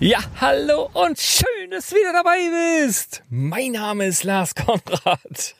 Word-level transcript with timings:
Ja, 0.00 0.20
hallo 0.40 0.88
und 0.92 1.18
schön, 1.18 1.72
dass 1.72 1.90
du 1.90 1.96
wieder 1.96 2.12
dabei 2.12 2.38
bist. 2.86 3.24
Mein 3.30 3.72
Name 3.72 4.06
ist 4.06 4.22
Lars 4.22 4.54
Konrad. 4.54 5.56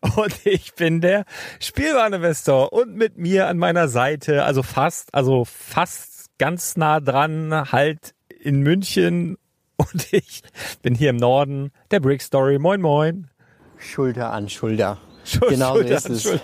und 0.16 0.44
ich 0.44 0.74
bin 0.74 1.00
der 1.00 1.24
Spielwareninvestor 1.60 2.72
und 2.72 2.96
mit 2.96 3.18
mir 3.18 3.46
an 3.46 3.58
meiner 3.58 3.86
Seite, 3.86 4.42
also 4.42 4.64
fast, 4.64 5.14
also 5.14 5.44
fast 5.44 6.36
ganz 6.38 6.76
nah 6.76 6.98
dran, 6.98 7.70
halt 7.70 8.16
in 8.40 8.60
München 8.62 9.38
und 9.76 10.08
ich 10.12 10.42
bin 10.82 10.96
hier 10.96 11.10
im 11.10 11.16
Norden, 11.16 11.70
der 11.92 12.00
Brick 12.00 12.22
Story. 12.22 12.58
Moin, 12.58 12.80
moin. 12.80 13.30
Schulter 13.78 14.32
an 14.32 14.48
Schulter. 14.48 14.98
Schul 15.24 15.50
genau 15.50 15.74
Schulter 15.74 15.96
ist 15.96 16.08
es. 16.08 16.40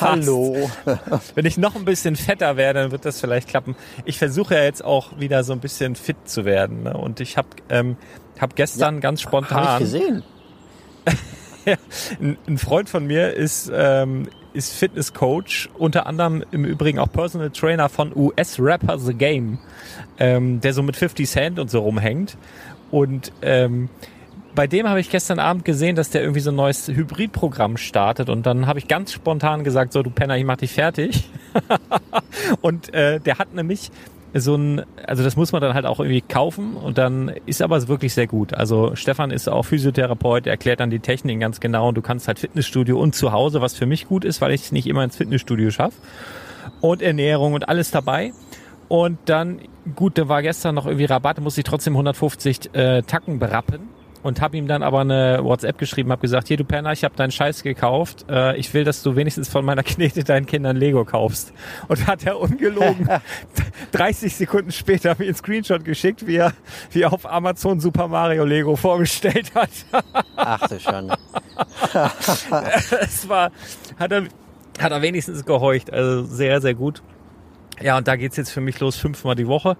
Hallo. 0.00 0.70
Wenn 1.34 1.46
ich 1.46 1.56
noch 1.56 1.74
ein 1.74 1.84
bisschen 1.84 2.16
fetter 2.16 2.56
werde, 2.56 2.82
dann 2.82 2.92
wird 2.92 3.04
das 3.04 3.20
vielleicht 3.20 3.48
klappen. 3.48 3.74
Ich 4.04 4.18
versuche 4.18 4.54
ja 4.54 4.62
jetzt 4.62 4.84
auch 4.84 5.18
wieder 5.18 5.42
so 5.44 5.52
ein 5.52 5.60
bisschen 5.60 5.96
fit 5.96 6.16
zu 6.24 6.44
werden. 6.44 6.84
Ne? 6.84 6.96
Und 6.96 7.20
ich 7.20 7.36
habe 7.36 7.48
ähm, 7.70 7.96
hab 8.40 8.54
gestern 8.56 8.96
ja, 8.96 9.00
ganz 9.00 9.20
spontan. 9.20 9.64
Hab 9.64 9.80
ich 9.80 9.86
gesehen. 9.86 10.22
ja, 11.64 11.76
ein, 12.20 12.38
ein, 12.46 12.58
Freund 12.58 12.88
von 12.88 13.06
mir 13.06 13.34
ist, 13.34 13.70
ähm, 13.74 14.28
ist 14.52 14.72
Fitnesscoach, 14.72 15.68
unter 15.76 16.06
anderem 16.06 16.44
im 16.52 16.64
Übrigen 16.64 16.98
auch 16.98 17.10
Personal 17.10 17.50
Trainer 17.50 17.88
von 17.88 18.12
US-Rapper 18.14 18.98
The 18.98 19.14
Game, 19.14 19.58
ähm, 20.18 20.60
der 20.60 20.72
so 20.72 20.82
mit 20.82 20.96
50 20.96 21.28
Cent 21.28 21.58
und 21.58 21.70
so 21.70 21.80
rumhängt. 21.80 22.36
Und 22.90 23.32
ähm, 23.42 23.88
bei 24.54 24.66
dem 24.66 24.88
habe 24.88 25.00
ich 25.00 25.10
gestern 25.10 25.38
Abend 25.38 25.64
gesehen, 25.64 25.96
dass 25.96 26.10
der 26.10 26.22
irgendwie 26.22 26.40
so 26.40 26.50
ein 26.50 26.56
neues 26.56 26.88
Hybridprogramm 26.88 27.76
startet 27.76 28.28
und 28.28 28.46
dann 28.46 28.66
habe 28.66 28.78
ich 28.78 28.88
ganz 28.88 29.12
spontan 29.12 29.64
gesagt, 29.64 29.92
so 29.92 30.02
du 30.02 30.10
Penner, 30.10 30.36
ich 30.36 30.44
mach 30.44 30.56
dich 30.56 30.72
fertig. 30.72 31.28
und 32.60 32.92
äh, 32.94 33.20
der 33.20 33.38
hat 33.38 33.54
nämlich 33.54 33.90
so 34.36 34.56
ein, 34.56 34.82
also 35.06 35.22
das 35.22 35.36
muss 35.36 35.52
man 35.52 35.62
dann 35.62 35.74
halt 35.74 35.86
auch 35.86 36.00
irgendwie 36.00 36.20
kaufen 36.20 36.76
und 36.76 36.98
dann 36.98 37.32
ist 37.46 37.62
aber 37.62 37.86
wirklich 37.88 38.14
sehr 38.14 38.26
gut. 38.26 38.54
Also 38.54 38.96
Stefan 38.96 39.30
ist 39.30 39.48
auch 39.48 39.64
Physiotherapeut, 39.64 40.46
erklärt 40.46 40.80
dann 40.80 40.90
die 40.90 40.98
Techniken 40.98 41.40
ganz 41.40 41.60
genau 41.60 41.88
und 41.88 41.96
du 41.96 42.02
kannst 42.02 42.26
halt 42.26 42.38
Fitnessstudio 42.38 42.98
und 42.98 43.14
zu 43.14 43.32
Hause, 43.32 43.60
was 43.60 43.74
für 43.74 43.86
mich 43.86 44.08
gut 44.08 44.24
ist, 44.24 44.40
weil 44.40 44.52
ich 44.52 44.62
es 44.62 44.72
nicht 44.72 44.86
immer 44.86 45.04
ins 45.04 45.16
Fitnessstudio 45.16 45.70
schaffe. 45.70 45.96
Und 46.80 47.02
Ernährung 47.02 47.54
und 47.54 47.68
alles 47.68 47.90
dabei. 47.90 48.32
Und 48.88 49.18
dann, 49.26 49.60
gut, 49.94 50.18
da 50.18 50.28
war 50.28 50.42
gestern 50.42 50.74
noch 50.74 50.86
irgendwie 50.86 51.04
Rabatt, 51.04 51.40
muss 51.40 51.56
ich 51.56 51.64
trotzdem 51.64 51.94
150 51.94 52.74
äh, 52.74 53.02
Tacken 53.02 53.38
berappen 53.38 53.88
und 54.24 54.40
habe 54.40 54.56
ihm 54.56 54.66
dann 54.66 54.82
aber 54.82 55.02
eine 55.02 55.40
WhatsApp 55.42 55.76
geschrieben, 55.76 56.10
habe 56.10 56.22
gesagt, 56.22 56.48
hier 56.48 56.56
du 56.56 56.64
Penner, 56.64 56.92
ich 56.92 57.04
habe 57.04 57.14
deinen 57.14 57.30
Scheiß 57.30 57.62
gekauft, 57.62 58.24
äh, 58.30 58.56
ich 58.56 58.72
will, 58.72 58.82
dass 58.82 59.02
du 59.02 59.16
wenigstens 59.16 59.48
von 59.50 59.64
meiner 59.64 59.82
Knete 59.84 60.24
deinen 60.24 60.46
Kindern 60.46 60.76
Lego 60.76 61.04
kaufst. 61.04 61.52
Und 61.88 62.06
hat 62.06 62.24
er 62.24 62.40
ungelogen 62.40 63.06
30 63.92 64.34
Sekunden 64.34 64.72
später 64.72 65.14
mir 65.18 65.26
einen 65.26 65.34
Screenshot 65.34 65.84
geschickt, 65.84 66.26
wie 66.26 66.36
er, 66.36 66.54
wie 66.90 67.02
er 67.02 67.12
auf 67.12 67.30
Amazon 67.30 67.80
Super 67.80 68.08
Mario 68.08 68.44
Lego 68.44 68.76
vorgestellt 68.76 69.54
hat. 69.54 69.70
Ach 70.36 70.66
du 70.68 70.80
schon. 70.80 71.12
es 73.00 73.28
war, 73.28 73.52
hat 73.98 74.10
er, 74.10 74.22
hat 74.80 74.90
er 74.90 75.02
wenigstens 75.02 75.44
gehorcht, 75.44 75.92
also 75.92 76.24
sehr, 76.24 76.62
sehr 76.62 76.74
gut. 76.74 77.02
Ja, 77.82 77.98
und 77.98 78.08
da 78.08 78.16
geht's 78.16 78.38
jetzt 78.38 78.50
für 78.50 78.62
mich 78.62 78.80
los, 78.80 78.96
fünfmal 78.96 79.34
die 79.34 79.48
Woche. 79.48 79.76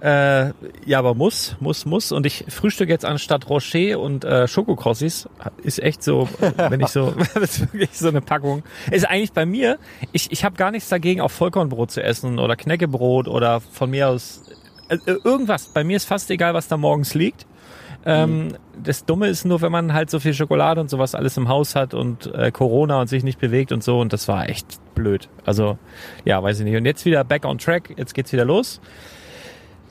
Äh, 0.00 0.52
ja, 0.84 0.98
aber 0.98 1.14
muss, 1.14 1.56
muss, 1.58 1.86
muss. 1.86 2.12
Und 2.12 2.26
ich 2.26 2.44
frühstücke 2.48 2.92
jetzt 2.92 3.04
anstatt 3.04 3.48
Rocher 3.48 3.98
und 3.98 4.24
äh, 4.24 4.46
Schokokrossis. 4.46 5.28
Ist 5.62 5.82
echt 5.82 6.02
so, 6.02 6.28
wenn 6.56 6.80
ich 6.80 6.88
so, 6.88 7.14
das 7.34 7.58
ist 7.58 7.72
wirklich 7.72 7.98
so 7.98 8.08
eine 8.08 8.20
Packung. 8.20 8.62
Ist 8.90 9.08
eigentlich 9.08 9.32
bei 9.32 9.46
mir, 9.46 9.78
ich, 10.12 10.30
ich 10.30 10.44
habe 10.44 10.56
gar 10.56 10.70
nichts 10.70 10.88
dagegen, 10.90 11.20
auch 11.20 11.30
Vollkornbrot 11.30 11.90
zu 11.90 12.02
essen 12.02 12.38
oder 12.38 12.56
Knäckebrot 12.56 13.26
oder 13.26 13.60
von 13.60 13.90
mir 13.90 14.08
aus 14.08 14.42
äh, 14.88 14.98
irgendwas. 15.24 15.68
Bei 15.68 15.82
mir 15.82 15.96
ist 15.96 16.04
fast 16.04 16.30
egal, 16.30 16.52
was 16.52 16.68
da 16.68 16.76
morgens 16.76 17.14
liegt. 17.14 17.46
Ähm, 18.04 18.54
das 18.80 19.04
Dumme 19.04 19.26
ist 19.26 19.44
nur, 19.44 19.62
wenn 19.62 19.72
man 19.72 19.92
halt 19.92 20.10
so 20.10 20.20
viel 20.20 20.32
Schokolade 20.32 20.80
und 20.80 20.88
sowas 20.88 21.16
alles 21.16 21.36
im 21.36 21.48
Haus 21.48 21.74
hat 21.74 21.92
und 21.92 22.32
äh, 22.34 22.52
Corona 22.52 23.00
und 23.00 23.08
sich 23.08 23.24
nicht 23.24 23.40
bewegt 23.40 23.72
und 23.72 23.82
so. 23.82 23.98
Und 23.98 24.12
das 24.12 24.28
war 24.28 24.48
echt 24.48 24.78
blöd. 24.94 25.28
Also, 25.44 25.76
ja, 26.24 26.40
weiß 26.40 26.60
ich 26.60 26.64
nicht. 26.64 26.76
Und 26.76 26.84
jetzt 26.84 27.04
wieder 27.04 27.24
back 27.24 27.44
on 27.44 27.58
track. 27.58 27.94
Jetzt 27.96 28.14
geht's 28.14 28.32
wieder 28.32 28.44
los. 28.44 28.80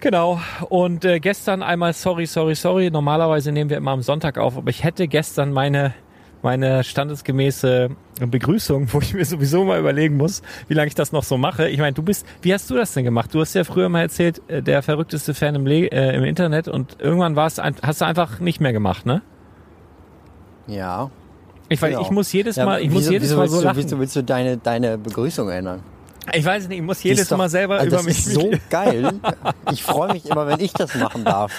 Genau. 0.06 0.40
Und 0.70 1.04
äh, 1.04 1.20
gestern 1.20 1.64
einmal 1.64 1.92
sorry, 1.94 2.28
sorry, 2.28 2.54
sorry. 2.54 2.92
Normalerweise 2.92 3.52
nehmen 3.52 3.72
wir 3.72 3.78
immer 3.78 3.90
am 3.90 4.04
Sonntag 4.04 4.38
auf, 4.38 4.56
aber 4.56 4.70
ich 4.70 4.84
hätte 4.84 5.08
gestern 5.08 5.52
meine 5.52 5.96
meine 6.44 6.84
standesgemäße 6.84 7.90
Begrüßung, 8.20 8.94
wo 8.94 9.00
ich 9.00 9.16
mir 9.16 9.26
sowieso 9.26 9.64
mal 9.64 9.80
überlegen 9.80 10.16
muss, 10.16 10.44
wie 10.68 10.76
lange 10.76 10.90
ich 10.90 10.94
das 10.94 11.12
noch 11.12 11.24
so 11.24 11.40
mache. 11.40 11.70
Ich 11.70 11.80
meine, 11.80 11.94
du 11.94 12.04
bist, 12.04 12.24
wie 12.44 12.54
hast 12.54 12.70
du 12.70 12.76
das 12.76 12.94
denn 12.94 13.04
gemacht? 13.04 13.34
Du 13.34 13.42
hast 13.42 13.56
ja 13.56 13.64
früher 13.64 13.90
mal 13.90 14.02
erzählt, 14.02 14.44
äh, 14.48 14.62
der 14.62 14.84
verrückteste 14.84 15.34
Fan 15.34 15.56
im, 15.56 15.66
Le 15.66 15.92
äh, 15.92 16.16
im 16.16 16.24
Internet 16.24 16.68
und 16.68 16.98
irgendwann 17.00 17.36
warst 17.36 17.60
hast 17.60 18.02
du 18.02 18.06
einfach 18.06 18.40
nicht 18.40 18.62
mehr 18.62 18.74
gemacht, 18.74 19.08
ne? 19.08 19.24
Ja. 20.68 21.10
Ich, 21.68 21.82
genau. 21.82 22.02
ich 22.04 22.12
muss 22.12 22.32
jedes 22.32 22.58
Mal, 22.58 22.80
ich 22.80 22.92
wieso, 22.92 22.94
muss 22.94 23.10
jedes 23.10 23.30
wieso 23.30 23.38
Mal 23.38 23.42
willst 23.42 23.56
so 23.56 23.62
du, 23.62 23.66
lachen. 23.66 23.78
Wieso 23.84 24.00
willst 24.00 24.16
du 24.16 24.24
deine, 24.24 24.58
deine 24.58 25.00
Begrüßung 25.00 25.50
ändern? 25.50 25.82
Ich 26.34 26.44
weiß 26.46 26.68
nicht, 26.68 26.78
ich 26.80 26.84
muss 26.84 27.02
jedes 27.04 27.28
doch- 27.28 27.38
Mal 27.38 27.50
selber 27.50 27.76
also 27.76 27.88
über 27.88 27.98
das 27.98 28.06
mich. 28.06 28.18
ist 28.20 28.26
so 28.34 28.52
geil. 28.70 29.14
Ich 29.72 29.84
freue 29.84 30.14
mich 30.14 30.26
immer, 30.26 30.48
wenn 30.48 30.60
ich 30.60 30.74
das 30.74 30.94
machen 30.96 31.24
darf. 31.24 31.52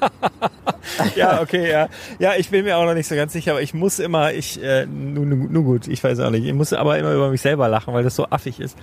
ja, 1.16 1.40
okay, 1.42 1.70
ja. 1.70 1.88
Ja, 2.18 2.32
ich 2.36 2.48
bin 2.50 2.64
mir 2.64 2.76
auch 2.78 2.84
noch 2.84 2.94
nicht 2.94 3.06
so 3.08 3.14
ganz 3.14 3.32
sicher, 3.32 3.52
aber 3.52 3.62
ich 3.62 3.74
muss 3.74 3.98
immer, 3.98 4.32
ich, 4.32 4.62
äh, 4.62 4.86
nun, 4.86 5.28
nun, 5.28 5.52
nun 5.52 5.64
gut, 5.64 5.88
ich 5.88 6.02
weiß 6.02 6.20
auch 6.20 6.30
nicht. 6.30 6.44
Ich 6.46 6.52
muss 6.54 6.72
aber 6.72 6.98
immer 6.98 7.12
über 7.12 7.30
mich 7.30 7.40
selber 7.42 7.68
lachen, 7.68 7.92
weil 7.94 8.02
das 8.04 8.16
so 8.16 8.26
affig 8.30 8.60
ist. 8.60 8.76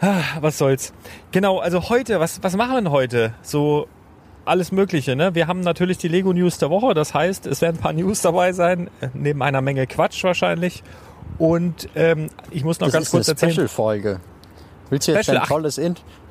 Ah, 0.00 0.20
was 0.40 0.58
soll's. 0.58 0.92
Genau, 1.30 1.58
also 1.58 1.88
heute, 1.88 2.18
was, 2.18 2.42
was 2.42 2.56
machen 2.56 2.72
wir 2.72 2.80
denn 2.82 2.90
heute? 2.90 3.34
So 3.42 3.86
alles 4.44 4.72
Mögliche, 4.72 5.14
ne? 5.14 5.34
Wir 5.36 5.46
haben 5.46 5.60
natürlich 5.60 5.98
die 5.98 6.08
Lego 6.08 6.32
News 6.32 6.58
der 6.58 6.70
Woche, 6.70 6.94
das 6.94 7.14
heißt, 7.14 7.46
es 7.46 7.60
werden 7.60 7.76
ein 7.76 7.80
paar 7.80 7.92
News 7.92 8.22
dabei 8.22 8.52
sein, 8.52 8.88
äh, 9.00 9.08
neben 9.14 9.42
einer 9.42 9.60
Menge 9.60 9.86
Quatsch 9.86 10.24
wahrscheinlich. 10.24 10.82
Und 11.38 11.88
ähm, 11.94 12.28
ich 12.50 12.64
muss 12.64 12.80
noch 12.80 12.88
Das 12.88 12.94
ganz 12.94 13.10
kurz 13.10 13.28
eine 13.28 13.34
erzählen. 13.34 13.52
Special-Folge. 13.52 14.20
Willst 14.90 15.08
du 15.08 15.12
jetzt 15.12 15.24
Special, 15.24 15.38
ein 15.38 15.48
tolles 15.48 15.78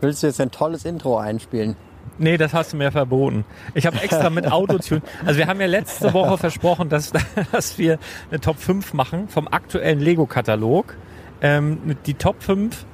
Willst 0.01 0.23
du 0.23 0.27
jetzt 0.27 0.39
ein 0.39 0.51
tolles 0.51 0.85
Intro 0.85 1.17
einspielen? 1.17 1.75
Nee, 2.17 2.37
das 2.37 2.53
hast 2.53 2.73
du 2.73 2.77
mir 2.77 2.91
verboten. 2.91 3.45
Ich 3.73 3.87
habe 3.87 3.99
extra 3.99 4.29
mit 4.29 4.45
Autotune. 4.51 5.01
Also 5.25 5.39
wir 5.39 5.47
haben 5.47 5.59
ja 5.59 5.67
letzte 5.67 6.13
Woche 6.13 6.37
versprochen, 6.37 6.89
dass, 6.89 7.11
dass 7.51 7.77
wir 7.77 7.97
eine 8.29 8.39
Top 8.39 8.59
5 8.59 8.93
machen 8.93 9.27
vom 9.27 9.47
aktuellen 9.47 9.99
Lego-Katalog. 9.99 10.95
Ähm, 11.41 11.95
die 12.05 12.13
Top 12.13 12.43
5, 12.43 12.85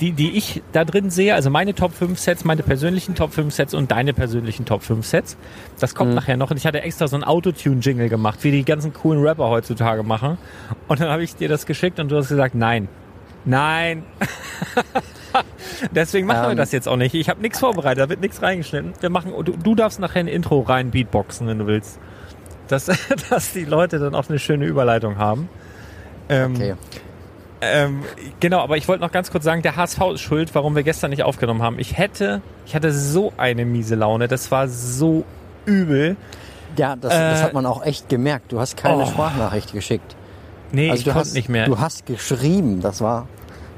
die, 0.00 0.12
die 0.12 0.36
ich 0.36 0.62
da 0.72 0.84
drin 0.84 1.10
sehe, 1.10 1.34
also 1.34 1.50
meine 1.50 1.74
Top 1.74 1.92
5 1.92 2.18
Sets, 2.18 2.44
meine 2.44 2.62
persönlichen 2.62 3.14
Top 3.14 3.32
5 3.32 3.52
Sets 3.52 3.74
und 3.74 3.90
deine 3.90 4.12
persönlichen 4.14 4.64
Top 4.64 4.82
5 4.82 5.04
Sets. 5.06 5.36
Das 5.78 5.94
kommt 5.94 6.14
nachher 6.14 6.36
noch. 6.36 6.50
Und 6.50 6.56
ich 6.56 6.66
hatte 6.66 6.82
extra 6.82 7.06
so 7.08 7.16
einen 7.16 7.24
Autotune-Jingle 7.24 8.08
gemacht, 8.08 8.38
wie 8.42 8.50
die 8.50 8.64
ganzen 8.64 8.92
coolen 8.92 9.22
Rapper 9.22 9.48
heutzutage 9.48 10.02
machen. 10.02 10.38
Und 10.88 11.00
dann 11.00 11.08
habe 11.10 11.22
ich 11.22 11.36
dir 11.36 11.48
das 11.48 11.66
geschickt 11.66 12.00
und 12.00 12.10
du 12.10 12.16
hast 12.16 12.28
gesagt, 12.28 12.54
nein. 12.54 12.88
Nein. 13.44 14.04
Deswegen 15.90 16.26
machen 16.26 16.42
wir 16.42 16.50
Ähm. 16.52 16.56
das 16.56 16.72
jetzt 16.72 16.88
auch 16.88 16.96
nicht. 16.96 17.14
Ich 17.14 17.28
habe 17.28 17.40
nichts 17.40 17.58
vorbereitet, 17.58 18.04
da 18.04 18.08
wird 18.08 18.20
nichts 18.20 18.40
reingeschnitten. 18.42 18.92
Wir 19.00 19.10
machen, 19.10 19.32
du, 19.44 19.52
du 19.52 19.74
darfst 19.74 19.98
nachher 20.00 20.20
ein 20.20 20.28
Intro 20.28 20.60
rein 20.60 20.90
beatboxen, 20.90 21.46
wenn 21.46 21.58
du 21.58 21.66
willst. 21.66 21.98
Dass, 22.68 22.86
dass 23.30 23.52
die 23.52 23.64
Leute 23.64 23.98
dann 23.98 24.14
auch 24.14 24.28
eine 24.28 24.38
schöne 24.38 24.66
Überleitung 24.66 25.18
haben. 25.18 25.48
Ähm, 26.28 26.54
Okay. 26.54 26.74
Ähm, 27.62 28.02
genau, 28.40 28.58
aber 28.60 28.76
ich 28.76 28.88
wollte 28.88 29.02
noch 29.02 29.12
ganz 29.12 29.30
kurz 29.30 29.44
sagen, 29.44 29.62
der 29.62 29.76
HSV 29.76 30.00
ist 30.14 30.20
schuld, 30.20 30.54
warum 30.54 30.74
wir 30.76 30.82
gestern 30.82 31.10
nicht 31.10 31.22
aufgenommen 31.22 31.62
haben. 31.62 31.78
Ich 31.78 31.96
hätte, 31.96 32.42
ich 32.66 32.74
hatte 32.74 32.92
so 32.92 33.32
eine 33.36 33.64
miese 33.64 33.94
Laune, 33.94 34.28
das 34.28 34.50
war 34.50 34.68
so 34.68 35.24
übel. 35.64 36.16
Ja, 36.76 36.96
das, 36.96 37.12
das 37.12 37.40
Äh, 37.40 37.44
hat 37.44 37.52
man 37.54 37.66
auch 37.66 37.84
echt 37.84 38.08
gemerkt. 38.08 38.50
Du 38.52 38.58
hast 38.58 38.76
keine 38.76 39.02
oh. 39.02 39.06
Sprachnachricht 39.06 39.72
geschickt. 39.72 40.16
Nee, 40.72 40.90
Also 40.90 40.98
ich 41.00 41.04
du 41.04 41.10
konnte 41.12 41.26
hast 41.28 41.34
nicht 41.34 41.48
mehr. 41.48 41.66
Du 41.66 41.78
hast 41.78 42.06
geschrieben. 42.06 42.80
Das 42.80 43.00
war, 43.00 43.26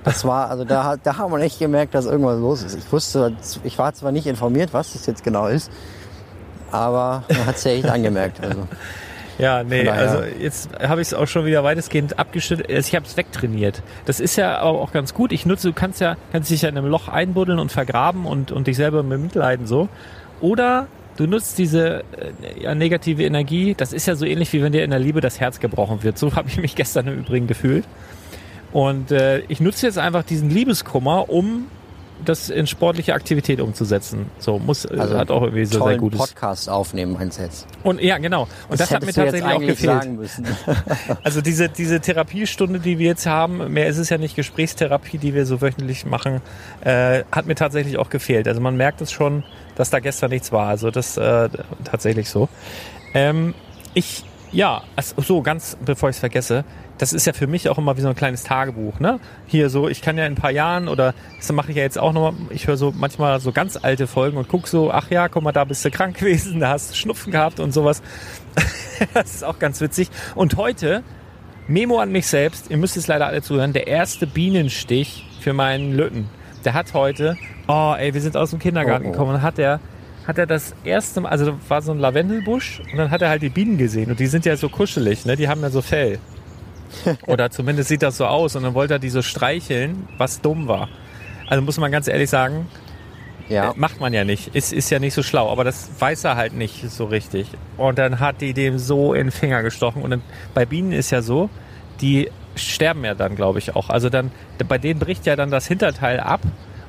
das 0.04 0.24
war, 0.24 0.48
also 0.48 0.64
da, 0.64 0.84
hat- 0.84 1.00
da 1.02 1.18
hat 1.18 1.28
man 1.28 1.40
echt 1.42 1.58
gemerkt, 1.58 1.94
dass 1.94 2.06
irgendwas 2.06 2.38
los 2.38 2.62
ist. 2.62 2.74
Ich 2.78 2.90
wusste, 2.92 3.36
ich 3.64 3.78
war 3.78 3.92
zwar 3.94 4.12
nicht 4.12 4.26
informiert, 4.26 4.72
was 4.72 4.92
das 4.92 5.06
jetzt 5.06 5.24
genau 5.24 5.46
ist, 5.48 5.70
aber 6.70 7.24
man 7.28 7.46
hat 7.46 7.56
es 7.56 7.64
ja 7.64 7.72
echt 7.72 7.86
angemerkt. 7.88 8.40
Also. 8.42 8.66
Ja, 9.38 9.64
nee, 9.64 9.88
also 9.88 10.22
jetzt 10.40 10.70
habe 10.80 11.00
ich 11.00 11.08
es 11.08 11.14
auch 11.14 11.26
schon 11.26 11.44
wieder 11.44 11.64
weitestgehend 11.64 12.18
abgeschüttet. 12.18 12.68
Also 12.68 12.88
ich 12.88 12.94
habe 12.94 13.06
es 13.06 13.16
wegtrainiert. 13.16 13.82
Das 14.06 14.20
ist 14.20 14.36
ja 14.36 14.58
aber 14.58 14.80
auch 14.80 14.92
ganz 14.92 15.14
gut. 15.14 15.32
Ich 15.32 15.44
nutze, 15.44 15.68
du 15.68 15.74
kannst 15.74 16.00
ja, 16.00 16.16
kannst 16.32 16.50
dich 16.50 16.62
ja 16.62 16.68
in 16.68 16.78
einem 16.78 16.88
Loch 16.88 17.08
einbuddeln 17.08 17.58
und 17.58 17.72
vergraben 17.72 18.26
und, 18.26 18.52
und 18.52 18.66
dich 18.66 18.76
selber 18.76 19.02
bemitleiden 19.02 19.66
so. 19.66 19.88
Oder 20.40 20.86
du 21.16 21.26
nutzt 21.26 21.58
diese 21.58 22.00
äh, 22.00 22.62
ja, 22.62 22.74
negative 22.74 23.24
Energie. 23.24 23.74
Das 23.76 23.92
ist 23.92 24.06
ja 24.06 24.14
so 24.14 24.24
ähnlich 24.24 24.52
wie 24.52 24.62
wenn 24.62 24.72
dir 24.72 24.84
in 24.84 24.90
der 24.90 25.00
Liebe 25.00 25.20
das 25.20 25.40
Herz 25.40 25.58
gebrochen 25.58 26.02
wird. 26.02 26.18
So 26.18 26.32
habe 26.36 26.48
ich 26.48 26.58
mich 26.58 26.76
gestern 26.76 27.08
im 27.08 27.18
Übrigen 27.18 27.46
gefühlt. 27.46 27.84
Und 28.72 29.12
äh, 29.12 29.40
ich 29.48 29.60
nutze 29.60 29.86
jetzt 29.86 29.98
einfach 29.98 30.24
diesen 30.24 30.50
Liebeskummer, 30.50 31.28
um 31.28 31.66
das 32.24 32.50
in 32.50 32.66
sportliche 32.66 33.14
Aktivität 33.14 33.60
umzusetzen. 33.60 34.30
So 34.38 34.58
muss 34.58 34.84
äh, 34.84 34.96
Also 34.98 35.18
hat 35.18 35.30
auch 35.30 35.42
irgendwie 35.42 35.64
so 35.64 35.84
sehr 35.86 35.96
gutes. 35.96 36.18
Podcast 36.18 36.68
aufnehmen, 36.68 37.12
meinst 37.12 37.38
jetzt? 37.38 37.66
Und 37.82 38.00
ja, 38.00 38.18
genau. 38.18 38.48
Und 38.68 38.80
das, 38.80 38.90
hat 38.90 39.04
mir 39.04 39.12
tatsächlich 39.12 39.52
auch 39.52 39.60
gefehlt. 39.60 40.08
Also 41.22 41.40
diese, 41.40 41.68
diese 41.68 42.00
Therapiestunde, 42.00 42.78
die 42.80 42.98
wir 42.98 43.06
jetzt 43.06 43.26
haben, 43.26 43.72
mehr 43.72 43.86
ist 43.86 43.98
es 43.98 44.08
ja 44.10 44.18
nicht 44.18 44.36
Gesprächstherapie, 44.36 45.18
die 45.18 45.34
wir 45.34 45.46
so 45.46 45.60
wöchentlich 45.60 46.06
machen, 46.06 46.40
äh, 46.82 47.24
hat 47.30 47.46
mir 47.46 47.54
tatsächlich 47.54 47.98
auch 47.98 48.10
gefehlt. 48.10 48.48
Also 48.48 48.60
man 48.60 48.76
merkt 48.76 49.00
es 49.00 49.10
schon, 49.12 49.44
dass 49.76 49.90
da 49.90 50.00
gestern 50.00 50.30
nichts 50.30 50.52
war. 50.52 50.68
Also 50.68 50.90
das 50.90 51.16
äh, 51.16 51.48
tatsächlich 51.84 52.28
so. 52.28 52.48
Ähm, 53.14 53.54
ich, 53.94 54.24
ja, 54.52 54.82
also 54.96 55.20
so 55.22 55.42
ganz 55.42 55.76
bevor 55.84 56.10
ich 56.10 56.16
es 56.16 56.20
vergesse, 56.20 56.64
das 56.98 57.12
ist 57.12 57.26
ja 57.26 57.32
für 57.32 57.46
mich 57.46 57.68
auch 57.68 57.78
immer 57.78 57.96
wie 57.96 58.00
so 58.00 58.08
ein 58.08 58.14
kleines 58.14 58.44
Tagebuch, 58.44 59.00
ne? 59.00 59.18
Hier 59.46 59.68
so, 59.68 59.88
ich 59.88 60.00
kann 60.00 60.16
ja 60.16 60.26
in 60.26 60.32
ein 60.32 60.36
paar 60.36 60.50
Jahren 60.50 60.88
oder 60.88 61.14
das 61.38 61.50
mache 61.52 61.70
ich 61.70 61.76
ja 61.76 61.82
jetzt 61.82 61.98
auch 61.98 62.12
noch, 62.12 62.34
ich 62.50 62.66
höre 62.66 62.76
so 62.76 62.92
manchmal 62.96 63.40
so 63.40 63.52
ganz 63.52 63.76
alte 63.76 64.06
Folgen 64.06 64.36
und 64.36 64.48
guck 64.48 64.68
so, 64.68 64.92
ach 64.92 65.10
ja, 65.10 65.28
guck 65.28 65.42
mal, 65.42 65.52
da 65.52 65.64
bist 65.64 65.84
du 65.84 65.90
krank 65.90 66.16
gewesen, 66.18 66.60
da 66.60 66.70
hast 66.70 66.92
du 66.92 66.96
Schnupfen 66.96 67.32
gehabt 67.32 67.60
und 67.60 67.72
sowas. 67.72 68.02
das 69.14 69.34
ist 69.34 69.44
auch 69.44 69.58
ganz 69.58 69.80
witzig. 69.80 70.08
Und 70.34 70.56
heute 70.56 71.02
Memo 71.66 71.98
an 71.98 72.12
mich 72.12 72.26
selbst, 72.26 72.70
ihr 72.70 72.76
müsst 72.76 72.96
es 72.96 73.06
leider 73.06 73.26
alle 73.26 73.42
zuhören, 73.42 73.72
der 73.72 73.86
erste 73.86 74.26
Bienenstich 74.26 75.26
für 75.40 75.52
meinen 75.52 75.92
Lütten. 75.92 76.28
Der 76.64 76.74
hat 76.74 76.94
heute, 76.94 77.36
oh 77.66 77.94
ey, 77.98 78.14
wir 78.14 78.20
sind 78.20 78.36
aus 78.36 78.50
dem 78.50 78.58
Kindergarten 78.58 79.06
Oh, 79.06 79.08
oh. 79.08 79.12
gekommen 79.12 79.42
hat 79.42 79.58
er 79.58 79.80
hat 80.26 80.38
er 80.38 80.46
das 80.46 80.74
erste 80.84 81.20
Mal, 81.20 81.28
also 81.28 81.58
war 81.68 81.82
so 81.82 81.92
ein 81.92 81.98
Lavendelbusch 81.98 82.80
und 82.90 82.96
dann 82.96 83.10
hat 83.10 83.20
er 83.20 83.28
halt 83.28 83.42
die 83.42 83.50
Bienen 83.50 83.76
gesehen 83.76 84.10
und 84.10 84.18
die 84.20 84.26
sind 84.26 84.46
ja 84.46 84.56
so 84.56 84.70
kuschelig, 84.70 85.26
ne? 85.26 85.36
Die 85.36 85.48
haben 85.48 85.60
ja 85.60 85.68
so 85.68 85.82
Fell. 85.82 86.18
Oder 87.26 87.50
zumindest 87.50 87.88
sieht 87.88 88.02
das 88.02 88.16
so 88.16 88.26
aus 88.26 88.56
und 88.56 88.62
dann 88.62 88.74
wollte 88.74 88.94
er 88.94 88.98
die 88.98 89.10
so 89.10 89.22
streicheln, 89.22 90.08
was 90.18 90.40
dumm 90.40 90.68
war. 90.68 90.88
Also 91.48 91.62
muss 91.62 91.78
man 91.78 91.92
ganz 91.92 92.08
ehrlich 92.08 92.30
sagen, 92.30 92.66
Ja. 93.48 93.70
äh, 93.70 93.74
Macht 93.76 94.00
man 94.00 94.12
ja 94.14 94.24
nicht. 94.24 94.54
Ist, 94.54 94.72
ist 94.72 94.90
ja 94.90 94.98
nicht 94.98 95.14
so 95.14 95.22
schlau. 95.22 95.50
Aber 95.50 95.64
das 95.64 95.90
weiß 95.98 96.24
er 96.24 96.36
halt 96.36 96.54
nicht 96.54 96.90
so 96.90 97.04
richtig. 97.06 97.48
Und 97.76 97.98
dann 97.98 98.20
hat 98.20 98.40
die 98.40 98.54
dem 98.54 98.78
so 98.78 99.12
in 99.14 99.26
den 99.26 99.30
Finger 99.32 99.62
gestochen. 99.62 100.02
Und 100.02 100.10
dann, 100.10 100.22
bei 100.54 100.64
Bienen 100.66 100.92
ist 100.92 101.10
ja 101.10 101.20
so, 101.22 101.50
die 102.00 102.30
sterben 102.56 103.04
ja 103.04 103.14
dann, 103.14 103.36
glaube 103.36 103.58
ich, 103.58 103.76
auch. 103.76 103.90
Also 103.90 104.08
dann, 104.08 104.30
bei 104.68 104.78
denen 104.78 105.00
bricht 105.00 105.26
ja 105.26 105.36
dann 105.36 105.50
das 105.50 105.66
Hinterteil 105.66 106.20
ab. 106.20 106.40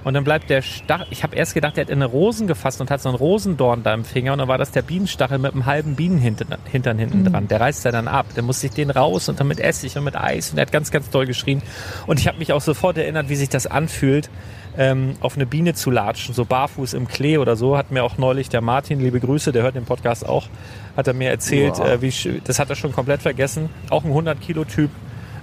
Und 0.06 0.14
dann 0.14 0.24
bleibt 0.24 0.52
der 0.52 0.62
Stachel, 0.62 1.08
ich 1.10 1.24
habe 1.24 1.36
erst 1.36 1.56
gedacht, 1.56 1.76
der 1.78 1.86
hat 1.86 1.90
in 1.90 1.98
eine 1.98 2.06
Rosen 2.06 2.46
gefasst 2.46 2.80
und 2.80 2.92
hat 2.92 3.02
so 3.02 3.10
einen 3.10 3.18
Rosendorn 3.18 3.82
da 3.82 3.92
im 3.94 4.06
Finger 4.06 4.34
und 4.34 4.38
dann 4.40 4.48
war 4.48 4.60
das 4.60 4.70
der 4.70 4.84
Bienenstachel 4.84 5.40
mit 5.40 5.54
einem 5.54 5.66
halben 5.66 5.96
Bienenhintern 5.96 6.60
Hintern 6.72 7.00
hinten 7.00 7.26
dran. 7.26 7.48
Der 7.48 7.60
reißt 7.60 7.86
er 7.88 7.92
dann 7.92 8.08
ab. 8.08 8.28
Der 8.36 8.44
muss 8.44 8.62
sich 8.62 8.70
den 8.70 8.92
raus 8.92 9.30
und 9.30 9.40
dann 9.40 9.48
mit 9.48 9.60
Essig 9.60 9.98
und 9.98 10.04
mit 10.04 10.16
Eis 10.16 10.52
und 10.52 10.60
er 10.60 10.62
hat 10.62 10.72
ganz, 10.72 10.92
ganz 10.92 11.10
doll 11.10 11.26
geschrien. 11.26 11.64
Und 12.06 12.20
ich 12.20 12.28
habe 12.28 12.38
mich 12.38 12.54
auch 12.54 12.62
sofort 12.62 12.98
erinnert, 13.00 13.30
wie 13.30 13.36
sich 13.36 13.50
das 13.50 13.66
anfühlt, 13.66 14.30
ähm, 14.78 15.16
auf 15.22 15.38
eine 15.38 15.48
Biene 15.48 15.74
zu 15.74 15.90
latschen, 15.90 16.36
so 16.36 16.46
barfuß 16.46 16.94
im 16.94 17.08
Klee 17.08 17.40
oder 17.40 17.56
so, 17.56 17.76
hat 17.76 17.90
mir 17.90 18.04
auch 18.04 18.20
neulich 18.20 18.48
der 18.50 18.62
Martin, 18.62 19.00
liebe 19.00 19.20
Grüße, 19.20 19.52
der 19.52 19.64
hört 19.64 19.74
den 19.76 19.86
Podcast 19.86 20.24
auch, 20.28 20.48
hat 20.96 21.08
er 21.08 21.16
mir 21.16 21.30
erzählt, 21.32 21.80
Wow. 21.80 21.88
äh, 21.88 22.02
wie, 22.04 22.42
das 22.44 22.60
hat 22.60 22.70
er 22.70 22.76
schon 22.76 22.92
komplett 22.92 23.24
vergessen. 23.24 23.70
Auch 23.90 24.04
ein 24.04 24.12
100-Kilo-Typ 24.12 24.92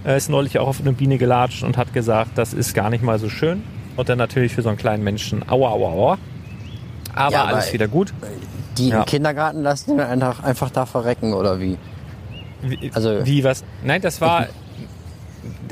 äh, 0.04 0.16
ist 0.16 0.28
neulich 0.30 0.60
auch 0.60 0.68
auf 0.68 0.80
eine 0.80 0.92
Biene 0.92 1.18
gelatscht 1.18 1.64
und 1.64 1.76
hat 1.76 1.92
gesagt, 1.92 2.32
das 2.36 2.52
ist 2.54 2.74
gar 2.74 2.90
nicht 2.90 3.02
mal 3.02 3.18
so 3.18 3.28
schön. 3.28 3.64
Und 3.96 4.08
dann 4.08 4.18
natürlich 4.18 4.54
für 4.54 4.62
so 4.62 4.68
einen 4.68 4.78
kleinen 4.78 5.04
Menschen, 5.04 5.48
aua, 5.48 5.70
aua, 5.70 5.88
aua. 5.92 6.18
Aber 7.14 7.32
Ja, 7.32 7.44
alles 7.44 7.72
wieder 7.72 7.88
gut. 7.88 8.12
Die 8.78 8.88
Ja. 8.88 9.00
im 9.00 9.04
Kindergarten 9.04 9.62
lassen 9.62 9.98
den 9.98 10.00
einfach, 10.00 10.42
einfach 10.42 10.70
da 10.70 10.86
verrecken 10.86 11.34
oder 11.34 11.60
wie? 11.60 11.76
Wie, 12.62 12.90
Also- 12.94 13.26
wie 13.26 13.44
was? 13.44 13.64
Nein, 13.84 14.00
das 14.00 14.20
war. 14.20 14.46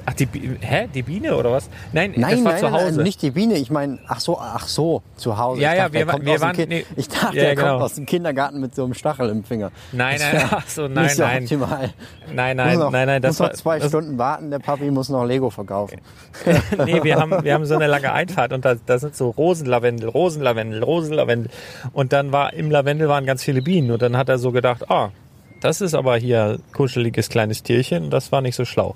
Ach, 0.06 0.14
die, 0.14 0.28
hä? 0.60 0.88
Die 0.94 1.02
Biene 1.02 1.36
oder 1.36 1.52
was? 1.52 1.68
Nein, 1.92 2.12
Nein, 2.16 2.30
das 2.36 2.44
war 2.44 2.52
nein, 2.52 2.60
zu 2.60 2.70
Hause. 2.72 2.96
nein, 2.96 3.04
nicht 3.04 3.22
die 3.22 3.30
Biene. 3.30 3.54
Ich 3.54 3.70
meine, 3.70 3.98
ach 4.08 4.20
so, 4.20 4.38
ach 4.38 4.66
so, 4.68 5.02
zu 5.16 5.38
Hause. 5.38 5.60
Ja, 5.62 5.72
ich 5.72 5.76
ja, 5.78 5.82
dachte, 5.84 5.94
wir 5.94 6.06
kommt 6.06 6.24
wir 6.26 6.40
waren- 6.40 6.56
nee. 6.68 6.84
Ich 6.96 7.08
dachte, 7.08 7.36
Ja, 7.36 7.42
er 7.44 7.54
genau. 7.56 7.68
kommt 7.72 7.82
aus 7.82 7.94
dem 7.94 8.06
Kindergarten 8.06 8.60
mit 8.60 8.74
so 8.74 8.84
einem 8.84 8.94
Stachel 8.94 9.28
im 9.28 9.44
Finger. 9.44 9.70
Nein, 9.92 10.18
Das 10.18 10.32
nein, 10.32 10.48
ach 10.50 10.68
so, 10.68 10.88
nein, 10.88 11.04
nicht 11.04 11.16
so 11.16 11.22
nein. 11.22 11.42
Optimal. 11.42 11.90
Nein, 12.32 12.56
nein, 12.56 12.78
noch, 12.78 12.90
nein, 12.90 13.06
nein, 13.06 13.22
das 13.22 13.32
muss 13.32 13.40
war 13.40 13.48
noch 13.48 13.54
zwei 13.56 13.78
das, 13.78 13.88
Stunden 13.88 14.18
warten. 14.18 14.50
Der 14.50 14.58
Papi 14.58 14.90
muss 14.90 15.08
noch 15.08 15.24
Lego 15.24 15.50
verkaufen. 15.50 16.00
nee, 16.86 17.02
wir 17.02 17.16
haben, 17.16 17.42
wir 17.42 17.54
haben 17.54 17.64
so 17.66 17.74
eine 17.74 17.86
lange 17.86 18.12
Einfahrt 18.12 18.52
und 18.52 18.64
da, 18.64 18.74
da 18.86 18.98
sind 18.98 19.16
so 19.16 19.30
Rosenlavendel, 19.30 20.08
Rosenlavendel, 20.08 20.82
Rosenlavendel. 20.82 21.50
Und 21.92 22.12
dann 22.12 22.32
war 22.32 22.52
im 22.52 22.70
Lavendel 22.70 23.08
waren 23.08 23.26
ganz 23.26 23.42
viele 23.44 23.62
Bienen 23.62 23.90
und 23.90 24.02
dann 24.02 24.16
hat 24.16 24.28
er 24.28 24.38
so 24.38 24.52
gedacht, 24.52 24.90
ah, 24.90 25.10
das 25.60 25.80
ist 25.80 25.94
aber 25.94 26.16
hier 26.16 26.58
kuscheliges 26.72 27.28
kleines 27.28 27.62
Tierchen. 27.62 28.10
Das 28.10 28.32
war 28.32 28.40
nicht 28.40 28.56
so 28.56 28.64
schlau. 28.64 28.94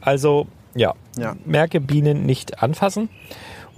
Also, 0.00 0.46
ja, 0.74 0.94
Ja. 1.18 1.36
merke 1.44 1.80
Bienen 1.80 2.24
nicht 2.26 2.62
anfassen. 2.62 3.08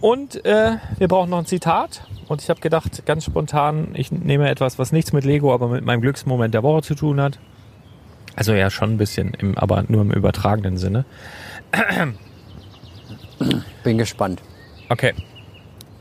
Und 0.00 0.44
äh, 0.44 0.76
wir 0.98 1.08
brauchen 1.08 1.30
noch 1.30 1.38
ein 1.38 1.46
Zitat. 1.46 2.04
Und 2.28 2.42
ich 2.42 2.48
habe 2.50 2.60
gedacht, 2.60 3.04
ganz 3.06 3.24
spontan, 3.24 3.88
ich 3.94 4.10
nehme 4.10 4.48
etwas, 4.48 4.78
was 4.78 4.90
nichts 4.92 5.12
mit 5.12 5.24
Lego, 5.24 5.52
aber 5.54 5.68
mit 5.68 5.84
meinem 5.84 6.00
Glücksmoment 6.00 6.54
der 6.54 6.62
Woche 6.62 6.82
zu 6.82 6.94
tun 6.94 7.20
hat. 7.20 7.38
Also 8.34 8.52
ja, 8.54 8.70
schon 8.70 8.92
ein 8.94 8.96
bisschen, 8.98 9.34
im, 9.34 9.56
aber 9.58 9.84
nur 9.88 10.00
im 10.02 10.10
übertragenen 10.10 10.76
Sinne. 10.78 11.04
Bin 13.84 13.98
gespannt. 13.98 14.40
Okay. 14.88 15.12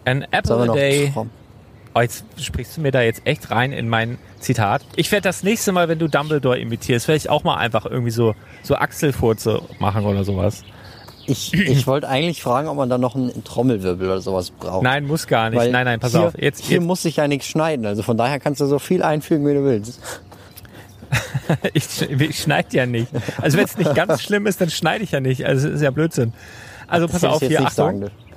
An 0.05 0.23
apple 0.31 0.69
a 0.69 0.73
day. 0.73 1.11
Traum- 1.13 1.29
Oh, 1.93 1.99
jetzt 1.99 2.23
sprichst 2.37 2.77
du 2.77 2.81
mir 2.81 2.91
da 2.91 3.01
jetzt 3.01 3.21
echt 3.25 3.51
rein 3.51 3.73
in 3.73 3.89
mein 3.89 4.17
Zitat. 4.39 4.81
Ich 4.95 5.11
werde 5.11 5.23
das 5.23 5.43
nächste 5.43 5.71
Mal, 5.71 5.89
wenn 5.89 5.99
du 5.99 6.07
Dumbledore 6.07 6.57
imitierst, 6.57 7.05
vielleicht 7.05 7.29
auch 7.29 7.43
mal 7.43 7.57
einfach 7.57 7.85
irgendwie 7.85 8.11
so, 8.11 8.33
so 8.63 8.75
Achselfurze 8.75 9.61
machen 9.79 10.05
oder 10.05 10.23
sowas. 10.23 10.63
Ich, 11.27 11.53
ich 11.53 11.87
wollte 11.87 12.07
eigentlich 12.07 12.41
fragen, 12.41 12.67
ob 12.67 12.77
man 12.77 12.89
da 12.89 12.97
noch 12.97 13.15
einen 13.15 13.43
Trommelwirbel 13.43 14.07
oder 14.07 14.21
sowas 14.21 14.51
braucht. 14.51 14.83
Nein, 14.83 15.05
muss 15.05 15.27
gar 15.27 15.49
nicht. 15.49 15.59
Weil 15.59 15.71
nein, 15.71 15.85
nein, 15.85 15.99
pass 15.99 16.11
hier, 16.11 16.21
auf. 16.21 16.33
Jetzt, 16.37 16.63
hier 16.63 16.77
jetzt 16.77 16.85
muss 16.85 17.05
ich 17.05 17.17
ja 17.17 17.27
nichts 17.27 17.47
schneiden. 17.47 17.85
Also 17.85 18.03
von 18.03 18.17
daher 18.17 18.39
kannst 18.39 18.59
du 18.61 18.65
so 18.65 18.79
viel 18.79 19.03
einfügen, 19.03 19.45
wie 19.47 19.53
du 19.53 19.63
willst. 19.63 19.99
ich, 21.73 22.01
ich 22.01 22.39
schneide 22.39 22.75
ja 22.75 22.85
nicht. 22.85 23.07
Also 23.41 23.57
wenn 23.57 23.65
es 23.65 23.77
nicht 23.77 23.93
ganz 23.95 24.21
schlimm 24.21 24.47
ist, 24.47 24.61
dann 24.61 24.69
schneide 24.69 25.03
ich 25.03 25.11
ja 25.11 25.19
nicht. 25.19 25.45
Also 25.45 25.67
es 25.67 25.75
ist 25.75 25.81
ja 25.81 25.91
Blödsinn. 25.91 26.33
Also 26.87 27.07
pass 27.07 27.21
Das 27.21 27.23
hätte 27.23 27.35
auf 27.35 27.41
ich 27.41 27.47
hier, 27.49 27.57
sagen 27.57 27.67
Achtung. 27.67 27.99
dürfen. 28.01 28.30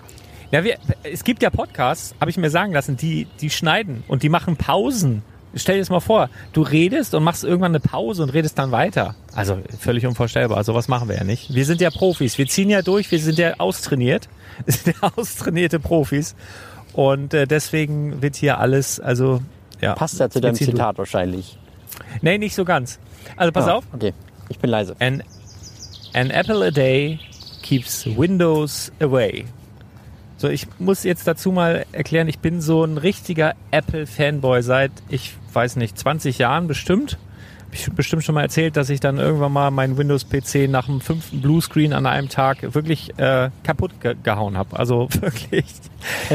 Ja, 0.55 0.63
wir, 0.63 0.77
es 1.03 1.25
gibt 1.25 1.43
ja 1.43 1.51
Podcasts, 1.51 2.15
habe 2.21 2.31
ich 2.31 2.37
mir 2.37 2.49
sagen 2.49 2.73
lassen, 2.73 2.97
die, 2.97 3.27
die 3.41 3.51
schneiden 3.51 4.05
und 4.07 4.23
die 4.23 4.29
machen 4.29 4.57
Pausen. 4.57 5.23
Stell 5.57 5.75
dir 5.75 5.81
das 5.81 5.91
mal 5.91 5.99
vor, 5.99 6.31
du 6.53 6.63
redest 6.63 7.13
und 7.13 7.25
machst 7.25 7.43
irgendwann 7.43 7.73
eine 7.73 7.81
Pause 7.81 8.23
und 8.23 8.29
redest 8.31 8.57
dann 8.57 8.71
weiter. 8.71 9.17
Also 9.35 9.59
völlig 9.81 10.07
unvorstellbar. 10.07 10.63
Sowas 10.63 10.87
machen 10.87 11.09
wir 11.09 11.17
ja 11.17 11.25
nicht. 11.25 11.53
Wir 11.53 11.65
sind 11.65 11.81
ja 11.81 11.91
Profis. 11.91 12.39
Wir 12.39 12.47
ziehen 12.47 12.71
ja 12.71 12.83
durch. 12.83 13.11
Wir 13.11 13.19
sind 13.19 13.37
ja 13.37 13.55
austrainiert. 13.59 14.29
Wir 14.65 14.75
sind 14.75 14.95
ja 15.03 15.11
austrainierte 15.17 15.81
Profis. 15.81 16.37
Und 16.93 17.35
äh, 17.35 17.49
deswegen 17.49 18.23
wird 18.23 18.37
hier 18.37 18.59
alles, 18.61 19.01
also 19.01 19.43
ja. 19.81 19.97
Passt 19.97 20.21
ja 20.21 20.31
zu 20.31 20.41
deinem 20.41 20.55
Zitat 20.55 20.99
wahrscheinlich. 20.99 21.59
durch. 21.99 22.23
Nee, 22.23 22.39
nicht 22.39 22.55
so 22.55 22.65
ganz. 22.65 23.01
Also 23.37 23.51
pass 23.51 23.67
Ah, 23.67 23.73
auf. 23.75 23.85
Okay, 23.93 24.13
ich 24.49 24.61
bin 24.61 24.71
leise. 24.71 24.95
An, 25.01 25.21
an 26.13 26.31
apple 26.31 26.65
a 26.65 26.71
day 26.71 27.19
keeps 27.63 28.07
Windows 28.07 28.93
away. 29.01 29.47
So, 30.45 30.51
ich 30.51 30.67
muss 30.79 31.05
jetzt 31.05 31.27
dazu 31.27 31.53
mal 31.53 31.87
erklären, 31.93 32.29
ich 32.29 32.39
bin 32.39 32.61
so 32.61 32.85
ein 32.85 32.99
richtiger 32.99 33.55
Apple-Fanboy 33.71 34.63
seit, 34.63 34.93
ich 35.09 35.33
weiß 35.55 35.77
nicht, 35.77 35.99
20 35.99 36.37
Jahren 36.37 36.67
bestimmt. 36.67 37.17
Hab 37.65 37.73
ich 37.73 37.91
bestimmt 37.93 38.25
schon 38.25 38.35
mal 38.35 38.43
erzählt, 38.43 38.77
dass 38.77 38.91
ich 38.91 39.01
dann 39.01 39.17
irgendwann 39.17 39.53
mal 39.53 39.71
meinen 39.71 39.97
Windows-PC 39.97 40.69
nach 40.69 40.85
dem 40.85 41.01
fünften 41.01 41.41
Bluescreen 41.41 41.95
an 41.95 42.05
einem 42.05 42.29
Tag 42.29 42.75
wirklich 42.75 43.19
äh, 43.19 43.49
kaputt 43.63 44.03
ge 44.03 44.17
gehauen 44.23 44.59
habe. 44.59 44.79
Also 44.79 45.09
wirklich 45.23 45.65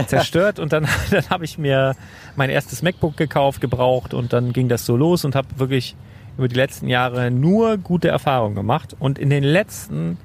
zerstört. 0.07 0.57
Und 0.57 0.73
dann, 0.73 0.87
dann 1.11 1.29
habe 1.29 1.45
ich 1.45 1.59
mir 1.59 1.95
mein 2.35 2.49
erstes 2.49 2.81
MacBook 2.81 3.15
gekauft, 3.15 3.61
gebraucht 3.61 4.15
und 4.15 4.33
dann 4.33 4.53
ging 4.53 4.69
das 4.69 4.87
so 4.87 4.97
los 4.97 5.23
und 5.23 5.35
habe 5.35 5.49
wirklich 5.57 5.95
über 6.35 6.47
die 6.47 6.55
letzten 6.55 6.87
Jahre 6.87 7.29
nur 7.29 7.77
gute 7.77 8.07
Erfahrungen 8.07 8.55
gemacht. 8.55 8.95
Und 8.97 9.19
in 9.19 9.29
den 9.29 9.43
letzten, 9.43 10.17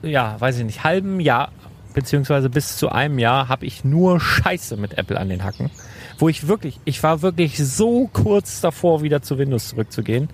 ja, 0.00 0.36
weiß 0.40 0.56
ich 0.56 0.64
nicht, 0.64 0.84
halben 0.84 1.20
Jahr, 1.20 1.50
beziehungsweise 1.94 2.50
bis 2.50 2.76
zu 2.76 2.90
einem 2.90 3.18
Jahr, 3.18 3.48
habe 3.48 3.64
ich 3.64 3.84
nur 3.84 4.20
Scheiße 4.20 4.76
mit 4.76 4.98
Apple 4.98 5.18
an 5.18 5.28
den 5.28 5.44
Hacken. 5.44 5.70
Wo 6.18 6.28
ich 6.28 6.46
wirklich, 6.46 6.78
ich 6.84 7.02
war 7.02 7.22
wirklich 7.22 7.56
so 7.58 8.08
kurz 8.12 8.60
davor, 8.60 9.02
wieder 9.02 9.22
zu 9.22 9.38
Windows 9.38 9.68
zurückzugehen. 9.68 10.28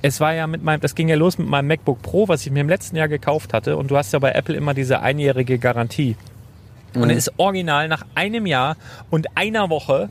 Es 0.00 0.20
war 0.20 0.32
ja 0.32 0.46
mit 0.46 0.62
meinem, 0.62 0.80
das 0.80 0.94
ging 0.94 1.08
ja 1.08 1.16
los 1.16 1.38
mit 1.38 1.48
meinem 1.48 1.66
MacBook 1.66 2.00
Pro, 2.02 2.28
was 2.28 2.46
ich 2.46 2.52
mir 2.52 2.60
im 2.60 2.68
letzten 2.68 2.96
Jahr 2.96 3.08
gekauft 3.08 3.52
hatte. 3.52 3.76
Und 3.76 3.90
du 3.90 3.96
hast 3.96 4.12
ja 4.12 4.20
bei 4.20 4.30
Apple 4.30 4.54
immer 4.54 4.74
diese 4.74 5.00
einjährige 5.00 5.58
Garantie. 5.58 6.16
Und 6.94 7.10
es 7.10 7.28
ist 7.28 7.32
original 7.36 7.88
nach 7.88 8.06
einem 8.14 8.46
Jahr 8.46 8.76
und 9.10 9.36
einer 9.36 9.68
Woche 9.70 10.08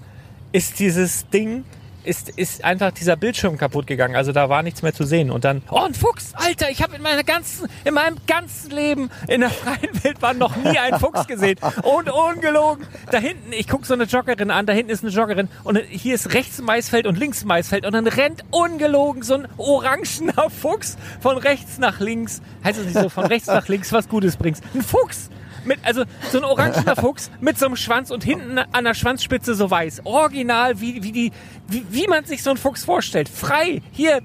ist 0.52 0.80
dieses 0.80 1.28
Ding, 1.30 1.64
ist, 2.08 2.30
ist 2.30 2.64
einfach 2.64 2.92
dieser 2.92 3.16
Bildschirm 3.16 3.58
kaputt 3.58 3.86
gegangen. 3.86 4.16
Also 4.16 4.32
da 4.32 4.50
war 4.50 4.64
nichts 4.64 4.82
mehr 4.82 4.94
zu 4.94 5.04
sehen. 5.04 5.30
Und 5.30 5.44
dann, 5.44 5.62
oh, 5.70 5.82
ein 5.82 5.94
Fuchs, 5.94 6.34
Alter, 6.34 6.70
ich 6.70 6.82
habe 6.82 6.96
in 6.96 7.02
meiner 7.02 7.24
ganzen, 7.24 7.68
in 7.84 7.94
meinem 7.94 8.18
ganzen 8.26 8.72
Leben 8.72 9.10
in 9.28 9.42
der 9.42 9.50
freien 9.50 10.04
Wildbahn 10.04 10.38
noch 10.38 10.56
nie 10.56 10.78
einen 10.78 11.00
Fuchs 11.00 11.28
gesehen. 11.28 11.58
Und 11.84 12.10
ungelogen. 12.10 12.88
Da 13.12 13.18
hinten, 13.18 13.52
ich 13.52 13.68
guck 13.68 13.86
so 13.86 13.94
eine 13.94 14.06
Joggerin 14.06 14.52
an, 14.52 14.66
da 14.66 14.74
hinten 14.74 14.92
ist 14.92 15.04
eine 15.04 15.12
Joggerin 15.12 15.50
und 15.64 15.78
hier 15.78 16.16
ist 16.16 16.34
rechts 16.34 16.62
Maisfeld 16.62 17.06
und 17.08 17.18
links 17.18 17.44
Maisfeld 17.44 17.86
und 17.86 17.94
dann 17.94 18.08
rennt 18.08 18.44
ungelogen 18.52 19.24
so 19.24 19.36
ein 19.36 19.48
orangener 19.58 20.50
Fuchs 20.50 20.98
von 21.20 21.38
rechts 21.38 21.78
nach 21.78 22.00
links. 22.00 22.42
Heißt 22.64 22.80
es 22.80 22.86
nicht 22.86 22.98
so, 22.98 23.10
von 23.10 23.26
rechts 23.26 23.48
nach 23.48 23.68
links 23.68 23.92
was 23.92 24.08
Gutes 24.08 24.38
bringst. 24.38 24.64
Ein 24.74 24.82
Fuchs! 24.82 25.30
Mit, 25.68 25.80
also 25.84 26.04
so 26.32 26.38
ein 26.40 26.44
orangener 26.44 26.96
Fuchs 27.00 27.30
mit 27.42 27.60
so 27.60 27.66
einem 27.68 27.76
Schwanz 27.76 28.10
und 28.10 28.24
hinten 28.24 28.58
an 28.58 28.84
der 28.86 28.94
Schwanzspitze 28.94 29.54
so 29.56 29.70
weiß. 29.70 30.02
Original, 30.06 30.80
wie, 30.82 31.04
wie, 31.04 31.12
die, 31.12 31.32
wie, 31.68 31.86
wie 31.90 32.08
man 32.08 32.26
sich 32.26 32.42
so 32.42 32.50
einen 32.52 32.58
Fuchs 32.58 32.86
vorstellt. 32.86 33.30
Frei, 33.30 33.82
hier, 33.92 34.18
äh, 34.18 34.22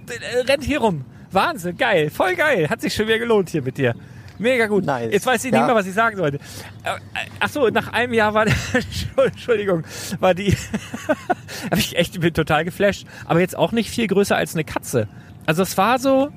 rennt 0.49 0.65
hier 0.65 0.81
rum. 0.81 1.05
Wahnsinn, 1.31 1.77
geil, 1.77 2.11
voll 2.11 2.35
geil. 2.37 2.69
Hat 2.71 2.81
sich 2.81 2.95
schon 2.95 3.07
wieder 3.09 3.19
gelohnt 3.19 3.51
hier 3.51 3.63
mit 3.63 3.77
dir. 3.79 3.95
Mega 4.39 4.67
gut. 4.67 4.85
Nice. 4.85 5.13
Jetzt 5.13 5.27
weiß 5.27 5.45
ich 5.45 5.53
Ja. 5.53 5.59
nicht 5.59 5.67
mehr, 5.67 5.75
was 5.77 5.87
ich 5.87 5.95
sagen 5.95 6.17
sollte. 6.17 6.39
Äh, 6.85 6.91
äh, 6.91 6.99
Ach 7.39 7.49
so, 7.49 7.69
nach 7.69 7.93
einem 7.93 8.13
Jahr 8.13 8.35
war, 8.35 8.47
Entschuldigung, 9.17 9.85
war 10.21 10.35
die, 10.35 10.53
habe 11.71 11.79
ich 11.79 11.97
echt 11.97 12.21
bin 12.21 12.35
total 12.35 12.65
geflasht. 12.65 13.07
Aber 13.25 13.41
jetzt 13.41 13.57
auch 13.57 13.73
nicht 13.73 13.91
viel 13.91 14.07
größer 14.07 14.37
als 14.37 14.55
eine 14.55 14.65
Katze. 14.65 15.09
Also 15.47 15.63
es 15.63 15.77
war 15.77 15.99
so, 15.99 16.31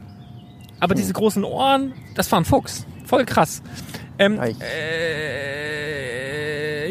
aber 0.79 0.93
diese 0.95 1.13
großen 1.13 1.43
Ohren, 1.43 1.93
das 2.15 2.31
war 2.31 2.39
ein 2.39 2.45
Fuchs. 2.45 2.85
Voll 3.05 3.25
krass. 3.25 3.62
Ähm, 4.17 4.39
äh, 4.39 4.55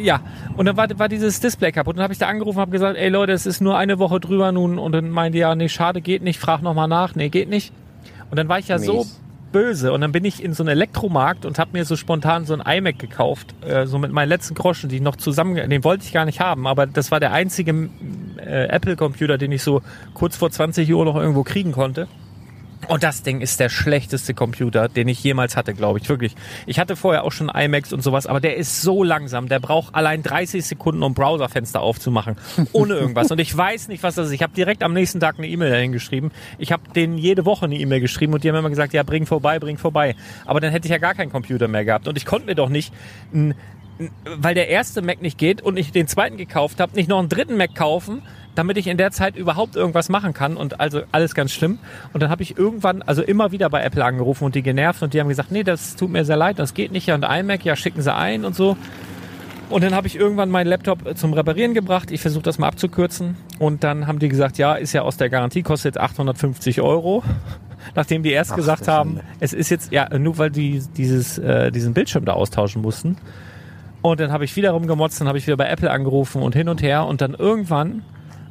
ja, 0.00 0.20
und 0.56 0.66
dann 0.66 0.76
war, 0.76 0.86
war 0.98 1.08
dieses 1.08 1.40
Display 1.40 1.72
kaputt. 1.72 1.94
Und 1.94 1.98
dann 1.98 2.04
habe 2.04 2.12
ich 2.12 2.18
da 2.18 2.28
angerufen 2.28 2.58
und 2.58 2.62
habe 2.62 2.70
gesagt, 2.70 2.96
ey 2.96 3.08
Leute, 3.08 3.32
es 3.32 3.46
ist 3.46 3.60
nur 3.60 3.76
eine 3.76 3.98
Woche 3.98 4.20
drüber 4.20 4.52
nun. 4.52 4.78
Und 4.78 4.92
dann 4.92 5.10
meinte 5.10 5.38
ja, 5.38 5.54
nee, 5.54 5.68
schade, 5.68 6.00
geht 6.00 6.22
nicht. 6.22 6.38
Frag 6.38 6.62
nochmal 6.62 6.88
nach. 6.88 7.14
Nee, 7.14 7.28
geht 7.28 7.48
nicht. 7.48 7.72
Und 8.30 8.38
dann 8.38 8.48
war 8.48 8.58
ich 8.58 8.68
ja 8.68 8.78
so 8.78 8.98
Mies. 8.98 9.20
böse. 9.52 9.92
Und 9.92 10.00
dann 10.02 10.12
bin 10.12 10.24
ich 10.24 10.42
in 10.42 10.54
so 10.54 10.62
einen 10.62 10.70
Elektromarkt 10.70 11.44
und 11.44 11.58
habe 11.58 11.70
mir 11.72 11.84
so 11.84 11.96
spontan 11.96 12.44
so 12.44 12.54
ein 12.54 12.60
iMac 12.60 12.98
gekauft. 12.98 13.54
Äh, 13.66 13.86
so 13.86 13.98
mit 13.98 14.12
meinen 14.12 14.28
letzten 14.28 14.54
Groschen, 14.54 14.88
die 14.88 14.96
ich 14.96 15.02
noch 15.02 15.16
zusammen... 15.16 15.56
Den 15.68 15.82
wollte 15.84 16.04
ich 16.04 16.12
gar 16.12 16.24
nicht 16.24 16.40
haben. 16.40 16.66
Aber 16.66 16.86
das 16.86 17.10
war 17.10 17.18
der 17.20 17.32
einzige 17.32 17.88
äh, 18.36 18.66
Apple-Computer, 18.66 19.38
den 19.38 19.50
ich 19.50 19.62
so 19.62 19.82
kurz 20.12 20.36
vor 20.36 20.50
20 20.50 20.92
Uhr 20.92 21.04
noch 21.04 21.16
irgendwo 21.16 21.42
kriegen 21.42 21.72
konnte. 21.72 22.06
Und 22.88 23.02
das 23.02 23.22
Ding 23.22 23.40
ist 23.40 23.60
der 23.60 23.68
schlechteste 23.68 24.34
Computer, 24.34 24.88
den 24.88 25.08
ich 25.08 25.22
jemals 25.22 25.56
hatte, 25.56 25.74
glaube 25.74 25.98
ich. 25.98 26.08
Wirklich. 26.08 26.34
Ich 26.66 26.78
hatte 26.78 26.96
vorher 26.96 27.24
auch 27.24 27.32
schon 27.32 27.48
iMacs 27.48 27.92
und 27.92 28.02
sowas, 28.02 28.26
aber 28.26 28.40
der 28.40 28.56
ist 28.56 28.82
so 28.82 29.02
langsam. 29.02 29.48
Der 29.48 29.60
braucht 29.60 29.94
allein 29.94 30.22
30 30.22 30.64
Sekunden, 30.64 31.02
um 31.02 31.14
Browserfenster 31.14 31.80
aufzumachen. 31.80 32.36
Ohne 32.72 32.94
irgendwas. 32.94 33.30
Und 33.30 33.38
ich 33.38 33.56
weiß 33.56 33.88
nicht, 33.88 34.02
was 34.02 34.14
das 34.14 34.26
ist. 34.28 34.32
Ich 34.32 34.42
habe 34.42 34.54
direkt 34.54 34.82
am 34.82 34.92
nächsten 34.92 35.20
Tag 35.20 35.38
eine 35.38 35.48
E-Mail 35.48 35.70
dahin 35.70 35.92
geschrieben. 35.92 36.30
Ich 36.58 36.72
habe 36.72 36.82
denen 36.94 37.18
jede 37.18 37.44
Woche 37.44 37.64
eine 37.64 37.76
E-Mail 37.76 38.00
geschrieben 38.00 38.34
und 38.34 38.44
die 38.44 38.48
haben 38.48 38.56
immer 38.56 38.70
gesagt, 38.70 38.92
ja, 38.92 39.02
bring 39.02 39.26
vorbei, 39.26 39.58
bring 39.58 39.78
vorbei. 39.78 40.14
Aber 40.44 40.60
dann 40.60 40.70
hätte 40.70 40.86
ich 40.86 40.92
ja 40.92 40.98
gar 40.98 41.14
keinen 41.14 41.30
Computer 41.30 41.68
mehr 41.68 41.84
gehabt. 41.84 42.08
Und 42.08 42.16
ich 42.16 42.26
konnte 42.26 42.46
mir 42.46 42.54
doch 42.54 42.68
nicht 42.68 42.92
ein 43.32 43.54
weil 44.24 44.54
der 44.54 44.68
erste 44.68 45.02
Mac 45.02 45.22
nicht 45.22 45.38
geht 45.38 45.62
und 45.62 45.76
ich 45.76 45.92
den 45.92 46.08
zweiten 46.08 46.36
gekauft 46.36 46.80
habe, 46.80 46.94
nicht 46.96 47.08
noch 47.08 47.18
einen 47.18 47.28
dritten 47.28 47.56
Mac 47.56 47.74
kaufen, 47.74 48.22
damit 48.54 48.76
ich 48.76 48.86
in 48.86 48.96
der 48.96 49.10
Zeit 49.10 49.36
überhaupt 49.36 49.76
irgendwas 49.76 50.08
machen 50.08 50.32
kann 50.32 50.56
und 50.56 50.80
also 50.80 51.02
alles 51.12 51.34
ganz 51.34 51.52
schlimm. 51.52 51.78
Und 52.12 52.22
dann 52.22 52.30
habe 52.30 52.42
ich 52.42 52.56
irgendwann, 52.56 53.02
also 53.02 53.22
immer 53.22 53.52
wieder 53.52 53.68
bei 53.70 53.82
Apple 53.82 54.04
angerufen 54.04 54.44
und 54.44 54.54
die 54.54 54.62
genervt 54.62 55.02
und 55.02 55.14
die 55.14 55.20
haben 55.20 55.28
gesagt, 55.28 55.50
nee, 55.50 55.64
das 55.64 55.96
tut 55.96 56.10
mir 56.10 56.24
sehr 56.24 56.36
leid, 56.36 56.58
das 56.58 56.74
geht 56.74 56.92
nicht. 56.92 57.06
Ja, 57.06 57.14
und 57.14 57.24
iMac, 57.24 57.64
ja, 57.64 57.76
schicken 57.76 58.02
sie 58.02 58.14
ein 58.14 58.44
und 58.44 58.54
so. 58.54 58.76
Und 59.70 59.82
dann 59.82 59.94
habe 59.94 60.06
ich 60.06 60.16
irgendwann 60.16 60.50
meinen 60.50 60.66
Laptop 60.66 61.16
zum 61.16 61.32
Reparieren 61.32 61.74
gebracht. 61.74 62.10
Ich 62.10 62.20
versuche 62.20 62.42
das 62.42 62.58
mal 62.58 62.68
abzukürzen. 62.68 63.36
Und 63.58 63.82
dann 63.82 64.06
haben 64.06 64.18
die 64.18 64.28
gesagt, 64.28 64.58
ja, 64.58 64.74
ist 64.74 64.92
ja 64.92 65.02
aus 65.02 65.16
der 65.16 65.30
Garantie, 65.30 65.62
kostet 65.62 65.94
jetzt 65.94 66.00
850 66.00 66.80
Euro. 66.80 67.22
Nachdem 67.94 68.22
die 68.22 68.30
erst 68.30 68.52
Ach, 68.52 68.56
gesagt 68.56 68.88
haben, 68.88 69.20
es 69.40 69.52
ist 69.52 69.70
jetzt, 69.70 69.92
ja, 69.92 70.08
nur 70.18 70.38
weil 70.38 70.50
die 70.50 70.82
dieses, 70.96 71.38
äh, 71.38 71.70
diesen 71.70 71.94
Bildschirm 71.94 72.24
da 72.24 72.32
austauschen 72.32 72.82
mussten. 72.82 73.16
Und 74.04 74.20
dann 74.20 74.30
habe 74.32 74.44
ich 74.44 74.54
wieder 74.54 74.72
rumgemotzt, 74.72 75.18
dann 75.22 75.28
habe 75.28 75.38
ich 75.38 75.46
wieder 75.46 75.56
bei 75.56 75.66
Apple 75.66 75.90
angerufen 75.90 76.42
und 76.42 76.54
hin 76.54 76.68
und 76.68 76.82
her. 76.82 77.06
Und 77.06 77.22
dann 77.22 77.32
irgendwann 77.32 78.02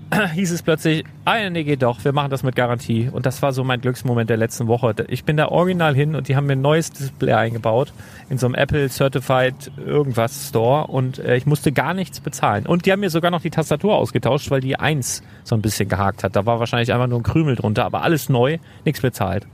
hieß 0.33 0.51
es 0.51 0.63
plötzlich, 0.63 1.03
ah, 1.25 1.48
nee, 1.51 1.63
geht 1.63 1.83
doch, 1.83 2.03
wir 2.03 2.12
machen 2.12 2.31
das 2.31 2.41
mit 2.41 2.55
Garantie. 2.55 3.07
Und 3.12 3.27
das 3.27 3.43
war 3.43 3.53
so 3.53 3.63
mein 3.63 3.79
Glücksmoment 3.79 4.31
der 4.31 4.38
letzten 4.38 4.65
Woche. 4.65 4.95
Ich 5.10 5.25
bin 5.25 5.38
da 5.38 5.50
original 5.50 5.93
hin 5.93 6.15
und 6.15 6.27
die 6.27 6.36
haben 6.36 6.48
mir 6.48 6.53
ein 6.53 6.62
neues 6.62 6.91
Display 6.91 7.33
eingebaut 7.33 7.93
in 8.31 8.39
so 8.39 8.48
einem 8.48 8.55
Apple 8.55 8.89
Certified 8.89 9.72
irgendwas 9.77 10.50
Store 10.50 10.88
und 10.88 11.19
äh, 11.19 11.36
ich 11.36 11.45
musste 11.45 11.72
gar 11.72 11.93
nichts 11.93 12.19
bezahlen. 12.19 12.65
Und 12.65 12.88
die 12.88 12.91
haben 12.91 13.01
mir 13.01 13.12
sogar 13.12 13.29
noch 13.29 13.41
die 13.41 13.51
Tastatur 13.51 13.93
ausgetauscht, 13.95 14.50
weil 14.50 14.62
die 14.62 14.79
eins 14.79 15.22
so 15.43 15.53
ein 15.53 15.62
bisschen 15.62 15.88
gehakt 15.88 16.24
hat. 16.24 16.36
Da 16.36 16.48
war 16.48 16.60
wahrscheinlich 16.60 16.91
einfach 16.91 17.05
nur 17.07 17.19
ein 17.19 17.24
Krümel 17.24 17.55
drunter, 17.55 17.86
aber 17.86 18.01
alles 18.01 18.27
neu, 18.27 18.57
nichts 18.86 19.01
bezahlt. 19.01 19.45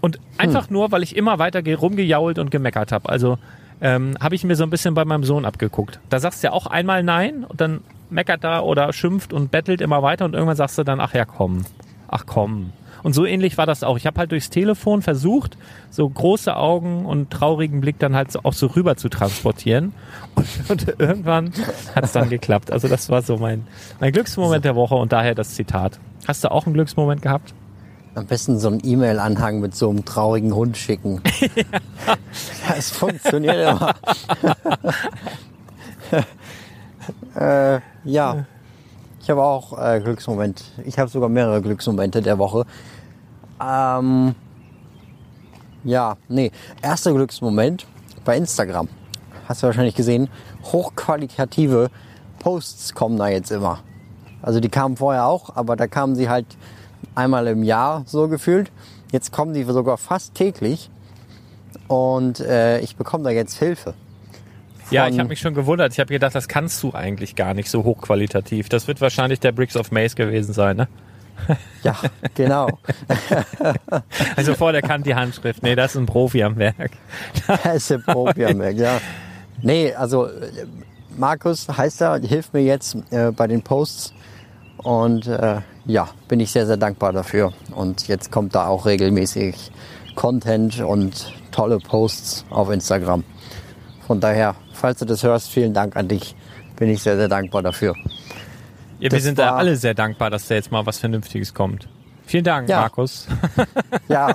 Und 0.00 0.18
einfach 0.36 0.68
nur, 0.68 0.90
weil 0.90 1.04
ich 1.04 1.14
immer 1.14 1.38
weiter 1.38 1.62
ge- 1.62 1.74
rumgejault 1.74 2.40
und 2.40 2.50
gemeckert 2.50 2.90
habe. 2.90 3.08
Also 3.08 3.38
ähm, 3.80 4.16
habe 4.20 4.34
ich 4.34 4.44
mir 4.44 4.56
so 4.56 4.64
ein 4.64 4.70
bisschen 4.70 4.94
bei 4.94 5.04
meinem 5.04 5.24
Sohn 5.24 5.44
abgeguckt. 5.44 6.00
Da 6.10 6.20
sagst 6.20 6.42
du 6.42 6.48
ja 6.48 6.52
auch 6.52 6.66
einmal 6.66 7.02
nein 7.02 7.44
und 7.44 7.60
dann 7.60 7.80
meckert 8.10 8.44
da 8.44 8.60
oder 8.60 8.92
schimpft 8.92 9.32
und 9.32 9.50
bettelt 9.50 9.80
immer 9.80 10.02
weiter 10.02 10.24
und 10.24 10.34
irgendwann 10.34 10.56
sagst 10.56 10.78
du 10.78 10.84
dann, 10.84 11.00
ach 11.00 11.14
ja, 11.14 11.24
komm, 11.24 11.64
ach 12.08 12.24
komm. 12.26 12.72
Und 13.02 13.12
so 13.12 13.24
ähnlich 13.24 13.56
war 13.58 13.66
das 13.66 13.84
auch. 13.84 13.96
Ich 13.96 14.06
habe 14.06 14.18
halt 14.18 14.32
durchs 14.32 14.50
Telefon 14.50 15.02
versucht, 15.02 15.56
so 15.90 16.08
große 16.08 16.54
Augen 16.56 17.06
und 17.06 17.30
traurigen 17.30 17.80
Blick 17.80 17.98
dann 17.98 18.16
halt 18.16 18.44
auch 18.44 18.52
so 18.52 18.66
rüber 18.66 18.96
zu 18.96 19.08
transportieren. 19.08 19.92
Und, 20.34 20.46
und 20.68 21.00
irgendwann 21.00 21.52
hat 21.94 22.04
es 22.04 22.12
dann 22.12 22.28
geklappt. 22.28 22.70
Also 22.70 22.86
das 22.88 23.08
war 23.08 23.22
so 23.22 23.38
mein, 23.38 23.66
mein 24.00 24.12
Glücksmoment 24.12 24.64
der 24.64 24.76
Woche 24.76 24.94
und 24.94 25.12
daher 25.12 25.34
das 25.34 25.54
Zitat. 25.54 25.98
Hast 26.26 26.44
du 26.44 26.50
auch 26.50 26.66
einen 26.66 26.74
Glücksmoment 26.74 27.22
gehabt? 27.22 27.54
Am 28.18 28.26
besten 28.26 28.58
so 28.58 28.66
einen 28.66 28.80
E-Mail-Anhang 28.82 29.60
mit 29.60 29.76
so 29.76 29.88
einem 29.90 30.04
traurigen 30.04 30.52
Hund 30.52 30.76
schicken. 30.76 31.22
Das 32.68 32.90
funktioniert 32.90 33.56
immer. 33.56 33.94
äh, 37.76 37.80
ja, 38.04 38.44
ich 39.22 39.30
habe 39.30 39.42
auch 39.42 39.78
äh, 39.78 40.00
Glücksmoment. 40.00 40.64
Ich 40.84 40.98
habe 40.98 41.08
sogar 41.08 41.28
mehrere 41.28 41.62
Glücksmomente 41.62 42.20
der 42.20 42.38
Woche. 42.38 42.66
Ähm, 43.62 44.34
ja, 45.84 46.16
nee. 46.28 46.50
Erster 46.82 47.12
Glücksmoment 47.12 47.86
bei 48.24 48.36
Instagram. 48.36 48.88
Hast 49.48 49.62
du 49.62 49.66
wahrscheinlich 49.68 49.94
gesehen. 49.94 50.28
Hochqualitative 50.64 51.90
Posts 52.40 52.94
kommen 52.94 53.16
da 53.16 53.28
jetzt 53.28 53.50
immer. 53.50 53.78
Also 54.42 54.60
die 54.60 54.68
kamen 54.68 54.96
vorher 54.96 55.26
auch, 55.26 55.56
aber 55.56 55.76
da 55.76 55.86
kamen 55.86 56.14
sie 56.14 56.28
halt 56.28 56.46
einmal 57.14 57.46
im 57.46 57.62
Jahr 57.62 58.02
so 58.06 58.28
gefühlt. 58.28 58.70
Jetzt 59.12 59.32
kommen 59.32 59.54
die 59.54 59.64
sogar 59.64 59.98
fast 59.98 60.34
täglich. 60.34 60.90
Und 61.86 62.40
äh, 62.40 62.80
ich 62.80 62.96
bekomme 62.96 63.24
da 63.24 63.30
jetzt 63.30 63.58
Hilfe. 63.58 63.94
Ja, 64.90 65.06
ich 65.06 65.18
habe 65.18 65.28
mich 65.28 65.40
schon 65.40 65.54
gewundert. 65.54 65.92
Ich 65.92 66.00
habe 66.00 66.12
gedacht, 66.12 66.34
das 66.34 66.48
kannst 66.48 66.82
du 66.82 66.92
eigentlich 66.94 67.36
gar 67.36 67.54
nicht 67.54 67.70
so 67.70 67.84
hochqualitativ. 67.84 68.68
Das 68.68 68.88
wird 68.88 69.00
wahrscheinlich 69.00 69.40
der 69.40 69.52
Bricks 69.52 69.76
of 69.76 69.90
Maze 69.90 70.14
gewesen 70.14 70.52
sein, 70.52 70.76
ne? 70.76 70.88
Ja, 71.82 71.94
genau. 72.34 72.68
Also 74.36 74.54
vor 74.54 74.72
der 74.72 74.82
Kant 74.82 75.06
die 75.06 75.14
Handschrift. 75.14 75.62
Nee, 75.62 75.74
das 75.74 75.92
ist 75.94 76.00
ein 76.00 76.06
Profi 76.06 76.42
am 76.42 76.56
Werk. 76.56 76.92
Da 77.46 77.72
ist 77.72 77.90
der 77.90 77.98
Profi 77.98 78.44
am 78.44 78.58
Werk, 78.58 78.76
ja. 78.76 79.00
Nee, 79.62 79.92
also 79.94 80.26
äh, 80.26 80.66
Markus 81.16 81.68
heißt 81.68 82.00
er, 82.00 82.20
hilft 82.20 82.54
mir 82.54 82.62
jetzt 82.62 82.96
äh, 83.10 83.30
bei 83.30 83.46
den 83.46 83.62
Posts. 83.62 84.14
Und 84.78 85.26
äh, 85.26 85.60
ja, 85.86 86.08
bin 86.28 86.40
ich 86.40 86.50
sehr, 86.52 86.66
sehr 86.66 86.76
dankbar 86.76 87.12
dafür. 87.12 87.52
Und 87.74 88.08
jetzt 88.08 88.30
kommt 88.30 88.54
da 88.54 88.66
auch 88.66 88.86
regelmäßig 88.86 89.70
Content 90.14 90.80
und 90.80 91.32
tolle 91.50 91.78
Posts 91.78 92.44
auf 92.50 92.70
Instagram. 92.70 93.24
Von 94.06 94.20
daher, 94.20 94.54
falls 94.72 95.00
du 95.00 95.04
das 95.04 95.22
hörst, 95.22 95.50
vielen 95.50 95.74
Dank 95.74 95.96
an 95.96 96.08
dich. 96.08 96.34
Bin 96.76 96.88
ich 96.88 97.02
sehr, 97.02 97.16
sehr 97.16 97.28
dankbar 97.28 97.62
dafür. 97.62 97.94
Ja, 98.98 99.02
wir 99.02 99.10
Das 99.10 99.22
sind 99.22 99.38
da 99.38 99.54
alle 99.54 99.76
sehr 99.76 99.94
dankbar, 99.94 100.30
dass 100.30 100.48
da 100.48 100.54
jetzt 100.54 100.70
mal 100.72 100.86
was 100.86 100.98
Vernünftiges 100.98 101.54
kommt. 101.54 101.88
Vielen 102.26 102.44
Dank, 102.44 102.68
Ja. 102.68 102.80
Markus. 102.80 103.26
Ja, 104.08 104.28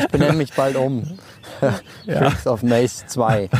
ich 0.00 0.08
benenne 0.08 0.34
mich 0.34 0.52
bald 0.52 0.76
um. 0.76 1.18
Freaks 2.06 2.46
of 2.46 2.62
Maze 2.62 3.06
2. 3.06 3.48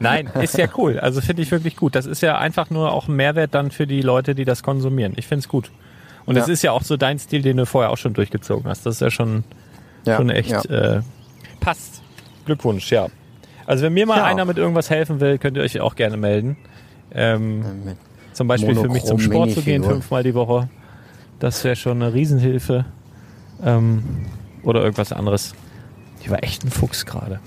Nein, 0.00 0.28
ist 0.40 0.56
ja 0.58 0.66
cool. 0.76 0.98
Also 1.00 1.20
finde 1.20 1.42
ich 1.42 1.50
wirklich 1.50 1.76
gut. 1.76 1.94
Das 1.94 2.06
ist 2.06 2.20
ja 2.20 2.38
einfach 2.38 2.70
nur 2.70 2.92
auch 2.92 3.08
ein 3.08 3.16
Mehrwert 3.16 3.54
dann 3.54 3.70
für 3.70 3.86
die 3.86 4.02
Leute, 4.02 4.34
die 4.34 4.44
das 4.44 4.62
konsumieren. 4.62 5.14
Ich 5.16 5.26
finde 5.26 5.40
es 5.40 5.48
gut. 5.48 5.70
Und 6.26 6.36
es 6.36 6.46
Ja. 6.46 6.52
ist 6.52 6.62
ja 6.62 6.72
auch 6.72 6.82
so 6.82 6.96
dein 6.96 7.18
Stil, 7.18 7.42
den 7.42 7.56
du 7.56 7.66
vorher 7.66 7.90
auch 7.90 7.96
schon 7.96 8.14
durchgezogen 8.14 8.68
hast. 8.68 8.84
Das 8.84 8.96
ist 8.96 9.00
ja 9.00 9.10
schon, 9.10 9.44
schon 10.04 10.30
echt 10.30 10.66
äh, 10.66 11.00
passt. 11.60 12.02
Glückwunsch, 12.44 12.90
ja. 12.92 13.06
Also 13.66 13.84
wenn 13.84 13.94
mir 13.94 14.06
mal 14.06 14.18
Ja. 14.18 14.24
einer 14.24 14.44
mit 14.44 14.58
irgendwas 14.58 14.90
helfen 14.90 15.20
will, 15.20 15.38
könnt 15.38 15.56
ihr 15.56 15.62
euch 15.62 15.80
auch 15.80 15.96
gerne 15.96 16.16
melden. 16.16 16.56
Ähm, 17.12 17.64
zum 18.32 18.46
Beispiel 18.46 18.74
für 18.74 18.88
mich 18.88 19.04
zum 19.04 19.18
Sport 19.18 19.52
zu 19.52 19.62
gehen, 19.62 19.82
fünfmal 19.82 20.22
die 20.22 20.34
Woche. 20.34 20.68
Das 21.38 21.64
wäre 21.64 21.76
schon 21.76 22.02
eine 22.02 22.12
Riesenhilfe. 22.12 22.84
Ähm, 23.64 24.02
oder 24.62 24.82
irgendwas 24.82 25.12
anderes. 25.12 25.54
Die 26.24 26.30
war 26.30 26.42
echt 26.42 26.64
ein 26.64 26.70
Fuchs 26.70 27.06
gerade. 27.06 27.40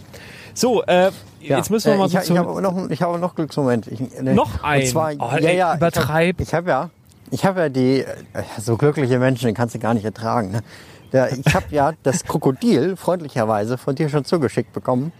So, 0.53 0.83
äh, 0.83 1.11
Ja, 1.41 1.57
jetzt 1.57 1.69
müssen 1.69 1.87
wir 1.87 1.93
äh, 1.95 1.97
mal 1.97 2.07
ich, 2.07 2.13
so 2.13 2.33
ich 2.33 2.37
habe 2.37 2.61
noch, 2.61 2.89
ich 2.89 3.01
habe 3.01 3.19
noch 3.19 3.35
Glücksmoment. 3.35 3.87
Ich, 3.87 3.99
ne, 4.21 4.33
Noch 4.33 4.63
ein? 4.63 4.81
Und 4.81 4.87
zwar, 4.87 5.11
Oh, 5.19 5.37
ja, 5.39 5.51
ja, 5.51 5.75
übertreib. 5.75 6.39
Ich 6.41 6.53
habe 6.53 6.71
hab 6.73 6.85
ja, 6.85 6.89
ich 7.31 7.45
habe 7.45 7.59
ja 7.61 7.69
die 7.69 7.99
äh, 8.01 8.05
so 8.59 8.77
glückliche 8.77 9.17
Menschen, 9.19 9.45
den 9.45 9.55
kannst 9.55 9.75
du 9.75 9.79
gar 9.79 9.93
nicht 9.93 10.05
ertragen. 10.05 10.51
Ne? 10.51 10.61
Der, 11.13 11.31
ich 11.31 11.53
habe 11.53 11.65
ja 11.71 11.93
das 12.03 12.23
Krokodil 12.23 12.95
freundlicherweise 12.97 13.77
von 13.77 13.95
dir 13.95 14.09
schon 14.09 14.25
zugeschickt 14.25 14.73
bekommen, 14.73 15.11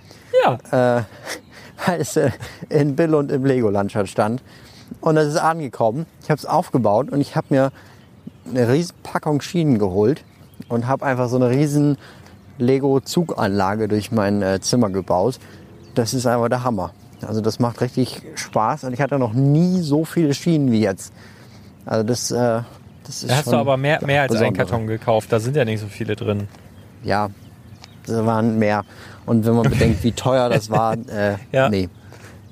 Ja. 0.43 0.97
äh, 0.99 1.03
weil 1.85 2.01
es 2.01 2.15
äh, 2.17 2.31
in 2.69 2.95
Bill 2.95 3.15
und 3.15 3.31
im 3.31 3.45
Legoland 3.45 3.91
stand. 4.05 4.43
Und 4.99 5.15
das 5.15 5.27
ist 5.27 5.37
angekommen. 5.37 6.05
Ich 6.21 6.29
habe 6.29 6.37
es 6.37 6.45
aufgebaut 6.45 7.09
und 7.11 7.21
ich 7.21 7.35
habe 7.37 7.47
mir 7.49 7.71
eine 8.49 8.67
riesen 8.67 8.95
Packung 9.03 9.39
Schienen 9.39 9.79
geholt 9.79 10.23
und 10.67 10.87
habe 10.87 11.05
einfach 11.05 11.29
so 11.29 11.37
eine 11.37 11.49
riesen 11.49 11.97
Lego-Zuganlage 12.61 13.87
durch 13.87 14.11
mein 14.11 14.41
äh, 14.41 14.59
Zimmer 14.61 14.89
gebaut. 14.89 15.39
Das 15.95 16.13
ist 16.13 16.25
einfach 16.25 16.49
der 16.49 16.63
Hammer. 16.63 16.91
Also 17.27 17.41
das 17.41 17.59
macht 17.59 17.81
richtig 17.81 18.21
Spaß 18.35 18.85
und 18.85 18.93
ich 18.93 19.01
hatte 19.01 19.19
noch 19.19 19.33
nie 19.33 19.81
so 19.81 20.05
viele 20.05 20.33
Schienen 20.33 20.71
wie 20.71 20.81
jetzt. 20.81 21.13
Also 21.85 22.03
das, 22.03 22.31
äh, 22.31 22.61
das 23.05 23.23
ist 23.23 23.29
Da 23.29 23.35
hast 23.37 23.43
schon 23.45 23.53
du 23.53 23.59
aber 23.59 23.77
mehr, 23.77 24.03
mehr 24.05 24.23
als 24.23 24.35
einen. 24.35 24.53
Karton 24.53 24.87
gekauft. 24.87 25.31
Da 25.31 25.39
sind 25.39 25.55
ja 25.55 25.65
nicht 25.65 25.81
so 25.81 25.87
viele 25.87 26.15
drin. 26.15 26.47
Ja, 27.03 27.29
das 28.05 28.25
waren 28.25 28.57
mehr. 28.57 28.83
Und 29.25 29.45
wenn 29.45 29.53
man 29.53 29.69
bedenkt, 29.69 30.03
wie 30.03 30.11
teuer 30.13 30.49
das 30.49 30.69
war, 30.69 30.93
äh, 31.09 31.35
Ja. 31.51 31.69
nee. 31.69 31.89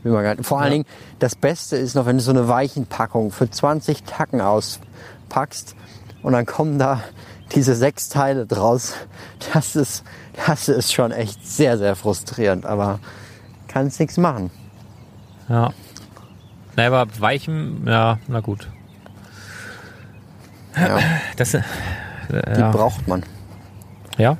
Will 0.03 0.13
man 0.13 0.23
gar 0.23 0.35
nicht. 0.35 0.45
Vor 0.45 0.61
allen 0.61 0.71
Dingen, 0.71 0.85
das 1.19 1.35
Beste 1.35 1.75
ist 1.75 1.93
noch, 1.95 2.05
wenn 2.05 2.17
du 2.17 2.23
so 2.23 2.31
eine 2.31 2.47
Weichenpackung 2.47 3.31
für 3.31 3.49
20 3.49 4.03
Tacken 4.03 4.39
auspackst 4.39 5.75
und 6.23 6.31
dann 6.33 6.45
kommen 6.45 6.79
da 6.79 7.01
diese 7.55 7.75
sechs 7.75 8.09
Teile 8.09 8.45
draus. 8.45 8.93
Das 9.53 9.75
ist, 9.75 10.03
das 10.47 10.67
ist 10.69 10.93
schon 10.93 11.11
echt 11.11 11.45
sehr, 11.45 11.77
sehr 11.77 11.95
frustrierend, 11.95 12.65
aber 12.65 12.99
kannst 13.67 13.99
nichts 13.99 14.17
machen. 14.17 14.51
Ja. 15.47 15.71
Na, 16.75 16.87
aber 16.87 17.07
Weichen, 17.19 17.85
ja, 17.87 18.19
na 18.27 18.39
gut. 18.39 18.69
Ja, 20.75 20.99
Das, 21.35 21.53
äh, 21.53 21.61
die 22.29 22.59
ja. 22.59 22.71
braucht 22.71 23.07
man. 23.07 23.23
ja? 24.17 24.37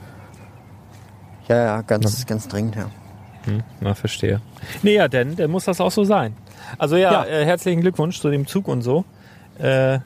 Ja, 1.48 1.56
ja, 1.56 1.82
ganz, 1.82 2.26
ganz 2.28 2.48
dringend, 2.48 2.76
ja. 2.76 2.86
Hm, 3.46 3.64
na, 3.80 3.96
verstehe. 3.96 4.40
Nee, 4.84 4.94
ja, 4.96 5.08
denn, 5.08 5.36
dann 5.36 5.50
muss 5.50 5.66
das 5.66 5.82
auch 5.82 5.92
so 5.92 6.04
sein. 6.04 6.36
Also 6.78 6.96
ja, 6.96 7.12
Ja. 7.12 7.26
Äh, 7.26 7.46
herzlichen 7.46 7.82
Glückwunsch 7.82 8.20
zu 8.22 8.30
dem 8.30 8.46
Zug 8.46 8.68
und 8.68 8.84
so. 8.84 9.04
Äh, 9.58 10.00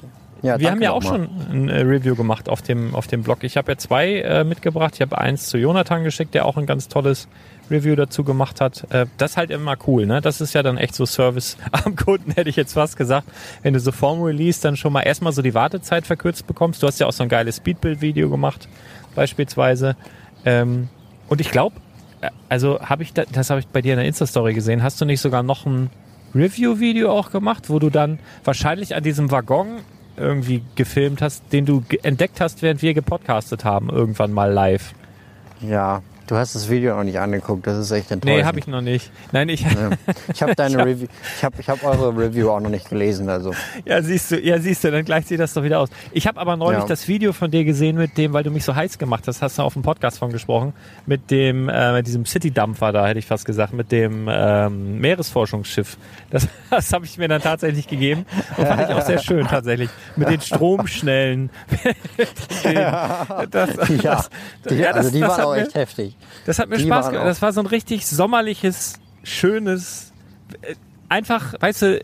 ja 0.44 0.60
wir 0.60 0.70
haben 0.70 0.82
ja 0.82 0.92
auch 0.92 1.02
schon 1.02 1.30
ein 1.50 1.70
äh, 1.70 1.82
Review 1.82 2.16
gemacht 2.16 2.50
auf 2.50 2.62
dem, 2.62 2.94
auf 2.94 3.08
dem 3.08 3.24
Blog. 3.24 3.44
Ich 3.44 3.58
habe 3.58 3.72
ja 3.72 3.78
zwei 3.78 4.20
äh, 4.20 4.44
mitgebracht. 4.44 4.94
Ich 4.96 5.02
habe 5.02 5.18
eins 5.18 5.48
zu 5.48 5.58
Jonathan 5.58 6.04
geschickt, 6.04 6.34
der 6.34 6.46
auch 6.46 6.58
ein 6.58 6.66
ganz 6.66 6.88
tolles 6.88 7.28
Review 7.72 7.96
dazu 7.96 8.24
gemacht 8.24 8.62
hat. 8.62 8.86
Äh, 8.92 9.08
das 9.18 9.32
ist 9.32 9.38
halt 9.38 9.50
immer 9.50 9.76
cool, 9.88 10.06
ne? 10.06 10.22
Das 10.22 10.42
ist 10.42 10.54
ja 10.54 10.64
dann 10.64 10.78
echt 10.78 10.96
so 10.96 11.06
Service 11.06 11.58
am 11.72 11.96
Kunden, 11.96 12.32
hätte 12.32 12.50
ich 12.50 12.56
jetzt 12.56 12.74
fast 12.74 12.98
gesagt. 12.98 13.28
Wenn 13.62 13.74
du 13.74 13.80
so 13.80 13.92
vorm 13.92 14.22
Release 14.22 14.62
dann 14.62 14.76
schon 14.76 14.94
mal 14.94 15.02
erstmal 15.02 15.34
so 15.34 15.42
die 15.42 15.54
Wartezeit 15.54 16.06
verkürzt 16.06 16.46
bekommst. 16.46 16.84
Du 16.84 16.88
hast 16.88 17.00
ja 17.00 17.08
auch 17.08 17.14
so 17.14 17.24
ein 17.24 17.30
geiles 17.30 17.58
Speedbuild-Video 17.58 18.30
gemacht, 18.30 18.68
beispielsweise. 19.16 19.96
Ähm, 20.46 20.90
und 21.30 21.42
ich 21.42 21.50
glaube, 21.50 21.76
also 22.50 22.80
habe 22.82 23.04
ich, 23.04 23.14
da, 23.14 23.24
das 23.32 23.50
habe 23.50 23.60
ich 23.60 23.68
bei 23.68 23.82
dir 23.82 23.94
in 23.94 24.00
der 24.00 24.08
Insta-Story 24.08 24.54
gesehen, 24.54 24.84
hast 24.84 25.00
du 25.02 25.06
nicht 25.06 25.22
sogar 25.22 25.44
noch 25.44 25.66
ein 25.66 25.90
Review-Video 26.36 27.12
auch 27.12 27.32
gemacht, 27.32 27.70
wo 27.70 27.80
du 27.80 27.90
dann 27.90 28.20
wahrscheinlich 28.44 28.96
an 28.96 29.04
diesem 29.04 29.32
Waggon 29.32 29.80
irgendwie 30.18 30.62
gefilmt 30.76 31.22
hast, 31.22 31.52
den 31.52 31.66
du 31.66 31.84
entdeckt 32.04 32.40
hast, 32.42 32.62
während 32.62 32.82
wir 32.82 32.94
gepodcastet 32.94 33.66
haben, 33.66 33.90
irgendwann 33.90 34.32
mal 34.32 34.52
live. 34.52 34.94
Ja, 35.62 36.02
du 36.34 36.40
hast 36.40 36.56
das 36.56 36.70
Video 36.70 36.96
noch 36.96 37.04
nicht 37.04 37.20
angeguckt, 37.20 37.68
das 37.68 37.78
ist 37.78 37.92
echt 37.92 38.12
enttäuschend. 38.12 38.40
Nee, 38.40 38.44
habe 38.46 38.60
ich 38.60 38.68
noch 38.68 38.82
nicht. 38.82 39.12
Nein, 39.32 39.50
ich. 39.50 39.62
Ja. 39.62 39.92
Ich 40.34 40.42
habe 40.42 40.56
deine 40.56 40.78
Review, 40.86 41.08
ich 41.38 41.44
habe 41.44 41.56
ich 41.60 41.70
hab 41.70 41.84
eure 41.84 42.10
Review 42.18 42.50
auch 42.50 42.60
noch 42.60 42.70
nicht 42.70 42.90
gelesen, 42.90 43.30
also. 43.30 43.54
Ja, 43.86 44.02
siehst 44.02 44.32
du, 44.32 44.40
ja, 44.40 44.60
siehst 44.60 44.84
du, 44.84 44.92
dann 44.92 45.06
gleicht 45.06 45.28
sich 45.28 45.38
das 45.38 45.54
doch 45.54 45.64
wieder 45.64 45.80
aus. 45.80 45.90
Ich 46.12 46.26
habe 46.28 46.40
aber 46.40 46.58
neulich 46.58 46.82
Ja. 46.82 46.88
das 46.88 47.08
Video 47.08 47.34
von 47.34 47.52
dir 47.52 47.64
gesehen 47.64 47.96
mit 47.98 48.18
dem, 48.18 48.34
weil 48.34 48.44
du 48.44 48.52
mich 48.52 48.64
so 48.66 48.76
heiß 48.76 48.98
gemacht 48.98 49.24
hast, 49.28 49.42
hast 49.42 49.60
du 49.60 49.62
auf 49.64 49.74
dem 49.74 49.84
Podcast 49.84 50.18
von 50.18 50.32
gesprochen, 50.32 50.74
mit 51.06 51.30
dem, 51.32 51.70
äh, 51.70 51.94
mit 51.94 52.08
diesem 52.08 52.26
City-Dampfer 52.26 52.92
da, 52.92 53.06
hätte 53.08 53.20
ich 53.20 53.26
fast 53.28 53.46
gesagt, 53.46 53.74
mit 53.74 53.92
dem 53.92 54.28
ähm, 54.32 55.00
Meeresforschungsschiff. 55.00 55.98
Das, 56.32 56.48
das 56.70 56.92
habe 56.94 57.06
ich 57.06 57.18
mir 57.18 57.28
dann 57.28 57.42
tatsächlich 57.42 57.88
gegeben 57.88 58.26
und 58.58 58.68
fand 58.68 58.82
ich 58.82 58.88
auch 58.96 59.02
sehr 59.06 59.20
schön 59.20 59.46
tatsächlich. 59.48 59.90
Mit 60.16 60.30
den 60.30 60.42
Stromschnellen. 60.42 61.50
Den- 62.64 62.74
das, 62.74 62.74
Ja, 62.74 63.28
das, 63.50 63.70
die, 63.88 64.76
ja, 64.76 64.88
das- 64.94 64.96
also 64.98 65.12
die 65.12 65.22
waren 65.22 65.42
auch 65.42 65.56
echt 65.56 65.76
heftig. 65.76 66.16
Das 66.46 66.60
hat 66.60 66.70
mir 66.70 66.78
Die 66.78 66.84
Spaß 66.86 67.10
gemacht. 67.10 67.26
Das 67.28 67.42
war 67.42 67.54
so 67.54 67.60
ein 67.62 67.68
richtig 67.68 68.06
sommerliches, 68.08 68.96
schönes, 69.24 70.12
äh, 70.62 70.76
einfach, 71.10 71.54
weißt 71.60 71.82
du, 71.84 72.00
äh, 72.00 72.04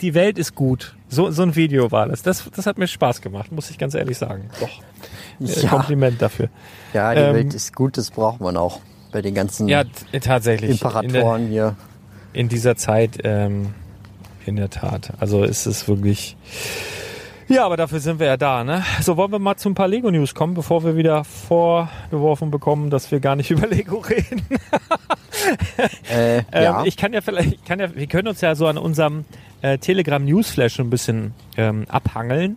die 0.00 0.14
Welt 0.14 0.38
ist 0.38 0.54
gut. 0.54 0.96
So, 1.08 1.30
so 1.30 1.42
ein 1.42 1.54
Video 1.54 1.92
war 1.92 2.06
das. 2.08 2.22
das. 2.22 2.50
Das 2.56 2.66
hat 2.66 2.76
mir 2.78 2.88
Spaß 2.88 3.20
gemacht, 3.20 3.52
muss 3.52 3.70
ich 3.70 3.78
ganz 3.78 3.94
ehrlich 3.94 4.18
sagen. 4.18 4.50
Doch. 4.60 4.68
Äh, 4.68 5.60
Ja. 5.62 5.68
Kompliment 5.70 6.20
dafür. 6.22 6.48
Ja, 6.92 7.14
die 7.14 7.20
Ähm, 7.20 7.34
Welt 7.34 7.54
ist 7.54 7.74
gut, 7.74 7.96
das 7.96 8.10
braucht 8.10 8.40
man 8.40 8.56
auch 8.56 8.80
bei 9.12 9.20
den 9.22 9.34
ganzen 9.34 9.68
Ja, 9.68 9.84
t- 9.84 10.20
tatsächlich. 10.20 10.70
In, 10.70 10.76
der, 10.78 11.02
Imperatoren 11.02 11.48
hier. 11.48 11.76
in 12.32 12.48
dieser 12.48 12.76
Zeit, 12.76 13.18
ähm, 13.24 13.74
in 14.46 14.56
der 14.56 14.70
Tat. 14.70 15.12
Also 15.20 15.44
ist 15.44 15.66
es 15.66 15.86
wirklich. 15.88 16.36
Ja, 17.48 17.66
aber 17.66 17.76
dafür 17.76 18.00
sind 18.00 18.20
wir 18.20 18.26
ja 18.26 18.36
da, 18.36 18.64
ne? 18.64 18.84
So, 19.00 19.16
wollen 19.16 19.32
wir 19.32 19.38
mal 19.38 19.56
zu 19.56 19.68
ein 19.68 19.74
paar 19.74 19.88
Lego-News 19.88 20.34
kommen, 20.34 20.54
bevor 20.54 20.84
wir 20.84 20.96
wieder 20.96 21.24
vorgeworfen 21.24 22.50
bekommen, 22.50 22.90
dass 22.90 23.10
wir 23.10 23.20
gar 23.20 23.36
nicht 23.36 23.50
über 23.52 23.66
Lego 23.66 23.98
reden. 23.98 24.42
Äh, 26.10 26.42
Ähm, 26.52 26.62
ja. 26.62 26.84
Ich 26.84 26.96
kann 26.96 27.12
ja 27.12 27.20
vielleicht, 27.20 27.52
ich 27.52 27.64
kann 27.64 27.80
ja, 27.80 27.94
wir 27.94 28.06
können 28.06 28.28
uns 28.28 28.40
ja 28.40 28.54
so 28.54 28.66
an 28.66 28.78
unserem 28.78 29.24
äh, 29.62 29.78
Telegram 29.78 30.24
Newsflash 30.24 30.78
ein 30.78 30.90
bisschen 30.90 31.34
ähm, 31.56 31.86
abhangeln. 31.88 32.56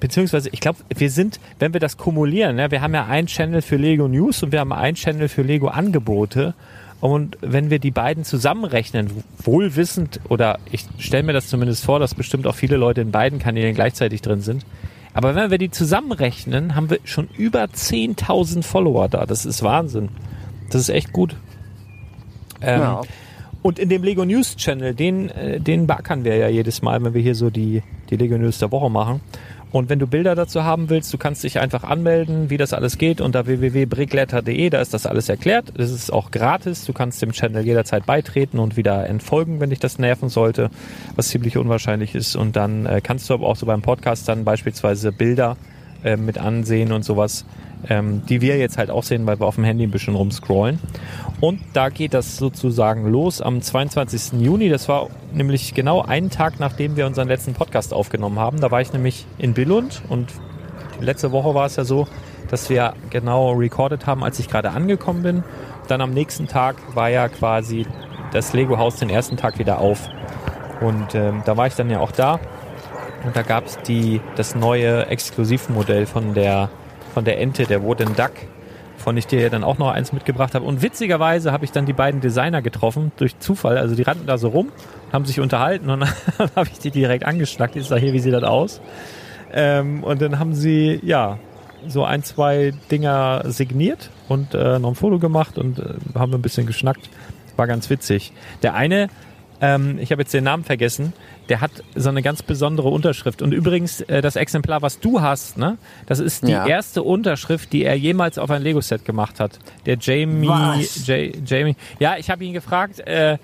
Beziehungsweise, 0.00 0.48
ich 0.50 0.60
glaube, 0.60 0.78
wir 0.94 1.10
sind, 1.10 1.40
wenn 1.58 1.72
wir 1.72 1.80
das 1.80 1.96
kumulieren, 1.96 2.56
ne, 2.56 2.70
wir 2.70 2.80
haben 2.80 2.94
ja 2.94 3.06
einen 3.06 3.26
Channel 3.26 3.62
für 3.62 3.76
Lego 3.76 4.08
News 4.08 4.42
und 4.42 4.52
wir 4.52 4.60
haben 4.60 4.72
einen 4.72 4.96
Channel 4.96 5.28
für 5.28 5.42
Lego 5.42 5.68
Angebote. 5.68 6.54
Und 7.00 7.38
wenn 7.40 7.70
wir 7.70 7.78
die 7.78 7.90
beiden 7.90 8.24
zusammenrechnen, 8.24 9.10
wohlwissend, 9.42 10.20
oder 10.28 10.58
ich 10.70 10.84
stelle 10.98 11.22
mir 11.22 11.32
das 11.32 11.48
zumindest 11.48 11.84
vor, 11.84 11.98
dass 11.98 12.14
bestimmt 12.14 12.46
auch 12.46 12.54
viele 12.54 12.76
Leute 12.76 13.00
in 13.00 13.10
beiden 13.10 13.38
Kanälen 13.38 13.74
gleichzeitig 13.74 14.20
drin 14.20 14.42
sind. 14.42 14.66
Aber 15.14 15.34
wenn 15.34 15.50
wir 15.50 15.58
die 15.58 15.70
zusammenrechnen, 15.70 16.74
haben 16.74 16.90
wir 16.90 16.98
schon 17.04 17.28
über 17.36 17.64
10.000 17.64 18.62
Follower 18.62 19.08
da. 19.08 19.26
Das 19.26 19.44
ist 19.44 19.62
Wahnsinn. 19.62 20.10
Das 20.70 20.82
ist 20.82 20.88
echt 20.90 21.12
gut. 21.12 21.34
Ähm, 22.60 22.80
ja. 22.80 23.00
und 23.62 23.78
in 23.78 23.88
dem 23.88 24.02
Lego 24.04 24.24
News 24.26 24.56
Channel, 24.56 24.94
den, 24.94 25.30
äh, 25.30 25.58
den 25.58 25.86
backern 25.86 26.24
wir 26.24 26.36
ja 26.36 26.48
jedes 26.48 26.82
Mal, 26.82 27.02
wenn 27.02 27.14
wir 27.14 27.22
hier 27.22 27.34
so 27.34 27.48
die, 27.48 27.82
die 28.10 28.16
Lego 28.16 28.36
News 28.36 28.58
der 28.58 28.70
Woche 28.70 28.90
machen. 28.90 29.22
Und 29.72 29.88
wenn 29.88 29.98
du 29.98 30.06
Bilder 30.06 30.34
dazu 30.34 30.64
haben 30.64 30.90
willst, 30.90 31.12
du 31.12 31.18
kannst 31.18 31.44
dich 31.44 31.60
einfach 31.60 31.84
anmelden, 31.84 32.50
wie 32.50 32.56
das 32.56 32.72
alles 32.72 32.98
geht, 32.98 33.20
unter 33.20 33.46
www.brickletter.de, 33.46 34.70
da 34.70 34.80
ist 34.80 34.92
das 34.92 35.06
alles 35.06 35.28
erklärt. 35.28 35.72
Das 35.76 35.90
ist 35.90 36.12
auch 36.12 36.30
gratis. 36.30 36.84
Du 36.84 36.92
kannst 36.92 37.22
dem 37.22 37.32
Channel 37.32 37.64
jederzeit 37.64 38.04
beitreten 38.04 38.58
und 38.58 38.76
wieder 38.76 39.06
entfolgen, 39.06 39.60
wenn 39.60 39.70
dich 39.70 39.78
das 39.78 39.98
nerven 39.98 40.28
sollte, 40.28 40.70
was 41.14 41.28
ziemlich 41.28 41.56
unwahrscheinlich 41.56 42.14
ist. 42.14 42.34
Und 42.34 42.56
dann 42.56 42.86
äh, 42.86 43.00
kannst 43.00 43.30
du 43.30 43.34
aber 43.34 43.46
auch 43.46 43.56
so 43.56 43.66
beim 43.66 43.82
Podcast 43.82 44.28
dann 44.28 44.44
beispielsweise 44.44 45.12
Bilder 45.12 45.56
äh, 46.02 46.16
mit 46.16 46.38
ansehen 46.38 46.92
und 46.92 47.04
sowas, 47.04 47.44
ähm, 47.88 48.22
die 48.28 48.40
wir 48.40 48.58
jetzt 48.58 48.78
halt 48.78 48.90
auch 48.90 49.02
sehen, 49.02 49.26
weil 49.26 49.40
wir 49.40 49.46
auf 49.46 49.54
dem 49.54 49.64
Handy 49.64 49.84
ein 49.84 49.90
bisschen 49.90 50.14
rumscrollen. 50.14 50.78
Und 51.40 51.60
da 51.72 51.88
geht 51.88 52.14
das 52.14 52.36
sozusagen 52.36 53.10
los 53.10 53.40
am 53.40 53.62
22. 53.62 54.40
Juni. 54.40 54.68
Das 54.68 54.88
war 54.88 55.08
nämlich 55.32 55.74
genau 55.74 56.02
einen 56.02 56.30
Tag, 56.30 56.60
nachdem 56.60 56.96
wir 56.96 57.06
unseren 57.06 57.28
letzten 57.28 57.54
Podcast 57.54 57.94
aufgenommen 57.94 58.38
haben. 58.38 58.60
Da 58.60 58.70
war 58.70 58.80
ich 58.80 58.92
nämlich 58.92 59.26
in 59.38 59.54
Billund 59.54 60.02
und 60.08 60.28
letzte 61.00 61.32
Woche 61.32 61.54
war 61.54 61.66
es 61.66 61.76
ja 61.76 61.84
so, 61.84 62.06
dass 62.50 62.68
wir 62.68 62.94
genau 63.10 63.52
recorded 63.52 64.06
haben, 64.06 64.22
als 64.24 64.38
ich 64.38 64.48
gerade 64.48 64.70
angekommen 64.70 65.22
bin. 65.22 65.44
Dann 65.88 66.00
am 66.00 66.10
nächsten 66.10 66.46
Tag 66.46 66.76
war 66.94 67.08
ja 67.08 67.28
quasi 67.28 67.86
das 68.32 68.52
Lego-Haus 68.52 68.96
den 68.96 69.10
ersten 69.10 69.36
Tag 69.36 69.58
wieder 69.58 69.78
auf. 69.78 70.08
Und 70.80 71.14
ähm, 71.14 71.42
da 71.44 71.56
war 71.56 71.66
ich 71.66 71.74
dann 71.74 71.90
ja 71.90 72.00
auch 72.00 72.12
da. 72.12 72.38
Und 73.24 73.36
da 73.36 73.42
gab 73.42 73.66
es 73.66 73.78
das 74.36 74.54
neue 74.54 75.06
Exklusivmodell 75.06 76.06
von 76.06 76.34
der 76.34 76.70
von 77.12 77.24
der 77.24 77.40
Ente, 77.40 77.64
der 77.64 77.82
Wooden 77.82 78.14
Duck, 78.14 78.32
von 78.96 79.16
ich 79.16 79.26
dir 79.26 79.40
ja 79.40 79.48
dann 79.48 79.64
auch 79.64 79.78
noch 79.78 79.90
eins 79.90 80.12
mitgebracht 80.12 80.54
habe. 80.54 80.64
Und 80.64 80.82
witzigerweise 80.82 81.52
habe 81.52 81.64
ich 81.64 81.72
dann 81.72 81.86
die 81.86 81.92
beiden 81.92 82.20
Designer 82.20 82.62
getroffen 82.62 83.12
durch 83.16 83.38
Zufall. 83.38 83.78
Also 83.78 83.94
die 83.94 84.02
rannten 84.02 84.26
da 84.26 84.38
so 84.38 84.48
rum, 84.48 84.70
haben 85.12 85.24
sich 85.24 85.40
unterhalten 85.40 85.90
und 85.90 86.00
dann 86.38 86.50
habe 86.54 86.68
ich 86.70 86.78
die 86.78 86.90
direkt 86.90 87.24
angeschnackt. 87.24 87.76
Ich 87.76 87.86
sage 87.86 88.02
hier, 88.02 88.12
wie 88.12 88.18
sieht 88.18 88.34
das 88.34 88.44
aus? 88.44 88.80
Ähm, 89.52 90.04
und 90.04 90.22
dann 90.22 90.38
haben 90.38 90.54
sie 90.54 91.00
ja 91.02 91.38
so 91.88 92.04
ein, 92.04 92.22
zwei 92.22 92.72
Dinger 92.90 93.42
signiert 93.46 94.10
und 94.28 94.54
äh, 94.54 94.78
noch 94.78 94.90
ein 94.90 94.94
Foto 94.94 95.18
gemacht 95.18 95.58
und 95.58 95.78
äh, 95.78 95.94
haben 96.14 96.34
ein 96.34 96.42
bisschen 96.42 96.66
geschnackt. 96.66 97.08
War 97.56 97.66
ganz 97.66 97.90
witzig. 97.90 98.32
Der 98.62 98.74
eine, 98.74 99.08
ähm, 99.60 99.98
ich 100.00 100.10
habe 100.12 100.22
jetzt 100.22 100.32
den 100.32 100.44
Namen 100.44 100.64
vergessen, 100.64 101.12
der 101.48 101.60
hat 101.60 101.70
so 101.94 102.08
eine 102.08 102.22
ganz 102.22 102.42
besondere 102.42 102.88
Unterschrift. 102.88 103.42
Und 103.42 103.52
übrigens, 103.52 104.00
äh, 104.02 104.22
das 104.22 104.36
Exemplar, 104.36 104.82
was 104.82 105.00
du 105.00 105.20
hast, 105.20 105.58
ne, 105.58 105.76
das 106.06 106.18
ist 106.18 106.46
die 106.46 106.52
Ja. 106.52 106.66
erste 106.66 107.02
Unterschrift, 107.02 107.72
die 107.72 107.84
er 107.84 107.94
jemals 107.96 108.38
auf 108.38 108.50
ein 108.50 108.62
Lego-Set 108.62 109.04
gemacht 109.04 109.40
hat. 109.40 109.58
Der 109.86 109.96
Jamie, 110.00 110.48
Was? 110.48 111.06
J, 111.06 111.32
Jamie. 111.44 111.76
Ja, 111.98 112.16
ich 112.18 112.30
habe 112.30 112.44
ihn 112.44 112.52
gefragt, 112.52 113.00
äh, 113.00 113.38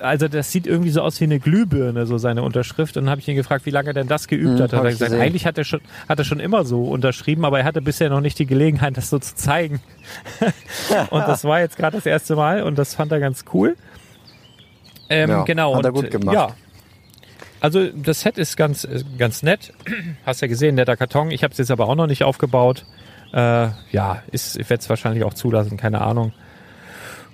also 0.00 0.28
das 0.28 0.50
sieht 0.52 0.66
irgendwie 0.66 0.90
so 0.90 1.00
aus 1.02 1.18
wie 1.20 1.24
eine 1.24 1.38
Glühbirne, 1.38 2.04
so 2.04 2.18
seine 2.18 2.42
Unterschrift. 2.42 2.96
Und 2.96 3.04
dann 3.04 3.10
habe 3.10 3.20
ich 3.20 3.28
ihn 3.28 3.36
gefragt, 3.36 3.64
wie 3.64 3.70
lange 3.70 3.90
er 3.90 3.94
denn 3.94 4.08
das 4.08 4.26
geübt 4.28 4.58
Hm, 4.58 4.64
hat. 4.64 4.72
Hat 4.72 4.84
er 4.84 4.90
gesagt, 4.90 5.10
gesehen. 5.12 5.20
eigentlich 5.24 5.46
hat 5.46 5.56
er 5.56 5.64
schon, 5.64 5.80
hat 6.08 6.18
er 6.18 6.24
schon 6.24 6.40
immer 6.40 6.64
so 6.64 6.82
unterschrieben, 6.84 7.44
aber 7.44 7.60
er 7.60 7.64
hatte 7.64 7.80
bisher 7.80 8.10
noch 8.10 8.20
nicht 8.20 8.38
die 8.38 8.44
Gelegenheit, 8.46 8.96
das 8.96 9.08
so 9.08 9.18
zu 9.18 9.34
zeigen. 9.34 9.80
und 11.10 11.20
das 11.26 11.44
war 11.44 11.60
jetzt 11.60 11.76
gerade 11.76 11.96
das 11.96 12.06
erste 12.06 12.36
Mal 12.36 12.62
und 12.64 12.76
das 12.76 12.94
fand 12.94 13.12
er 13.12 13.20
ganz 13.20 13.44
cool. 13.54 13.76
Ähm, 15.08 15.30
Ja, 15.30 15.42
genau. 15.44 15.76
hat 15.76 15.84
er 15.84 15.92
gut 15.92 16.10
gemacht. 16.10 16.34
Ja. 16.34 16.54
Also 17.60 17.88
das 17.88 18.20
Set 18.20 18.36
ist 18.38 18.56
ganz, 18.56 18.84
äh, 18.84 19.02
ganz 19.18 19.42
nett. 19.42 19.72
Hast 20.26 20.42
ja 20.42 20.48
gesehen, 20.48 20.74
netter 20.74 20.96
Karton. 20.96 21.30
Ich 21.30 21.42
habe 21.44 21.52
es 21.52 21.58
jetzt 21.58 21.70
aber 21.70 21.88
auch 21.88 21.94
noch 21.94 22.06
nicht 22.06 22.22
aufgebaut. 22.24 22.84
Äh, 23.32 23.68
ja, 23.90 24.22
ist, 24.30 24.56
ich 24.56 24.68
werde 24.70 24.82
es 24.82 24.88
wahrscheinlich 24.88 25.24
auch 25.24 25.34
zulassen, 25.34 25.76
keine 25.76 26.00
Ahnung. 26.02 26.32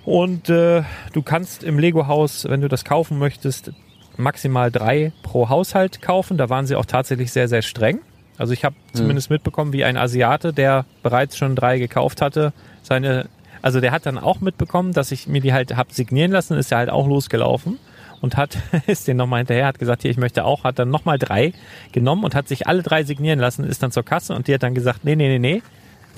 Und 0.05 0.49
äh, 0.49 0.83
du 1.13 1.21
kannst 1.21 1.63
im 1.63 1.77
Lego-Haus, 1.77 2.45
wenn 2.49 2.61
du 2.61 2.67
das 2.67 2.85
kaufen 2.85 3.19
möchtest, 3.19 3.71
maximal 4.17 4.71
drei 4.71 5.11
pro 5.21 5.49
Haushalt 5.49 6.01
kaufen. 6.01 6.37
Da 6.37 6.49
waren 6.49 6.65
sie 6.65 6.75
auch 6.75 6.85
tatsächlich 6.85 7.31
sehr, 7.31 7.47
sehr 7.47 7.61
streng. 7.61 7.99
Also 8.37 8.53
ich 8.53 8.65
habe 8.65 8.75
zumindest 8.93 9.29
mitbekommen, 9.29 9.73
wie 9.73 9.83
ein 9.83 9.97
Asiate, 9.97 10.53
der 10.53 10.85
bereits 11.03 11.37
schon 11.37 11.55
drei 11.55 11.77
gekauft 11.77 12.21
hatte, 12.21 12.53
seine, 12.81 13.27
also 13.61 13.79
der 13.79 13.91
hat 13.91 14.05
dann 14.05 14.17
auch 14.17 14.41
mitbekommen, 14.41 14.93
dass 14.93 15.11
ich 15.11 15.27
mir 15.27 15.41
die 15.41 15.53
halt 15.53 15.75
hab 15.75 15.91
signieren 15.91 16.31
lassen, 16.31 16.57
ist 16.57 16.71
ja 16.71 16.77
halt 16.77 16.89
auch 16.89 17.07
losgelaufen 17.07 17.79
und 18.21 18.37
hat, 18.37 18.57
ist 18.87 19.07
den 19.07 19.17
nochmal 19.17 19.39
hinterher, 19.39 19.65
hat 19.65 19.79
gesagt, 19.79 20.01
hier, 20.03 20.11
ich 20.11 20.17
möchte 20.17 20.45
auch, 20.45 20.63
hat 20.63 20.79
dann 20.79 20.89
nochmal 20.89 21.19
drei 21.19 21.53
genommen 21.91 22.23
und 22.23 22.35
hat 22.35 22.47
sich 22.47 22.67
alle 22.67 22.83
drei 22.83 23.03
signieren 23.03 23.39
lassen, 23.39 23.63
ist 23.63 23.83
dann 23.83 23.91
zur 23.91 24.03
Kasse 24.03 24.35
und 24.35 24.47
die 24.47 24.53
hat 24.53 24.63
dann 24.63 24.75
gesagt, 24.75 25.03
nee, 25.03 25.15
nee, 25.15 25.27
nee, 25.27 25.39
nee, 25.39 25.61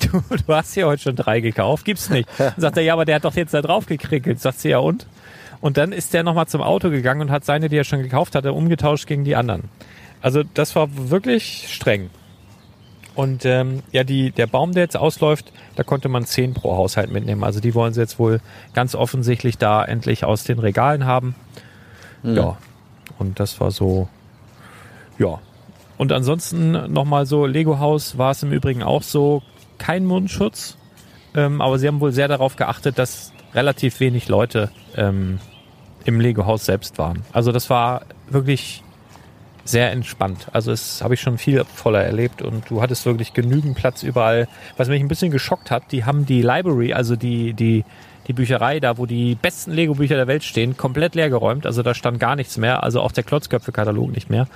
du, 0.00 0.22
du 0.46 0.54
hast 0.54 0.74
hier 0.74 0.86
heute 0.86 1.02
schon 1.02 1.16
drei 1.16 1.40
gekauft, 1.40 1.84
gibt's 1.84 2.10
nicht. 2.10 2.28
Dann 2.38 2.54
sagt 2.56 2.76
er, 2.76 2.82
ja, 2.82 2.94
aber 2.94 3.04
der 3.04 3.16
hat 3.16 3.24
doch 3.24 3.36
jetzt 3.36 3.54
da 3.54 3.62
drauf 3.62 3.86
gekrickelt. 3.86 4.40
Sagt 4.40 4.58
sie, 4.58 4.70
ja 4.70 4.78
und? 4.78 5.06
Und 5.60 5.76
dann 5.76 5.92
ist 5.92 6.12
der 6.12 6.24
nochmal 6.24 6.46
zum 6.46 6.60
Auto 6.60 6.90
gegangen 6.90 7.22
und 7.22 7.30
hat 7.30 7.44
seine, 7.44 7.68
die 7.68 7.76
er 7.76 7.84
schon 7.84 8.02
gekauft 8.02 8.34
hatte, 8.34 8.52
umgetauscht 8.52 9.06
gegen 9.06 9.24
die 9.24 9.36
anderen. 9.36 9.70
Also 10.20 10.42
das 10.42 10.76
war 10.76 10.88
wirklich 11.10 11.68
streng. 11.70 12.10
Und 13.14 13.44
ähm, 13.44 13.82
ja, 13.92 14.02
die, 14.02 14.32
der 14.32 14.46
Baum, 14.46 14.72
der 14.72 14.82
jetzt 14.82 14.96
ausläuft, 14.96 15.52
da 15.76 15.84
konnte 15.84 16.08
man 16.08 16.24
zehn 16.24 16.52
pro 16.52 16.76
Haushalt 16.76 17.12
mitnehmen. 17.12 17.44
Also 17.44 17.60
die 17.60 17.74
wollen 17.74 17.94
sie 17.94 18.00
jetzt 18.00 18.18
wohl 18.18 18.40
ganz 18.72 18.94
offensichtlich 18.94 19.56
da 19.56 19.84
endlich 19.84 20.24
aus 20.24 20.44
den 20.44 20.58
Regalen 20.58 21.04
haben. 21.04 21.34
Ja. 22.22 22.56
Und 23.18 23.38
das 23.38 23.60
war 23.60 23.70
so, 23.70 24.08
ja. 25.18 25.38
Und 25.96 26.10
ansonsten 26.10 26.92
nochmal 26.92 27.26
so, 27.26 27.46
Lego 27.46 27.78
Haus 27.78 28.18
war 28.18 28.32
es 28.32 28.42
im 28.42 28.52
Übrigen 28.52 28.82
auch 28.82 29.02
so, 29.02 29.42
kein 29.78 30.04
Mundschutz. 30.06 30.76
Ähm, 31.36 31.60
aber 31.60 31.78
sie 31.78 31.88
haben 31.88 32.00
wohl 32.00 32.12
sehr 32.12 32.28
darauf 32.28 32.56
geachtet, 32.56 32.98
dass 32.98 33.32
relativ 33.54 34.00
wenig 34.00 34.28
Leute 34.28 34.70
ähm, 34.96 35.38
im 36.04 36.20
Lego 36.20 36.46
Haus 36.46 36.64
selbst 36.64 36.98
waren. 36.98 37.22
Also 37.32 37.52
das 37.52 37.70
war 37.70 38.02
wirklich 38.28 38.83
sehr 39.64 39.90
entspannt. 39.92 40.48
Also 40.52 40.72
es 40.72 41.02
habe 41.02 41.14
ich 41.14 41.20
schon 41.20 41.38
viel 41.38 41.64
voller 41.64 42.02
erlebt 42.02 42.42
und 42.42 42.70
du 42.70 42.82
hattest 42.82 43.06
wirklich 43.06 43.32
genügend 43.32 43.76
Platz 43.76 44.02
überall. 44.02 44.46
Was 44.76 44.88
mich 44.88 45.00
ein 45.00 45.08
bisschen 45.08 45.30
geschockt 45.30 45.70
hat, 45.70 45.90
die 45.90 46.04
haben 46.04 46.26
die 46.26 46.42
Library, 46.42 46.92
also 46.92 47.16
die, 47.16 47.54
die, 47.54 47.84
die 48.26 48.32
Bücherei, 48.32 48.80
da 48.80 48.98
wo 48.98 49.06
die 49.06 49.34
besten 49.34 49.72
Lego-Bücher 49.72 50.16
der 50.16 50.26
Welt 50.26 50.44
stehen, 50.44 50.76
komplett 50.76 51.14
leer 51.14 51.30
geräumt. 51.30 51.66
Also 51.66 51.82
da 51.82 51.94
stand 51.94 52.20
gar 52.20 52.36
nichts 52.36 52.56
mehr, 52.58 52.82
also 52.82 53.00
auch 53.00 53.12
der 53.12 53.24
Klotzköpfe-Katalog 53.24 54.12
nicht 54.12 54.30
mehr. 54.30 54.46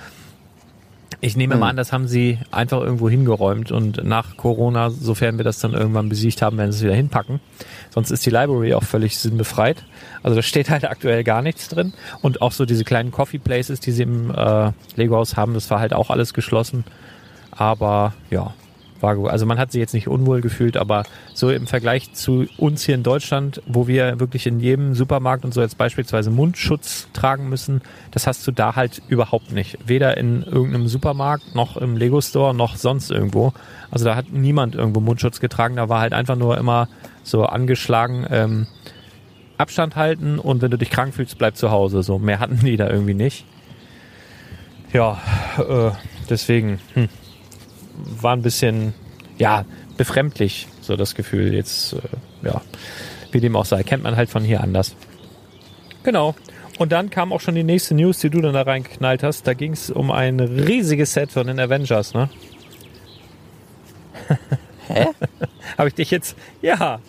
Ich 1.21 1.35
nehme 1.35 1.55
Hm. 1.55 1.59
mal 1.61 1.69
an, 1.69 1.75
das 1.75 1.91
haben 1.91 2.07
sie 2.07 2.37
einfach 2.51 2.81
irgendwo 2.81 3.09
hingeräumt 3.09 3.71
und 3.71 4.03
nach 4.05 4.37
Corona, 4.37 4.89
sofern 4.89 5.37
wir 5.37 5.43
das 5.43 5.59
dann 5.59 5.73
irgendwann 5.73 6.07
besiegt 6.07 6.41
haben, 6.41 6.57
werden 6.57 6.71
sie 6.71 6.77
es 6.79 6.83
wieder 6.83 6.95
hinpacken. 6.95 7.39
Sonst 7.89 8.11
ist 8.11 8.25
die 8.25 8.29
Library 8.29 8.73
auch 8.73 8.83
völlig 8.83 9.17
sinnbefreit. 9.17 9.83
Also 10.23 10.35
da 10.35 10.41
steht 10.41 10.69
halt 10.69 10.85
aktuell 10.89 11.23
gar 11.23 11.41
nichts 11.41 11.67
drin. 11.67 11.93
Und 12.21 12.41
auch 12.41 12.51
so 12.51 12.65
diese 12.65 12.83
kleinen 12.85 13.11
Coffee 13.11 13.39
Places, 13.39 13.79
die 13.79 13.91
sie 13.91 14.03
im 14.03 14.31
äh, 14.33 14.71
Lego-Haus 14.95 15.35
haben, 15.35 15.53
das 15.53 15.69
war 15.69 15.79
halt 15.79 15.93
auch 15.93 16.09
alles 16.09 16.33
geschlossen. 16.33 16.83
Aber 17.51 18.13
ja, 18.29 18.53
gut. 19.01 19.29
Also 19.29 19.45
man 19.45 19.57
hat 19.57 19.71
sich 19.71 19.79
jetzt 19.79 19.93
nicht 19.93 20.07
unwohl 20.07 20.41
gefühlt, 20.41 20.77
aber 20.77 21.03
so 21.33 21.49
im 21.49 21.67
Vergleich 21.67 22.13
zu 22.13 22.45
uns 22.57 22.83
hier 22.83 22.95
in 22.95 23.03
Deutschland, 23.03 23.61
wo 23.65 23.87
wir 23.87 24.19
wirklich 24.19 24.45
in 24.47 24.59
jedem 24.59 24.93
Supermarkt 24.93 25.45
und 25.45 25.53
so 25.53 25.61
jetzt 25.61 25.77
beispielsweise 25.77 26.29
Mundschutz 26.31 27.07
tragen 27.13 27.49
müssen, 27.49 27.81
das 28.11 28.27
hast 28.27 28.45
du 28.45 28.51
da 28.51 28.75
halt 28.75 29.01
überhaupt 29.07 29.51
nicht. 29.51 29.77
Weder 29.85 30.17
in 30.17 30.43
irgendeinem 30.43 30.87
Supermarkt, 30.87 31.55
noch 31.55 31.77
im 31.77 31.97
Lego 31.97 32.21
Store, 32.21 32.53
noch 32.53 32.75
sonst 32.75 33.11
irgendwo. 33.11 33.53
Also 33.91 34.05
da 34.05 34.15
hat 34.15 34.31
niemand 34.31 34.75
irgendwo 34.75 34.99
Mundschutz 34.99 35.39
getragen. 35.39 35.75
Da 35.75 35.89
war 35.89 36.01
halt 36.01 36.13
einfach 36.13 36.35
nur 36.35 36.57
immer 36.57 36.89
so 37.23 37.45
angeschlagen, 37.45 38.25
ähm, 38.29 38.67
Abstand 39.57 39.97
halten 39.97 40.39
und 40.39 40.61
wenn 40.61 40.71
du 40.71 40.77
dich 40.77 40.89
krank 40.89 41.13
fühlst, 41.13 41.37
bleib 41.37 41.57
zu 41.57 41.69
Hause. 41.69 42.01
So 42.01 42.17
mehr 42.17 42.39
hatten 42.39 42.59
die 42.59 42.77
da 42.77 42.89
irgendwie 42.89 43.13
nicht. 43.13 43.45
Ja, 44.93 45.19
äh, 45.57 45.91
deswegen 46.29 46.79
hm, 46.93 47.09
war 48.21 48.35
ein 48.35 48.41
bisschen, 48.41 48.93
ja, 49.37 49.65
befremdlich, 49.97 50.67
so 50.81 50.95
das 50.95 51.15
Gefühl. 51.15 51.53
Jetzt, 51.53 51.93
äh, 51.93 51.97
ja, 52.43 52.61
wie 53.31 53.39
dem 53.39 53.55
auch 53.55 53.65
sei, 53.65 53.83
kennt 53.83 54.03
man 54.03 54.15
halt 54.15 54.29
von 54.29 54.43
hier 54.43 54.61
anders. 54.61 54.95
Genau. 56.03 56.35
Und 56.77 56.93
dann 56.93 57.09
kam 57.09 57.33
auch 57.33 57.41
schon 57.41 57.55
die 57.55 57.63
nächste 57.63 57.93
News, 57.93 58.19
die 58.19 58.29
du 58.29 58.39
dann 58.39 58.53
da 58.53 58.61
reingeknallt 58.61 59.21
hast. 59.21 59.45
Da 59.45 59.53
ging 59.53 59.73
es 59.73 59.89
um 59.91 60.11
ein 60.11 60.39
riesiges 60.39 61.13
Set 61.13 61.31
von 61.31 61.47
den 61.47 61.59
Avengers, 61.59 62.13
ne? 62.13 62.29
Hä? 64.87 65.07
Habe 65.77 65.89
ich 65.89 65.95
dich 65.95 66.09
jetzt, 66.09 66.37
ja, 66.61 66.99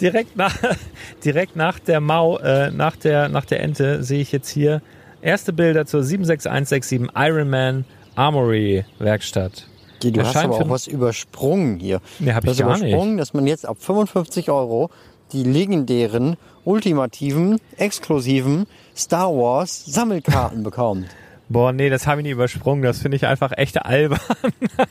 direkt 0.00 0.36
nach, 0.36 0.56
direkt 1.24 1.56
nach 1.56 1.78
der 1.78 2.00
Mau, 2.00 2.38
äh, 2.38 2.70
nach 2.70 2.96
der, 2.96 3.28
nach 3.28 3.44
der 3.44 3.60
Ente 3.60 4.02
sehe 4.02 4.20
ich 4.20 4.32
jetzt 4.32 4.48
hier 4.48 4.80
erste 5.20 5.52
Bilder 5.52 5.84
zur 5.84 6.02
76167 6.02 7.10
Ironman 7.14 7.84
Armory 8.14 8.84
Werkstatt. 8.98 9.66
Die, 10.02 10.12
du 10.12 10.22
hast 10.24 10.36
aber 10.36 10.54
auch 10.54 10.68
was 10.70 10.86
übersprungen 10.86 11.78
hier. 11.78 12.00
Nee, 12.18 12.32
hab 12.32 12.44
du 12.44 12.50
ich 12.50 12.62
hast 12.62 12.66
gar 12.68 12.78
übersprungen, 12.78 13.16
dass 13.16 13.34
man 13.34 13.46
jetzt 13.46 13.66
ab 13.66 13.76
55 13.80 14.50
Euro 14.50 14.90
die 15.32 15.42
legendären, 15.42 16.36
ultimativen, 16.64 17.58
exklusiven 17.76 18.66
Star 18.96 19.28
Wars 19.30 19.84
Sammelkarten 19.86 20.62
bekommt. 20.62 21.06
Boah, 21.50 21.72
nee, 21.72 21.88
das 21.88 22.06
habe 22.06 22.20
ich 22.20 22.26
nie 22.26 22.32
übersprungen. 22.32 22.82
Das 22.82 22.98
finde 22.98 23.16
ich 23.16 23.26
einfach 23.26 23.52
echt 23.56 23.82
albern. 23.82 24.20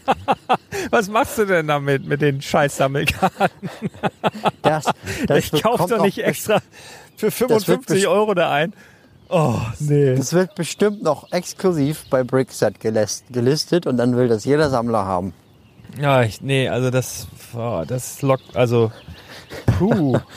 Was 0.90 1.08
machst 1.08 1.38
du 1.38 1.46
denn 1.46 1.68
damit, 1.68 2.06
mit 2.06 2.22
den 2.22 2.42
scheiß 2.42 2.78
Sammelkarten? 2.78 3.70
Das, 4.64 4.86
das 5.28 5.38
Ich 5.54 5.62
kaufe 5.62 5.88
doch 5.88 6.04
nicht 6.04 6.18
extra 6.20 6.60
für 7.16 7.28
wird 7.28 7.34
55 7.34 7.96
best- 7.96 8.08
Euro 8.08 8.34
da 8.34 8.52
ein. 8.52 8.74
Oh, 9.30 9.60
nee. 9.80 10.16
Das 10.16 10.34
wird 10.34 10.56
bestimmt 10.56 11.04
noch 11.04 11.32
exklusiv 11.32 12.06
bei 12.10 12.24
Brickset 12.24 12.80
gelis- 12.80 13.24
gelistet 13.32 13.86
und 13.86 13.98
dann 13.98 14.16
will 14.16 14.28
das 14.28 14.46
jeder 14.46 14.70
Sammler 14.70 15.06
haben. 15.06 15.34
Ja, 16.00 16.22
ich, 16.24 16.42
nee, 16.42 16.70
also 16.70 16.92
das, 16.92 17.28
boah, 17.54 17.86
das 17.86 18.22
lockt, 18.22 18.56
also, 18.56 18.92
puh. 19.78 20.20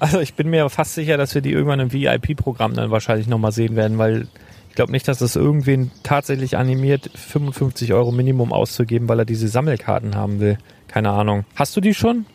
Also 0.00 0.20
ich 0.20 0.34
bin 0.34 0.48
mir 0.48 0.68
fast 0.70 0.94
sicher, 0.94 1.16
dass 1.16 1.34
wir 1.34 1.42
die 1.42 1.50
irgendwann 1.50 1.80
im 1.80 1.92
VIP-Programm 1.92 2.72
dann 2.74 2.92
wahrscheinlich 2.92 3.26
nochmal 3.26 3.50
sehen 3.50 3.74
werden, 3.74 3.98
weil 3.98 4.28
ich 4.68 4.76
glaube 4.76 4.92
nicht, 4.92 5.08
dass 5.08 5.18
das 5.18 5.34
irgendwen 5.34 5.90
tatsächlich 6.04 6.56
animiert, 6.56 7.10
55 7.16 7.92
Euro 7.92 8.12
Minimum 8.12 8.52
auszugeben, 8.52 9.08
weil 9.08 9.18
er 9.18 9.24
diese 9.24 9.48
Sammelkarten 9.48 10.14
haben 10.14 10.38
will. 10.38 10.56
Keine 10.86 11.10
Ahnung. 11.10 11.46
Hast 11.56 11.76
du 11.76 11.80
die 11.80 11.94
schon? 11.94 12.26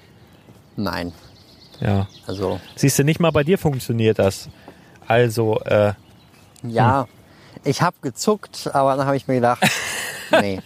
Nein. 0.75 1.13
Ja. 1.79 2.09
Also, 2.27 2.59
Siehst 2.75 2.99
du, 2.99 3.05
nicht 3.05 3.21
mal 3.21 3.31
bei 3.31 3.45
dir 3.45 3.57
funktioniert 3.57 4.19
das. 4.19 4.49
Also, 5.07 5.59
äh, 5.61 5.93
ja, 6.63 7.07
ich 7.63 7.81
habe 7.81 7.95
gezuckt, 8.01 8.69
aber 8.73 8.95
dann 8.95 9.05
habe 9.05 9.15
ich 9.17 9.27
mir 9.27 9.35
gedacht, 9.35 9.61
nee. 10.41 10.59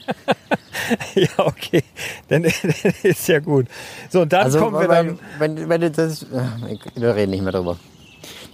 ja, 1.15 1.27
okay. 1.37 1.83
Dann, 2.29 2.43
dann 2.83 2.93
ist 3.03 3.27
ja 3.27 3.39
gut. 3.39 3.67
So, 4.09 4.21
und 4.21 4.33
dann 4.33 4.43
Also, 4.45 4.59
kommen 4.59 4.79
wir 4.79 4.87
weil- 4.89 5.05
dann. 5.07 5.19
wenn, 5.39 5.69
wenn 5.69 5.81
du 5.81 5.91
das, 5.91 6.23
äh, 6.23 6.27
wir 6.95 7.15
reden 7.15 7.31
nicht 7.31 7.43
mehr 7.43 7.51
drüber. 7.53 7.77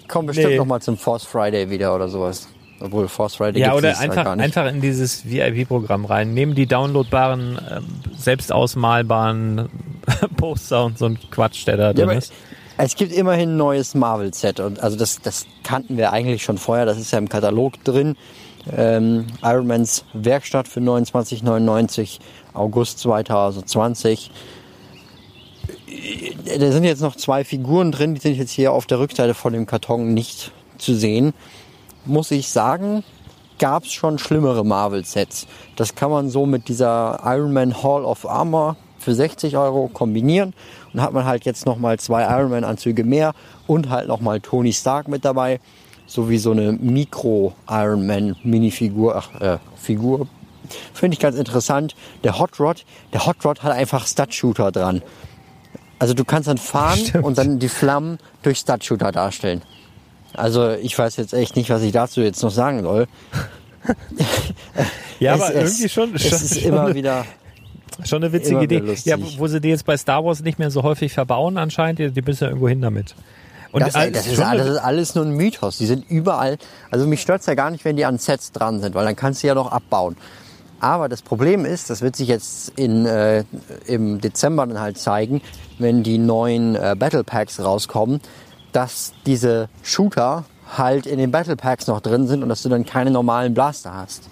Kommen 0.07 0.27
bestimmt 0.27 0.49
Nee. 0.49 0.57
noch 0.57 0.65
mal 0.65 0.81
zum 0.81 0.97
Force 0.97 1.23
Friday 1.25 1.69
wieder 1.69 1.95
oder 1.95 2.07
sowas. 2.09 2.47
Obwohl 2.79 3.07
Force 3.07 3.35
Friday 3.35 3.61
Ja, 3.61 3.73
oder 3.73 3.97
einfach, 3.97 4.23
gar 4.25 4.35
nicht. 4.35 4.43
einfach 4.43 4.65
in 4.67 4.81
dieses 4.81 5.25
VIP-Programm 5.25 6.03
rein. 6.05 6.33
Nehmen 6.33 6.53
die 6.53 6.65
downloadbaren, 6.65 7.57
ähm, 7.71 7.85
selbst 8.17 8.51
ausmalbaren 8.51 9.69
Poster 10.37 10.83
und 10.85 10.97
so 10.97 11.05
ein 11.05 11.17
Quatsch, 11.31 11.65
der 11.65 11.77
da 11.77 11.83
Ja, 11.87 11.93
drin 11.93 12.09
ist. 12.17 12.33
Es 12.77 12.95
gibt 12.95 13.13
immerhin 13.13 13.51
ein 13.51 13.57
neues 13.57 13.93
Marvel-Set 13.95 14.59
und 14.59 14.79
also 14.81 14.97
das, 14.97 15.21
das 15.21 15.45
kannten 15.63 15.97
wir 15.97 16.11
eigentlich 16.11 16.43
schon 16.43 16.57
vorher. 16.57 16.85
Das 16.85 16.97
ist 16.97 17.11
ja 17.11 17.19
im 17.19 17.29
Katalog 17.29 17.83
drin. 17.83 18.15
Ähm, 18.75 19.27
Ironmans 19.43 20.05
Werkstatt 20.13 20.67
für 20.67 20.79
29,99 20.79 22.19
August 22.53 22.99
2020. 22.99 24.31
Äh, 25.87 26.59
Da 26.59 26.71
sind 26.71 26.83
jetzt 26.83 27.01
noch 27.01 27.15
zwei 27.15 27.43
Figuren 27.43 27.91
drin, 27.91 28.15
die 28.15 28.21
sind 28.21 28.37
jetzt 28.37 28.51
hier 28.51 28.71
auf 28.71 28.85
der 28.85 28.99
Rückseite 28.99 29.33
von 29.33 29.53
dem 29.53 29.65
Karton 29.65 30.13
nicht 30.13 30.51
zu 30.77 30.95
sehen. 30.95 31.33
Muss 32.05 32.31
ich 32.31 32.49
sagen, 32.49 33.03
gab 33.59 33.83
es 33.83 33.93
schon 33.93 34.17
schlimmere 34.17 34.65
Marvel-Sets. 34.65 35.47
Das 35.75 35.95
kann 35.95 36.11
man 36.11 36.29
so 36.29 36.45
mit 36.45 36.67
dieser 36.67 37.21
Iron 37.23 37.53
Man 37.53 37.83
Hall 37.83 38.03
of 38.03 38.25
Armor 38.25 38.77
für 39.03 39.13
60 39.13 39.57
Euro 39.57 39.87
kombinieren 39.87 40.53
und 40.93 41.01
hat 41.01 41.13
man 41.13 41.25
halt 41.25 41.45
jetzt 41.45 41.65
nochmal 41.65 41.99
zwei 41.99 42.23
Iron 42.23 42.49
Man 42.49 42.63
Anzüge 42.63 43.03
mehr 43.03 43.33
und 43.67 43.89
halt 43.89 44.07
nochmal 44.07 44.39
Tony 44.39 44.73
Stark 44.73 45.07
mit 45.07 45.25
dabei, 45.25 45.59
sowie 46.07 46.37
so 46.37 46.51
eine 46.51 46.71
Mikro 46.73 47.53
Iron 47.69 48.07
Man 48.07 48.35
Minifigur, 48.43 49.15
ach, 49.15 49.41
äh, 49.41 49.57
Figur. 49.75 50.27
Finde 50.93 51.15
ich 51.15 51.19
ganz 51.19 51.37
interessant. 51.37 51.95
Der 52.23 52.39
Hot 52.39 52.59
Rod, 52.59 52.85
der 53.11 53.25
Hot 53.25 53.43
Rod 53.45 53.63
hat 53.63 53.71
einfach 53.71 54.07
Stud 54.07 54.33
Shooter 54.33 54.71
dran. 54.71 55.01
Also 55.99 56.13
du 56.13 56.23
kannst 56.23 56.47
dann 56.47 56.57
fahren 56.57 56.99
Stimmt. 57.05 57.25
und 57.25 57.37
dann 57.37 57.59
die 57.59 57.69
Flammen 57.69 58.17
durch 58.41 58.59
Stud 58.59 58.83
Shooter 58.83 59.11
darstellen. 59.11 59.61
Also 60.33 60.71
ich 60.71 60.97
weiß 60.97 61.17
jetzt 61.17 61.33
echt 61.33 61.55
nicht, 61.55 61.69
was 61.69 61.83
ich 61.83 61.91
dazu 61.91 62.21
jetzt 62.21 62.41
noch 62.41 62.51
sagen 62.51 62.81
soll. 62.81 63.07
Ja, 65.19 65.35
es, 65.35 65.41
aber 65.41 65.55
es, 65.55 65.79
irgendwie 65.79 65.89
schon, 65.89 66.15
Es 66.15 66.21
schon, 66.23 66.33
ist 66.33 66.61
schon, 66.61 66.73
immer 66.73 66.93
wieder. 66.93 67.25
Schon 68.05 68.23
eine 68.23 68.33
witzige 68.33 68.61
Idee. 68.63 68.79
lustig. 68.79 69.05
Ja, 69.05 69.17
wo- 69.37 69.47
sie 69.47 69.61
die 69.61 69.69
jetzt 69.69 69.85
bei 69.85 69.97
Star 69.97 70.23
Wars 70.25 70.41
nicht 70.41 70.59
mehr 70.59 70.71
so 70.71 70.83
häufig 70.83 71.13
verbauen 71.13 71.57
anscheinend, 71.57 71.99
die, 71.99 72.11
die 72.11 72.21
müssen 72.21 72.43
ja 72.43 72.49
irgendwo 72.49 72.67
hin 72.69 72.81
damit. 72.81 73.15
Und 73.71 73.81
Das, 73.81 73.93
das, 73.93 74.27
ist 74.27 74.39
alles, 74.39 74.65
das 74.65 74.75
ist 74.75 74.81
alles 74.81 75.15
nur 75.15 75.25
ein 75.25 75.31
Mythos. 75.31 75.77
Die 75.79 75.85
sind 75.87 76.07
überall. 76.09 76.57
Also 76.91 77.07
mich 77.07 77.21
stört's 77.21 77.45
ja 77.47 77.55
gar 77.55 77.71
nicht, 77.71 77.83
wenn 77.85 77.95
die 77.95 78.05
an 78.05 78.19
Sets 78.19 78.51
dran 78.51 78.81
sind, 78.81 78.93
weil 78.93 79.05
dann 79.05 79.15
kannst 79.15 79.41
du 79.41 79.47
ja 79.47 79.55
noch 79.55 79.71
abbauen. 79.71 80.15
Aber 80.79 81.09
das 81.09 81.21
Problem 81.21 81.65
ist, 81.65 81.89
das 81.89 82.01
wird 82.01 82.15
sich 82.15 82.27
jetzt 82.27 82.73
in, 82.77 83.05
äh, 83.05 83.45
im 83.87 84.19
Dezember 84.21 84.67
dann 84.67 84.79
halt 84.79 84.97
zeigen, 84.97 85.41
wenn 85.79 86.03
die 86.03 86.17
neuen 86.17 86.75
äh, 86.75 86.95
Battle 86.99 87.23
Packs 87.23 87.59
rauskommen, 87.61 88.19
dass 88.73 89.13
diese 89.25 89.69
Shooter 89.81 90.43
halt 90.77 91.05
in 91.05 91.17
den 91.19 91.31
Battle 91.31 91.55
Packs 91.55 91.87
noch 91.87 92.01
drin 92.01 92.27
sind 92.27 92.43
und 92.43 92.49
dass 92.49 92.61
du 92.63 92.69
dann 92.69 92.85
keine 92.85 93.11
normalen 93.11 93.53
Blaster 93.53 93.93
hast. 93.93 94.29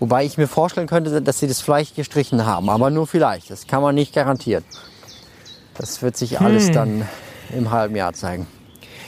Wobei 0.00 0.24
ich 0.24 0.38
mir 0.38 0.48
vorstellen 0.48 0.86
könnte, 0.86 1.20
dass 1.20 1.38
sie 1.38 1.46
das 1.46 1.60
vielleicht 1.60 1.94
gestrichen 1.94 2.46
haben, 2.46 2.70
aber 2.70 2.90
nur 2.90 3.06
vielleicht. 3.06 3.50
Das 3.50 3.66
kann 3.66 3.82
man 3.82 3.94
nicht 3.94 4.14
garantieren. 4.14 4.64
Das 5.74 6.02
wird 6.02 6.16
sich 6.16 6.40
alles 6.40 6.70
dann 6.70 7.06
im 7.56 7.70
halben 7.70 7.94
Jahr 7.94 8.14
zeigen. 8.14 8.46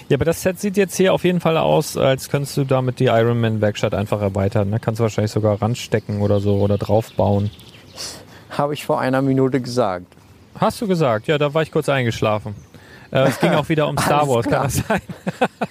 Ja, 0.08 0.16
aber 0.16 0.26
das 0.26 0.42
Set 0.42 0.60
sieht 0.60 0.76
jetzt 0.76 0.94
hier 0.96 1.14
auf 1.14 1.24
jeden 1.24 1.40
Fall 1.40 1.56
aus, 1.56 1.96
als 1.96 2.28
könntest 2.28 2.56
du 2.58 2.64
damit 2.64 3.00
die 3.00 3.06
Iron 3.06 3.40
Man 3.40 3.62
Werkstatt 3.62 3.94
einfach 3.94 4.20
erweitern. 4.20 4.70
Da 4.70 4.78
kannst 4.78 5.00
du 5.00 5.04
wahrscheinlich 5.04 5.32
sogar 5.32 5.62
ranstecken 5.62 6.20
oder 6.20 6.40
so 6.40 6.56
oder 6.56 6.76
draufbauen. 6.76 7.50
Habe 8.50 8.74
ich 8.74 8.84
vor 8.84 9.00
einer 9.00 9.22
Minute 9.22 9.60
gesagt. 9.62 10.06
Hast 10.60 10.80
du 10.82 10.86
gesagt? 10.86 11.26
Ja, 11.28 11.38
da 11.38 11.54
war 11.54 11.62
ich 11.62 11.72
kurz 11.72 11.88
eingeschlafen. 11.88 12.54
Äh, 13.10 13.28
es 13.28 13.40
ging 13.40 13.52
auch 13.52 13.68
wieder 13.70 13.88
um 13.88 13.96
Star 13.98 14.28
Wars, 14.28 14.46
klar. 14.46 14.62
kann 14.62 14.70
das 14.70 14.86
sein? 14.86 15.00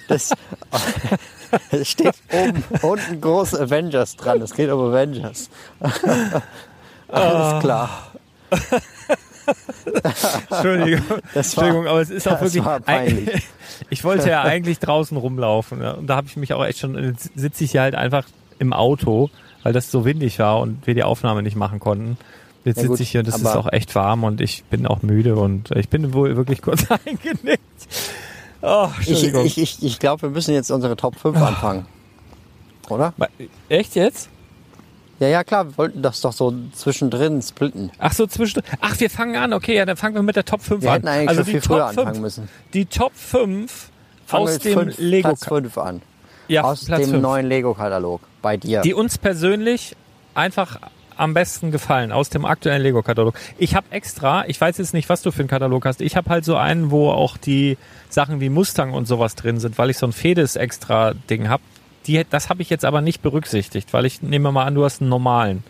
Das 0.08 0.30
es 1.70 1.88
steht 1.90 2.14
oben 2.32 2.64
unten 2.82 3.20
groß 3.20 3.54
Avengers 3.60 4.16
dran. 4.16 4.40
Es 4.42 4.54
geht 4.54 4.70
um 4.70 4.80
Avengers. 4.90 5.50
Alles 7.08 7.62
klar. 7.62 8.12
Entschuldigung, 10.50 11.00
war- 11.10 11.20
Entschuldigung, 11.34 11.86
aber 11.86 12.00
es 12.00 12.10
ist 12.10 12.28
auch 12.28 12.40
wirklich. 12.40 12.64
war 12.64 12.80
peinlich. 12.80 13.48
Ich 13.90 14.04
wollte 14.04 14.28
ja 14.28 14.42
eigentlich 14.42 14.78
draußen 14.78 15.16
rumlaufen 15.16 15.82
ja, 15.82 15.92
und 15.92 16.06
da 16.06 16.16
habe 16.16 16.26
ich 16.26 16.36
mich 16.36 16.52
auch 16.54 16.64
echt 16.64 16.78
schon. 16.78 16.94
Jetzt 17.02 17.30
sitze 17.34 17.64
ich 17.64 17.72
hier 17.72 17.82
halt 17.82 17.94
einfach 17.94 18.24
im 18.58 18.72
Auto, 18.72 19.30
weil 19.62 19.72
das 19.72 19.90
so 19.90 20.04
windig 20.04 20.38
war 20.38 20.60
und 20.60 20.86
wir 20.86 20.94
die 20.94 21.02
Aufnahme 21.02 21.42
nicht 21.42 21.56
machen 21.56 21.80
konnten. 21.80 22.16
Jetzt 22.64 22.76
Ja, 22.80 22.88
sitze 22.88 23.02
ich 23.02 23.10
hier 23.10 23.20
und 23.20 23.28
es 23.28 23.36
ist 23.36 23.46
auch 23.46 23.72
echt 23.72 23.94
warm 23.96 24.22
und 24.22 24.40
ich 24.40 24.62
bin 24.70 24.86
auch 24.86 25.02
müde 25.02 25.34
und 25.34 25.72
ich 25.72 25.88
bin 25.88 26.12
wohl 26.14 26.36
wirklich 26.36 26.62
kurz 26.62 26.86
eingenickt. 26.90 27.60
Oh, 28.62 28.88
Ich, 29.00 29.24
ich, 29.24 29.58
ich, 29.58 29.82
ich 29.82 29.98
glaube, 29.98 30.22
wir 30.22 30.30
müssen 30.30 30.54
jetzt 30.54 30.70
unsere 30.70 30.96
Top 30.96 31.16
5 31.18 31.36
anfangen. 31.36 31.86
Oder? 32.88 33.12
Echt 33.68 33.94
jetzt? 33.94 34.28
Ja, 35.18 35.28
ja, 35.28 35.44
klar, 35.44 35.66
wir 35.68 35.78
wollten 35.78 36.02
das 36.02 36.20
doch 36.20 36.32
so 36.32 36.52
zwischendrin 36.72 37.40
splitten. 37.42 37.92
Ach 37.98 38.12
so, 38.12 38.26
zwischen. 38.26 38.62
Ach, 38.80 38.98
wir 38.98 39.08
fangen 39.10 39.36
an. 39.36 39.52
Okay, 39.52 39.76
ja, 39.76 39.84
dann 39.84 39.96
fangen 39.96 40.14
wir 40.16 40.22
mit 40.22 40.34
der 40.36 40.44
Top 40.44 40.62
5 40.62 40.82
Wir 40.82 40.90
an. 40.90 40.94
hätten 40.96 41.08
eigentlich 41.08 41.28
also 41.28 41.42
schon 41.44 41.50
viel 41.52 41.60
Top 41.60 41.68
früher 41.76 41.86
5, 41.88 41.98
anfangen 41.98 42.20
müssen. 42.22 42.48
Die 42.74 42.86
Top 42.86 43.12
5 43.14 43.90
Fangen 44.26 44.46
wir 44.46 44.52
aus 44.52 44.58
dem 44.58 44.78
fünf, 44.78 44.98
Lego. 44.98 45.28
Platz 45.28 45.46
5 45.46 45.78
an. 45.78 46.02
Ja, 46.48 46.62
Aus 46.64 46.84
Platz 46.84 47.02
dem 47.02 47.10
fünf. 47.10 47.22
neuen 47.22 47.46
Lego-Katalog. 47.46 48.20
Bei 48.42 48.56
dir. 48.56 48.80
Die 48.80 48.94
uns 48.94 49.16
persönlich 49.18 49.94
einfach 50.34 50.78
am 51.22 51.34
besten 51.34 51.70
gefallen 51.70 52.12
aus 52.12 52.28
dem 52.28 52.44
aktuellen 52.44 52.82
Lego-Katalog. 52.82 53.34
Ich 53.58 53.74
habe 53.74 53.86
extra, 53.90 54.44
ich 54.46 54.60
weiß 54.60 54.78
jetzt 54.78 54.92
nicht, 54.92 55.08
was 55.08 55.22
du 55.22 55.30
für 55.30 55.40
einen 55.40 55.48
Katalog 55.48 55.86
hast. 55.86 56.00
Ich 56.00 56.16
habe 56.16 56.28
halt 56.30 56.44
so 56.44 56.56
einen, 56.56 56.90
wo 56.90 57.10
auch 57.10 57.36
die 57.36 57.78
Sachen 58.10 58.40
wie 58.40 58.48
Mustang 58.50 58.92
und 58.92 59.06
sowas 59.06 59.34
drin 59.34 59.58
sind, 59.60 59.78
weil 59.78 59.90
ich 59.90 59.98
so 59.98 60.06
ein 60.06 60.12
Fedes 60.12 60.56
extra 60.56 61.14
Ding 61.30 61.48
habe. 61.48 61.62
Die, 62.06 62.24
das 62.28 62.48
habe 62.50 62.62
ich 62.62 62.68
jetzt 62.70 62.84
aber 62.84 63.00
nicht 63.00 63.22
berücksichtigt, 63.22 63.92
weil 63.92 64.04
ich 64.06 64.22
nehme 64.22 64.50
mal 64.52 64.64
an, 64.64 64.74
du 64.74 64.84
hast 64.84 65.00
einen 65.00 65.10
normalen. 65.10 65.62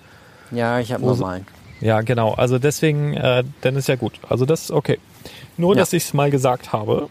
ja, 0.50 0.80
ich 0.80 0.92
habe 0.92 1.02
Wo- 1.02 1.10
normalen. 1.10 1.46
Ja, 1.80 2.00
genau. 2.00 2.32
Also 2.34 2.58
deswegen, 2.58 3.14
äh, 3.14 3.42
dann 3.60 3.76
ist 3.76 3.88
ja 3.88 3.96
gut. 3.96 4.14
Also 4.28 4.46
das 4.46 4.62
ist 4.62 4.70
okay. 4.70 4.98
Nur, 5.56 5.74
Ja. 5.74 5.80
dass 5.80 5.92
ich 5.92 6.04
es 6.04 6.14
mal 6.14 6.30
gesagt 6.30 6.72
habe. 6.72 7.08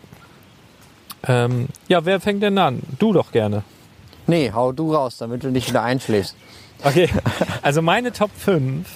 Ähm, 1.28 1.68
ja, 1.88 2.04
wer 2.06 2.20
fängt 2.20 2.42
denn 2.42 2.58
an? 2.58 2.82
Du 2.98 3.14
doch 3.14 3.32
gerne. 3.32 3.64
Nee, 4.28 4.52
hau 4.54 4.72
du 4.72 4.94
raus, 4.96 5.18
damit 5.18 5.44
du 5.44 5.50
nicht 5.50 5.68
wieder 5.70 5.84
einschläfst. 5.84 6.36
Okay, 6.84 7.10
also 7.62 7.82
meine 7.82 8.12
Top 8.12 8.32
5. 8.38 8.88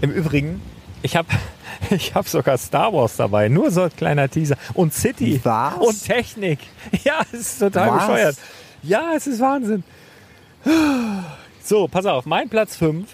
Im 0.00 0.10
Übrigen, 0.10 0.60
ich 1.02 1.16
habe 1.16 1.28
ich 1.90 2.14
hab 2.14 2.28
sogar 2.28 2.58
Star 2.58 2.92
Wars 2.92 3.16
dabei. 3.16 3.48
Nur 3.48 3.70
so 3.70 3.82
ein 3.82 3.94
kleiner 3.94 4.28
Teaser. 4.28 4.56
Und 4.74 4.94
City. 4.94 5.40
Was? 5.42 5.74
Und 5.76 6.04
Technik. 6.04 6.58
Ja, 7.04 7.20
es 7.32 7.40
ist 7.40 7.58
total 7.58 7.90
Was? 7.90 8.06
bescheuert. 8.06 8.36
Ja, 8.82 9.12
es 9.16 9.26
ist 9.26 9.40
Wahnsinn. 9.40 9.82
So, 11.66 11.88
pass 11.88 12.04
auf. 12.04 12.26
Mein 12.26 12.50
Platz 12.50 12.76
5 12.76 13.06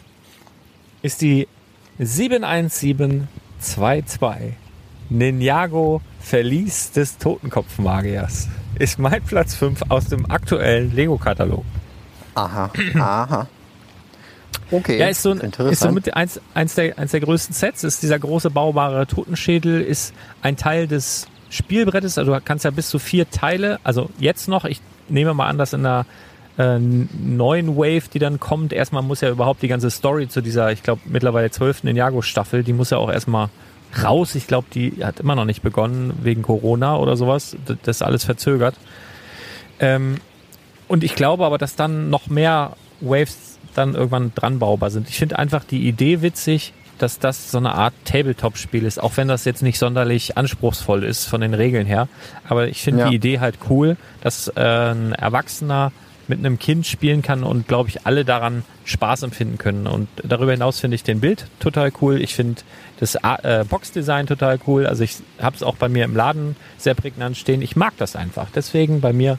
ist 1.02 1.20
die 1.20 1.46
71722. 2.00 4.54
Ninjago 5.08 6.00
Verlies 6.20 6.90
des 6.90 7.16
Totenkopfmagiers. 7.18 8.48
Ist 8.76 8.98
mein 8.98 9.22
Platz 9.22 9.54
5 9.54 9.82
aus 9.88 10.06
dem 10.06 10.28
aktuellen 10.28 10.92
Lego-Katalog. 10.92 11.64
Aha, 12.34 12.72
aha. 12.98 13.46
Okay, 14.70 14.98
Ja, 14.98 15.08
ist 15.08 15.22
so, 15.22 15.30
ein, 15.30 15.40
ist 15.70 15.80
so 15.80 15.90
mit 15.90 16.14
eins, 16.14 16.40
eins, 16.54 16.74
der, 16.74 16.96
eins 16.98 17.10
der 17.10 17.20
größten 17.20 17.54
Sets. 17.54 17.84
Ist 17.84 18.02
dieser 18.02 18.18
große 18.18 18.50
baubare 18.50 19.06
Totenschädel, 19.06 19.80
ist 19.80 20.14
ein 20.42 20.56
Teil 20.56 20.86
des 20.86 21.26
Spielbrettes. 21.50 22.18
Also 22.18 22.32
du 22.32 22.40
kannst 22.40 22.64
ja 22.64 22.70
bis 22.70 22.88
zu 22.88 22.98
vier 22.98 23.28
Teile, 23.30 23.80
also 23.82 24.10
jetzt 24.18 24.48
noch, 24.48 24.64
ich 24.64 24.80
nehme 25.08 25.34
mal 25.34 25.48
an, 25.48 25.58
dass 25.58 25.72
in 25.72 25.82
der 25.82 26.06
äh, 26.58 26.78
neuen 26.78 27.76
Wave, 27.76 28.02
die 28.12 28.18
dann 28.18 28.38
kommt, 28.38 28.72
erstmal 28.72 29.02
muss 29.02 29.20
ja 29.20 29.30
überhaupt 29.30 29.62
die 29.62 29.68
ganze 29.68 29.90
Story 29.90 30.28
zu 30.28 30.40
dieser, 30.40 30.70
ich 30.70 30.82
glaube, 30.82 31.02
mittlerweile 31.06 31.50
zwölften 31.50 31.88
Ninjago-Staffel, 31.88 32.62
die 32.62 32.72
muss 32.72 32.90
ja 32.90 32.98
auch 32.98 33.10
erstmal 33.10 33.48
raus. 34.02 34.34
Ich 34.36 34.46
glaube, 34.46 34.68
die 34.72 35.04
hat 35.04 35.20
immer 35.20 35.34
noch 35.34 35.44
nicht 35.44 35.62
begonnen 35.62 36.12
wegen 36.22 36.42
Corona 36.42 36.96
oder 36.96 37.16
sowas. 37.16 37.56
Das 37.66 37.96
ist 37.96 38.02
alles 38.02 38.24
verzögert. 38.24 38.76
Ähm, 39.80 40.16
und 40.86 41.02
ich 41.02 41.14
glaube 41.14 41.44
aber, 41.44 41.58
dass 41.58 41.76
dann 41.76 42.10
noch 42.10 42.28
mehr 42.28 42.76
Waves 43.00 43.49
dann 43.74 43.94
irgendwann 43.94 44.32
dran 44.34 44.58
baubar 44.58 44.90
sind. 44.90 45.08
Ich 45.08 45.18
finde 45.18 45.38
einfach 45.38 45.64
die 45.64 45.86
Idee 45.88 46.22
witzig, 46.22 46.72
dass 46.98 47.18
das 47.18 47.50
so 47.50 47.56
eine 47.58 47.74
Art 47.74 47.94
Tabletop-Spiel 48.04 48.84
ist, 48.84 49.02
auch 49.02 49.16
wenn 49.16 49.26
das 49.28 49.44
jetzt 49.46 49.62
nicht 49.62 49.78
sonderlich 49.78 50.36
anspruchsvoll 50.36 51.02
ist 51.04 51.24
von 51.24 51.40
den 51.40 51.54
Regeln 51.54 51.86
her. 51.86 52.08
Aber 52.46 52.68
ich 52.68 52.82
finde 52.82 53.00
Ja. 53.04 53.08
die 53.08 53.16
Idee 53.16 53.40
halt 53.40 53.56
cool, 53.70 53.96
dass 54.20 54.48
äh, 54.48 54.60
ein 54.60 55.12
Erwachsener 55.12 55.92
mit 56.28 56.38
einem 56.38 56.58
Kind 56.60 56.86
spielen 56.86 57.22
kann 57.22 57.42
und 57.42 57.66
glaube 57.66 57.88
ich 57.88 58.06
alle 58.06 58.24
daran 58.24 58.64
Spaß 58.84 59.22
empfinden 59.24 59.56
können. 59.58 59.86
Und 59.88 60.08
darüber 60.22 60.52
hinaus 60.52 60.78
finde 60.78 60.94
ich 60.94 61.02
den 61.02 61.20
Bild 61.20 61.46
total 61.58 61.90
cool. 62.00 62.20
Ich 62.20 62.34
finde 62.36 62.60
das 63.00 63.16
äh, 63.16 63.64
Boxdesign 63.68 64.26
total 64.26 64.60
cool. 64.66 64.86
Also 64.86 65.02
ich 65.02 65.16
habe 65.40 65.56
es 65.56 65.62
auch 65.64 65.74
bei 65.76 65.88
mir 65.88 66.04
im 66.04 66.14
Laden 66.14 66.54
sehr 66.78 66.94
prägnant 66.94 67.36
stehen. 67.36 67.62
Ich 67.62 67.74
mag 67.76 67.94
das 67.96 68.14
einfach. 68.14 68.46
Deswegen 68.54 69.00
bei 69.00 69.12
mir 69.12 69.38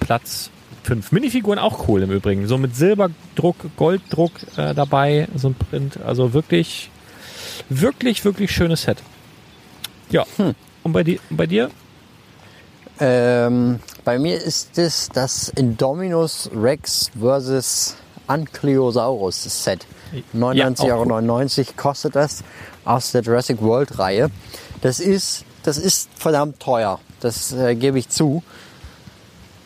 Platz 0.00 0.48
5. 0.84 1.12
Minifiguren 1.12 1.58
auch 1.58 1.88
cool 1.88 2.02
im 2.02 2.10
Übrigen. 2.10 2.46
So 2.46 2.58
mit 2.58 2.76
Silberdruck, 2.76 3.56
Golddruck 3.76 4.32
äh, 4.56 4.74
dabei, 4.74 5.28
so 5.34 5.48
ein 5.48 5.54
Print. 5.54 5.98
Also 6.04 6.32
wirklich, 6.32 6.90
wirklich, 7.68 8.24
wirklich 8.24 8.50
schönes 8.50 8.82
Set. 8.82 8.98
Ja. 10.10 10.24
Und 10.82 10.92
bei, 10.92 11.02
di 11.02 11.18
bei 11.30 11.46
dir? 11.46 11.70
Ähm, 13.00 13.80
bei 14.04 14.18
mir 14.18 14.40
ist 14.40 14.78
es 14.78 15.08
das 15.08 15.48
Indominus 15.48 16.50
Rex 16.54 17.10
vs. 17.18 17.96
Ankylosaurus 18.26 19.42
Set. 19.64 19.86
99,99 20.34 20.86
Ja, 20.86 20.94
Euro 20.94 21.66
kostet 21.76 22.14
das 22.14 22.44
aus 22.84 23.12
der 23.12 23.22
Jurassic 23.22 23.60
World 23.60 23.98
Reihe. 23.98 24.30
Das 24.80 25.00
ist, 25.00 25.44
das 25.62 25.78
ist 25.78 26.08
verdammt 26.16 26.60
teuer. 26.60 27.00
Das 27.20 27.52
äh, 27.52 27.74
gebe 27.74 27.98
ich 27.98 28.08
zu. 28.08 28.42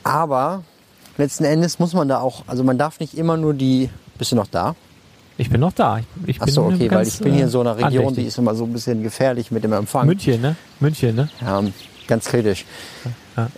Aber 0.04 0.64
letzten 1.18 1.44
Endes 1.44 1.78
muss 1.78 1.92
man 1.92 2.08
da 2.08 2.20
auch, 2.20 2.44
also 2.46 2.64
man 2.64 2.78
darf 2.78 3.00
nicht 3.00 3.16
immer 3.16 3.36
nur 3.36 3.54
die, 3.54 3.90
bist 4.16 4.32
du 4.32 4.36
noch 4.36 4.46
da? 4.46 4.74
Ich 5.36 5.50
bin 5.50 5.60
noch 5.60 5.72
da. 5.72 6.00
Ich, 6.26 6.40
Ach 6.40 6.46
bin 6.46 6.54
so, 6.54 6.64
okay, 6.64 6.90
weil 6.90 7.06
ich 7.06 7.18
bin 7.18 7.32
hier 7.32 7.44
in 7.44 7.48
so 7.50 7.60
einer 7.60 7.70
äh, 7.78 7.84
Region, 7.84 7.90
die 7.90 7.98
andächtig. 7.98 8.26
ist 8.26 8.38
immer 8.38 8.54
so 8.56 8.64
ein 8.64 8.72
bisschen 8.72 9.02
gefährlich 9.04 9.50
mit 9.52 9.62
dem 9.62 9.72
Empfang. 9.72 10.06
München, 10.06 10.40
ne? 10.40 10.56
München, 10.80 11.14
ne? 11.14 11.28
Ja, 11.40 11.62
ganz 12.08 12.24
kritisch. 12.24 12.64
Ja, 13.36 13.48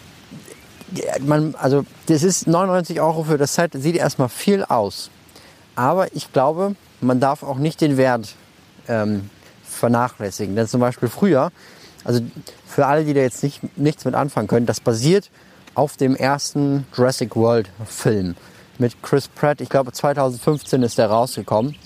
Man, 1.24 1.54
also 1.54 1.86
das 2.06 2.22
ist 2.22 2.46
99 2.46 3.00
Euro 3.00 3.22
für 3.24 3.38
das 3.38 3.54
Set, 3.54 3.72
sieht 3.74 3.96
erstmal 3.96 4.28
viel 4.28 4.62
aus. 4.64 5.10
Aber 5.74 6.14
ich 6.14 6.32
glaube, 6.32 6.74
man 7.00 7.18
darf 7.20 7.42
auch 7.42 7.56
nicht 7.56 7.80
den 7.80 7.96
Wert 7.96 8.34
ähm, 8.88 9.30
vernachlässigen. 9.64 10.56
Denn 10.56 10.66
zum 10.66 10.80
Beispiel 10.80 11.08
früher, 11.08 11.50
also 12.04 12.20
für 12.66 12.86
alle, 12.86 13.04
die 13.04 13.14
da 13.14 13.20
jetzt 13.20 13.42
nicht, 13.42 13.60
nichts 13.78 14.04
mit 14.04 14.14
anfangen 14.14 14.48
können, 14.48 14.66
das 14.66 14.80
basiert 14.80 15.30
auf 15.74 15.96
dem 15.96 16.16
ersten 16.16 16.86
Jurassic 16.96 17.36
World 17.36 17.68
Film 17.86 18.34
mit 18.78 19.02
Chris 19.02 19.28
Pratt. 19.28 19.60
Ich 19.60 19.68
glaube 19.68 19.92
2015 19.92 20.82
ist 20.82 20.98
der 20.98 21.08
rausgekommen 21.08 21.76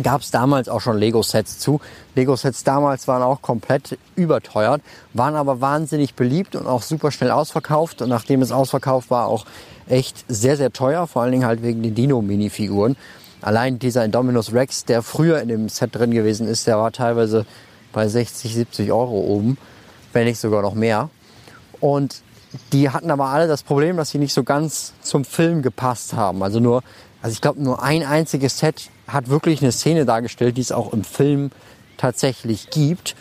gab 0.00 0.22
es 0.22 0.30
damals 0.30 0.68
auch 0.68 0.80
schon 0.80 0.98
Lego-Sets 0.98 1.58
zu. 1.58 1.80
Lego-Sets 2.14 2.64
damals 2.64 3.08
waren 3.08 3.22
auch 3.22 3.42
komplett 3.42 3.98
überteuert, 4.16 4.80
waren 5.12 5.34
aber 5.34 5.60
wahnsinnig 5.60 6.14
beliebt 6.14 6.56
und 6.56 6.66
auch 6.66 6.82
super 6.82 7.10
schnell 7.10 7.30
ausverkauft. 7.30 8.00
Und 8.00 8.08
nachdem 8.08 8.40
es 8.40 8.52
ausverkauft 8.52 9.10
war, 9.10 9.26
auch 9.26 9.44
echt 9.88 10.24
sehr, 10.28 10.56
sehr 10.56 10.72
teuer, 10.72 11.06
vor 11.06 11.22
allen 11.22 11.32
Dingen 11.32 11.44
halt 11.44 11.62
wegen 11.62 11.82
den 11.82 11.94
Dino-Minifiguren. 11.94 12.96
Allein 13.42 13.78
dieser 13.78 14.04
Indominus 14.04 14.52
Rex, 14.52 14.84
der 14.84 15.02
früher 15.02 15.40
in 15.40 15.48
dem 15.48 15.68
Set 15.68 15.94
drin 15.94 16.12
gewesen 16.12 16.46
ist, 16.46 16.66
der 16.66 16.78
war 16.78 16.92
teilweise 16.92 17.44
bei 17.92 18.08
60, 18.08 18.54
70 18.54 18.92
Euro 18.92 19.18
oben, 19.20 19.58
wenn 20.12 20.24
nicht 20.24 20.38
sogar 20.38 20.62
noch 20.62 20.74
mehr. 20.74 21.10
Und 21.80 22.22
die 22.72 22.90
hatten 22.90 23.10
aber 23.10 23.26
alle 23.26 23.48
das 23.48 23.62
Problem, 23.62 23.96
dass 23.96 24.10
sie 24.10 24.18
nicht 24.18 24.34
so 24.34 24.44
ganz 24.44 24.92
zum 25.02 25.24
Film 25.24 25.62
gepasst 25.62 26.14
haben. 26.14 26.42
Also 26.42 26.60
nur, 26.60 26.82
also 27.22 27.32
ich 27.32 27.40
glaube, 27.40 27.62
nur 27.62 27.82
ein 27.82 28.04
einziges 28.04 28.58
Set 28.58 28.90
hat 29.06 29.28
wirklich 29.28 29.62
eine 29.62 29.72
Szene 29.72 30.04
dargestellt, 30.04 30.56
die 30.56 30.60
es 30.60 30.72
auch 30.72 30.92
im 30.92 31.04
Film 31.04 31.50
tatsächlich 31.96 32.70
gibt. 32.70 33.16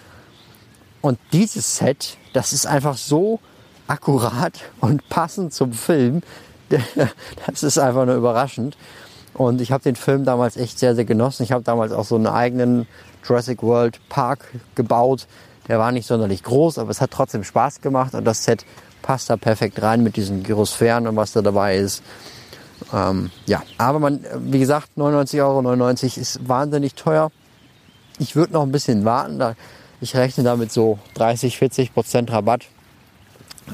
Und 1.02 1.20
dieses 1.34 1.78
Set, 1.78 2.18
das 2.34 2.54
ist 2.54 2.66
einfach 2.66 2.98
so 2.98 3.40
akkurat 3.88 4.54
und 4.80 5.08
passend 5.10 5.54
zum 5.54 5.74
Film. 5.74 6.22
Das 7.46 7.64
ist 7.64 7.78
einfach 7.78 8.06
nur 8.06 8.16
überraschend. 8.16 8.78
Und 9.34 9.60
ich 9.60 9.72
habe 9.74 9.84
den 9.84 9.98
Film 9.98 10.24
damals 10.24 10.56
echt 10.56 10.80
sehr, 10.80 10.96
sehr 10.96 11.04
genossen. 11.04 11.44
Ich 11.44 11.52
habe 11.52 11.64
damals 11.64 11.92
auch 11.92 12.06
so 12.06 12.16
einen 12.16 12.28
eigenen 12.28 12.88
Jurassic 13.28 13.62
World 13.62 14.00
Park 14.08 14.46
gebaut. 14.76 15.28
Der 15.68 15.80
war 15.80 15.92
nicht 15.92 16.08
sonderlich 16.08 16.44
groß, 16.44 16.80
aber 16.80 16.90
es 16.90 17.02
hat 17.02 17.12
trotzdem 17.12 17.44
Spaß 17.44 17.82
gemacht. 17.82 18.14
Und 18.14 18.24
das 18.24 18.46
Set 18.46 18.66
passt 19.02 19.30
da 19.30 19.38
perfekt 19.38 19.82
rein 19.82 20.04
mit 20.04 20.16
diesen 20.16 20.44
Gyrosphären 20.44 21.08
und 21.08 21.16
was 21.16 21.32
da 21.32 21.42
dabei 21.42 21.78
ist. 21.78 22.04
Ähm, 22.94 23.32
ja, 23.46 23.64
aber 23.78 24.00
man, 24.00 24.26
wie 24.40 24.60
gesagt, 24.60 24.90
99,99 24.98 25.42
Euro 25.42 25.90
ist 26.22 26.48
wahnsinnig 26.48 26.96
teuer. 26.96 27.32
Ich 28.20 28.36
würde 28.36 28.54
noch 28.54 28.64
ein 28.64 28.72
bisschen 28.72 29.06
warten. 29.06 29.40
Da, 29.40 29.56
ich 30.02 30.16
rechne 30.16 30.44
damit 30.44 30.72
so 30.72 31.00
30, 31.16 31.58
40 31.58 31.94
Prozent 31.94 32.32
Rabatt. 32.32 32.66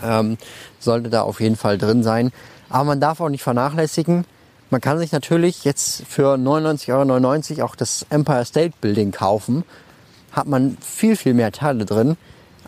Ähm, 0.04 0.38
sollte 0.80 1.10
da 1.10 1.22
auf 1.22 1.40
jeden 1.40 1.56
Fall 1.56 1.78
drin 1.78 2.04
sein. 2.04 2.32
Aber 2.70 2.84
man 2.84 3.00
darf 3.00 3.22
auch 3.22 3.30
nicht 3.30 3.44
vernachlässigen. 3.44 4.26
Man 4.70 4.82
kann 4.82 5.00
sich 5.00 5.14
natürlich 5.14 5.64
jetzt 5.64 6.04
für 6.08 6.36
99,99 6.36 7.58
Euro 7.58 7.66
auch 7.66 7.76
das 7.76 8.06
Empire 8.10 8.44
State 8.44 8.74
Building 8.82 9.12
kaufen. 9.12 9.64
Hat 10.34 10.48
man 10.48 10.78
viel, 10.82 11.16
viel 11.16 11.34
mehr 11.34 11.54
Teile 11.54 11.86
drin. 11.86 12.18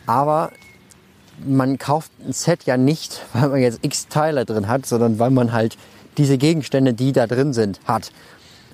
Aber 0.05 0.51
man 1.45 1.77
kauft 1.77 2.11
ein 2.25 2.33
Set 2.33 2.65
ja 2.65 2.77
nicht, 2.77 3.21
weil 3.33 3.49
man 3.49 3.59
jetzt 3.59 3.79
x 3.81 4.07
Teile 4.07 4.45
drin 4.45 4.67
hat, 4.67 4.85
sondern 4.85 5.19
weil 5.19 5.31
man 5.31 5.51
halt 5.53 5.77
diese 6.17 6.37
Gegenstände, 6.37 6.93
die 6.93 7.13
da 7.13 7.27
drin 7.27 7.53
sind, 7.53 7.79
hat. 7.85 8.11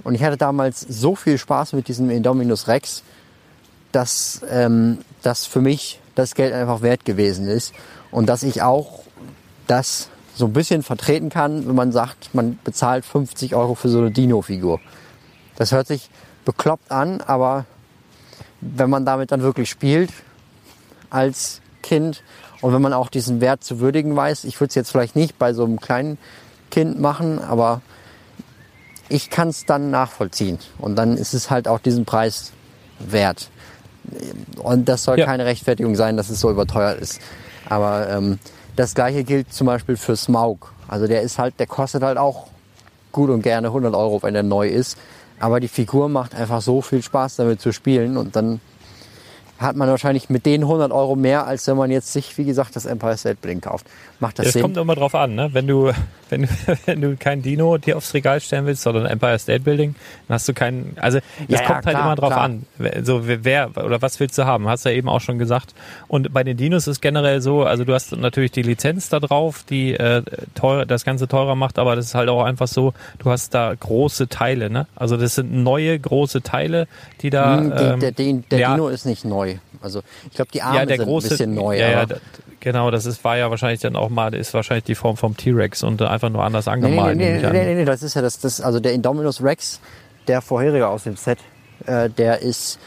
Und 0.04 0.16
ich 0.16 0.24
hatte 0.24 0.38
damals 0.38 0.82
so 0.82 1.16
viel 1.16 1.38
Spaß 1.38 1.74
mit 1.74 1.88
diesem 1.88 2.10
Indominus 2.10 2.68
Rex, 2.68 3.04
dass 3.92 4.42
ähm, 4.50 5.00
das 5.22 5.46
für 5.46 5.62
mich 5.62 6.00
das 6.16 6.36
Geld 6.36 6.54
einfach 6.54 6.82
wert 6.82 7.06
gewesen 7.06 7.48
ist. 7.48 7.74
Und 8.12 8.28
dass 8.28 8.44
ich 8.44 8.62
auch 8.62 9.04
das 9.68 10.10
so 10.36 10.46
ein 10.46 10.54
bisschen 10.54 10.84
vertreten 10.84 11.30
kann, 11.30 11.68
wenn 11.68 11.76
man 11.76 11.92
sagt, 11.92 12.34
man 12.34 12.60
bezahlt 12.64 13.06
50 13.06 13.56
Euro 13.56 13.76
für 13.76 13.90
so 13.90 14.00
eine 14.00 14.12
Dino-Figur. 14.12 14.82
Das 15.56 15.72
hört 15.72 15.88
sich 15.88 16.10
bekloppt 16.44 16.92
an, 16.92 17.22
aber 17.22 17.66
wenn 18.60 18.90
man 18.90 19.06
damit 19.06 19.32
dann 19.32 19.42
wirklich 19.42 19.70
spielt 19.70 20.12
als 21.10 21.62
Kind 21.82 22.24
und 22.62 22.74
wenn 22.74 22.82
man 22.82 22.94
auch 22.94 23.10
diesen 23.10 23.42
Wert 23.42 23.64
zu 23.64 23.80
würdigen 23.80 24.16
weiß, 24.16 24.44
ich 24.46 24.60
würde 24.60 24.70
es 24.70 24.76
jetzt 24.76 24.92
vielleicht 24.92 25.16
nicht 25.16 25.38
bei 25.38 25.54
so 25.54 25.64
einem 25.66 25.80
kleinen 25.80 26.18
Kind 26.72 27.00
machen, 27.00 27.40
aber 27.40 27.82
ich 29.10 29.30
kann 29.30 29.50
es 29.50 29.66
dann 29.66 29.92
nachvollziehen 29.92 30.58
und 30.80 30.96
dann 30.96 31.18
ist 31.18 31.34
es 31.34 31.50
halt 31.52 31.68
auch 31.68 31.80
diesen 31.80 32.06
Preis 32.06 32.52
wert. 33.00 33.50
Und 34.62 34.88
das 34.90 35.04
soll 35.04 35.20
Ja. 35.20 35.26
keine 35.26 35.46
Rechtfertigung 35.46 35.96
sein, 35.96 36.18
dass 36.18 36.30
es 36.30 36.40
so 36.40 36.50
überteuert 36.50 37.00
ist. 37.00 37.20
Aber 37.68 38.10
ähm, 38.10 38.40
das 38.76 38.94
gleiche 38.94 39.24
gilt 39.24 39.52
zum 39.54 39.68
Beispiel 39.68 39.98
für 39.98 40.16
Smaug. 40.16 40.74
Also 40.88 41.08
der 41.08 41.22
ist 41.22 41.40
halt, 41.40 41.60
der 41.60 41.68
kostet 41.68 42.04
halt 42.04 42.18
auch 42.18 42.48
gut 43.12 43.30
und 43.30 43.42
gerne 43.42 43.68
100 43.68 43.96
Euro, 43.96 44.22
wenn 44.24 44.36
er 44.36 44.44
neu 44.44 44.68
ist. 44.68 44.98
Aber 45.40 45.60
die 45.60 45.68
Figur 45.68 46.08
macht 46.10 46.36
einfach 46.36 46.62
so 46.62 46.82
viel 46.82 47.02
Spaß 47.02 47.38
damit 47.38 47.62
zu 47.62 47.72
spielen 47.72 48.18
und 48.18 48.36
dann 48.36 48.60
hat 49.58 49.76
man 49.76 49.90
wahrscheinlich 49.90 50.30
mit 50.30 50.46
den 50.46 50.64
100 50.64 50.92
Euro 50.92 51.16
mehr, 51.16 51.48
als 51.48 51.66
wenn 51.68 51.78
man 51.78 51.90
jetzt 51.92 52.12
sich, 52.12 52.38
wie 52.38 52.46
gesagt, 52.46 52.76
das 52.76 52.86
Empire 52.86 53.18
State 53.18 53.38
Building 53.42 53.62
kauft. 53.62 53.86
Macht 54.20 54.40
das 54.40 54.48
Das 54.48 54.54
Sinn? 54.54 54.62
kommt 54.64 54.78
immer 54.78 54.96
drauf 54.96 55.16
an, 55.16 55.36
ne? 55.36 55.50
Wenn 55.54 55.68
du, 55.68 55.92
wenn 56.30 56.44
du, 56.44 56.48
wenn 56.86 57.02
du 57.02 57.16
kein 57.18 57.42
Dino 57.42 57.78
dir 57.78 57.98
aufs 57.98 58.14
Regal 58.14 58.40
stellen 58.42 58.66
willst, 58.66 58.82
sondern 58.84 59.06
Empire 59.06 59.40
State 59.40 59.62
Building, 59.62 59.96
dann 60.28 60.36
hast 60.36 60.48
du 60.48 60.54
keinen, 60.54 60.96
also 61.00 61.20
das 61.48 61.48
Ja, 61.48 61.62
ja, 61.62 61.68
kommt 61.68 61.86
halt 61.86 61.96
klar, 61.96 62.06
immer 62.06 62.16
drauf 62.16 62.32
klar. 62.34 62.44
an. 62.44 62.66
So, 63.04 63.22
wer, 63.28 63.70
oder 63.78 64.02
was 64.02 64.20
willst 64.20 64.38
du 64.38 64.46
haben? 64.46 64.68
Hast 64.68 64.86
du 64.86 64.90
ja 64.90 64.96
eben 64.96 65.08
auch 65.10 65.22
schon 65.22 65.38
gesagt. 65.40 65.74
Und 66.08 66.34
bei 66.34 66.44
den 66.44 66.58
Dinos 66.58 66.88
ist 66.88 67.02
generell 67.02 67.42
so, 67.42 67.64
also 67.64 67.84
du 67.86 67.94
hast 67.94 68.16
natürlich 68.16 68.52
die 68.52 68.62
Lizenz 68.62 69.10
da 69.10 69.20
drauf, 69.20 69.64
die 69.70 69.94
äh, 69.94 70.22
teuer, 70.56 70.86
das 70.86 71.06
Ganze 71.06 71.28
teurer 71.28 71.56
macht, 71.56 71.80
aber 71.80 71.96
das 71.96 72.06
ist 72.06 72.16
halt 72.16 72.30
auch 72.30 72.44
einfach 72.44 72.68
so, 72.68 72.94
du 73.20 73.32
hast 73.32 73.54
da 73.54 73.74
große 73.74 74.28
Teile, 74.30 74.70
ne? 74.70 74.88
Also 74.96 75.18
das 75.18 75.36
sind 75.36 75.54
neue 75.54 75.98
große 75.98 76.42
Teile, 76.42 76.88
die 77.22 77.30
da. 77.30 77.58
Hm, 77.58 77.72
die, 77.78 77.84
ähm, 77.84 78.00
der 78.00 78.12
der, 78.12 78.34
der 78.52 78.60
ja, 78.60 78.74
Dino 78.74 78.88
ist 78.90 79.06
nicht 79.06 79.26
neu. 79.26 79.55
Also 79.86 80.02
ich 80.30 80.36
glaube, 80.36 80.52
die 80.52 80.62
Arme 80.64 80.80
ja, 80.80 80.86
der 80.86 80.98
sind 80.98 81.06
große, 81.06 81.28
ein 81.28 81.30
bisschen 81.30 81.54
neu. 81.54 81.78
ja, 81.80 81.90
ja, 81.90 82.06
genau, 82.60 82.90
das 82.90 83.06
ist, 83.06 83.24
war 83.24 83.38
ja 83.38 83.52
wahrscheinlich 83.52 83.80
dann 83.82 83.96
auch 83.96 84.10
mal, 84.10 84.34
ist 84.34 84.54
wahrscheinlich 84.56 84.84
die 84.86 84.96
Form 84.96 85.16
vom 85.16 85.38
T-Rex 85.38 85.84
und 85.84 86.02
einfach 86.02 86.30
nur 86.30 86.44
anders 86.44 86.66
nee, 86.66 86.72
nee, 86.72 86.86
angemalt. 86.88 87.18
nee, 87.18 87.36
ich 87.36 87.42
nee, 87.44 87.48
an. 87.48 87.54
nee, 87.54 87.76
nee, 87.76 87.86
das 87.86 88.02
ist 88.02 88.16
ja 88.16 88.24
das, 88.24 88.40
das, 88.40 88.60
also 88.60 88.80
der 88.80 88.94
Indominus 88.94 89.44
Rex, 89.44 89.80
der 90.28 90.42
vorherige 90.42 90.88
aus 90.88 91.04
dem 91.04 91.16
Set, 91.16 91.38
äh, 91.86 92.10
der 92.10 92.42
ist, 92.42 92.80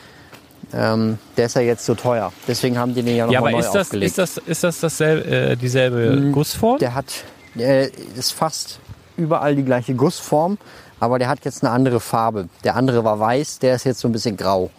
ähm, 0.75 1.19
der 1.37 1.47
ist 1.47 1.55
ja 1.55 1.63
jetzt 1.63 1.87
so 1.87 1.95
teuer. 1.95 2.33
Deswegen 2.49 2.77
haben 2.77 2.95
die 2.95 3.03
den 3.03 3.17
ja 3.17 3.27
Ja, 3.31 3.39
nochmal 3.39 3.39
aber 3.39 3.51
neu 3.53 3.59
ist 3.61 3.73
das, 3.73 3.87
aufgelegt. 3.87 4.11
ist 4.11 4.19
das, 4.19 4.37
ist 4.39 4.65
das 4.65 4.81
dasselbe, 4.81 5.31
äh, 5.31 5.57
dieselbe 5.57 6.31
Gussform? 6.33 6.79
Der 6.81 6.95
hat, 6.95 7.07
der 7.55 7.91
ist 8.17 8.33
fast 8.33 8.81
überall 9.17 9.55
die 9.55 9.65
gleiche 9.65 9.95
Gussform, 9.95 10.59
aber 10.99 11.21
der 11.21 11.29
hat 11.29 11.45
jetzt 11.45 11.63
eine 11.63 11.73
andere 11.73 12.01
Farbe. 12.01 12.49
Der 12.65 12.75
andere 12.75 13.05
war 13.05 13.21
weiß, 13.21 13.61
der 13.61 13.77
ist 13.77 13.85
jetzt 13.85 14.01
so 14.01 14.09
ein 14.09 14.13
bisschen 14.13 14.37
grau. 14.37 14.71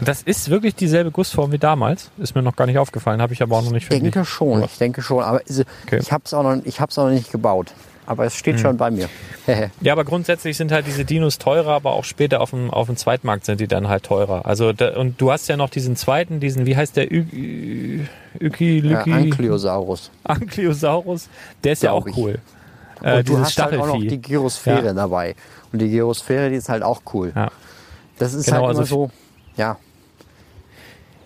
Das 0.00 0.22
ist 0.22 0.50
wirklich 0.50 0.74
dieselbe 0.74 1.10
Gussform 1.10 1.52
wie 1.52 1.58
damals. 1.58 2.10
Ist 2.18 2.34
mir 2.34 2.42
noch 2.42 2.56
gar 2.56 2.66
nicht 2.66 2.78
aufgefallen, 2.78 3.22
habe 3.22 3.32
ich 3.32 3.42
aber 3.42 3.56
auch 3.56 3.62
noch 3.62 3.70
nicht 3.70 3.84
Ich 3.84 3.88
denke 3.88 4.10
verglichen. 4.10 4.24
schon, 4.24 4.62
ich 4.64 4.78
denke 4.78 5.02
schon. 5.02 5.22
Aber 5.22 5.40
also, 5.48 5.62
Okay. 5.86 5.98
ich 6.00 6.10
habe 6.12 6.22
es 6.26 6.34
auch, 6.34 6.42
noch- 6.42 6.60
ich 6.64 6.80
auch 6.80 6.96
noch 6.96 7.10
nicht 7.10 7.30
gebaut. 7.30 7.72
Aber 8.06 8.26
es 8.26 8.34
steht 8.36 8.60
schon 8.60 8.76
bei 8.76 8.90
mir. 8.90 9.08
Ja, 9.80 9.92
aber 9.92 10.04
grundsätzlich 10.04 10.56
sind 10.58 10.72
halt 10.72 10.86
diese 10.86 11.04
Dinos 11.04 11.38
teurer, 11.38 11.72
aber 11.72 11.92
auch 11.92 12.04
später 12.04 12.40
auf 12.40 12.50
dem, 12.50 12.70
auf 12.70 12.86
dem 12.86 12.96
Zweitmarkt 12.96 13.44
sind 13.46 13.60
die 13.60 13.66
dann 13.68 13.88
halt 13.88 14.02
teurer. 14.04 14.44
Also 14.46 14.72
da, 14.72 14.96
und 14.98 15.20
du 15.20 15.30
hast 15.30 15.48
ja 15.48 15.56
noch 15.56 15.68
diesen 15.70 15.96
zweiten, 15.96 16.40
diesen, 16.40 16.64
wie 16.66 16.76
heißt 16.76 16.96
der, 16.96 17.10
Ü- 17.10 18.00
Üki, 18.40 18.80
ja, 18.80 18.98
Lüki, 18.98 19.12
Ankylosaurus. 19.12 20.10
Ankylosaurus, 20.24 21.28
der 21.62 21.72
ist 21.74 21.82
ja 21.82 21.92
auch 21.92 22.04
Glaub 22.04 22.16
ich. 22.18 22.22
cool. 22.24 22.38
Und 23.00 23.06
Äh, 23.06 23.24
du 23.24 23.38
hast 23.38 23.58
halt 23.62 23.78
auch 23.78 23.86
noch 23.86 23.98
die 24.00 24.20
Gyrosphäre 24.20 24.86
Ja. 24.86 24.92
dabei. 24.94 25.34
Und 25.72 25.78
die 25.80 25.90
Gyrosphäre, 25.90 26.50
die 26.50 26.56
ist 26.56 26.68
halt 26.68 26.82
auch 26.82 27.02
cool. 27.12 27.32
Ja. 27.34 27.50
Das 28.18 28.32
ist 28.34 28.46
Genau, 28.46 28.66
halt 28.66 28.70
immer 28.72 28.80
also 28.80 28.84
so, 28.84 29.10
ja. 29.56 29.76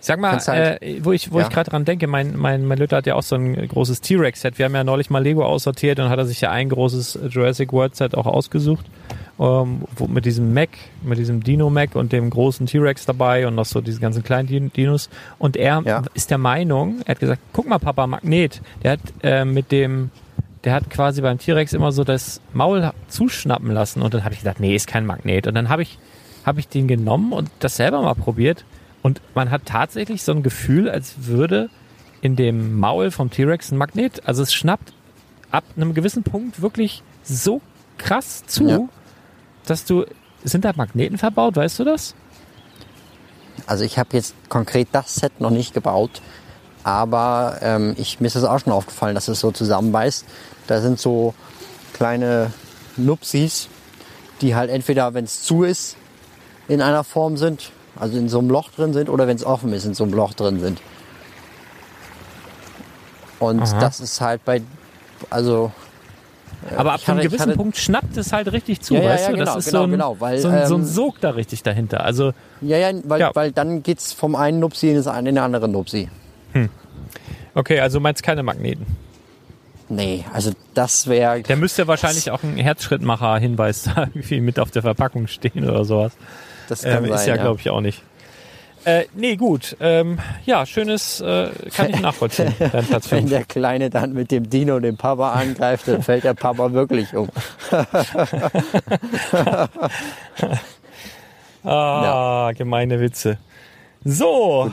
Sag 0.01 0.17
mal, 0.21 0.31
halt- 0.39 0.81
äh, 0.81 1.03
wo 1.03 1.11
ich, 1.11 1.29
wo 1.33 1.39
Ja. 1.39 1.45
ich 1.47 1.53
gerade 1.53 1.69
dran 1.71 1.83
denke, 1.83 2.07
mein, 2.07 2.37
mein, 2.37 2.65
mein 2.65 2.77
Lütter 2.77 2.97
hat 2.97 3.05
ja 3.05 3.15
auch 3.15 3.21
so 3.23 3.35
ein 3.35 3.67
großes 3.67 3.99
T-Rex-Set. 3.99 4.57
Wir 4.57 4.65
haben 4.65 4.73
ja 4.73 4.85
neulich 4.85 5.09
mal 5.09 5.21
Lego 5.21 5.43
aussortiert 5.45 5.99
und 5.99 6.07
hat 6.09 6.17
er 6.17 6.25
sich 6.25 6.39
ja 6.39 6.51
ein 6.51 6.69
großes 6.69 7.19
Jurassic 7.29 7.73
World-Set 7.73 8.15
auch 8.15 8.25
ausgesucht. 8.25 8.85
Ähm, 9.41 9.81
wo, 9.97 10.07
mit 10.07 10.23
diesem 10.25 10.53
Mac, 10.53 10.69
mit 11.01 11.17
diesem 11.17 11.43
Dino-Mac 11.43 11.95
und 11.95 12.13
dem 12.13 12.29
großen 12.29 12.65
T-Rex 12.65 13.05
dabei 13.07 13.45
und 13.45 13.55
noch 13.55 13.65
so 13.65 13.81
diese 13.81 13.99
ganzen 13.99 14.23
kleinen 14.23 14.47
Din- 14.47 14.71
Dinos. 14.71 15.09
Und 15.37 15.57
er 15.57 15.81
Ja. 15.85 16.03
ist 16.13 16.31
der 16.31 16.37
Meinung, 16.37 17.01
er 17.05 17.11
hat 17.15 17.19
gesagt, 17.19 17.41
guck 17.51 17.67
mal, 17.67 17.77
Papa, 17.79 18.07
Magnet. 18.07 18.61
Der 18.83 18.91
hat 18.93 18.99
äh, 19.21 19.43
mit 19.43 19.71
dem, 19.73 20.11
der 20.63 20.73
hat 20.73 20.89
quasi 20.89 21.21
beim 21.21 21.39
T-Rex 21.39 21.73
immer 21.73 21.91
so 21.91 22.05
das 22.05 22.39
Maul 22.53 22.91
zuschnappen 23.09 23.71
lassen. 23.71 24.01
Und 24.01 24.13
dann 24.13 24.23
habe 24.23 24.33
ich 24.33 24.39
gedacht, 24.39 24.61
nee, 24.61 24.75
ist 24.75 24.87
kein 24.87 25.05
Magnet. 25.05 25.45
Und 25.47 25.55
dann 25.55 25.67
habe 25.69 25.81
ich, 25.81 25.97
habe 26.45 26.59
ich 26.59 26.67
den 26.67 26.87
genommen 26.87 27.31
und 27.33 27.49
das 27.59 27.75
selber 27.77 28.01
mal 28.01 28.15
probiert. 28.15 28.65
Und 29.01 29.21
man 29.35 29.49
hat 29.51 29.65
tatsächlich 29.65 30.23
so 30.23 30.31
ein 30.31 30.43
Gefühl, 30.43 30.89
als 30.89 31.13
würde 31.25 31.69
in 32.21 32.35
dem 32.35 32.77
Maul 32.79 33.11
vom 33.11 33.29
T-Rex 33.29 33.71
ein 33.71 33.77
Magnet, 33.77 34.27
also 34.27 34.43
es 34.43 34.53
schnappt 34.53 34.93
ab 35.51 35.63
einem 35.75 35.93
gewissen 35.93 36.23
Punkt 36.23 36.61
wirklich 36.61 37.01
so 37.23 37.61
krass 37.97 38.43
zu, 38.45 38.67
Ja. 38.67 38.79
dass 39.65 39.85
du, 39.85 40.05
sind 40.43 40.65
da 40.65 40.73
Magneten 40.75 41.17
verbaut, 41.17 41.55
weißt 41.55 41.79
du 41.79 41.83
das? 41.85 42.13
Also 43.67 43.83
ich 43.83 43.97
habe 43.97 44.09
jetzt 44.13 44.35
konkret 44.49 44.89
das 44.91 45.15
Set 45.15 45.39
noch 45.39 45.49
nicht 45.49 45.73
gebaut. 45.73 46.21
Aber 46.83 47.57
ähm, 47.61 47.93
ich, 47.97 48.19
mir 48.19 48.27
ist 48.27 48.35
das 48.35 48.45
auch 48.45 48.59
schon 48.59 48.71
aufgefallen, 48.73 49.15
dass 49.15 49.27
es 49.27 49.39
so 49.41 49.51
zusammenbeißt. 49.51 50.25
Da 50.67 50.81
sind 50.81 50.99
so 50.99 51.33
kleine 51.93 52.51
Nupsis, 52.95 53.67
die 54.41 54.55
halt 54.55 54.69
entweder, 54.69 55.13
wenn 55.13 55.25
es 55.25 55.43
zu 55.43 55.63
ist, 55.63 55.97
in 56.69 56.81
einer 56.81 57.03
Form 57.03 57.35
sind, 57.35 57.71
also 57.99 58.17
in 58.17 58.29
so 58.29 58.39
einem 58.39 58.49
Loch 58.49 58.69
drin 58.71 58.93
sind, 58.93 59.09
oder 59.09 59.27
wenn 59.27 59.35
es 59.35 59.43
offen 59.43 59.73
ist, 59.73 59.83
in 59.85 59.93
so 59.93 60.05
einem 60.05 60.13
Loch 60.13 60.33
drin 60.33 60.59
sind. 60.61 60.79
Und 63.39 63.61
Aha. 63.61 63.79
das 63.79 63.99
ist 63.99 64.19
halt 64.21 64.43
bei, 64.45 64.61
also 65.29 65.71
Aber 66.75 66.93
ab 66.93 67.01
einem 67.07 67.21
gewissen 67.21 67.47
hatte- 67.47 67.55
Punkt 67.55 67.77
schnappt 67.77 68.17
es 68.17 68.33
halt 68.33 68.51
richtig 68.51 68.81
zu, 68.81 68.95
Ja, 68.95 69.01
ja, 69.01 69.09
weißt 69.11 69.23
ja, 69.25 69.31
du? 69.31 69.37
genau, 69.37 69.55
das 69.55 69.65
ist 69.65 69.71
genau, 69.71 69.79
so, 69.79 69.83
ein, 69.87 69.91
genau, 69.91 70.15
weil, 70.19 70.39
so, 70.39 70.47
ein, 70.49 70.67
so 70.67 70.75
ein 70.75 70.81
ähm, 70.81 70.87
Sog 70.87 71.21
da 71.21 71.29
richtig 71.31 71.63
dahinter. 71.63 72.03
Also, 72.03 72.33
ja, 72.61 72.77
ja, 72.77 72.91
weil, 73.05 73.19
Ja. 73.21 73.31
weil 73.33 73.51
dann 73.51 73.81
geht's 73.81 74.11
vom 74.13 74.35
einen 74.35 74.59
Nupsi 74.59 74.89
in 74.89 75.01
den 75.25 75.37
anderen 75.37 75.71
Nupsi. 75.71 76.09
okay, 77.55 77.79
also 77.79 77.99
du 77.99 78.03
meinst 78.03 78.23
keine 78.23 78.43
Magneten. 78.43 78.85
Nee, 79.91 80.23
also 80.33 80.51
das 80.75 81.07
wäre 81.07 81.41
Der 81.41 81.55
müsste 81.55 81.87
wahrscheinlich 81.87 82.29
auch 82.29 82.43
ein 82.43 82.57
Herzschrittmacher-Hinweis 82.57 83.83
da 83.95 84.01
irgendwie 84.03 84.39
mit 84.41 84.59
auf 84.59 84.69
der 84.69 84.81
Verpackung 84.83 85.27
stehen 85.27 85.67
oder 85.67 85.83
sowas. 85.85 86.11
Das 86.71 86.83
kann 86.83 87.03
Ähm, 87.03 87.09
sein, 87.09 87.13
ist 87.13 87.25
ja, 87.27 87.35
glaube 87.37 87.59
ich, 87.59 87.69
auch 87.69 87.81
nicht. 87.81 88.03
Äh, 88.85 89.05
nee, 89.13 89.35
gut. 89.35 89.75
Ähm, 89.81 90.19
ja, 90.45 90.65
schönes, 90.65 91.19
äh, 91.19 91.49
kann 91.75 91.89
ich 91.89 91.99
nachvollziehen. 92.01 92.53
Dein 92.59 92.85
Platz 92.85 93.11
Wenn 93.11 93.27
5. 93.27 93.29
der 93.29 93.43
Kleine 93.43 93.89
dann 93.89 94.13
mit 94.13 94.31
dem 94.31 94.49
Dino 94.49 94.79
den 94.79 94.95
Papa 94.95 95.33
angreift, 95.33 95.87
dann 95.87 96.01
fällt 96.01 96.23
der 96.23 96.33
Papa 96.33 96.71
wirklich 96.71 97.13
um. 97.15 97.29
Ah, 101.63 102.51
gemeine 102.57 103.01
Witze. 103.01 103.37
So, 104.05 104.71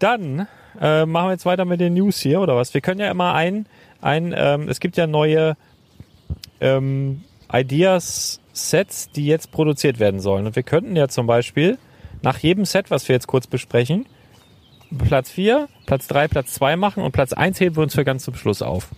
dann 0.00 0.48
äh, 0.80 1.06
machen 1.06 1.28
wir 1.28 1.32
jetzt 1.32 1.46
weiter 1.46 1.64
mit 1.64 1.80
den 1.80 1.94
News 1.94 2.18
hier, 2.18 2.40
oder 2.40 2.56
was? 2.56 2.74
Wir 2.74 2.80
können 2.80 2.98
ja 2.98 3.08
immer 3.08 3.34
ein, 3.34 3.66
ein 4.00 4.34
ähm, 4.36 4.68
es 4.68 4.80
gibt 4.80 4.96
ja 4.96 5.06
neue 5.06 5.56
ähm, 6.60 7.22
Ideas-Sets, 8.54 9.10
die 9.10 9.26
jetzt 9.26 9.50
produziert 9.50 9.98
werden 9.98 10.20
sollen. 10.20 10.46
Und 10.46 10.56
wir 10.56 10.62
könnten 10.62 10.96
ja 10.96 11.08
zum 11.08 11.26
Beispiel 11.26 11.78
nach 12.22 12.38
jedem 12.38 12.64
Set, 12.64 12.90
was 12.90 13.08
wir 13.08 13.14
jetzt 13.14 13.26
kurz 13.26 13.46
besprechen, 13.46 14.06
Platz 15.08 15.30
4, 15.30 15.68
Platz 15.86 16.06
3, 16.06 16.28
Platz 16.28 16.54
2 16.54 16.76
machen 16.76 17.02
und 17.02 17.12
Platz 17.12 17.32
1 17.32 17.58
heben 17.60 17.76
wir 17.76 17.82
uns 17.82 17.94
für 17.94 18.04
ganz 18.04 18.24
zum 18.24 18.34
Schluss 18.34 18.62
auf. 18.62 18.88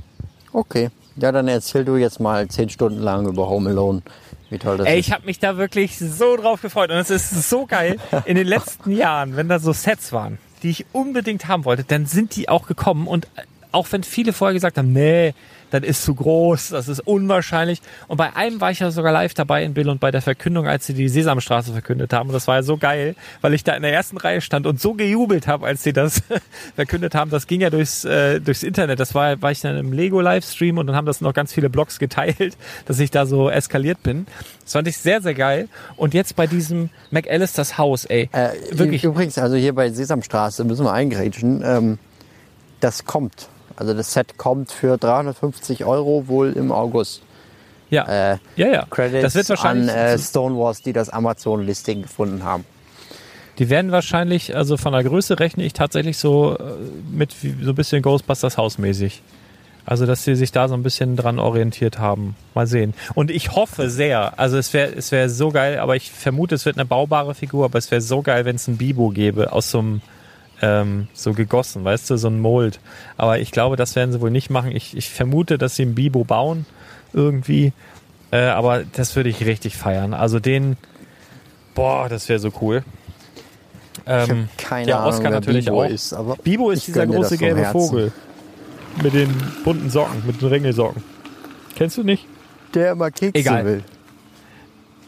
Okay. 0.53 0.91
Ja, 1.17 1.33
dann 1.33 1.49
erzähl 1.49 1.85
du 1.85 1.97
jetzt 1.97 2.21
mal 2.21 2.47
zehn 2.49 2.69
Stunden 2.69 3.01
lang 3.01 3.27
über 3.27 3.49
Home 3.49 3.71
Alone. 3.71 4.03
Wie 4.51 4.59
toll 4.59 4.77
das 4.77 4.87
Ey, 4.87 5.01
ist. 5.01 5.07
ich 5.07 5.13
habe 5.13 5.25
mich 5.25 5.39
da 5.39 5.57
wirklich 5.57 5.99
so 5.99 6.37
drauf 6.37 6.61
gefreut 6.61 6.91
und 6.91 6.99
es 6.99 7.11
ist 7.11 7.49
so 7.49 7.67
geil. 7.67 7.97
In 8.27 8.37
den 8.37 8.47
letzten 8.47 8.93
Jahren, 8.97 9.37
wenn 9.37 9.49
da 9.49 9.59
so 9.59 9.73
Sets 9.73 10.13
waren, 10.13 10.39
die 10.63 10.71
ich 10.71 10.87
unbedingt 10.93 11.49
haben 11.49 11.65
wollte, 11.65 11.85
dann 11.85 12.05
sind 12.07 12.37
die 12.37 12.49
auch 12.49 12.67
gekommen 12.67 13.07
und 13.07 13.29
auch 13.73 13.87
wenn 13.91 14.03
viele 14.03 14.33
vorher 14.33 14.55
gesagt 14.55 14.77
haben, 14.77 14.93
nee, 14.93 15.35
das 15.71 15.83
ist 15.83 16.05
zu 16.05 16.15
groß, 16.15 16.71
das 16.71 16.89
ist 16.89 17.01
unwahrscheinlich. 17.01 17.81
Und 18.09 18.17
bei 18.17 18.35
einem 18.35 18.61
war 18.61 18.71
ich 18.71 18.81
ja 18.81 18.91
sogar 18.91 19.13
live 19.13 19.35
dabei 19.35 19.65
in 19.65 19.75
Bill 19.75 19.89
und 19.89 20.01
bei 20.01 20.11
der 20.11 20.23
Verkündung, 20.23 20.67
als 20.67 20.87
sie 20.87 20.95
die 20.95 21.09
Sesamstraße 21.09 21.73
verkündet 21.73 22.13
haben. 22.13 22.29
Und 22.29 22.35
das 22.35 22.47
war 22.47 22.57
ja 22.57 22.63
so 22.63 22.77
geil, 22.77 23.17
weil 23.41 23.55
ich 23.55 23.65
da 23.65 23.75
in 23.75 23.83
der 23.83 23.93
ersten 23.93 24.17
Reihe 24.17 24.41
stand 24.41 24.67
und 24.67 24.81
so 24.81 24.95
gejubelt 24.95 25.47
habe, 25.47 25.67
als 25.67 25.83
sie 25.83 25.93
das 25.93 26.23
verkündet 26.77 27.15
haben. 27.15 27.31
Das 27.31 27.47
ging 27.47 27.61
ja 27.61 27.71
durchs, 27.71 28.05
äh, 28.05 28.41
durchs 28.41 28.63
Internet. 28.63 29.01
Das 29.01 29.15
war, 29.15 29.41
war 29.43 29.51
ich 29.51 29.61
dann 29.61 29.77
im 29.77 29.93
Lego-Livestream 29.93 30.79
und 30.79 30.87
dann 30.87 30.97
haben 30.97 31.07
das 31.07 31.21
noch 31.21 31.35
ganz 31.35 31.53
viele 31.53 31.71
Blogs 31.71 31.99
geteilt, 31.99 32.57
dass 32.87 32.99
ich 32.99 33.11
da 33.11 33.27
so 33.27 33.51
eskaliert 33.51 34.03
bin. 34.03 34.27
Das 34.63 34.73
fand 34.73 34.89
ich 34.89 34.99
sehr, 34.99 35.21
sehr 35.21 35.35
geil. 35.35 35.69
Und 35.97 36.15
jetzt 36.15 36.37
bei 36.37 36.47
diesem 36.47 36.91
McAllisters 37.11 37.79
Haus, 37.79 38.05
ey. 38.05 38.29
Äh, 38.33 38.51
wirklich. 38.71 39.05
Übrigens, 39.05 39.39
also 39.39 39.57
hier 39.57 39.75
bei 39.75 39.91
Sesamstraße 39.91 40.65
müssen 40.65 40.85
wir 40.85 40.93
eingrätschen. 40.93 41.63
Ähm, 41.65 41.99
das 42.81 43.05
kommt. 43.05 43.49
Also 43.77 43.95
das 43.95 44.13
Set 44.13 44.37
kommt 44.39 44.73
für 44.73 44.97
350 44.99 45.85
Euro 45.85 46.29
wohl 46.29 46.53
im 46.53 46.73
August. 46.73 47.23
Ja, 47.91 48.05
Äh, 48.33 48.39
ja, 48.57 48.67
ja. 48.69 48.87
Credits 48.91 49.23
das 49.23 49.35
wird 49.35 49.49
wahrscheinlich, 49.49 49.91
an 49.91 49.97
äh, 49.97 50.19
Stonewalls, 50.19 50.83
die 50.83 50.93
das 50.93 51.09
Amazon-Listing 51.09 52.03
gefunden 52.03 52.43
haben. 52.43 52.65
die 53.59 53.71
werden 53.71 53.93
wahrscheinlich, 53.93 54.57
also 54.57 54.77
von 54.77 54.93
der 54.93 55.05
Größe 55.05 55.39
rechne 55.39 55.65
ich 55.65 55.73
tatsächlich 55.73 56.19
so 56.19 56.57
äh, 56.59 56.63
mit 57.13 57.33
so 57.63 57.71
ein 57.71 57.75
bisschen 57.75 58.03
Ghostbusters 58.03 58.57
hausmäßig. 58.59 59.23
Also, 59.89 60.05
dass 60.05 60.25
sie 60.25 60.35
sich 60.35 60.51
da 60.51 60.67
so 60.67 60.75
ein 60.75 60.83
bisschen 60.83 61.15
dran 61.15 61.39
orientiert 61.39 62.01
haben. 62.01 62.35
Mal 62.57 62.67
sehen. 62.67 62.93
Und 63.15 63.31
ich 63.31 63.53
hoffe 63.55 63.89
sehr, 63.89 64.37
also 64.37 64.59
es 64.59 64.73
wäre 64.73 64.93
es 64.97 65.13
wäre 65.13 65.29
so 65.31 65.51
geil, 65.51 65.79
aber 65.79 65.95
ich 65.95 66.11
vermute, 66.11 66.57
es 66.57 66.65
wird 66.67 66.77
eine 66.77 66.87
baubare 66.87 67.37
Figur, 67.37 67.67
aber 67.67 67.79
es 67.79 67.89
wäre 67.93 68.01
so 68.01 68.21
geil, 68.21 68.45
wenn 68.45 68.57
es 68.57 68.67
ein 68.67 68.79
Bibo 68.79 69.11
gäbe 69.11 69.53
aus 69.53 69.71
so 69.71 69.79
einem 69.79 70.01
ähm, 70.63 71.09
so 71.13 71.33
gegossen, 71.33 71.85
weißt 71.85 72.11
du, 72.11 72.17
so 72.17 72.29
ein 72.29 72.41
Mold. 72.41 72.81
Aber 73.17 73.39
ich 73.39 73.51
glaube, 73.51 73.77
das 73.77 73.97
werden 73.97 74.13
sie 74.13 74.21
wohl 74.21 74.31
nicht 74.31 74.51
machen. 74.51 74.75
Ich, 74.75 74.97
ich 74.97 75.11
vermute, 75.11 75.59
dass 75.59 75.77
sie 75.77 75.83
ein 75.83 75.95
Bibo 75.95 76.25
bauen 76.25 76.67
irgendwie. 77.13 77.73
Äh, 78.31 78.47
aber 78.47 78.85
das 78.85 79.15
würde 79.17 79.29
ich 79.29 79.45
richtig 79.45 79.77
feiern. 79.77 80.15
Also 80.15 80.41
den, 80.41 80.77
boah, 81.75 82.09
das 82.09 82.29
wäre 82.29 82.39
so 82.39 82.53
cool. 82.61 82.85
Ähm, 84.07 84.49
keine 84.57 84.91
ja, 84.91 84.99
Ahnung, 84.99 85.11
Oscar 85.11 85.25
wer 85.25 85.31
natürlich 85.31 85.67
Bibo 85.67 85.83
auch. 85.85 85.89
ist, 85.89 86.13
aber 86.13 86.37
Bibo 86.37 86.71
ist 86.71 86.87
dieser 86.87 87.07
große 87.07 87.39
gelbe 87.39 87.61
Herzen. 87.61 87.73
Vogel. 87.73 88.13
Mit 89.03 89.15
den 89.15 89.35
bunten 89.65 89.91
Socken, 89.91 90.23
mit 90.27 90.41
den 90.41 90.49
Ringelsocken. 90.49 91.03
Kennst 91.75 91.99
du 91.99 92.03
nicht? 92.03 92.27
der 92.77 92.93
immer 92.93 93.11
Kekse 93.11 93.39
Egal. 93.41 93.65
will. 93.65 93.85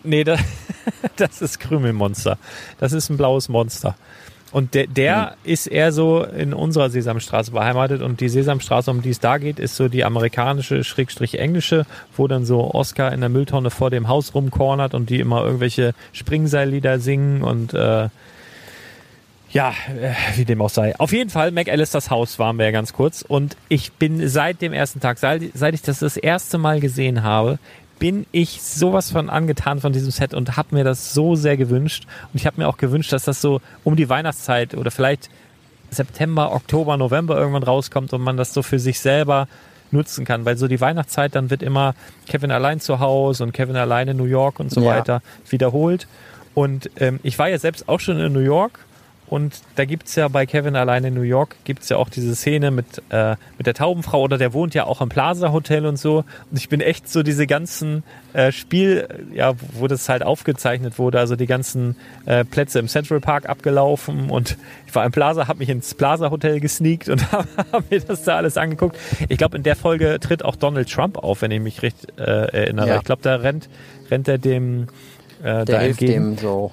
Nee, 0.03 0.25
das, 0.25 0.41
das 1.17 1.43
ist 1.43 1.61
Krümelmonster. 1.61 2.39
Das 2.79 2.93
ist 2.93 3.11
ein 3.11 3.17
blaues 3.17 3.49
Monster. 3.49 3.95
Und 4.51 4.75
der, 4.75 4.87
der 4.87 5.37
ist 5.45 5.67
eher 5.67 5.93
so 5.93 6.25
in 6.25 6.55
unserer 6.55 6.91
Sesamstraße 6.91 7.51
beheimatet. 7.51 8.03
Und 8.03 8.21
die 8.21 8.29
Sesamstraße, 8.29 8.91
um 8.91 9.03
die 9.03 9.11
es 9.11 9.21
da 9.21 9.39
geht, 9.39 9.59
ist 9.59 9.77
so 9.77 9.89
die 9.89 10.05
amerikanische, 10.05 10.85
schrägstrich 10.85 11.39
englische, 11.39 11.87
wo 12.17 12.29
dann 12.29 12.45
so 12.45 12.73
Oscar 12.73 13.13
in 13.13 13.21
der 13.21 13.29
Mülltonne 13.29 13.71
vor 13.71 13.91
dem 13.91 14.09
Haus 14.09 14.35
rumcornert 14.35 14.95
und 14.95 15.11
die 15.11 15.21
immer 15.21 15.45
irgendwelche 15.45 15.95
Springseillieder 16.13 16.99
singen 16.99 17.43
und 17.43 17.75
äh, 17.75 18.09
ja, 19.51 19.71
äh, 20.01 20.13
wie 20.37 20.45
dem 20.45 20.61
auch 20.61 20.71
sei. 20.71 20.95
Auf 20.99 21.13
jeden 21.13 21.31
Fall, 21.31 21.53
McAllisters 21.53 22.11
Haus 22.11 22.39
waren 22.39 22.57
wir 22.59 22.67
ja 22.67 22.71
ganz 22.71 22.93
kurz. 22.93 23.23
Und 23.23 23.57
ich 23.69 23.93
bin 23.93 24.29
seit 24.29 24.61
dem 24.61 24.73
ersten 24.73 25.01
Tag, 25.01 25.19
seit, 25.19 25.43
seit 25.55 25.75
ich 25.75 25.83
das 25.83 26.01
das 26.01 26.17
erste 26.17 26.59
Mal 26.59 26.81
gesehen 26.81 27.23
habe, 27.23 27.59
bin 27.99 28.27
ich 28.33 28.63
sowas 28.63 29.11
von 29.11 29.29
angetan 29.31 29.81
von 29.81 29.93
diesem 29.93 30.11
Set 30.11 30.35
und 30.35 30.57
habe 30.57 30.75
mir 30.75 30.85
das 30.85 31.13
so 31.15 31.35
sehr 31.35 31.57
gewünscht. 31.57 32.07
Und 32.33 32.41
ich 32.41 32.47
habe 32.47 32.61
mir 32.61 32.69
auch 32.69 32.77
gewünscht, 32.77 33.13
dass 33.13 33.25
das 33.25 33.41
so 33.41 33.61
um 33.85 33.97
die 33.97 34.09
Weihnachtszeit 34.09 34.75
oder 34.75 34.91
vielleicht 34.91 35.29
September, 35.91 36.53
Oktober, 36.53 36.97
November 36.97 37.37
irgendwann 37.39 37.63
rauskommt 37.63 38.13
und 38.13 38.21
man 38.21 38.37
das 38.37 38.53
so 38.55 38.63
für 38.63 38.79
sich 38.79 39.01
selber 39.01 39.49
nutzen 39.91 40.25
kann. 40.25 40.45
Weil 40.45 40.57
so 40.59 40.69
die 40.69 40.81
Weihnachtszeit, 40.81 41.35
dann 41.35 41.51
wird 41.51 41.63
immer 41.63 41.95
Kevin 42.29 42.51
allein 42.51 42.79
zu 42.81 43.01
Hause 43.01 43.43
und 43.45 43.53
Kevin 43.53 43.77
allein 43.77 44.09
in 44.09 44.17
New 44.17 44.25
York 44.25 44.61
und 44.61 44.71
so 44.71 44.83
Ja. 44.83 44.97
weiter 44.97 45.23
wiederholt. 45.49 46.07
Und 46.55 46.91
ähm, 46.99 47.21
ich 47.23 47.39
war 47.39 47.49
ja 47.49 47.59
selbst 47.59 47.89
auch 47.89 48.01
schon 48.01 48.19
in 48.21 48.33
New 48.33 48.41
York 48.41 48.81
und 49.31 49.61
da 49.77 49.85
gibt's 49.85 50.15
ja 50.15 50.29
bei 50.29 50.47
Kevin 50.47 50.77
allein 50.77 51.05
in 51.05 51.15
New 51.15 51.23
York, 51.23 51.57
gibt's 51.65 51.89
ja 51.89 51.97
auch 51.97 52.09
diese 52.09 52.35
Szene 52.35 52.71
mit, 52.71 53.03
äh, 53.11 53.37
mit 53.57 53.67
der 53.67 53.75
Taubenfrau 53.75 54.23
oder 54.23 54.39
der 54.39 54.53
wohnt 54.53 54.75
ja 54.75 54.85
auch 54.85 55.01
im 55.01 55.09
Plaza 55.09 55.53
Hotel 55.53 55.87
und 55.87 55.99
so. 55.99 56.25
Und 56.51 56.57
ich 56.57 56.69
bin 56.69 56.81
echt 56.81 57.09
so 57.09 57.23
diese 57.23 57.47
ganzen 57.47 58.03
äh, 58.33 58.53
Spiel, 58.53 59.09
ja, 59.33 59.55
wo 59.73 59.87
das 59.87 60.09
halt 60.09 60.23
aufgezeichnet 60.23 60.99
wurde, 60.99 61.19
also 61.19 61.37
die 61.37 61.47
ganzen 61.47 61.97
äh, 62.27 62.45
Plätze 62.45 62.79
im 62.79 62.89
Central 62.89 63.21
Park 63.21 63.49
abgelaufen 63.49 64.31
und 64.31 64.57
ich 64.87 64.95
war 64.95 65.05
im 65.05 65.13
Plaza, 65.13 65.49
habe 65.49 65.59
mich 65.59 65.69
ins 65.69 65.95
Plaza 65.95 66.31
Hotel 66.31 66.61
gesneakt 66.61 67.09
und 67.09 67.31
habe 67.33 67.49
hab 67.73 67.91
mir 67.91 68.01
das 68.01 68.25
da 68.25 68.37
alles 68.37 68.57
angeguckt. 68.57 68.97
Ich 69.29 69.39
glaube, 69.39 69.57
in 69.57 69.63
der 69.63 69.77
Folge 69.77 70.19
tritt 70.21 70.45
auch 70.45 70.57
Donald 70.57 70.91
Trump 70.91 71.19
auf, 71.19 71.43
wenn 71.43 71.51
ich 71.51 71.61
mich 71.61 71.83
recht 71.83 72.19
äh, 72.19 72.23
erinnere. 72.23 72.89
Ja. 72.89 72.97
Ich 72.97 73.05
glaube, 73.05 73.23
da 73.23 73.37
rennt, 73.37 73.69
rennt 74.11 74.29
er 74.29 74.39
dem 74.39 74.89
äh, 75.41 75.43
Der 75.43 75.65
da 75.65 75.79
hilft 75.81 76.01
entgegen. 76.01 76.37
dem 76.37 76.39
so. 76.39 76.73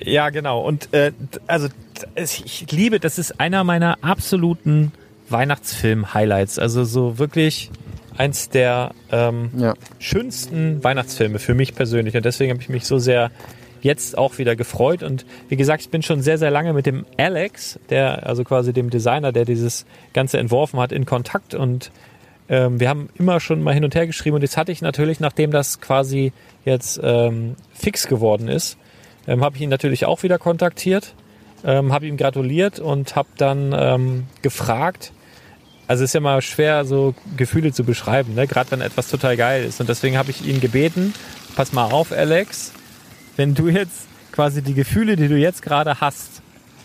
Ja, 0.00 0.30
genau. 0.30 0.60
Und 0.60 0.92
äh, 0.94 1.12
also 1.46 1.68
ich 2.16 2.70
liebe, 2.70 3.00
das 3.00 3.18
ist 3.18 3.40
einer 3.40 3.64
meiner 3.64 3.98
absoluten 4.02 4.92
Weihnachtsfilm-Highlights. 5.28 6.58
Also 6.58 6.84
so 6.84 7.18
wirklich 7.18 7.70
eins 8.16 8.48
der 8.48 8.92
ähm, 9.10 9.50
Ja. 9.56 9.74
schönsten 9.98 10.82
Weihnachtsfilme 10.82 11.38
für 11.38 11.54
mich 11.54 11.74
persönlich. 11.74 12.16
Und 12.16 12.24
deswegen 12.24 12.52
habe 12.52 12.62
ich 12.62 12.68
mich 12.68 12.84
so 12.84 12.98
sehr 12.98 13.30
jetzt 13.80 14.18
auch 14.18 14.38
wieder 14.38 14.56
gefreut. 14.56 15.02
Und 15.02 15.24
wie 15.48 15.56
gesagt, 15.56 15.82
ich 15.82 15.90
bin 15.90 16.02
schon 16.02 16.20
sehr, 16.22 16.38
sehr 16.38 16.50
lange 16.50 16.72
mit 16.72 16.86
dem 16.86 17.04
Alex, 17.16 17.78
der, 17.90 18.26
also 18.26 18.42
quasi 18.44 18.72
dem 18.72 18.90
Designer, 18.90 19.30
der 19.32 19.44
dieses 19.44 19.86
Ganze 20.12 20.38
entworfen 20.38 20.80
hat, 20.80 20.90
in 20.90 21.06
Kontakt. 21.06 21.54
Und 21.54 21.92
ähm, 22.48 22.80
wir 22.80 22.88
haben 22.88 23.08
immer 23.18 23.38
schon 23.38 23.62
mal 23.62 23.74
hin 23.74 23.84
und 23.84 23.94
her 23.94 24.06
geschrieben. 24.06 24.36
Und 24.36 24.42
jetzt 24.42 24.56
hatte 24.56 24.72
ich 24.72 24.82
natürlich, 24.82 25.20
nachdem 25.20 25.50
das 25.52 25.80
quasi 25.80 26.32
jetzt 26.64 26.98
ähm, 27.02 27.54
fix 27.72 28.08
geworden 28.08 28.48
ist, 28.48 28.78
ähm, 29.28 29.44
habe 29.44 29.56
ich 29.56 29.62
ihn 29.62 29.68
natürlich 29.70 30.06
auch 30.06 30.24
wieder 30.24 30.38
kontaktiert, 30.38 31.14
ähm, 31.64 31.92
habe 31.92 32.06
ihm 32.06 32.16
gratuliert 32.16 32.80
und 32.80 33.14
habe 33.14 33.28
dann 33.36 33.74
ähm, 33.78 34.24
gefragt, 34.42 35.12
also 35.86 36.02
es 36.02 36.10
ist 36.10 36.14
ja 36.14 36.20
mal 36.20 36.42
schwer, 36.42 36.84
so 36.84 37.14
Gefühle 37.36 37.72
zu 37.72 37.84
beschreiben, 37.84 38.34
ne? 38.34 38.46
gerade 38.46 38.70
wenn 38.72 38.80
etwas 38.80 39.08
total 39.08 39.36
geil 39.36 39.64
ist. 39.64 39.80
Und 39.80 39.88
deswegen 39.88 40.18
habe 40.18 40.30
ich 40.30 40.46
ihn 40.46 40.60
gebeten, 40.60 41.14
pass 41.56 41.72
mal 41.72 41.84
auf, 41.84 42.12
Alex, 42.12 42.72
wenn 43.36 43.54
du 43.54 43.68
jetzt 43.68 44.06
quasi 44.32 44.62
die 44.62 44.74
Gefühle, 44.74 45.16
die 45.16 45.28
du 45.28 45.36
jetzt 45.36 45.62
gerade 45.62 46.00
hast, 46.00 46.42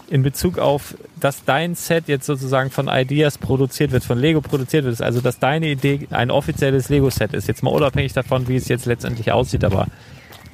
in 0.09 0.21
Bezug 0.21 0.59
auf, 0.59 0.95
dass 1.19 1.43
dein 1.45 1.75
Set 1.75 2.07
jetzt 2.07 2.25
sozusagen 2.25 2.69
von 2.69 2.87
Ideas 2.87 3.37
produziert 3.37 3.91
wird, 3.91 4.03
von 4.03 4.17
Lego 4.17 4.41
produziert 4.41 4.85
wird, 4.85 5.01
also 5.01 5.21
dass 5.21 5.39
deine 5.39 5.67
Idee 5.67 6.07
ein 6.11 6.29
offizielles 6.29 6.89
Lego-Set 6.89 7.33
ist, 7.33 7.47
jetzt 7.47 7.63
mal 7.63 7.71
unabhängig 7.71 8.13
davon, 8.13 8.47
wie 8.47 8.57
es 8.57 8.67
jetzt 8.67 8.85
letztendlich 8.85 9.31
aussieht, 9.31 9.63
aber 9.63 9.87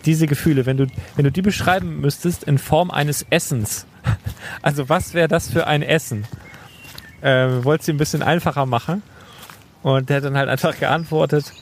diese 0.06 0.28
Gefühle, 0.28 0.66
wenn 0.66 0.78
du, 0.78 0.88
wenn 1.16 1.26
du 1.26 1.32
die 1.32 1.42
beschreiben 1.42 2.02
müsstest 2.02 2.44
in 2.44 2.58
Form 2.58 2.92
eines 2.92 3.26
Essens, 3.30 3.86
also 4.62 4.90
was 4.90 5.14
wäre 5.14 5.28
das 5.28 5.50
für 5.50 5.68
ein 5.68 5.82
Essen? 5.82 6.26
Äh, 7.22 7.64
wollte 7.64 7.86
sie 7.86 7.94
ein 7.94 7.98
bisschen 7.98 8.24
einfacher 8.24 8.66
machen. 8.66 9.04
Und 9.82 10.10
der 10.10 10.18
hat 10.18 10.26
dann 10.26 10.38
halt 10.38 10.50
einfach 10.50 10.78
geantwortet. 10.78 11.54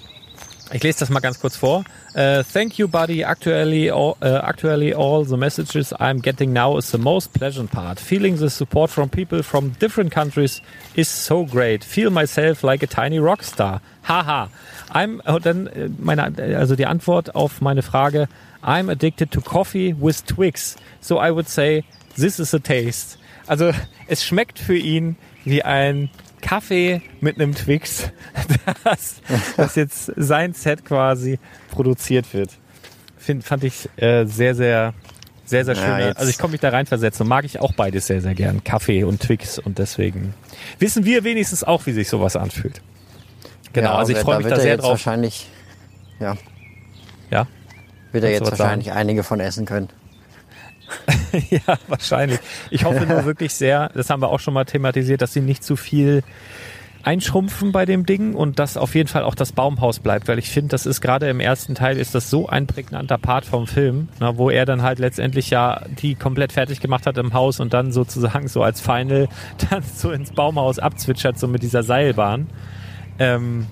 Ich 0.73 0.83
lese 0.83 0.99
das 0.99 1.09
mal 1.09 1.21
ganz 1.21 1.39
kurz 1.39 1.55
vor. 1.55 1.85
Uh, 2.13 2.43
thank 2.51 2.77
you, 2.77 2.87
buddy. 2.89 3.23
Actually, 3.23 3.89
all, 3.89 4.17
uh, 4.21 4.41
actually, 4.43 4.93
all 4.93 5.23
the 5.23 5.37
messages 5.37 5.93
I'm 5.93 6.19
getting 6.19 6.51
now 6.51 6.77
is 6.77 6.91
the 6.91 6.97
most 6.97 7.31
pleasant 7.31 7.71
part. 7.71 7.99
Feeling 7.99 8.37
the 8.37 8.49
support 8.49 8.89
from 8.89 9.09
people 9.09 9.43
from 9.43 9.73
different 9.79 10.11
countries 10.11 10.61
is 10.95 11.07
so 11.07 11.45
great. 11.45 11.85
Feel 11.85 12.09
myself 12.09 12.63
like 12.63 12.83
a 12.83 12.87
tiny 12.87 13.19
rockstar. 13.19 13.79
Haha. 14.07 14.49
I'm 14.93 15.19
und 15.29 15.45
dann 15.45 15.67
äh, 15.67 15.89
meine, 15.99 16.23
also 16.57 16.75
die 16.75 16.85
Antwort 16.85 17.35
auf 17.35 17.61
meine 17.61 17.81
Frage. 17.81 18.27
I'm 18.63 18.89
addicted 18.91 19.31
to 19.31 19.41
coffee 19.41 19.95
with 19.99 20.23
Twix. 20.25 20.75
So 21.01 21.21
I 21.21 21.31
would 21.31 21.47
say, 21.49 21.83
this 22.15 22.39
is 22.39 22.53
a 22.53 22.59
taste. 22.59 23.17
Also 23.45 23.71
es 24.07 24.25
schmeckt 24.25 24.59
für 24.59 24.75
ihn 24.77 25.15
wie 25.45 25.63
ein 25.63 26.09
Kaffee 26.41 27.01
mit 27.21 27.35
einem 27.39 27.55
Twix, 27.55 28.09
das, 28.83 29.21
das 29.55 29.75
jetzt 29.75 30.11
sein 30.15 30.53
Set 30.53 30.85
quasi 30.85 31.39
produziert 31.71 32.33
wird. 32.33 32.51
Find, 33.17 33.43
fand 33.43 33.63
ich 33.63 33.89
äh, 33.97 34.25
sehr, 34.25 34.53
sehr, 34.55 34.93
sehr, 35.45 35.65
sehr 35.65 35.75
Ja, 35.75 35.81
schön. 35.81 36.07
jetzt- 36.07 36.17
also 36.17 36.29
ich 36.29 36.37
komme 36.37 36.51
mich 36.51 36.61
da 36.61 36.69
reinversetzen 36.69 37.23
und 37.23 37.29
mag 37.29 37.45
ich 37.45 37.59
auch 37.59 37.73
beides 37.73 38.07
sehr, 38.07 38.21
sehr 38.21 38.35
gern. 38.35 38.63
Kaffee 38.63 39.03
und 39.03 39.21
Twix 39.21 39.59
und 39.59 39.77
deswegen 39.79 40.33
wissen 40.79 41.05
wir 41.05 41.23
wenigstens 41.23 41.63
auch, 41.63 41.85
wie 41.85 41.91
sich 41.93 42.09
sowas 42.09 42.35
anfühlt. 42.35 42.81
Genau, 43.73 43.89
Ja, 43.89 43.97
also 43.97 44.11
ich 44.11 44.19
freue 44.19 44.37
mich 44.37 44.47
da 44.47 44.55
er 44.55 44.61
sehr 44.61 44.71
jetzt 44.71 44.83
drauf. 44.83 44.91
Wahrscheinlich, 44.91 45.47
ja, 46.19 46.35
Ja, 47.31 47.47
wird 48.11 48.23
er 48.23 48.31
jetzt 48.31 48.49
wahrscheinlich 48.49 48.91
einige 48.91 49.23
von 49.23 49.39
essen 49.39 49.65
können. 49.65 49.89
ja, 51.49 51.77
wahrscheinlich. 51.87 52.39
Ich 52.71 52.85
hoffe 52.85 53.05
nur 53.05 53.25
wirklich 53.25 53.53
sehr, 53.53 53.89
das 53.93 54.09
haben 54.09 54.21
wir 54.21 54.29
auch 54.29 54.39
schon 54.39 54.53
mal 54.53 54.65
thematisiert, 54.65 55.21
dass 55.21 55.33
sie 55.33 55.41
nicht 55.41 55.63
zu 55.63 55.75
viel 55.75 56.23
einschrumpfen 57.03 57.71
bei 57.71 57.85
dem 57.85 58.05
Ding 58.05 58.33
und 58.33 58.59
dass 58.59 58.75
auf 58.75 58.93
jeden 58.93 59.07
Fall 59.07 59.23
auch 59.23 59.35
das 59.35 59.53
Baumhaus 59.53 59.99
bleibt, 59.99 60.27
weil 60.27 60.39
ich 60.39 60.49
finde, 60.49 60.69
das 60.69 60.85
ist 60.85 60.99
gerade 60.99 61.29
im 61.29 61.39
ersten 61.39 61.73
Teil 61.73 61.97
ist 61.97 62.13
das 62.13 62.29
so 62.29 62.47
ein 62.49 62.67
prägnanter 62.67 63.17
Part 63.17 63.45
vom 63.45 63.65
Film, 63.65 64.09
na, 64.19 64.37
wo 64.37 64.49
er 64.49 64.65
dann 64.65 64.81
halt 64.81 64.99
letztendlich 64.99 65.49
ja 65.49 65.83
die 66.01 66.15
komplett 66.15 66.51
fertig 66.51 66.81
gemacht 66.81 67.05
hat 67.05 67.17
im 67.17 67.33
Haus 67.33 67.61
und 67.61 67.73
dann 67.73 67.93
sozusagen 67.93 68.49
so 68.49 68.61
als 68.61 68.81
Final 68.81 69.29
dann 69.69 69.83
so 69.83 70.11
ins 70.11 70.31
Baumhaus 70.31 70.79
abzwitschert, 70.79 71.39
so 71.39 71.47
mit 71.47 71.63
dieser 71.63 71.83
Seilbahn. 71.83 72.47
Ähm, 73.19 73.67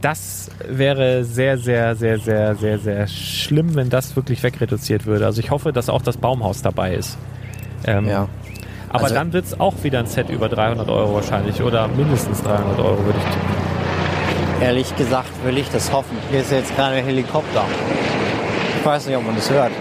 das 0.00 0.50
wäre 0.68 1.24
sehr, 1.24 1.58
sehr, 1.58 1.94
sehr, 1.96 2.18
sehr, 2.18 2.54
sehr, 2.54 2.78
sehr 2.78 3.06
schlimm, 3.08 3.74
wenn 3.74 3.90
das 3.90 4.14
wirklich 4.14 4.42
wegreduziert 4.42 5.06
würde. 5.06 5.24
Also 5.26 5.40
ich 5.40 5.50
hoffe, 5.50 5.72
dass 5.72 5.88
auch 5.88 6.02
das 6.02 6.16
Baumhaus 6.16 6.62
dabei 6.62 6.94
ist. 6.94 7.16
Ähm, 7.86 8.06
Ja. 8.08 8.28
aber 8.90 9.04
Also- 9.04 9.14
dann 9.14 9.32
wird's 9.32 9.58
auch 9.58 9.74
wieder 9.82 10.00
ein 10.00 10.06
Set 10.06 10.28
über 10.28 10.48
300 10.48 10.88
Euro 10.88 11.14
wahrscheinlich 11.14 11.62
oder 11.62 11.88
mindestens 11.88 12.42
300 12.42 12.78
Euro 12.78 13.04
würde 13.04 13.18
ich 13.18 13.24
tippen. 13.24 14.62
Ehrlich 14.62 14.96
gesagt 14.96 15.28
will 15.44 15.58
ich 15.58 15.68
das 15.70 15.92
hoffen. 15.92 16.16
Hier 16.30 16.40
ist 16.40 16.50
jetzt 16.52 16.74
gerade 16.76 16.96
ein 16.96 17.04
Helikopter. 17.04 17.64
Ich 18.78 18.84
weiß 18.86 19.06
nicht, 19.06 19.16
ob 19.16 19.26
man 19.26 19.34
das 19.36 19.50
hört. 19.50 19.72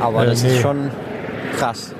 Aber 0.00 0.22
Äh, 0.22 0.26
das 0.26 0.42
nee. 0.42 0.50
ist 0.54 0.60
schon 0.62 0.90
krass. 1.58 1.94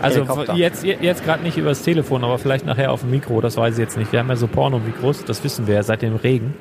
Also 0.00 0.20
Helikopter. 0.20 0.54
jetzt, 0.54 0.84
jetzt 0.84 1.24
gerade 1.24 1.42
nicht 1.42 1.56
übers 1.56 1.82
Telefon, 1.82 2.24
aber 2.24 2.38
vielleicht 2.38 2.64
nachher 2.66 2.92
auf 2.92 3.00
dem 3.00 3.10
Mikro, 3.10 3.40
das 3.40 3.56
weiß 3.56 3.74
ich 3.74 3.80
jetzt 3.80 3.96
nicht. 3.96 4.12
Wir 4.12 4.20
haben 4.20 4.28
ja 4.28 4.36
so 4.36 4.46
Porno-Mikros, 4.46 5.24
das 5.24 5.42
wissen 5.44 5.66
wir 5.66 5.74
ja 5.74 5.82
seit 5.82 6.02
dem 6.02 6.16
Regen. 6.16 6.54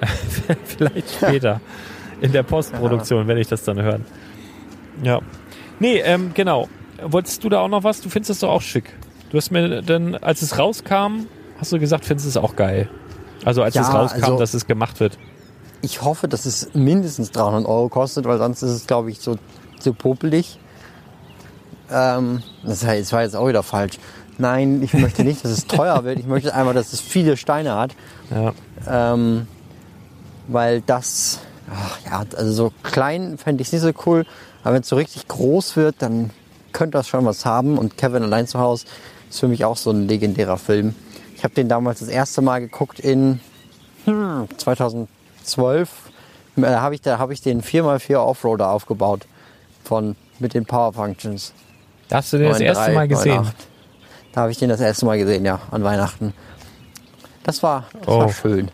vielleicht 0.64 1.10
später 1.14 1.60
in 2.20 2.32
der 2.32 2.42
Postproduktion 2.42 3.26
werde 3.26 3.40
ich 3.40 3.48
das 3.48 3.64
dann 3.64 3.80
hören. 3.80 4.04
Ja. 5.02 5.20
Nee, 5.78 5.98
ähm, 6.00 6.30
genau. 6.34 6.68
Wolltest 7.02 7.42
du 7.44 7.48
da 7.48 7.60
auch 7.60 7.68
noch 7.68 7.84
was? 7.84 8.00
Du 8.00 8.08
findest 8.08 8.30
es 8.30 8.38
doch 8.40 8.50
auch 8.50 8.62
schick. 8.62 8.94
Du 9.30 9.36
hast 9.36 9.50
mir 9.50 9.82
dann, 9.82 10.14
als 10.14 10.42
es 10.42 10.58
rauskam, 10.58 11.26
hast 11.58 11.72
du 11.72 11.78
gesagt, 11.78 12.04
findest 12.04 12.28
es 12.28 12.36
auch 12.36 12.56
geil. 12.56 12.88
Also 13.44 13.62
als 13.62 13.74
Ja, 13.74 13.82
es 13.82 13.92
rauskam, 13.92 14.22
also- 14.24 14.38
dass 14.38 14.54
es 14.54 14.66
gemacht 14.66 15.00
wird. 15.00 15.18
Ich 15.82 16.00
hoffe, 16.00 16.28
dass 16.28 16.46
es 16.46 16.72
mindestens 16.72 17.30
300 17.32 17.66
Euro 17.66 17.88
kostet, 17.90 18.24
weil 18.24 18.38
sonst 18.38 18.62
ist 18.62 18.70
es, 18.70 18.86
glaube 18.86 19.10
ich, 19.10 19.18
so, 19.20 19.36
so 19.80 19.92
popelig. 19.92 20.58
Ähm, 21.90 22.42
das, 22.62 22.84
war 22.84 23.22
jetzt 23.22 23.36
auch 23.36 23.48
wieder 23.48 23.62
falsch. 23.62 23.98
Nein, 24.38 24.82
ich 24.82 24.92
möchte 24.94 25.24
nicht, 25.24 25.44
dass 25.44 25.50
es 25.50 25.66
teuer 25.68 26.04
wird. 26.04 26.18
Ich 26.18 26.26
möchte 26.26 26.54
einfach, 26.54 26.74
dass 26.74 26.92
es 26.92 27.00
viele 27.00 27.36
Steine 27.36 27.74
hat. 27.74 27.92
Ja. 28.30 28.52
Ähm, 29.14 29.46
weil 30.48 30.80
das, 30.82 31.40
ach 31.70 31.98
ja, 32.04 32.24
also 32.36 32.52
so 32.52 32.72
klein 32.82 33.38
fände 33.38 33.62
ich 33.62 33.68
es 33.68 33.72
nicht 33.72 33.82
so 33.82 33.92
cool. 34.06 34.26
Aber 34.62 34.74
wenn 34.74 34.82
es 34.82 34.88
so 34.88 34.96
richtig 34.96 35.28
groß 35.28 35.76
wird, 35.76 35.96
dann 36.00 36.30
könnte 36.72 36.98
das 36.98 37.08
schon 37.08 37.24
was 37.24 37.44
haben. 37.44 37.78
Und 37.78 37.96
Kevin 37.96 38.22
allein 38.22 38.46
zu 38.46 38.58
Hause 38.58 38.86
ist 39.30 39.40
für 39.40 39.48
mich 39.48 39.64
auch 39.64 39.76
so 39.76 39.90
ein 39.90 40.08
legendärer 40.08 40.58
Film. 40.58 40.94
Ich 41.36 41.44
habe 41.44 41.54
den 41.54 41.68
damals 41.68 42.00
das 42.00 42.08
erste 42.08 42.42
Mal 42.42 42.60
geguckt 42.60 42.98
in 42.98 43.40
hm, 44.04 44.48
2012. 44.56 45.90
Da 46.56 46.80
habe 46.80 46.94
ich, 46.94 47.00
da 47.00 47.18
hab 47.18 47.30
ich 47.30 47.40
den 47.42 47.62
4x4 47.62 48.16
Offroader 48.16 48.70
aufgebaut. 48.70 49.26
Von, 49.82 50.16
mit 50.38 50.54
den 50.54 50.64
Power 50.64 50.94
Functions. 50.94 51.52
Da 52.08 52.16
hast 52.18 52.32
du 52.32 52.38
den 52.38 52.48
das 52.48 52.58
9,3, 52.60 52.64
erste 52.64 52.92
Mal 52.92 53.08
gesehen. 53.08 53.42
9,8. 53.44 53.52
Da 54.32 54.40
habe 54.42 54.50
ich 54.52 54.58
den 54.58 54.68
das 54.68 54.80
erste 54.80 55.06
Mal 55.06 55.18
gesehen, 55.18 55.44
ja, 55.44 55.60
an 55.70 55.84
Weihnachten. 55.84 56.32
Das 57.44 57.62
war, 57.62 57.86
das 57.92 58.08
Oh. 58.08 58.18
war 58.20 58.32
schön. 58.32 58.70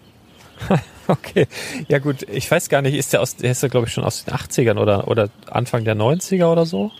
Okay, 1.07 1.49
ja 1.89 1.99
gut, 1.99 2.23
ich 2.31 2.49
weiß 2.49 2.69
gar 2.69 2.83
nicht, 2.83 2.95
ist 2.95 3.13
der 3.13 3.21
aus, 3.21 3.35
der 3.35 3.51
ist 3.51 3.65
ja 3.65 3.69
glaube 3.69 3.89
ich 3.89 3.93
schon 3.93 4.05
aus 4.05 4.25
den 4.25 4.33
80ern 4.33 4.79
oder, 4.79 5.09
oder 5.09 5.29
Anfang 5.51 5.85
der 5.85 5.97
90er 5.97 6.47
oder 6.47 6.67
so? 6.67 6.93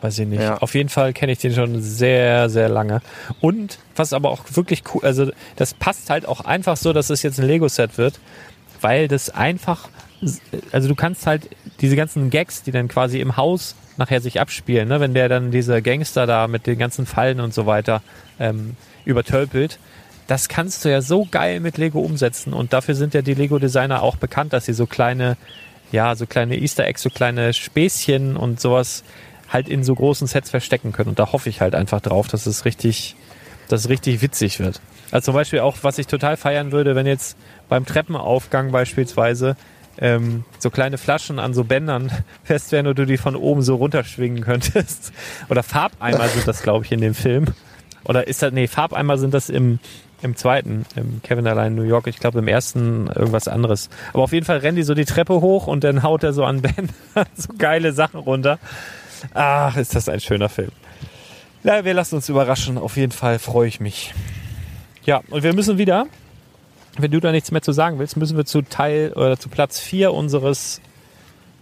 Weiß 0.00 0.16
ich 0.20 0.28
nicht. 0.28 0.42
Ja. 0.42 0.58
Auf 0.58 0.76
jeden 0.76 0.90
Fall 0.90 1.12
kenne 1.12 1.32
ich 1.32 1.38
den 1.38 1.52
schon 1.52 1.82
sehr, 1.82 2.48
sehr 2.48 2.68
lange. 2.68 3.00
Und 3.40 3.78
was 3.96 4.12
aber 4.12 4.30
auch 4.30 4.44
wirklich 4.52 4.84
cool, 4.94 5.00
also 5.04 5.28
das 5.56 5.74
passt 5.74 6.08
halt 6.08 6.26
auch 6.28 6.42
einfach 6.42 6.76
so, 6.76 6.92
dass 6.92 7.10
es 7.10 7.24
jetzt 7.24 7.40
ein 7.40 7.46
Lego-Set 7.48 7.98
wird, 7.98 8.20
weil 8.80 9.08
das 9.08 9.30
einfach, 9.30 9.88
also 10.72 10.88
du 10.88 10.94
kannst 10.94 11.26
halt 11.26 11.48
diese 11.80 11.96
ganzen 11.96 12.30
Gags, 12.30 12.62
die 12.62 12.72
dann 12.72 12.88
quasi 12.88 13.20
im 13.20 13.36
Haus 13.36 13.74
nachher 13.96 14.20
sich 14.20 14.40
abspielen, 14.40 14.88
ne, 14.88 15.00
wenn 15.00 15.14
der 15.14 15.28
dann 15.28 15.50
diese 15.50 15.80
Gangster 15.82 16.26
da 16.26 16.48
mit 16.48 16.66
den 16.66 16.78
ganzen 16.78 17.06
Fallen 17.06 17.40
und 17.40 17.54
so 17.54 17.66
weiter 17.66 18.02
ähm, 18.38 18.76
übertölpelt, 19.04 19.78
das 20.26 20.48
kannst 20.48 20.84
du 20.84 20.90
ja 20.90 21.00
so 21.00 21.26
geil 21.30 21.60
mit 21.60 21.78
Lego 21.78 22.00
umsetzen 22.00 22.52
und 22.52 22.72
dafür 22.72 22.94
sind 22.94 23.14
ja 23.14 23.22
die 23.22 23.34
Lego-Designer 23.34 24.02
auch 24.02 24.16
bekannt, 24.16 24.52
dass 24.52 24.66
sie 24.66 24.72
so 24.72 24.86
kleine, 24.86 25.36
ja, 25.92 26.14
so 26.16 26.26
kleine 26.26 26.58
Easter 26.58 26.84
Eggs, 26.84 27.02
so 27.02 27.10
kleine 27.10 27.52
Späßchen 27.52 28.36
und 28.36 28.60
sowas 28.60 29.04
halt 29.48 29.68
in 29.68 29.84
so 29.84 29.94
großen 29.94 30.26
Sets 30.26 30.50
verstecken 30.50 30.92
können. 30.92 31.10
Und 31.10 31.18
da 31.20 31.32
hoffe 31.32 31.48
ich 31.48 31.60
halt 31.60 31.74
einfach 31.74 32.00
drauf, 32.00 32.26
dass 32.26 32.46
es 32.46 32.64
richtig, 32.64 33.14
dass 33.68 33.82
es 33.82 33.88
richtig 33.88 34.20
witzig 34.20 34.58
wird. 34.58 34.80
Also 35.12 35.26
zum 35.26 35.34
Beispiel 35.34 35.60
auch, 35.60 35.76
was 35.82 35.98
ich 35.98 36.08
total 36.08 36.36
feiern 36.36 36.72
würde, 36.72 36.96
wenn 36.96 37.06
jetzt 37.06 37.36
beim 37.68 37.86
Treppenaufgang 37.86 38.72
beispielsweise 38.72 39.56
ähm, 39.98 40.44
so 40.58 40.70
kleine 40.70 40.98
Flaschen 40.98 41.38
an 41.38 41.54
so 41.54 41.64
Bändern 41.64 42.10
fest 42.44 42.72
wären 42.72 42.86
und 42.86 42.98
du 42.98 43.06
die 43.06 43.16
von 43.16 43.36
oben 43.36 43.62
so 43.62 43.76
runterschwingen 43.76 44.42
könntest. 44.42 45.12
Oder 45.48 45.62
Farbeimer 45.62 46.28
sind 46.28 46.46
das, 46.46 46.62
glaube 46.62 46.84
ich, 46.84 46.92
in 46.92 47.00
dem 47.00 47.14
Film. 47.14 47.46
Oder 48.04 48.26
ist 48.26 48.42
das, 48.42 48.52
nee, 48.52 48.66
Farbeimer 48.66 49.18
sind 49.18 49.34
das 49.34 49.48
im, 49.48 49.78
im 50.22 50.36
zweiten, 50.36 50.86
im 50.94 51.20
Kevin 51.22 51.46
allein 51.46 51.72
in 51.72 51.74
New 51.76 51.82
York. 51.82 52.06
Ich 52.06 52.18
glaube 52.18 52.38
im 52.38 52.48
ersten 52.48 53.08
irgendwas 53.08 53.48
anderes. 53.48 53.88
Aber 54.12 54.22
auf 54.22 54.32
jeden 54.32 54.46
Fall 54.46 54.58
rennen 54.58 54.76
die 54.76 54.82
so 54.82 54.94
die 54.94 55.04
Treppe 55.04 55.40
hoch 55.40 55.66
und 55.66 55.82
dann 55.82 56.02
haut 56.02 56.22
er 56.22 56.32
so 56.32 56.44
an 56.44 56.62
Bändern 56.62 56.94
so 57.34 57.52
geile 57.58 57.92
Sachen 57.92 58.20
runter. 58.20 58.58
Ach, 59.34 59.76
ist 59.76 59.94
das 59.94 60.08
ein 60.08 60.20
schöner 60.20 60.48
Film. 60.48 60.70
Ja, 61.64 61.84
wir 61.84 61.94
lassen 61.94 62.16
uns 62.16 62.28
überraschen. 62.28 62.78
Auf 62.78 62.96
jeden 62.96 63.12
Fall 63.12 63.38
freue 63.38 63.66
ich 63.66 63.80
mich. 63.80 64.14
Ja, 65.04 65.22
und 65.30 65.42
wir 65.42 65.52
müssen 65.52 65.78
wieder, 65.78 66.06
wenn 66.98 67.10
du 67.10 67.20
da 67.20 67.32
nichts 67.32 67.50
mehr 67.50 67.62
zu 67.62 67.72
sagen 67.72 67.98
willst, 67.98 68.16
müssen 68.16 68.36
wir 68.36 68.44
zu 68.44 68.62
Teil 68.62 69.12
oder 69.14 69.38
zu 69.38 69.48
Platz 69.48 69.78
4 69.80 70.12
unseres 70.12 70.80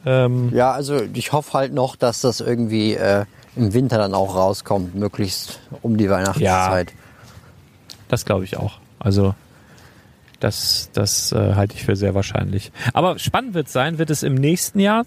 ähm, 0.07 0.51
Ja, 0.55 0.73
also 0.73 1.01
ich 1.15 1.33
hoffe 1.33 1.53
halt 1.55 1.73
noch, 1.73 1.97
dass 1.97 2.21
das 2.21 2.41
irgendwie 2.41 2.95
äh, 2.95 3.25
im 3.57 3.73
Winter 3.73 3.99
dann 3.99 4.15
auch 4.15 4.35
rauskommt, 4.35 4.95
möglichst 4.95 5.61
um 5.83 5.97
die 5.97 6.11
Weihnachtszeit. 6.11 6.93
Das 8.09 8.25
glaube 8.25 8.45
ich 8.45 8.57
auch. 8.57 8.79
Also 8.99 9.35
das, 10.41 10.91
das 10.93 11.33
äh, 11.33 11.55
halte 11.55 11.75
ich 11.75 11.85
für 11.85 11.97
sehr 11.97 12.15
wahrscheinlich. 12.15 12.73
Aber 12.93 13.19
spannend 13.19 13.55
wird 13.55 13.69
sein, 13.69 13.99
wird 13.99 14.11
es 14.11 14.23
im 14.23 14.35
nächsten 14.35 14.79
Jahr 14.79 15.05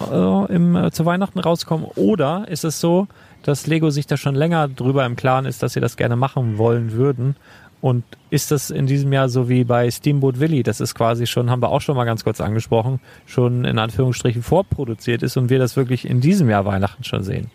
äh, 0.00 0.52
im, 0.52 0.76
äh, 0.76 0.90
zu 0.90 1.04
Weihnachten 1.06 1.38
rauskommen 1.38 1.86
oder 1.94 2.46
ist 2.48 2.64
es 2.64 2.80
so, 2.80 3.06
dass 3.42 3.66
Lego 3.66 3.90
sich 3.90 4.06
da 4.06 4.16
schon 4.16 4.34
länger 4.34 4.68
drüber 4.68 5.06
im 5.06 5.16
Klaren 5.16 5.46
ist, 5.46 5.62
dass 5.62 5.74
sie 5.74 5.80
das 5.80 5.96
gerne 5.96 6.16
machen 6.16 6.58
wollen 6.58 6.92
würden? 6.92 7.36
Und 7.80 8.04
ist 8.28 8.50
das 8.50 8.70
in 8.70 8.86
diesem 8.86 9.10
Jahr 9.12 9.28
so 9.30 9.48
wie 9.48 9.64
bei 9.64 9.90
Steamboat 9.90 10.38
Willie, 10.38 10.62
das 10.62 10.80
ist 10.80 10.94
quasi 10.94 11.26
schon, 11.26 11.50
haben 11.50 11.62
wir 11.62 11.70
auch 11.70 11.80
schon 11.80 11.96
mal 11.96 12.04
ganz 12.04 12.24
kurz 12.24 12.40
angesprochen, 12.40 13.00
schon 13.26 13.64
in 13.64 13.78
Anführungsstrichen 13.78 14.42
vorproduziert 14.42 15.22
ist 15.22 15.38
und 15.38 15.48
wir 15.48 15.58
das 15.58 15.76
wirklich 15.76 16.06
in 16.08 16.20
diesem 16.20 16.50
Jahr 16.50 16.66
Weihnachten 16.66 17.04
schon 17.04 17.22
sehen? 17.24 17.50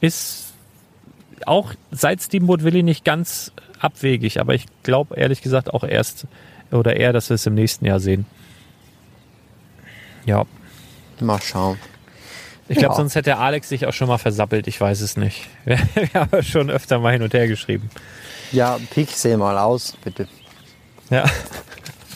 Ist 0.00 0.54
auch 1.46 1.74
seit 1.90 2.22
Steamboat 2.22 2.64
Willie 2.64 2.82
nicht 2.82 3.04
ganz 3.04 3.52
abwegig, 3.78 4.40
aber 4.40 4.54
ich 4.54 4.64
glaube 4.82 5.16
ehrlich 5.16 5.42
gesagt 5.42 5.72
auch 5.74 5.84
erst 5.84 6.26
oder 6.70 6.96
eher, 6.96 7.12
dass 7.12 7.28
wir 7.28 7.34
es 7.34 7.46
im 7.46 7.54
nächsten 7.54 7.84
Jahr 7.84 8.00
sehen. 8.00 8.24
Ja, 10.26 10.44
Mal 11.20 11.40
schauen. 11.42 11.76
ich 12.68 12.78
glaube, 12.78 12.94
Ja. 12.94 12.96
sonst 12.96 13.14
hätte 13.14 13.36
Alex 13.36 13.68
sich 13.68 13.84
auch 13.86 13.92
schon 13.92 14.08
mal 14.08 14.16
versappelt, 14.16 14.66
ich 14.68 14.80
weiß 14.80 15.02
es 15.02 15.18
nicht. 15.18 15.48
Wir, 15.66 15.78
wir 15.94 16.08
haben 16.14 16.42
schon 16.42 16.70
öfter 16.70 16.98
mal 16.98 17.12
hin 17.12 17.22
und 17.22 17.34
her 17.34 17.46
geschrieben. 17.46 17.90
Ja, 18.52 18.78
Pixel 18.90 19.36
mal 19.36 19.58
aus, 19.58 19.96
bitte. 20.02 20.28
Ja, 21.10 21.24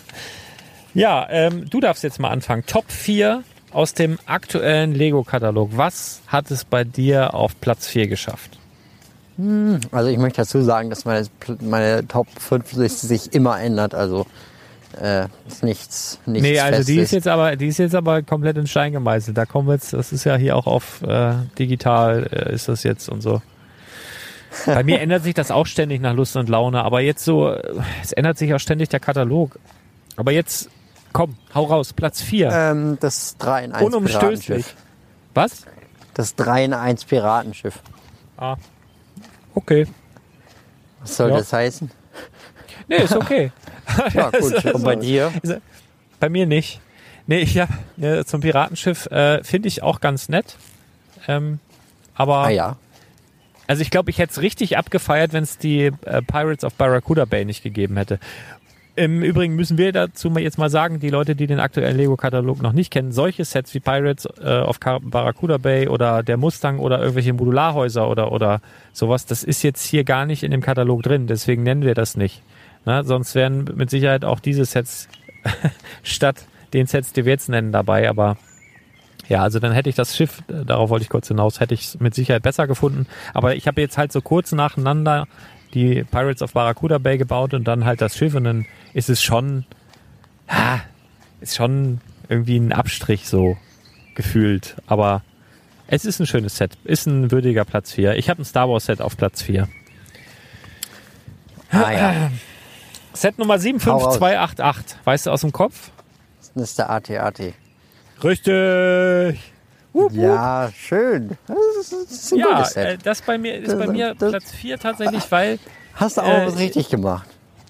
ja 0.94 1.26
ähm, 1.30 1.68
du 1.70 1.80
darfst 1.80 2.02
jetzt 2.02 2.18
mal 2.18 2.30
anfangen. 2.30 2.64
Top 2.66 2.90
4 2.90 3.42
aus 3.72 3.94
dem 3.94 4.18
aktuellen 4.26 4.94
Lego-Katalog. 4.94 5.70
Was 5.74 6.22
hat 6.26 6.50
es 6.50 6.64
bei 6.64 6.84
dir 6.84 7.34
auf 7.34 7.60
Platz 7.60 7.86
4 7.88 8.08
geschafft? 8.08 8.58
Also 9.90 10.10
ich 10.10 10.18
möchte 10.18 10.42
dazu 10.42 10.62
sagen, 10.62 10.90
dass 10.90 11.04
meine, 11.04 11.26
meine 11.60 12.06
Top 12.06 12.28
5 12.38 12.72
Liste 12.74 13.06
sich 13.06 13.32
immer 13.32 13.60
ändert. 13.60 13.94
Also 13.94 14.26
äh, 15.00 15.26
ist 15.48 15.64
nichts, 15.64 16.20
nichts 16.24 16.48
Nee, 16.48 16.60
also 16.60 16.84
die 16.84 16.98
ist 16.98 17.10
jetzt 17.10 17.26
aber, 17.26 17.56
die 17.56 17.66
ist 17.66 17.78
jetzt 17.78 17.96
aber 17.96 18.22
komplett 18.22 18.56
in 18.56 18.68
Stein 18.68 18.92
gemeißelt. 18.92 19.36
Da 19.36 19.44
kommen 19.44 19.66
wir 19.66 19.74
jetzt, 19.74 19.92
das 19.92 20.12
ist 20.12 20.22
ja 20.22 20.36
hier 20.36 20.56
auch 20.56 20.68
auf 20.68 21.02
äh, 21.02 21.34
digital 21.58 22.28
äh, 22.30 22.54
ist 22.54 22.68
das 22.68 22.84
jetzt 22.84 23.08
und 23.08 23.22
so. 23.22 23.42
Bei 24.66 24.82
mir 24.84 25.00
ändert 25.00 25.24
sich 25.24 25.34
das 25.34 25.50
auch 25.50 25.66
ständig 25.66 26.00
nach 26.00 26.14
Lust 26.14 26.36
und 26.36 26.48
Laune, 26.48 26.82
aber 26.84 27.00
jetzt 27.00 27.24
so, 27.24 27.50
äh, 27.50 27.62
es 28.02 28.12
ändert 28.12 28.38
sich 28.38 28.52
auch 28.54 28.58
ständig 28.60 28.88
der 28.88 29.00
Katalog. 29.00 29.58
Aber 30.16 30.32
jetzt, 30.32 30.68
komm, 31.12 31.36
hau 31.54 31.64
raus, 31.64 31.92
Platz 31.92 32.22
4. 32.22 32.50
ähm, 32.52 32.98
das 33.00 33.36
3 33.38 33.64
in 33.64 33.72
1 33.72 33.84
Unumstößlich. 33.86 34.64
Was? 35.34 35.64
Das 36.14 36.34
3 36.36 36.64
in 36.66 36.72
1 36.74 37.04
Piratenschiff. 37.04 37.80
Ah. 38.36 38.56
Okay. 39.54 39.86
Was 41.00 41.16
soll 41.16 41.30
Ja. 41.30 41.38
das 41.38 41.52
heißen? 41.52 41.90
Nee, 42.88 42.96
ist 42.96 43.14
okay. 43.16 43.50
Ja, 44.14 44.30
gut. 44.30 44.64
Und 44.64 44.82
bei 44.82 44.96
dir? 44.96 45.30
Bei 46.18 46.28
mir 46.30 46.46
nicht. 46.46 46.80
Nee, 47.26 47.40
ich 47.40 47.58
hab, 47.58 47.68
ja, 47.98 48.24
zum 48.24 48.40
Piratenschiff 48.40 49.06
äh, 49.06 49.44
finde 49.44 49.68
ich 49.68 49.82
auch 49.82 50.00
ganz 50.00 50.28
nett. 50.30 50.56
Ähm, 51.28 51.58
aber 52.14 52.36
Ah 52.38 52.48
ja. 52.50 52.76
Also 53.66 53.82
ich 53.82 53.90
glaube, 53.90 54.10
ich 54.10 54.18
hätte 54.18 54.32
es 54.32 54.40
richtig 54.40 54.76
abgefeiert, 54.76 55.32
wenn 55.32 55.44
es 55.44 55.58
die 55.58 55.86
äh, 55.86 56.22
Pirates 56.22 56.64
of 56.64 56.74
Barracuda 56.74 57.24
Bay 57.24 57.44
nicht 57.44 57.62
gegeben 57.62 57.96
hätte. 57.96 58.18
Im 58.96 59.22
Übrigen 59.24 59.56
müssen 59.56 59.76
wir 59.76 59.90
dazu 59.90 60.30
jetzt 60.38 60.56
mal 60.56 60.70
sagen, 60.70 61.00
die 61.00 61.10
Leute, 61.10 61.34
die 61.34 61.48
den 61.48 61.58
aktuellen 61.58 61.96
Lego-Katalog 61.96 62.62
noch 62.62 62.72
nicht 62.72 62.92
kennen, 62.92 63.10
solche 63.10 63.44
Sets 63.44 63.74
wie 63.74 63.80
Pirates 63.80 64.26
äh, 64.40 64.60
of 64.60 64.78
Barracuda 64.78 65.58
Bay 65.58 65.88
oder 65.88 66.22
der 66.22 66.36
Mustang 66.36 66.78
oder 66.78 67.00
irgendwelche 67.00 67.32
Modularhäuser 67.32 68.08
oder, 68.08 68.30
oder 68.30 68.60
sowas, 68.92 69.26
das 69.26 69.42
ist 69.42 69.64
jetzt 69.64 69.84
hier 69.84 70.04
gar 70.04 70.26
nicht 70.26 70.44
in 70.44 70.52
dem 70.52 70.60
Katalog 70.60 71.02
drin. 71.02 71.26
Deswegen 71.26 71.64
nennen 71.64 71.82
wir 71.82 71.94
das 71.94 72.16
nicht. 72.16 72.42
Na, 72.84 73.02
sonst 73.02 73.34
wären 73.34 73.64
mit 73.74 73.90
Sicherheit 73.90 74.24
auch 74.24 74.38
diese 74.38 74.64
Sets 74.64 75.08
statt 76.04 76.46
den 76.72 76.86
Sets, 76.86 77.12
die 77.12 77.24
wir 77.24 77.32
jetzt 77.32 77.48
nennen, 77.48 77.72
dabei. 77.72 78.08
Aber 78.08 78.36
ja, 79.28 79.42
also 79.42 79.58
dann 79.58 79.72
hätte 79.72 79.88
ich 79.88 79.94
das 79.94 80.16
Schiff, 80.16 80.42
äh, 80.48 80.64
darauf 80.64 80.90
wollte 80.90 81.04
ich 81.04 81.08
kurz 81.08 81.28
hinaus, 81.28 81.60
hätte 81.60 81.74
ich 81.74 81.98
mit 82.00 82.14
Sicherheit 82.14 82.42
besser 82.42 82.66
gefunden. 82.66 83.06
Aber 83.32 83.56
ich 83.56 83.66
habe 83.66 83.80
jetzt 83.80 83.98
halt 83.98 84.12
so 84.12 84.20
kurz 84.20 84.52
nacheinander 84.52 85.26
die 85.72 86.04
Pirates 86.04 86.42
of 86.42 86.52
Barracuda 86.52 86.98
Bay 86.98 87.18
gebaut 87.18 87.54
und 87.54 87.64
dann 87.64 87.84
halt 87.84 88.00
das 88.00 88.16
Schiff 88.16 88.34
und 88.34 88.44
dann 88.44 88.66
ist 88.92 89.10
es 89.10 89.22
schon, 89.22 89.64
ha, 90.48 90.80
ist 91.40 91.56
schon 91.56 92.00
irgendwie 92.28 92.56
ein 92.58 92.72
Abstrich 92.72 93.28
so 93.28 93.56
gefühlt. 94.14 94.76
Aber 94.86 95.22
es 95.86 96.04
ist 96.04 96.20
ein 96.20 96.26
schönes 96.26 96.56
Set, 96.56 96.78
ist 96.84 97.06
ein 97.06 97.30
würdiger 97.30 97.64
Platz 97.64 97.92
4. 97.92 98.16
Ich 98.16 98.30
habe 98.30 98.42
ein 98.42 98.44
Star 98.44 98.68
Wars 98.68 98.86
Set 98.86 99.00
auf 99.00 99.16
Platz 99.16 99.42
4. 99.42 99.68
Ah 101.70 101.90
ja, 101.90 102.30
Set 103.12 103.38
Nummer 103.38 103.58
75288, 103.58 104.98
weißt 105.04 105.26
du 105.26 105.30
aus 105.30 105.40
dem 105.40 105.52
Kopf? 105.52 105.90
das 106.54 106.70
ist 106.70 106.78
der 106.78 106.90
AT-AT. 106.90 107.54
Richtig. 108.24 109.40
Ja, 110.12 110.70
schön. 110.76 111.30
Das 111.46 111.92
ist, 111.92 112.32
ein 112.32 112.38
Ja, 112.40 112.46
gutes 112.56 112.76
äh, 112.76 112.90
Set. 112.92 113.00
das 113.06 113.22
bei 113.22 113.38
mir 113.38 113.54
ist 113.56 113.78
bei 113.78 113.86
mir 113.86 114.14
das- 114.18 114.30
Platz 114.30 114.52
4 114.52 114.78
tatsächlich, 114.78 115.22
weil 115.30 115.58
Hast 115.94 116.16
du 116.16 116.22
auch 116.22 116.26
äh, 116.42 116.46
was 116.46 116.58
richtig 116.58 116.88
gemacht. 116.88 117.28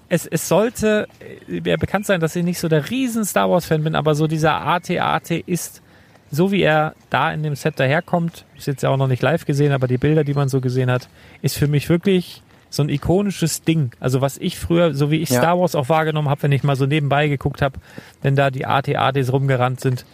es, 0.09 0.25
es 0.25 0.47
sollte 0.47 1.07
äh, 1.47 1.61
ja 1.69 1.77
bekannt 1.77 2.07
sein, 2.07 2.19
dass 2.19 2.35
ich 2.35 2.43
nicht 2.43 2.59
so 2.59 2.67
der 2.67 2.89
riesen 2.89 3.25
Star 3.25 3.49
Wars 3.51 3.65
Fan 3.65 3.83
bin, 3.83 3.93
aber 3.95 4.15
so 4.15 4.25
dieser 4.25 4.59
AT-AT 4.65 5.29
ist 5.45 5.83
so 6.31 6.51
wie 6.51 6.63
er 6.63 6.95
da 7.11 7.31
in 7.31 7.43
dem 7.43 7.55
Set 7.55 7.79
daherkommt, 7.79 8.45
ist 8.57 8.65
jetzt 8.65 8.81
ja 8.81 8.89
auch 8.89 8.97
noch 8.97 9.07
nicht 9.07 9.21
live 9.21 9.45
gesehen, 9.45 9.71
aber 9.71 9.87
die 9.87 9.99
Bilder, 9.99 10.23
die 10.23 10.33
man 10.33 10.49
so 10.49 10.59
gesehen 10.59 10.89
hat, 10.89 11.07
ist 11.43 11.55
für 11.55 11.67
mich 11.67 11.87
wirklich 11.87 12.41
so 12.71 12.81
ein 12.81 12.89
ikonisches 12.89 13.61
Ding. 13.61 13.91
Also 13.99 14.19
was 14.21 14.37
ich 14.39 14.57
früher, 14.57 14.95
so 14.95 15.11
wie 15.11 15.17
ich 15.21 15.29
Ja. 15.29 15.37
Star 15.41 15.59
Wars 15.59 15.75
auch 15.75 15.87
wahrgenommen 15.87 16.27
habe, 16.29 16.41
wenn 16.43 16.51
ich 16.51 16.63
mal 16.63 16.75
so 16.75 16.87
nebenbei 16.87 17.27
geguckt 17.27 17.61
habe, 17.61 17.79
wenn 18.23 18.35
da 18.35 18.49
die 18.49 18.65
AT-ATs 18.65 19.31
rumgerannt 19.31 19.79
sind. 19.79 20.05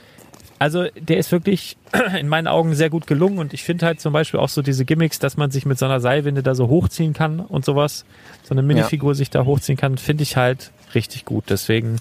Also 0.62 0.86
der 0.96 1.18
ist 1.18 1.32
wirklich 1.32 1.76
in 2.20 2.28
meinen 2.28 2.46
Augen 2.46 2.76
sehr 2.76 2.92
gut 2.92 3.08
gelungen 3.08 3.40
und 3.40 3.52
ich 3.52 3.64
finde 3.64 3.88
halt 3.88 4.00
zum 4.00 4.14
Beispiel 4.14 4.40
auch 4.40 4.48
so 4.48 4.62
diese 4.62 4.86
Gimmicks, 4.86 5.18
dass 5.18 5.36
man 5.36 5.50
sich 5.50 5.66
mit 5.66 5.80
so 5.80 5.86
einer 5.86 6.00
Seilwinde 6.00 6.44
da 6.44 6.54
so 6.54 6.68
hochziehen 6.68 7.14
kann 7.14 7.40
und 7.40 7.66
sowas, 7.66 8.06
so 8.44 8.54
eine 8.54 8.62
Minifigur 8.62 9.16
sich 9.16 9.32
da 9.32 9.44
hochziehen 9.44 9.76
kann, 9.76 9.98
finde 9.98 10.22
ich 10.22 10.38
halt 10.38 10.70
richtig 10.94 11.26
gut. 11.26 11.46
Deswegen 11.50 11.96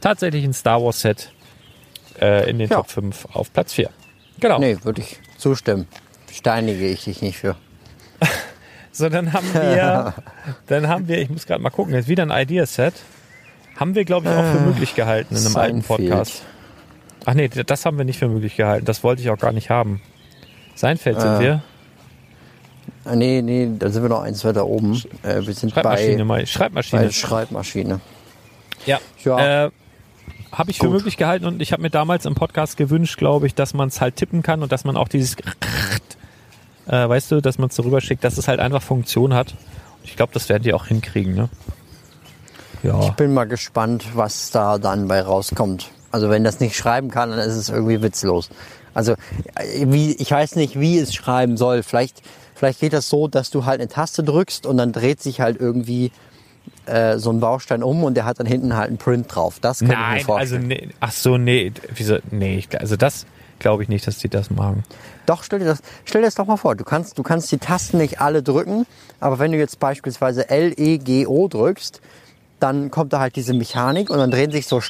tatsächlich 0.00 0.44
ein 0.44 0.52
Star 0.52 0.80
Wars 0.80 1.00
Set 1.00 1.32
äh, 2.20 2.48
in 2.48 2.60
den 2.60 2.70
Ja. 2.70 2.76
Top 2.76 2.88
5 2.88 3.26
auf 3.32 3.52
Platz 3.52 3.72
4. 3.72 3.90
Genau. 4.38 4.60
Nee, 4.60 4.76
würde 4.84 5.00
ich 5.00 5.18
zustimmen. 5.36 5.88
Steinige 6.32 6.86
ich 6.86 7.02
dich 7.02 7.20
nicht 7.20 7.38
für. 7.38 7.56
So, 8.92 9.08
dann 9.08 9.32
haben 9.32 9.52
wir, 9.52 10.14
dann 10.66 10.88
haben 10.88 11.06
wir, 11.06 11.18
ich 11.18 11.30
muss 11.30 11.46
gerade 11.46 11.62
mal 11.62 11.70
gucken, 11.70 11.94
jetzt 11.94 12.08
wieder 12.08 12.24
ein 12.24 12.30
Idea-Set. 12.32 12.94
Haben 13.76 13.94
wir, 13.94 14.04
glaube 14.04 14.28
ich, 14.28 14.34
auch 14.34 14.44
für 14.44 14.60
möglich 14.60 14.96
gehalten 14.96 15.36
in 15.36 15.46
einem 15.46 15.56
alten 15.56 15.82
Seinfeld. 15.82 16.10
Podcast. 16.10 16.42
Ach 17.24 17.34
nee, 17.34 17.48
das 17.48 17.84
haben 17.84 17.98
wir 17.98 18.04
nicht 18.04 18.18
für 18.18 18.28
möglich 18.28 18.56
gehalten. 18.56 18.84
Das 18.86 19.02
wollte 19.04 19.22
ich 19.22 19.30
auch 19.30 19.38
gar 19.38 19.52
nicht 19.52 19.70
haben. 19.70 20.00
Seinfeld 20.74 21.20
sind 21.20 21.34
Äh, 21.36 21.40
wir. 21.40 21.62
Ah, 23.04 23.16
nee, 23.16 23.42
nee, 23.42 23.68
da 23.78 23.90
sind 23.90 24.02
wir 24.02 24.08
noch 24.08 24.22
eins 24.22 24.44
weiter 24.44 24.66
oben. 24.66 25.02
Äh, 25.22 25.46
wir 25.46 25.54
sind 25.54 25.72
Schreibmaschine 25.72 26.24
bei. 26.24 26.46
Schreibmaschine. 26.46 27.02
bei 27.02 27.10
Schreibmaschine. 27.10 28.00
ja. 28.86 28.98
Ja. 29.24 29.66
Äh, 29.66 29.70
habe 30.52 30.70
ich 30.70 30.78
für 30.78 30.86
Gut. 30.86 30.94
möglich 30.96 31.16
gehalten 31.18 31.44
und 31.44 31.60
ich 31.60 31.72
habe 31.72 31.82
mir 31.82 31.90
damals 31.90 32.24
im 32.24 32.34
Podcast 32.34 32.78
gewünscht, 32.78 33.18
glaube 33.18 33.46
ich, 33.46 33.54
dass 33.54 33.74
man 33.74 33.88
es 33.88 34.00
halt 34.00 34.16
tippen 34.16 34.42
kann 34.42 34.62
und 34.62 34.72
dass 34.72 34.84
man 34.84 34.96
auch 34.96 35.08
dieses, 35.08 35.36
äh, 36.86 37.08
weißt 37.08 37.30
du, 37.30 37.42
dass 37.42 37.58
man 37.58 37.68
es 37.68 37.76
so 37.76 37.82
rüberschickt, 37.82 38.24
dass 38.24 38.38
es 38.38 38.48
halt 38.48 38.58
einfach 38.58 38.80
Funktion 38.82 39.34
hat. 39.34 39.54
Ich 40.04 40.16
glaube, 40.16 40.32
das 40.32 40.48
werden 40.48 40.62
die 40.62 40.72
auch 40.72 40.86
hinkriegen, 40.86 41.34
ne? 41.34 41.48
Ja. 42.82 43.10
Bin 43.10 43.34
mal 43.34 43.44
gespannt, 43.44 44.06
was 44.14 44.50
da 44.50 44.78
dann 44.78 45.06
bei 45.08 45.20
rauskommt. 45.20 45.90
Also 46.10 46.30
wenn 46.30 46.44
das 46.44 46.60
nicht 46.60 46.76
schreiben 46.76 47.10
kann, 47.10 47.30
dann 47.30 47.38
ist 47.40 47.56
es 47.56 47.68
irgendwie 47.68 48.02
witzlos. 48.02 48.50
Also 48.94 49.12
äh, 49.12 49.86
wie, 49.86 50.12
ich 50.14 50.30
weiß 50.30 50.56
nicht, 50.56 50.78
wie 50.80 50.98
es 50.98 51.14
schreiben 51.14 51.56
soll. 51.56 51.82
Vielleicht, 51.82 52.22
vielleicht 52.54 52.80
geht 52.80 52.92
das 52.92 53.08
so, 53.08 53.28
dass 53.28 53.50
du 53.50 53.64
halt 53.64 53.80
eine 53.80 53.88
Taste 53.88 54.22
drückst 54.22 54.66
und 54.66 54.78
dann 54.78 54.92
dreht 54.92 55.22
sich 55.22 55.40
halt 55.40 55.60
irgendwie 55.60 56.10
äh, 56.86 57.18
so 57.18 57.30
ein 57.30 57.40
Baustein 57.40 57.82
um 57.82 58.04
und 58.04 58.14
der 58.14 58.24
hat 58.24 58.40
dann 58.40 58.46
hinten 58.46 58.74
halt 58.76 58.88
einen 58.88 58.98
Print 58.98 59.26
drauf. 59.34 59.58
Das 59.60 59.80
kann 59.80 59.90
ich 59.90 59.94
mir 59.94 60.00
Nein, 60.00 60.12
also 60.14 60.26
vorstellen. 60.26 60.66
nee, 60.66 60.88
ach 61.00 61.12
so, 61.12 61.38
nee, 61.38 61.72
wieso, 61.94 62.18
nee, 62.30 62.64
also 62.78 62.96
das 62.96 63.26
glaube 63.58 63.82
ich 63.82 63.88
nicht, 63.88 64.06
dass 64.06 64.18
die 64.18 64.28
das 64.28 64.50
machen. 64.50 64.84
Doch, 65.26 65.42
stell 65.42 65.58
dir, 65.58 65.66
das, 65.66 65.80
stell 66.04 66.22
dir 66.22 66.28
das 66.28 66.36
doch 66.36 66.46
mal 66.46 66.56
vor. 66.56 66.74
Du 66.74 66.84
kannst, 66.84 67.18
du 67.18 67.22
kannst 67.22 67.50
die 67.52 67.58
Tasten 67.58 67.98
nicht 67.98 68.20
alle 68.20 68.42
drücken, 68.42 68.86
aber 69.20 69.38
wenn 69.38 69.52
du 69.52 69.58
jetzt 69.58 69.78
beispielsweise 69.80 70.48
L, 70.48 70.72
E, 70.76 70.98
G, 70.98 71.26
O 71.26 71.48
drückst, 71.48 72.00
dann 72.60 72.90
kommt 72.90 73.12
da 73.12 73.20
halt 73.20 73.36
diese 73.36 73.54
Mechanik 73.54 74.10
und 74.10 74.18
dann 74.18 74.30
drehen 74.30 74.50
sich 74.50 74.66
so 74.66 74.80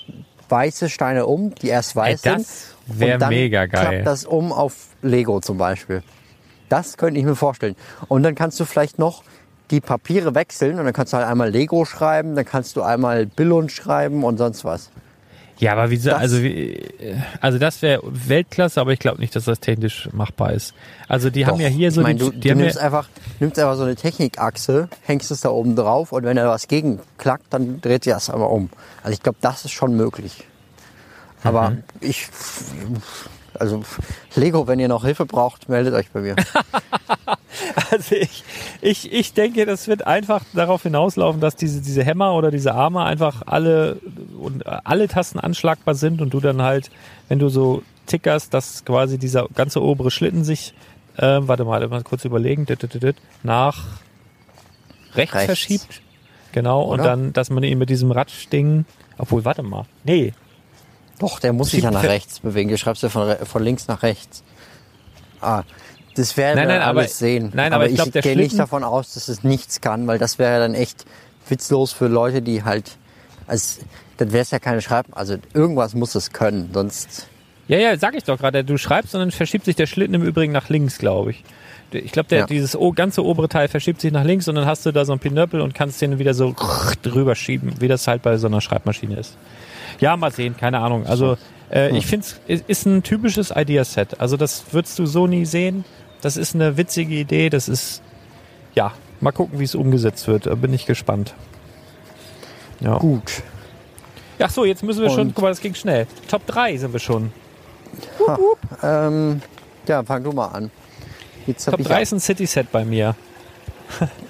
weiße 0.48 0.88
Steine 0.88 1.26
um, 1.26 1.54
die 1.54 1.68
erst 1.68 1.96
weiß 1.96 2.24
Ey, 2.24 2.32
das 2.32 2.42
sind. 2.86 3.00
wär 3.00 3.14
Und 3.14 3.20
dann 3.20 3.30
mega 3.30 3.66
geil. 3.66 3.80
klappt 3.80 4.06
das 4.06 4.24
um 4.24 4.52
auf 4.52 4.88
Lego 5.02 5.40
zum 5.40 5.58
Beispiel. 5.58 6.02
Das 6.68 6.96
könnte 6.96 7.18
ich 7.18 7.26
mir 7.26 7.36
vorstellen. 7.36 7.76
Und 8.08 8.22
dann 8.22 8.34
kannst 8.34 8.58
du 8.60 8.64
vielleicht 8.64 8.98
noch 8.98 9.22
die 9.70 9.80
Papiere 9.80 10.34
wechseln 10.34 10.78
und 10.78 10.84
dann 10.84 10.94
kannst 10.94 11.12
du 11.12 11.18
halt 11.18 11.26
einmal 11.26 11.50
Lego 11.50 11.84
schreiben, 11.84 12.34
dann 12.34 12.44
kannst 12.44 12.76
du 12.76 12.82
einmal 12.82 13.26
Billund 13.26 13.70
schreiben 13.70 14.24
und 14.24 14.38
sonst 14.38 14.64
was. 14.64 14.90
Ja, 15.58 15.72
aber 15.72 15.90
wieso, 15.90 16.10
Das- 16.10 16.20
also, 16.20 16.42
wie, 16.42 16.80
also 17.40 17.58
das 17.58 17.82
wäre 17.82 18.00
Weltklasse, 18.04 18.80
aber 18.80 18.92
ich 18.92 18.98
glaube 19.00 19.20
nicht, 19.20 19.34
dass 19.34 19.44
das 19.44 19.58
technisch 19.60 20.08
machbar 20.12 20.52
ist. 20.52 20.72
Also 21.08 21.30
die 21.30 21.46
haben 21.46 21.54
Doch. 21.56 21.60
ja 21.62 21.68
hier 21.68 21.90
so 21.90 22.00
ich 22.00 22.06
mein, 22.06 22.16
die, 22.16 22.24
du, 22.24 22.30
die 22.30 22.40
du 22.40 22.50
haben 22.50 22.58
nimmst, 22.58 22.78
einfach, 22.78 23.08
nimmst 23.40 23.58
einfach 23.58 23.76
so 23.76 23.82
eine 23.82 23.96
Technikachse, 23.96 24.88
hängst 25.02 25.30
es 25.32 25.40
da 25.40 25.48
oben 25.50 25.74
drauf 25.74 26.12
und 26.12 26.22
wenn 26.24 26.36
da 26.36 26.48
was 26.48 26.68
gegenklackt, 26.68 27.46
dann 27.50 27.80
dreht 27.80 28.04
sich 28.04 28.12
das 28.12 28.30
einmal 28.30 28.48
um. 28.50 28.70
Also 29.02 29.14
ich 29.14 29.22
glaube, 29.22 29.38
das 29.40 29.64
ist 29.64 29.72
schon 29.72 29.96
möglich. 29.96 30.44
Aber 31.42 31.70
Mhm. 31.70 31.82
ich, 32.00 32.28
also 33.58 33.82
Lego, 34.34 34.66
wenn 34.66 34.78
ihr 34.78 34.88
noch 34.88 35.04
Hilfe 35.04 35.26
braucht, 35.26 35.68
meldet 35.68 35.94
euch 35.94 36.10
bei 36.10 36.20
mir. 36.20 36.36
Also 37.90 38.14
ich, 38.14 38.44
ich, 38.80 39.12
ich 39.12 39.32
denke, 39.32 39.66
das 39.66 39.88
wird 39.88 40.06
einfach 40.06 40.44
darauf 40.52 40.82
hinauslaufen, 40.82 41.40
dass 41.40 41.56
diese, 41.56 41.80
diese 41.80 42.04
Hämmer 42.04 42.34
oder 42.34 42.50
diese 42.50 42.74
Arme 42.74 43.02
einfach 43.02 43.42
alle 43.46 43.96
und 44.38 44.66
alle 44.66 45.08
Tasten 45.08 45.40
anschlagbar 45.40 45.94
sind 45.94 46.20
und 46.20 46.34
du 46.34 46.40
dann 46.40 46.62
halt, 46.62 46.90
wenn 47.28 47.38
du 47.38 47.48
so 47.48 47.82
tickerst, 48.06 48.52
dass 48.54 48.84
quasi 48.84 49.18
dieser 49.18 49.48
ganze 49.54 49.82
obere 49.82 50.10
Schlitten 50.10 50.44
sich, 50.44 50.74
äh, 51.16 51.38
warte 51.40 51.64
mal, 51.64 51.86
mal 51.88 52.02
kurz 52.02 52.24
überlegen, 52.24 52.66
dit, 52.66 52.82
dit, 52.82 53.02
dit, 53.02 53.16
nach 53.42 53.84
rechts, 55.14 55.34
Rechts. 55.34 55.46
verschiebt. 55.46 56.02
Genau, 56.52 56.82
und 56.82 57.00
Oder? 57.00 57.10
dann, 57.10 57.32
dass 57.32 57.50
man 57.50 57.62
ihn 57.62 57.78
mit 57.78 57.90
diesem 57.90 58.10
Ratschding, 58.10 58.84
obwohl, 59.18 59.44
warte 59.44 59.62
mal, 59.62 59.84
nee, 60.04 60.32
Doch, 61.18 61.40
der 61.40 61.52
muss 61.52 61.70
sich 61.70 61.82
ja 61.82 61.90
nach 61.90 62.02
rechts 62.04 62.40
bewegen. 62.40 62.68
Du 62.70 62.78
schreibst 62.78 63.02
ja 63.02 63.08
von, 63.08 63.34
von 63.44 63.62
links 63.62 63.88
nach 63.88 64.02
rechts. 64.02 64.42
Ah, 65.40 65.62
das 66.14 66.36
werden 66.36 66.56
Nein, 66.56 66.68
wir 66.68 66.74
nein, 66.78 66.82
aber- 66.88 67.00
alles 67.00 67.18
sehen. 67.18 67.50
nein, 67.54 67.72
aber 67.72 67.88
ich 67.88 67.94
glaub, 67.94 68.10
der 68.12 68.22
gehe 68.22 68.36
nicht 68.36 68.58
davon 68.58 68.82
aus, 68.84 69.14
dass 69.14 69.28
es 69.28 69.44
nichts 69.44 69.80
kann, 69.80 70.06
weil 70.06 70.18
das 70.18 70.38
wäre 70.38 70.52
ja 70.52 70.58
dann 70.58 70.74
echt 70.74 71.04
witzlos 71.48 71.92
für 71.92 72.08
Leute, 72.08 72.42
die 72.42 72.64
halt, 72.64 72.96
als, 73.46 73.78
dann 74.16 74.32
wäre 74.32 74.42
es 74.42 74.50
ja 74.50 74.58
keine 74.58 74.82
Schreib, 74.82 75.06
also 75.12 75.36
irgendwas 75.54 75.94
muss 75.94 76.14
es 76.14 76.32
können, 76.32 76.70
sonst, 76.74 77.28
Ja, 77.68 77.78
ja, 77.78 77.96
sag 77.98 78.14
ich 78.16 78.24
doch 78.24 78.38
gerade. 78.38 78.64
Du 78.64 78.78
schreibst 78.78 79.14
und 79.14 79.20
dann 79.20 79.30
verschiebt 79.30 79.64
sich 79.66 79.76
der 79.76 79.86
Schlitten 79.86 80.14
im 80.14 80.22
Übrigen 80.22 80.52
nach 80.52 80.68
links, 80.70 80.98
glaube 80.98 81.30
ich. 81.32 81.44
Ich 81.92 82.12
glaube, 82.12 82.34
Ja. 82.34 82.46
dieses 82.46 82.76
ganze 82.96 83.24
obere 83.24 83.48
Teil 83.48 83.68
verschiebt 83.68 84.00
sich 84.00 84.12
nach 84.12 84.24
links 84.24 84.48
und 84.48 84.54
dann 84.56 84.66
hast 84.66 84.84
du 84.86 84.92
da 84.92 85.04
so 85.04 85.12
ein 85.12 85.18
Pinöppel 85.20 85.60
und 85.60 85.74
kannst 85.74 86.00
den 86.02 86.18
wieder 86.18 86.34
so 86.34 86.54
drüber 87.02 87.34
schieben, 87.34 87.74
wie 87.80 87.88
das 87.88 88.06
halt 88.08 88.22
bei 88.22 88.36
so 88.38 88.46
einer 88.46 88.60
Schreibmaschine 88.60 89.16
ist. 89.16 89.36
Ja, 90.00 90.16
mal 90.16 90.30
sehen, 90.32 90.56
keine 90.56 90.78
Ahnung. 90.80 91.06
Also 91.06 91.36
äh, 91.70 91.96
ich 91.96 92.06
finde 92.06 92.26
es 92.46 92.60
ist 92.66 92.86
ein 92.86 93.02
typisches 93.02 93.52
Ideaset. 93.54 94.20
Also 94.20 94.36
das 94.36 94.64
würdest 94.72 94.98
du 94.98 95.06
so 95.06 95.26
nie 95.26 95.44
sehen. 95.44 95.84
Das 96.20 96.36
ist 96.36 96.54
eine 96.54 96.76
witzige 96.76 97.14
Idee. 97.14 97.50
Das 97.50 97.68
ist 97.68 98.02
ja 98.74 98.92
mal 99.20 99.32
gucken, 99.32 99.58
wie 99.58 99.64
es 99.64 99.74
umgesetzt 99.74 100.26
wird. 100.28 100.46
Da 100.46 100.54
bin 100.54 100.72
ich 100.72 100.86
gespannt. 100.86 101.34
Ja. 102.80 102.98
gut. 102.98 103.42
Ach 104.40 104.50
so, 104.50 104.64
jetzt 104.64 104.84
müssen 104.84 105.02
wir 105.02 105.10
schon. 105.10 105.28
Und- 105.28 105.34
Guck 105.34 105.42
mal, 105.42 105.48
das 105.48 105.60
ging 105.60 105.74
schnell. 105.74 106.06
Top 106.28 106.46
3 106.46 106.76
sind 106.76 106.92
wir 106.92 107.00
schon. 107.00 107.32
Ähm, 108.82 109.42
ja, 109.86 110.02
fang 110.04 110.22
du 110.22 110.32
mal 110.32 110.46
an. 110.48 110.70
Jetzt 111.46 111.64
Top 111.64 111.80
ich 111.80 111.86
3 111.86 112.02
ist 112.02 112.12
ein 112.12 112.20
City-Set 112.20 112.70
bei 112.70 112.84
mir. 112.84 113.16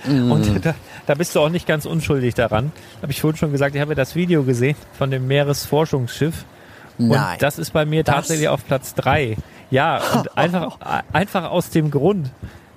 Mm. 0.07 0.31
Und 0.33 0.65
da, 0.65 0.75
da 1.09 1.15
bist 1.15 1.35
du 1.35 1.41
auch 1.41 1.49
nicht 1.49 1.67
ganz 1.67 1.87
unschuldig 1.87 2.35
daran. 2.35 2.71
Habe 3.01 3.13
ich 3.13 3.23
vorhin 3.23 3.39
schon 3.39 3.51
gesagt, 3.51 3.75
ich 3.75 3.81
habe 3.81 3.93
ja 3.93 3.97
das 3.97 4.15
Video 4.15 4.43
gesehen 4.43 4.77
von 4.93 5.11
dem 5.11 5.27
Meeresforschungsschiff. 5.27 6.45
Nein. 6.99 7.33
Und 7.33 7.43
das 7.43 7.59
ist 7.59 7.73
bei 7.73 7.87
mir 7.87 8.05
Das? 8.05 8.15
tatsächlich 8.15 8.49
auf 8.49 8.67
Platz 8.67 8.95
3. 8.95 9.37
Ja, 9.71 10.03
und 10.15 10.37
einfach, 10.37 10.79
einfach 11.13 11.51
aus 11.51 11.71
dem 11.71 11.91
Grund, 11.91 12.31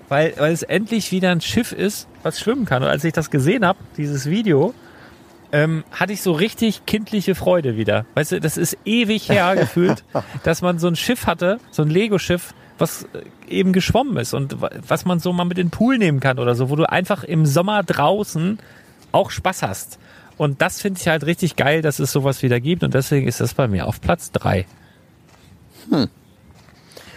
weil, 0.07 0.33
weil 0.37 0.53
es 0.53 0.63
endlich 0.63 1.11
wieder 1.11 1.31
ein 1.31 1.41
Schiff 1.41 1.73
ist, 1.73 2.07
was 2.23 2.39
schwimmen 2.39 2.63
kann. 2.63 2.83
Und 2.83 2.89
als 2.89 3.03
ich 3.03 3.11
das 3.11 3.31
gesehen 3.31 3.65
habe, 3.65 3.79
dieses 3.97 4.29
Video, 4.29 4.73
ähm, 5.51 5.83
hatte 5.91 6.13
ich 6.13 6.21
so 6.21 6.31
richtig 6.31 6.85
kindliche 6.85 7.35
Freude 7.35 7.75
wieder. 7.75 8.05
Weißt 8.13 8.31
du, 8.31 8.39
das 8.39 8.55
ist 8.55 8.77
ewig 8.85 9.27
her 9.27 9.55
gefühlt, 9.59 10.05
dass 10.43 10.61
man 10.61 10.79
so 10.79 10.87
ein 10.87 10.95
Schiff 10.95 11.27
hatte, 11.27 11.59
so 11.69 11.81
ein 11.81 11.89
Lego-Schiff, 11.89 12.53
was 12.81 13.03
äh, 13.13 13.21
eben 13.47 13.71
geschwommen 13.73 14.17
ist 14.17 14.33
und 14.33 14.61
wa- 14.61 14.69
was 14.87 15.05
man 15.05 15.19
so 15.19 15.31
mal 15.31 15.45
mit 15.45 15.57
in 15.57 15.67
den 15.67 15.71
Pool 15.71 15.97
nehmen 15.97 16.19
kann 16.19 16.39
oder 16.39 16.55
so, 16.55 16.69
wo 16.69 16.75
du 16.75 16.89
einfach 16.89 17.23
im 17.23 17.45
Sommer 17.45 17.83
draußen 17.83 18.59
auch 19.13 19.29
Spaß 19.31 19.63
hast. 19.63 19.99
Und 20.37 20.61
das 20.61 20.81
finde 20.81 20.99
ich 20.99 21.07
halt 21.07 21.25
richtig 21.25 21.55
geil, 21.55 21.81
dass 21.81 21.99
es 21.99 22.11
sowas 22.11 22.41
wieder 22.41 22.59
gibt 22.59 22.83
und 22.83 22.93
deswegen 22.93 23.27
ist 23.27 23.39
das 23.39 23.53
bei 23.53 23.67
mir 23.67 23.87
auf 23.87 24.01
Platz 24.01 24.31
drei. 24.31 24.65
Hm. 25.89 26.09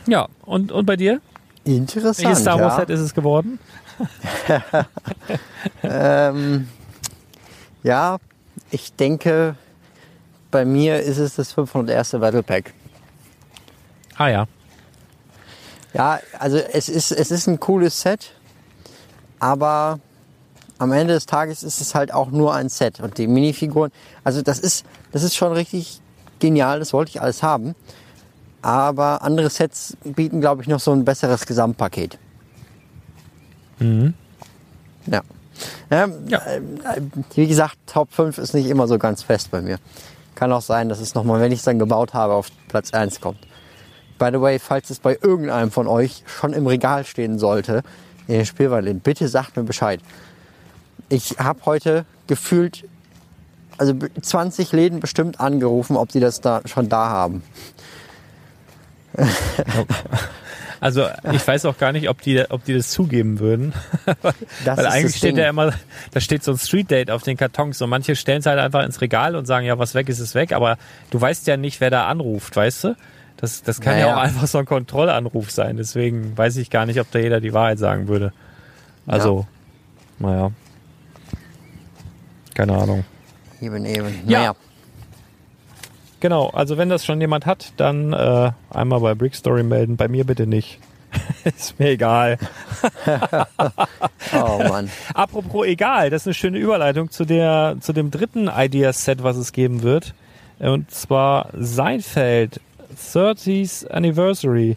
Ja, 0.07 0.29
und, 0.43 0.71
und 0.71 0.85
bei 0.87 0.97
dir? 0.97 1.21
Interessant. 1.65 2.19
Welches 2.27 2.41
Star 2.43 2.61
Wars 2.61 2.75
ja. 2.75 2.81
Set 2.81 2.91
ist 2.91 3.01
es 3.01 3.15
geworden? 3.15 3.59
Ähm, 5.83 6.69
ja, 7.83 8.19
ich 8.71 8.93
denke, 8.95 9.57
bei 10.51 10.65
mir 10.65 11.01
ist 11.01 11.19
es 11.19 11.37
das 11.37 11.53
501. 11.53 12.13
Battle 12.13 12.43
Pack. 12.43 12.73
Ah 14.17 14.29
ja. 14.29 14.47
Ja, 15.95 16.21
also 16.39 16.59
es 16.59 16.89
ist, 16.89 17.13
es 17.13 17.31
ist 17.31 17.47
ein 17.47 17.61
cooles 17.61 18.01
Set, 18.01 18.33
aber 19.39 20.01
am 20.79 20.93
Ende 20.93 21.15
des 21.15 21.27
Tages 21.27 21.63
ist 21.63 21.81
es 21.81 21.95
halt 21.95 22.13
auch 22.13 22.31
nur 22.31 22.53
ein 22.55 22.69
Set. 22.69 23.01
Und 23.01 23.17
die 23.19 23.27
Minifiguren, 23.29 23.93
also 24.25 24.43
das 24.43 24.59
ist, 24.59 24.85
das 25.13 25.23
ist 25.23 25.37
schon 25.37 25.53
richtig 25.53 26.01
genial, 26.41 26.81
das 26.81 26.93
wollte 26.93 27.11
ich 27.11 27.23
alles 27.23 27.43
haben. 27.43 27.75
Aber 28.61 29.23
andere 29.23 29.51
Sets 29.51 29.97
bieten, 30.05 30.41
glaube 30.41 30.63
ich, 30.63 30.69
noch 30.69 30.81
so 30.81 30.91
ein 30.93 31.05
besseres 31.05 31.47
Gesamtpaket. 31.47 32.19
Ja. 35.07 35.23
Ja, 35.91 36.09
Ja. 36.27 36.39
äh, 36.39 36.57
äh, 36.57 37.01
Wie 37.35 37.47
gesagt, 37.47 37.77
Top 37.87 38.13
5 38.13 38.39
ist 38.39 38.55
nicht 38.55 38.67
immer 38.69 38.89
so 38.89 38.99
ganz 38.99 39.23
fest 39.23 39.51
bei 39.51 39.61
mir. 39.61 39.79
Kann 40.35 40.51
auch 40.53 40.63
sein, 40.63 40.89
dass 40.89 40.99
es 41.01 41.15
nochmal, 41.15 41.41
wenn 41.41 41.53
ich 41.53 41.59
es 41.61 41.65
dann 41.65 41.79
gebaut 41.79 42.15
habe, 42.15 42.33
auf 42.33 42.49
Platz 42.69 42.93
1 42.93 43.21
kommt. 43.21 43.39
By 44.19 44.31
the 44.33 44.41
way, 44.41 44.59
falls 44.59 44.91
es 44.91 44.99
bei 44.99 45.19
irgendeinem 45.21 45.71
von 45.71 45.87
euch 45.87 46.23
schon 46.27 46.53
im 46.53 46.67
Regal 46.67 47.05
stehen 47.05 47.39
sollte, 47.39 47.83
in 48.27 48.35
den 48.35 48.47
Spielwarenläden, 48.47 49.01
bitte 49.01 49.29
sagt 49.29 49.57
mir 49.57 49.65
Bescheid. 49.65 50.01
Ich 51.09 51.37
habe 51.39 51.61
heute 51.67 52.07
gefühlt, 52.27 52.85
also 53.77 53.95
20 54.21 54.73
Läden 54.73 55.01
bestimmt 55.01 55.41
angerufen, 55.41 55.97
ob 55.97 56.09
die 56.11 56.21
das 56.21 56.41
da 56.41 56.63
schon 56.65 56.89
da 56.89 57.09
haben. 57.09 57.43
Also 60.85 61.07
ich 61.33 61.47
weiß 61.49 61.65
auch 61.65 61.79
gar 61.79 61.93
nicht, 61.93 62.11
ob 62.11 62.21
die, 62.21 62.45
ob 62.51 62.63
die 62.67 62.75
das 62.75 62.91
zugeben 62.91 63.39
würden. 63.39 63.73
Das 64.67 64.77
Weil 64.77 64.85
ist 64.85 64.93
eigentlich 64.93 65.17
steht 65.17 65.39
ja 65.39 65.49
immer, 65.49 65.73
da 66.11 66.21
steht 66.21 66.45
so 66.45 66.53
ein 66.53 66.59
Street 66.59 66.91
Date 66.91 67.11
auf 67.11 67.23
den 67.23 67.39
Kartons. 67.39 67.81
Und 67.81 67.89
manche 67.89 68.15
stellen 68.17 68.41
es 68.41 68.47
halt 68.47 68.59
einfach 68.59 68.85
ins 68.85 69.01
Regal 69.01 69.35
und 69.35 69.47
sagen, 69.47 69.65
ja, 69.65 69.79
was 69.79 69.95
weg 69.95 70.11
ist, 70.11 70.19
ist 70.19 70.35
weg. 70.35 70.53
Aber 70.53 70.77
du 71.09 71.19
weißt 71.19 71.47
ja 71.47 71.57
nicht, 71.57 71.81
wer 71.81 71.89
da 71.89 72.07
anruft, 72.07 72.55
weißt 72.55 72.85
du? 72.85 72.97
Das, 73.45 73.63
das 73.63 73.81
kann 73.83 73.99
ja 73.99 74.07
Naja. 74.07 74.17
auch 74.17 74.21
einfach 74.23 74.47
so 74.47 74.57
ein 74.57 74.65
Kontrollanruf 74.65 75.51
sein. 75.51 75.77
Deswegen 75.77 76.37
weiß 76.37 76.57
ich 76.57 76.71
gar 76.71 76.87
nicht, 76.87 76.99
ob 76.99 77.11
da 77.11 77.19
jeder 77.19 77.43
die 77.43 77.53
Wahrheit 77.53 77.79
sagen 77.79 78.09
würde. 78.09 78.33
Also, 79.07 79.47
naja. 80.19 80.51
Keine 82.55 82.73
Ahnung. 82.73 83.05
Eben, 83.61 83.85
eben. 83.85 84.09
Ja. 84.27 84.39
Naja. 84.39 84.55
Genau, 86.21 86.49
also 86.49 86.79
wenn 86.79 86.89
das 86.89 87.05
schon 87.05 87.21
jemand 87.21 87.45
hat, 87.45 87.75
dann 87.77 88.15
äh, 88.15 88.53
einmal 88.71 89.01
bei 89.01 89.15
Brickstory 89.15 89.63
melden. 89.63 89.99
Bei 89.99 90.09
mir 90.09 90.25
bitte 90.25 90.47
nicht. 90.47 90.79
ist 91.45 91.79
mir 91.79 91.91
egal. 91.91 92.39
Oh 94.33 94.59
Mann. 94.69 94.91
Apropos 95.13 95.67
egal, 95.67 96.11
das 96.11 96.23
ist 96.23 96.27
eine 96.29 96.35
schöne 96.35 96.59
Überleitung 96.59 97.11
zu 97.11 97.25
der 97.25 97.77
zu 97.81 97.93
dem 97.93 98.11
dritten 98.11 98.49
Idea-Set, 98.49 99.23
was 99.23 99.37
es 99.37 99.53
geben 99.53 99.83
wird. 99.83 100.15
Und 100.59 100.91
zwar 100.91 101.51
Seinfeld 101.53 102.61
30th 102.95 103.89
Anniversary. 103.89 104.77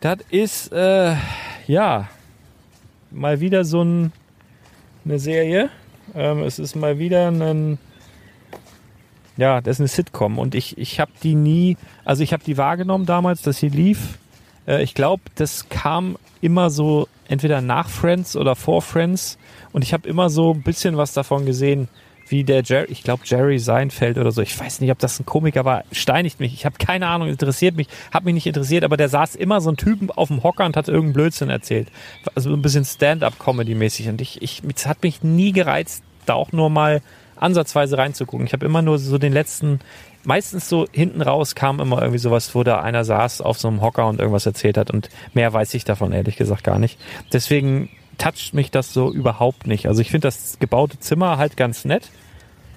Das 0.00 0.18
ist 0.30 0.72
äh, 0.72 1.16
ja 1.66 2.08
mal 3.10 3.40
wieder 3.40 3.64
so 3.64 3.82
ein, 3.82 4.12
eine 5.04 5.18
Serie. 5.18 5.70
Ähm, 6.14 6.42
es 6.42 6.58
ist 6.58 6.76
mal 6.76 6.98
wieder 6.98 7.28
ein 7.30 7.78
ja, 9.38 9.60
das 9.60 9.76
ist 9.76 9.80
eine 9.80 9.88
Sitcom 9.88 10.38
und 10.38 10.56
ich 10.56 10.76
ich 10.78 10.98
habe 10.98 11.12
die 11.22 11.36
nie, 11.36 11.76
also 12.04 12.24
ich 12.24 12.32
habe 12.32 12.42
die 12.42 12.58
wahrgenommen 12.58 13.06
damals, 13.06 13.40
dass 13.42 13.58
sie 13.58 13.68
lief. 13.68 14.18
Äh, 14.66 14.82
ich 14.82 14.94
glaube, 14.94 15.22
das 15.36 15.68
kam 15.68 16.18
immer 16.40 16.70
so 16.70 17.08
entweder 17.28 17.60
nach 17.60 17.88
Friends 17.88 18.36
oder 18.36 18.56
vor 18.56 18.82
Friends 18.82 19.38
und 19.72 19.82
ich 19.82 19.92
habe 19.92 20.08
immer 20.08 20.28
so 20.28 20.52
ein 20.52 20.62
bisschen 20.62 20.96
was 20.96 21.12
davon 21.12 21.46
gesehen, 21.46 21.88
wie 22.30 22.44
der 22.44 22.62
Jerry, 22.62 22.86
ich 22.90 23.02
glaube 23.02 23.22
Jerry 23.24 23.58
Seinfeld 23.58 24.18
oder 24.18 24.32
so. 24.32 24.42
Ich 24.42 24.58
weiß 24.58 24.80
nicht, 24.80 24.90
ob 24.90 24.98
das 24.98 25.18
ein 25.18 25.26
Komiker 25.26 25.64
war, 25.64 25.84
steinigt 25.92 26.40
mich. 26.40 26.54
Ich 26.54 26.64
habe 26.64 26.76
keine 26.78 27.06
Ahnung, 27.06 27.28
interessiert 27.28 27.76
mich, 27.76 27.88
hat 28.12 28.24
mich 28.24 28.34
nicht 28.34 28.46
interessiert, 28.46 28.84
aber 28.84 28.96
der 28.96 29.08
saß 29.08 29.34
immer 29.36 29.60
so 29.60 29.70
ein 29.70 29.76
Typen 29.76 30.10
auf 30.10 30.28
dem 30.28 30.42
Hocker 30.42 30.64
und 30.64 30.76
hat 30.76 30.88
irgendeinen 30.88 31.14
Blödsinn 31.14 31.50
erzählt. 31.50 31.88
Also 32.34 32.52
ein 32.52 32.62
bisschen 32.62 32.84
Stand-up-Comedy-mäßig 32.84 34.08
und 34.08 34.20
ich, 34.20 34.42
ich, 34.42 34.62
es 34.74 34.86
hat 34.86 35.02
mich 35.02 35.22
nie 35.22 35.52
gereizt, 35.52 36.02
da 36.26 36.34
auch 36.34 36.52
nur 36.52 36.70
mal 36.70 37.02
ansatzweise 37.36 37.98
reinzugucken. 37.98 38.46
Ich 38.46 38.52
habe 38.52 38.66
immer 38.66 38.82
nur 38.82 38.98
so 38.98 39.18
den 39.18 39.32
letzten, 39.32 39.80
meistens 40.24 40.68
so 40.68 40.86
hinten 40.92 41.22
raus 41.22 41.54
kam 41.54 41.80
immer 41.80 42.00
irgendwie 42.00 42.18
sowas, 42.18 42.54
wo 42.54 42.64
da 42.64 42.80
einer 42.80 43.04
saß 43.04 43.40
auf 43.40 43.58
so 43.58 43.68
einem 43.68 43.80
Hocker 43.80 44.06
und 44.08 44.18
irgendwas 44.18 44.46
erzählt 44.46 44.76
hat 44.76 44.90
und 44.90 45.08
mehr 45.34 45.52
weiß 45.52 45.74
ich 45.74 45.84
davon 45.84 46.12
ehrlich 46.12 46.36
gesagt 46.36 46.64
gar 46.64 46.78
nicht. 46.78 46.98
Deswegen 47.32 47.88
toucht 48.18 48.52
mich 48.54 48.70
das 48.70 48.92
so 48.92 49.12
überhaupt 49.12 49.66
nicht. 49.66 49.86
Also 49.86 50.00
ich 50.02 50.10
finde 50.10 50.28
das 50.28 50.58
gebaute 50.60 50.98
Zimmer 51.00 51.38
halt 51.38 51.56
ganz 51.56 51.84
nett. 51.84 52.10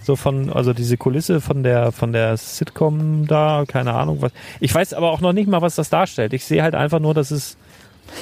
So 0.04 0.16
von, 0.16 0.52
also 0.52 0.74
diese 0.74 0.98
Kulisse 0.98 1.42
von 1.42 1.62
der, 1.62 1.92
von 1.92 2.12
der 2.12 2.36
Sitcom 2.38 3.28
da, 3.28 3.66
keine 3.68 3.94
Ahnung 3.94 4.22
was. 4.22 4.32
Ich 4.60 4.74
weiß 4.74 4.94
aber 4.94 5.12
auch 5.12 5.22
noch 5.22 5.34
nicht 5.34 5.48
mal, 5.48 5.62
was 5.62 5.76
das 5.76 5.90
darstellt. 5.90 6.34
Ich 6.34 6.44
sehe 6.46 6.64
halt 6.64 6.74
einfach 6.74 7.00
nur, 7.00 7.14
dass 7.14 7.30
es, 7.30 7.56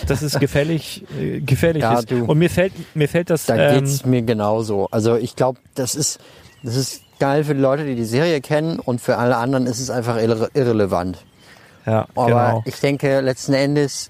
dass 0.07 0.21
es 0.21 0.39
gefällig, 0.39 1.05
äh, 1.17 1.39
gefährlich 1.39 1.83
Ja, 1.83 1.99
ist. 1.99 2.11
du. 2.11 2.25
Und 2.25 2.37
mir 2.37 2.49
fällt, 2.49 2.73
mir 2.95 3.07
fällt 3.07 3.29
das, 3.29 3.45
Da 3.45 3.55
ähm, 3.55 3.85
geht's 3.85 4.05
mir 4.05 4.21
genauso. 4.23 4.89
Also 4.91 5.15
ich 5.15 5.37
glaube, 5.37 5.59
das 5.75 5.95
ist, 5.95 6.19
das 6.63 6.75
ist 6.75 7.01
geil 7.19 7.45
für 7.45 7.55
die 7.55 7.61
Leute, 7.61 7.85
die 7.85 7.95
die 7.95 8.03
Serie 8.05 8.41
kennen 8.41 8.79
und 8.79 8.99
für 8.99 9.17
alle 9.17 9.37
anderen 9.37 9.65
ist 9.65 9.79
es 9.79 9.89
einfach 9.89 10.17
irre 10.17 10.49
irrelevant. 10.53 11.17
ja, 11.85 12.07
Aber 12.15 12.25
genau. 12.27 12.63
ich 12.65 12.75
denke, 12.81 13.21
letzten 13.21 13.53
Endes, 13.53 14.09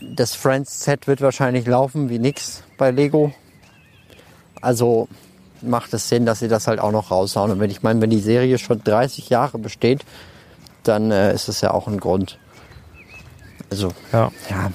das 0.00 0.34
Friends-Set 0.34 1.06
wird 1.06 1.20
wahrscheinlich 1.20 1.66
laufen 1.66 2.08
wie 2.08 2.18
nix 2.18 2.62
bei 2.78 2.90
Lego. 2.90 3.32
Also 4.60 5.08
macht 5.62 5.92
es 5.94 6.08
Sinn, 6.08 6.26
dass 6.26 6.40
sie 6.40 6.48
das 6.48 6.66
halt 6.66 6.80
auch 6.80 6.92
noch 6.92 7.10
raushauen. 7.10 7.50
Und 7.50 7.60
wenn 7.60 7.70
ich 7.70 7.82
meine, 7.82 8.00
wenn 8.00 8.10
die 8.10 8.20
Serie 8.20 8.58
schon 8.58 8.82
30 8.82 9.28
Jahre 9.28 9.58
besteht, 9.58 10.04
dann 10.82 11.10
äh, 11.10 11.34
ist 11.34 11.48
das 11.48 11.60
ja 11.60 11.72
auch 11.72 11.88
ein 11.88 11.98
Grund. 11.98 12.38
Also, 13.70 13.92
Ja. 14.12 14.30
ja. 14.50 14.70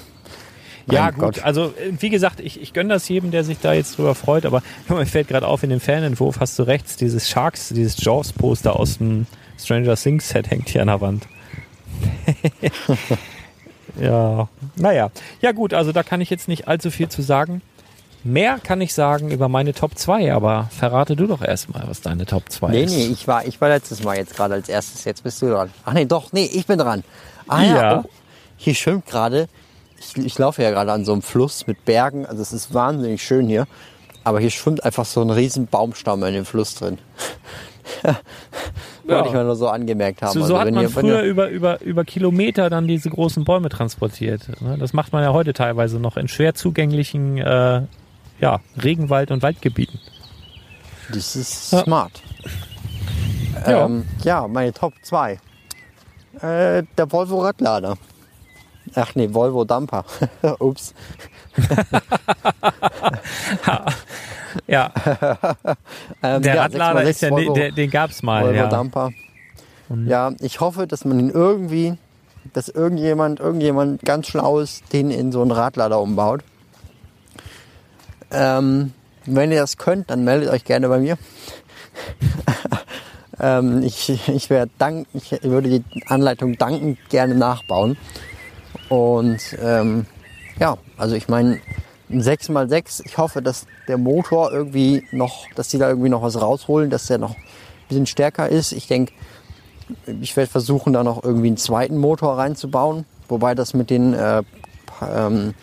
Ja, 0.89 1.11
gut. 1.11 1.19
Gott. 1.19 1.43
Also, 1.43 1.67
äh, 1.67 1.93
wie 1.99 2.09
gesagt, 2.09 2.39
ich, 2.39 2.59
ich 2.59 2.73
gönne 2.73 2.89
das 2.89 3.07
jedem, 3.07 3.31
der 3.31 3.43
sich 3.43 3.59
da 3.59 3.71
jetzt 3.73 3.97
drüber 3.97 4.15
freut, 4.15 4.45
aber 4.45 4.61
mir 4.89 5.05
fällt 5.05 5.27
gerade 5.27 5.47
auf, 5.47 5.63
in 5.63 5.69
dem 5.69 5.79
Fanentwurf 5.79 6.39
hast 6.39 6.57
du 6.59 6.63
rechts 6.63 6.97
dieses 6.97 7.29
Sharks, 7.29 7.69
dieses 7.69 8.03
Jaws-Poster 8.03 8.75
aus 8.75 8.97
dem 8.97 9.27
Stranger 9.57 9.95
Things-Set 9.95 10.49
hängt 10.49 10.69
hier 10.69 10.81
an 10.81 10.87
der 10.87 11.01
Wand. 11.01 11.27
ja, 13.99 14.47
naja. 14.75 15.11
Ja, 15.41 15.51
gut, 15.51 15.73
also 15.73 15.91
da 15.91 16.03
kann 16.03 16.21
ich 16.21 16.29
jetzt 16.29 16.47
nicht 16.47 16.67
allzu 16.67 16.91
viel 16.91 17.09
zu 17.09 17.21
sagen. 17.21 17.61
Mehr 18.23 18.59
kann 18.63 18.79
ich 18.81 18.93
sagen 18.93 19.31
über 19.31 19.47
meine 19.49 19.73
Top 19.73 19.97
2, 19.97 20.31
aber 20.33 20.69
verrate 20.77 21.15
du 21.15 21.25
doch 21.25 21.41
erstmal, 21.41 21.83
was 21.87 22.01
deine 22.01 22.25
Top 22.27 22.49
2 22.51 22.69
Nee, 22.69 22.83
ist. 22.83 22.91
nee, 22.93 23.05
ich 23.05 23.27
war, 23.27 23.45
ich 23.47 23.59
war 23.59 23.69
letztes 23.69 24.03
Mal 24.03 24.15
jetzt 24.17 24.35
gerade 24.35 24.53
als 24.53 24.69
erstes. 24.69 25.05
Jetzt 25.05 25.23
bist 25.23 25.41
du 25.41 25.47
dran. 25.49 25.71
Ach 25.85 25.93
nee, 25.93 26.05
doch, 26.05 26.31
nee, 26.31 26.45
ich 26.53 26.67
bin 26.67 26.77
dran. 26.77 27.03
Ah 27.47 27.63
ja, 27.63 27.75
Ja. 27.75 28.01
Oh, 28.05 28.09
hier 28.57 28.75
schwimmt 28.75 29.07
gerade. 29.07 29.47
Ich, 29.99 30.15
ich 30.23 30.37
laufe 30.37 30.61
ja 30.61 30.69
gerade 30.69 30.91
an 30.91 31.03
so 31.03 31.13
einem 31.13 31.23
Fluss 31.23 31.65
mit 31.65 31.83
Bergen. 31.85 32.27
Also 32.27 32.43
es 32.43 32.53
ist 32.53 32.73
wahnsinnig 32.75 33.23
schön 33.23 33.47
hier. 33.47 33.65
Aber 34.23 34.39
hier 34.39 34.51
schwimmt 34.51 34.83
einfach 34.83 35.05
so 35.05 35.21
ein 35.21 35.31
riesen 35.31 35.65
Baumstamm 35.65 36.23
in 36.23 36.35
dem 36.35 36.45
Fluss 36.45 36.75
drin. 36.75 36.99
Wollte 38.03 39.27
ich 39.27 39.33
mal 39.33 39.43
nur 39.43 39.55
so 39.55 39.67
angemerkt 39.67 40.21
haben. 40.21 40.31
So, 40.33 40.39
so 40.39 40.45
Also 40.55 40.59
hat 40.59 40.67
wenn 40.67 40.73
man 40.75 40.89
früher 40.89 41.21
über, 41.23 41.49
über, 41.49 41.81
über 41.81 42.03
Kilometer 42.05 42.69
dann 42.69 42.87
diese 42.87 43.09
großen 43.09 43.43
Bäume 43.43 43.69
transportiert. 43.69 44.61
ne? 44.61 44.77
Das 44.77 44.93
macht 44.93 45.11
man 45.13 45.23
ja 45.23 45.33
heute 45.33 45.53
teilweise 45.53 45.99
noch 45.99 46.17
in 46.17 46.27
schwer 46.27 46.53
zugänglichen 46.55 47.37
äh, 47.37 47.81
ja, 48.39 48.59
Regenwald- 48.81 49.31
und 49.31 49.43
Waldgebieten. 49.43 49.99
Das 51.13 51.35
ist 51.35 51.71
Ja. 51.73 51.83
smart. 51.83 52.21
Ja. 53.67 53.85
Ähm, 53.85 54.05
ja, 54.23 54.47
meine 54.47 54.73
Top 54.73 54.93
2. 55.03 55.33
Äh, 56.41 56.83
der 56.97 57.11
Volvo 57.11 57.39
Radlader. 57.41 57.97
Ach 58.95 59.13
nee, 59.15 59.31
Volvo 59.33 59.63
Dumper. 59.65 60.05
Ups. 60.59 60.93
Ja, 64.67 64.91
Ähm, 66.23 66.41
der 66.43 66.55
ja, 66.55 66.61
Radlader 66.63 66.99
6x6 67.01 67.09
ist 67.09 67.21
ja, 67.21 67.29
Volvo, 67.31 67.53
der, 67.53 67.71
den 67.71 67.89
gab's 67.89 68.21
mal. 68.21 68.43
Volvo 68.43 68.55
Ja. 68.55 68.67
Dumper. 68.67 69.11
Ja, 70.05 70.31
ich 70.39 70.59
hoffe, 70.61 70.87
dass 70.87 71.03
man 71.03 71.19
ihn 71.19 71.29
irgendwie 71.29 71.97
dass 72.53 72.69
irgendjemand, 72.69 73.39
irgendjemand 73.39 74.01
ganz 74.03 74.27
Schlaues 74.27 74.81
den 74.91 75.11
in 75.11 75.31
so 75.31 75.41
einen 75.41 75.51
Radlader 75.51 76.01
umbaut. 76.01 76.43
Ähm, 78.31 78.93
wenn 79.25 79.51
ihr 79.51 79.59
das 79.59 79.77
könnt, 79.77 80.09
dann 80.09 80.23
meldet 80.23 80.49
euch 80.49 80.63
gerne 80.63 80.87
bei 80.89 80.99
mir. 80.99 81.17
ähm, 83.39 83.83
ich 83.83 84.09
ich, 84.09 84.49
wär 84.49 84.67
dank, 84.77 85.07
ich 85.13 85.31
würde 85.43 85.69
die 85.69 85.83
Anleitung 86.07 86.57
dankend 86.57 86.97
gerne 87.09 87.35
nachbauen. 87.35 87.97
Und 88.89 89.57
ähm, 89.61 90.05
ja, 90.59 90.77
also 90.97 91.15
ich 91.15 91.27
meine, 91.27 91.53
ein 91.53 91.61
6x6, 92.19 93.05
ich 93.05 93.17
hoffe, 93.17 93.41
dass 93.41 93.65
der 93.87 93.97
Motor 93.97 94.51
irgendwie 94.51 95.07
noch, 95.11 95.45
dass 95.55 95.69
die 95.69 95.77
da 95.77 95.89
irgendwie 95.89 96.09
noch 96.09 96.21
was 96.21 96.39
rausholen, 96.41 96.89
dass 96.89 97.07
der 97.07 97.17
noch 97.17 97.31
ein 97.31 97.43
bisschen 97.87 98.05
stärker 98.05 98.49
ist. 98.49 98.71
Ich 98.73 98.87
denke, 98.87 99.13
ich 100.21 100.35
werde 100.35 100.49
versuchen, 100.49 100.93
da 100.93 101.03
noch 101.03 101.23
irgendwie 101.23 101.47
einen 101.47 101.57
zweiten 101.57 101.97
Motor 101.97 102.37
reinzubauen, 102.37 103.05
wobei 103.29 103.55
das 103.55 103.73
mit 103.73 103.89
den 103.89 104.13
äh, 104.13 104.43
ähm, 105.01 105.53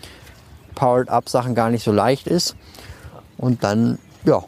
Powered-Up-Sachen 0.75 1.55
gar 1.55 1.71
nicht 1.71 1.85
so 1.85 1.93
leicht 1.93 2.27
ist. 2.27 2.57
Und 3.37 3.65
dann, 3.65 3.99
ja, 4.25 4.45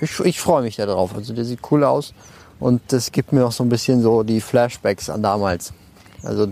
ich, 0.00 0.18
ich 0.20 0.40
freue 0.40 0.62
mich 0.62 0.76
da 0.76 0.86
drauf. 0.86 1.14
Also 1.14 1.34
der 1.34 1.44
sieht 1.44 1.60
cool 1.70 1.84
aus 1.84 2.14
und 2.58 2.80
das 2.88 3.12
gibt 3.12 3.32
mir 3.32 3.46
auch 3.46 3.52
so 3.52 3.64
ein 3.64 3.68
bisschen 3.68 4.02
so 4.02 4.22
die 4.22 4.40
Flashbacks 4.40 5.10
an 5.10 5.22
damals. 5.22 5.72
Also 6.22 6.48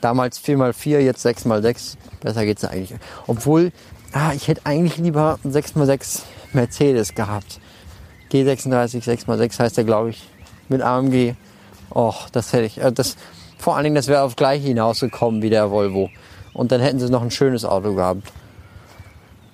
damals 0.00 0.40
4x4, 0.40 0.98
jetzt 0.98 1.24
6x6. 1.24 1.96
Besser 2.20 2.44
geht's 2.44 2.64
eigentlich. 2.64 2.94
Obwohl, 3.26 3.72
ah, 4.14 4.32
ich 4.32 4.48
hätte 4.48 4.62
eigentlich 4.64 4.96
lieber 4.96 5.38
einen 5.44 5.52
6x6 5.52 6.22
Mercedes 6.52 7.14
gehabt. 7.14 7.60
G36 8.32 9.04
6x6 9.04 9.58
heißt 9.58 9.76
der, 9.76 9.84
glaube 9.84 10.10
ich, 10.10 10.28
mit 10.68 10.82
AMG. 10.82 11.34
Och, 11.90 12.30
das 12.30 12.52
hätte 12.52 12.64
ich. 12.64 12.80
Äh, 12.80 12.92
das, 12.92 13.16
vor 13.58 13.76
allen 13.76 13.84
Dingen, 13.84 13.96
das 13.96 14.08
wäre 14.08 14.22
auf 14.22 14.36
gleich 14.36 14.64
hinausgekommen 14.64 15.42
wie 15.42 15.50
der 15.50 15.70
Volvo. 15.70 16.10
Und 16.52 16.72
dann 16.72 16.80
hätten 16.80 16.98
sie 16.98 17.10
noch 17.10 17.22
ein 17.22 17.30
schönes 17.30 17.64
Auto 17.64 17.94
gehabt. 17.94 18.22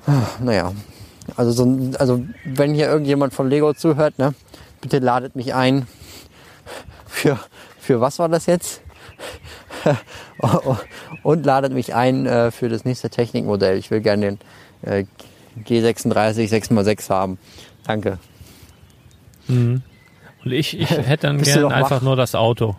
Ah, 0.06 0.26
Naja, 0.40 0.72
also, 1.36 1.52
so, 1.52 1.92
also 1.98 2.24
wenn 2.44 2.74
hier 2.74 2.88
irgendjemand 2.88 3.34
von 3.34 3.48
Lego 3.48 3.72
zuhört, 3.74 4.18
ne, 4.18 4.34
bitte 4.80 4.98
ladet 4.98 5.36
mich 5.36 5.54
ein. 5.54 5.86
Für, 7.06 7.38
für 7.78 8.00
was 8.00 8.18
war 8.18 8.28
das 8.28 8.46
jetzt? 8.46 8.82
Und 11.22 11.44
ladet 11.46 11.72
mich 11.72 11.94
ein 11.94 12.26
äh, 12.26 12.50
für 12.50 12.68
das 12.68 12.84
nächste 12.84 13.10
Technikmodell. 13.10 13.76
Ich 13.78 13.90
will 13.90 14.00
gerne 14.00 14.38
den 14.82 14.90
äh, 14.90 15.04
G36 15.64 16.48
6x6 16.50 17.10
haben. 17.10 17.38
Danke. 17.86 18.18
Und 19.48 19.82
ich, 20.44 20.78
ich 20.78 20.90
hätte 21.08 21.26
dann 21.26 21.38
Bist 21.38 21.50
du 21.50 21.60
gern 21.60 21.62
noch 21.68 21.72
einfach 21.72 21.96
wach? 21.98 22.02
nur 22.02 22.16
das 22.16 22.34
Auto. 22.34 22.76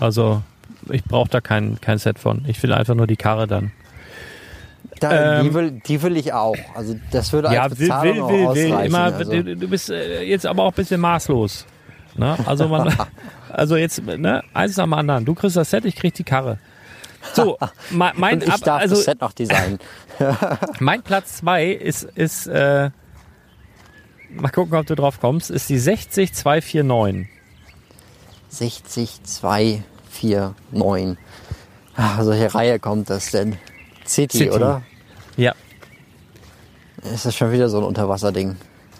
Also 0.00 0.42
ich 0.90 1.04
brauche 1.04 1.28
da 1.28 1.40
kein, 1.40 1.80
kein 1.80 1.98
Set 1.98 2.18
von. 2.18 2.44
Ich 2.46 2.62
will 2.62 2.72
einfach 2.72 2.94
nur 2.94 3.06
die 3.06 3.16
Karre 3.16 3.46
dann. 3.46 3.72
Da, 5.00 5.38
Ähm, 5.40 5.44
die, 5.46 5.54
will, 5.54 5.70
die 5.72 6.02
will 6.02 6.16
ich 6.16 6.32
auch. 6.32 6.56
Also 6.74 6.94
das 7.10 7.32
würde 7.32 7.52
Ja, 7.52 7.62
als 7.62 7.78
will, 7.78 7.86
Bezahlung 7.88 8.14
will, 8.14 8.22
auch 8.22 8.30
will, 8.30 8.64
will. 8.64 8.72
ausreichen. 8.72 8.86
Immer, 8.86 9.02
also. 9.14 9.30
du, 9.42 9.56
du 9.56 9.68
bist 9.68 9.90
äh, 9.90 10.22
jetzt 10.22 10.46
aber 10.46 10.62
auch 10.64 10.72
ein 10.72 10.76
bisschen 10.76 11.00
maßlos. 11.00 11.66
Ne? 12.14 12.36
Also 12.46 12.68
man, 12.68 12.94
also 13.48 13.76
jetzt, 13.76 14.02
ne, 14.02 14.42
eins 14.54 14.76
nach 14.76 14.84
dem 14.84 14.92
anderen. 14.94 15.24
Du 15.24 15.34
kriegst 15.34 15.56
das 15.56 15.70
Set, 15.70 15.84
ich 15.84 15.96
krieg 15.96 16.14
die 16.14 16.24
Karre. 16.24 16.58
So, 17.34 17.58
mein, 17.90 18.12
mein, 18.16 18.34
Und 18.34 18.44
ich 18.44 18.52
ab, 18.52 18.60
darf 18.60 18.80
also 18.82 18.96
das 18.96 19.04
Set 19.04 19.20
noch 19.20 19.32
designen. 19.32 19.78
mein 20.80 21.02
Platz 21.02 21.36
zwei 21.36 21.66
ist, 21.66 22.02
ist 22.02 22.46
äh, 22.46 22.90
mal 24.30 24.50
gucken, 24.50 24.76
ob 24.76 24.86
du 24.86 24.94
drauf 24.94 25.20
kommst, 25.20 25.50
ist 25.50 25.68
die 25.68 25.78
60249. 25.78 27.28
60, 28.48 29.22
2, 29.24 29.82
4, 30.10 30.54
9. 30.72 31.16
Ah, 31.96 32.22
solche 32.22 32.54
Reihe 32.54 32.78
kommt 32.78 33.08
das 33.08 33.30
denn? 33.30 33.56
City, 34.04 34.38
City. 34.38 34.50
oder? 34.50 34.82
Ja. 35.36 35.54
Ist 37.14 37.24
das 37.24 37.34
schon 37.34 37.50
wieder 37.50 37.68
so 37.68 37.78
ein 37.78 37.84
Unterwasserding? 37.84 38.56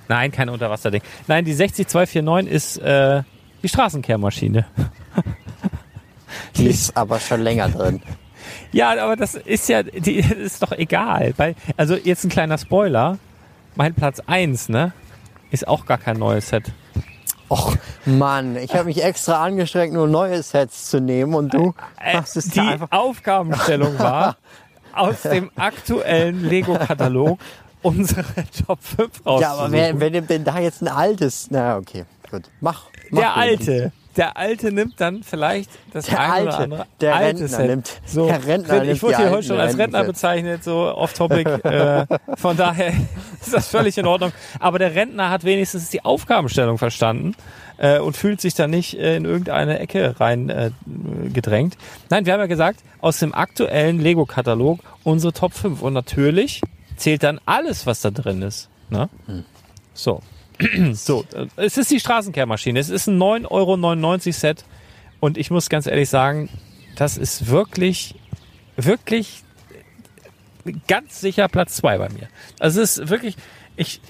Nein, 0.09 0.31
kein 0.33 0.49
Unterwasserding. 0.49 1.03
Nein, 1.27 1.45
die 1.45 1.53
60249 1.55 2.51
ist 2.53 2.77
äh, 2.79 3.23
die 3.63 3.69
Straßenkehrmaschine. 3.69 4.67
Die 6.57 6.67
ist 6.67 6.97
aber 6.97 7.21
schon 7.21 7.41
länger 7.43 7.69
drin. 7.69 8.03
Ja, 8.73 8.91
aber 9.03 9.17
das 9.17 9.35
ist 9.35 9.69
ja, 9.69 9.83
die 9.83 10.23
das 10.23 10.33
ist 10.33 10.63
doch 10.63 10.73
egal. 10.73 11.35
Weil, 11.37 11.55
also 11.77 11.95
jetzt 11.95 12.25
ein 12.25 12.31
kleiner 12.31 12.59
Spoiler. 12.59 13.19
Mein 13.75 13.95
Platz 13.95 14.21
1, 14.27 14.69
ne? 14.69 14.93
Ist 15.51 15.67
auch 15.69 15.87
gar 15.87 15.99
kein 15.99 16.19
neues 16.19 16.49
Set. 16.49 16.73
Och, 17.51 17.77
Mann, 18.07 18.57
ich 18.57 18.75
habe 18.75 18.85
mich 18.85 19.03
extra 19.05 19.43
angestrengt, 19.45 19.93
nur 19.93 20.09
neue 20.09 20.43
Sets 20.43 20.89
zu 20.89 21.01
nehmen 21.01 21.35
und 21.35 21.53
du 21.53 21.75
Äh, 22.03 22.15
machst 22.17 22.37
es 22.37 22.49
die 22.49 22.61
einfach. 22.61 22.89
Aufgabenstellung 22.91 23.99
war, 23.99 24.37
aus 24.95 25.23
dem 25.23 25.51
aktuellen 25.57 26.43
Lego-Katalog 26.43 27.39
unsere 27.83 28.25
Top 28.67 28.83
5 28.83 29.27
rauszusuchen. 29.27 29.41
Ja, 29.41 29.53
aber 29.53 30.01
wer, 30.01 30.11
nimmt 30.11 30.31
denn 30.31 30.45
da 30.45 30.59
jetzt 30.59 30.83
ein 30.83 30.89
altes? 30.89 31.49
Na, 31.51 31.77
okay, 31.77 32.05
gut. 32.31 32.43
Mach. 32.61 32.85
mach 33.11 33.21
der. 33.21 33.37
Alte. 33.37 33.93
Der 34.17 34.37
Alte 34.37 34.73
nimmt 34.73 35.01
dann 35.01 35.23
vielleicht 35.23 35.71
das 35.95 36.05
Der 36.05 36.21
eine 36.21 36.43
oder 36.43 36.51
Alte. 36.51 36.63
andere 36.65 36.87
Der 37.01 37.15
alte 37.17 37.27
Rentner 37.41 37.49
Set. 37.49 37.67
nimmt- 37.67 38.01
so, 38.05 38.27
der 38.27 38.47
Rentner 38.47 38.85
ich 38.85 39.03
wurde 39.03 39.17
hier 39.17 39.31
heute 39.31 39.47
schon 39.47 39.59
als 39.59 39.79
Rentner 39.79 40.05
bezeichnet, 40.05 40.63
so 40.63 40.95
off-topic. 40.95 41.49
äh, 41.65 42.07
von 42.37 42.55
daher 42.59 42.93
ist 43.41 43.55
das 43.55 43.69
völlig 43.69 43.97
in 43.97 44.05
Ordnung. 44.05 44.33
Aber 44.61 44.79
der 44.79 44.95
Rentner 44.95 45.31
hat 45.31 45.45
wenigstens 45.45 45.89
die 45.89 46.05
Aufgabenstellung 46.05 46.77
verstanden 46.77 47.35
äh, 47.79 48.01
und 48.01 48.15
fühlt 48.15 48.43
sich 48.43 48.53
da 48.53 48.67
nicht 48.67 48.99
äh, 48.99 49.17
in 49.17 49.25
irgendeine 49.25 49.79
Ecke 49.79 50.21
rein 50.21 50.51
äh, 50.51 50.73
gedrängt. 51.33 51.79
Nein, 52.11 52.27
wir 52.27 52.35
haben 52.35 52.41
ja 52.41 52.47
gesagt, 52.47 52.81
aus 53.01 53.19
dem 53.19 53.33
aktuellen 53.33 53.99
Lego-Katalog 53.99 54.81
unsere 55.05 55.33
Top 55.33 55.55
5. 55.55 55.81
Und 55.81 55.95
natürlich 55.95 56.61
zählt 56.97 57.23
dann 57.23 57.41
alles, 57.47 57.87
was 57.87 58.01
da 58.01 58.11
drin 58.11 58.43
ist. 58.43 58.69
Ne? 58.91 59.09
So. 59.95 60.23
So, 60.93 61.25
äh, 61.35 61.47
es 61.57 61.77
ist 61.77 61.91
die 61.91 61.99
Straßenkehrmaschine. 61.99 62.79
Es 62.79 62.89
ist 62.89 63.09
ein 63.09 63.19
9,99 63.19 63.51
Euro 63.51 64.33
Set. 64.33 64.65
Und 65.19 65.39
ich 65.39 65.51
muss 65.51 65.69
ganz 65.69 65.87
ehrlich 65.87 66.09
sagen, 66.09 66.49
das 66.97 67.17
ist 67.17 67.49
wirklich, 67.49 68.15
wirklich 68.77 69.43
ganz 70.89 71.21
sicher 71.21 71.49
Platz 71.49 71.77
zwei 71.77 71.99
bei 71.99 72.09
mir. 72.09 72.29
Also 72.61 72.81
es 72.81 72.99
ist 72.99 73.09
wirklich, 73.09 73.37
ich, 73.77 74.01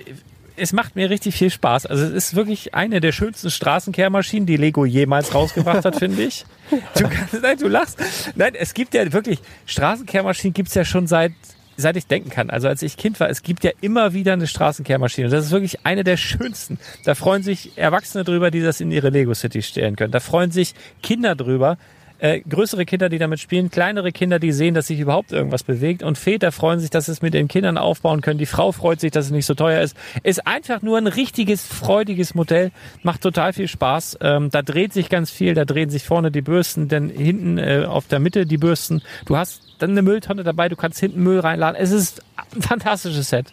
es 0.56 0.72
macht 0.72 0.96
mir 0.96 1.10
richtig 1.10 1.34
viel 1.34 1.50
Spaß. 1.50 1.86
Also 1.86 2.04
es 2.04 2.12
ist 2.12 2.34
wirklich 2.34 2.74
eine 2.74 3.00
der 3.00 3.12
schönsten 3.12 3.50
Straßenkehrmaschinen, 3.50 4.46
die 4.46 4.56
Lego 4.56 4.84
jemals 4.84 5.34
rausgebracht 5.34 5.84
hat, 5.84 5.96
finde 5.96 6.22
ich. 6.22 6.44
Du 6.96 7.06
kannst, 7.06 7.34
nein, 7.42 7.58
du 7.58 7.68
lachst. 7.68 7.98
Nein, 8.34 8.54
es 8.54 8.72
gibt 8.72 8.94
ja 8.94 9.12
wirklich, 9.12 9.40
Straßenkehrmaschinen 9.66 10.54
gibt's 10.54 10.72
ja 10.74 10.86
schon 10.86 11.06
seit 11.06 11.32
seit 11.76 11.96
ich 11.96 12.06
denken 12.06 12.30
kann, 12.30 12.50
also 12.50 12.68
als 12.68 12.82
ich 12.82 12.96
Kind 12.96 13.20
war, 13.20 13.28
es 13.30 13.42
gibt 13.42 13.64
ja 13.64 13.70
immer 13.80 14.12
wieder 14.12 14.32
eine 14.32 14.46
Straßenkehrmaschine. 14.46 15.28
Das 15.28 15.44
ist 15.46 15.50
wirklich 15.50 15.84
eine 15.84 16.04
der 16.04 16.16
schönsten. 16.16 16.78
Da 17.04 17.14
freuen 17.14 17.42
sich 17.42 17.76
Erwachsene 17.76 18.24
drüber, 18.24 18.50
die 18.50 18.60
das 18.60 18.80
in 18.80 18.90
ihre 18.90 19.10
Lego 19.10 19.34
City 19.34 19.62
stellen 19.62 19.96
können. 19.96 20.12
Da 20.12 20.20
freuen 20.20 20.50
sich 20.50 20.74
Kinder 21.02 21.34
drüber, 21.34 21.78
äh, 22.22 22.40
größere 22.40 22.84
Kinder, 22.84 23.08
die 23.08 23.18
damit 23.18 23.40
spielen, 23.40 23.68
kleinere 23.68 24.12
Kinder, 24.12 24.38
die 24.38 24.52
sehen, 24.52 24.74
dass 24.74 24.86
sich 24.86 25.00
überhaupt 25.00 25.32
irgendwas 25.32 25.64
bewegt 25.64 26.04
und 26.04 26.16
Väter 26.16 26.52
freuen 26.52 26.78
sich, 26.78 26.88
dass 26.88 27.08
es 27.08 27.20
mit 27.20 27.34
den 27.34 27.48
Kindern 27.48 27.76
aufbauen 27.76 28.20
können. 28.20 28.38
Die 28.38 28.46
Frau 28.46 28.70
freut 28.70 29.00
sich, 29.00 29.10
dass 29.10 29.24
es 29.24 29.30
nicht 29.32 29.44
so 29.44 29.54
teuer 29.54 29.82
ist. 29.82 29.96
Ist 30.22 30.46
einfach 30.46 30.82
nur 30.82 30.98
ein 30.98 31.08
richtiges, 31.08 31.66
freudiges 31.66 32.36
Modell, 32.36 32.70
macht 33.02 33.22
total 33.22 33.52
viel 33.52 33.66
Spaß. 33.66 34.18
Ähm, 34.20 34.50
da 34.52 34.62
dreht 34.62 34.92
sich 34.92 35.08
ganz 35.08 35.32
viel, 35.32 35.54
da 35.54 35.64
drehen 35.64 35.90
sich 35.90 36.04
vorne 36.04 36.30
die 36.30 36.42
Bürsten, 36.42 36.86
dann 36.86 37.10
hinten 37.10 37.58
äh, 37.58 37.86
auf 37.88 38.06
der 38.06 38.20
Mitte 38.20 38.46
die 38.46 38.58
Bürsten. 38.58 39.02
Du 39.26 39.36
hast 39.36 39.71
dann 39.82 39.90
eine 39.90 40.02
Mülltonne 40.02 40.42
dabei, 40.44 40.68
du 40.68 40.76
kannst 40.76 40.98
hinten 41.00 41.22
Müll 41.22 41.40
reinladen. 41.40 41.80
Es 41.80 41.90
ist 41.90 42.22
ein 42.54 42.62
fantastisches 42.62 43.28
Set. 43.30 43.52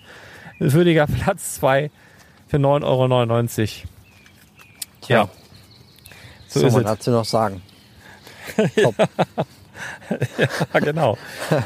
Würdiger 0.60 1.08
Platz 1.08 1.56
zwei 1.56 1.90
für 2.48 2.58
9,99 2.58 3.84
Euro. 3.84 3.88
Ja. 5.08 5.30
So 6.48 6.60
So, 6.62 6.68
ist 6.68 6.74
man 6.74 6.82
es. 6.84 6.88
dazu 6.92 7.12
noch 7.12 7.26
sagen. 7.26 7.62
Ja, 10.74 10.80
genau. 10.80 11.18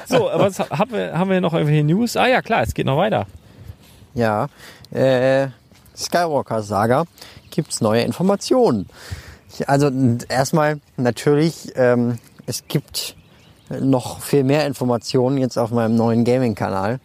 So, 0.06 0.30
was 0.34 0.60
haben 0.60 0.92
wir, 0.92 1.18
haben 1.18 1.30
wir 1.30 1.42
noch 1.42 1.54
irgendwelche 1.54 1.84
News? 1.84 2.16
Ah 2.18 2.28
ja, 2.28 2.42
klar, 2.42 2.62
es 2.62 2.74
geht 2.74 2.86
noch 2.86 2.98
weiter. 2.98 3.26
Ja, 4.14 4.48
äh, 4.92 5.48
Skywalker 5.96 6.62
Saga 6.62 7.06
gibt's 7.50 7.82
neue 7.82 8.02
Informationen. 8.02 8.88
Also 9.66 9.90
erstmal 10.30 10.80
natürlich, 10.98 11.72
ähm, 11.76 12.20
es 12.46 12.68
gibt 12.68 13.16
noch 13.82 14.22
viel 14.22 14.44
mehr 14.44 14.66
Informationen 14.68 15.38
jetzt 15.38 15.58
auf 15.58 15.72
meinem 15.72 15.96
neuen 15.96 16.24
Gaming-Kanal. 16.24 17.00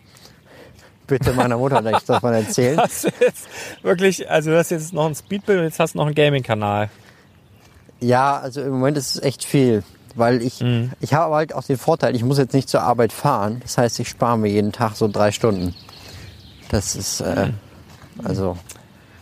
Bitte 1.07 1.33
meiner 1.33 1.57
Mutter 1.57 1.81
nicht 1.81 2.09
davon 2.09 2.35
erzählen. 2.35 2.77
Du 3.03 3.09
jetzt 3.25 3.49
wirklich, 3.83 4.31
also 4.31 4.51
du 4.51 4.59
hast 4.59 4.71
jetzt 4.71 4.93
noch 4.93 5.07
ein 5.07 5.14
Speedbild 5.14 5.59
und 5.59 5.64
jetzt 5.64 5.81
hast 5.81 5.95
du 5.95 5.99
noch 5.99 6.07
einen 6.07 6.14
Gaming-Kanal. 6.14 6.91
Ja, 8.01 8.39
also 8.39 8.61
im 8.62 8.71
Moment 8.71 8.97
ist 8.99 9.16
es 9.16 9.23
echt 9.23 9.43
viel, 9.45 9.83
weil 10.14 10.43
ich, 10.43 10.62
ich 11.01 11.14
habe 11.14 11.35
halt 11.35 11.55
auch 11.55 11.64
den 11.64 11.79
Vorteil, 11.79 12.14
ich 12.14 12.23
muss 12.25 12.39
jetzt 12.39 12.53
nicht 12.55 12.69
zur 12.69 12.83
Arbeit 12.83 13.12
fahren. 13.12 13.61
Das 13.62 13.79
heißt, 13.79 13.99
ich 14.01 14.09
spare 14.09 14.37
mir 14.39 14.49
jeden 14.49 14.73
Tag 14.73 14.95
so 14.97 15.09
drei 15.09 15.33
Stunden. 15.33 15.75
Das 16.71 16.95
ist, 16.95 17.21
äh, 17.23 17.51
also, 18.23 18.57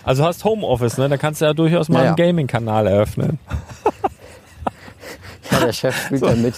Also 0.03 0.23
du 0.25 0.29
hast 0.29 0.45
Homeoffice, 0.45 0.99
ne? 0.99 1.09
Da 1.09 1.17
kannst 1.17 1.41
du 1.41 1.45
ja 1.45 1.55
durchaus 1.55 1.89
mal 1.89 2.01
Ja, 2.03 2.07
einen. 2.09 2.17
Gaming-Kanal 2.17 2.87
eröffnen. 2.89 3.39
ja, 5.51 5.61
der 5.61 5.73
Chef 5.73 5.97
spielt 6.07 6.23
dann 6.27 6.43
mit. 6.43 6.55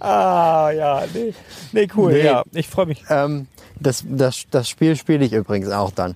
Ah, 0.00 0.70
ja, 0.70 1.04
nee. 1.12 1.34
Nee, 1.72 1.88
cool. 1.96 2.12
Nee. 2.12 2.24
Ja, 2.24 2.44
ich 2.52 2.68
freue 2.68 2.86
mich. 2.86 3.04
Ähm, 3.10 3.46
das, 3.80 4.04
das, 4.08 4.44
das 4.50 4.68
Spiel 4.68 4.96
spiele 4.96 5.24
ich 5.24 5.32
übrigens 5.32 5.70
auch 5.70 5.90
dann. 5.90 6.14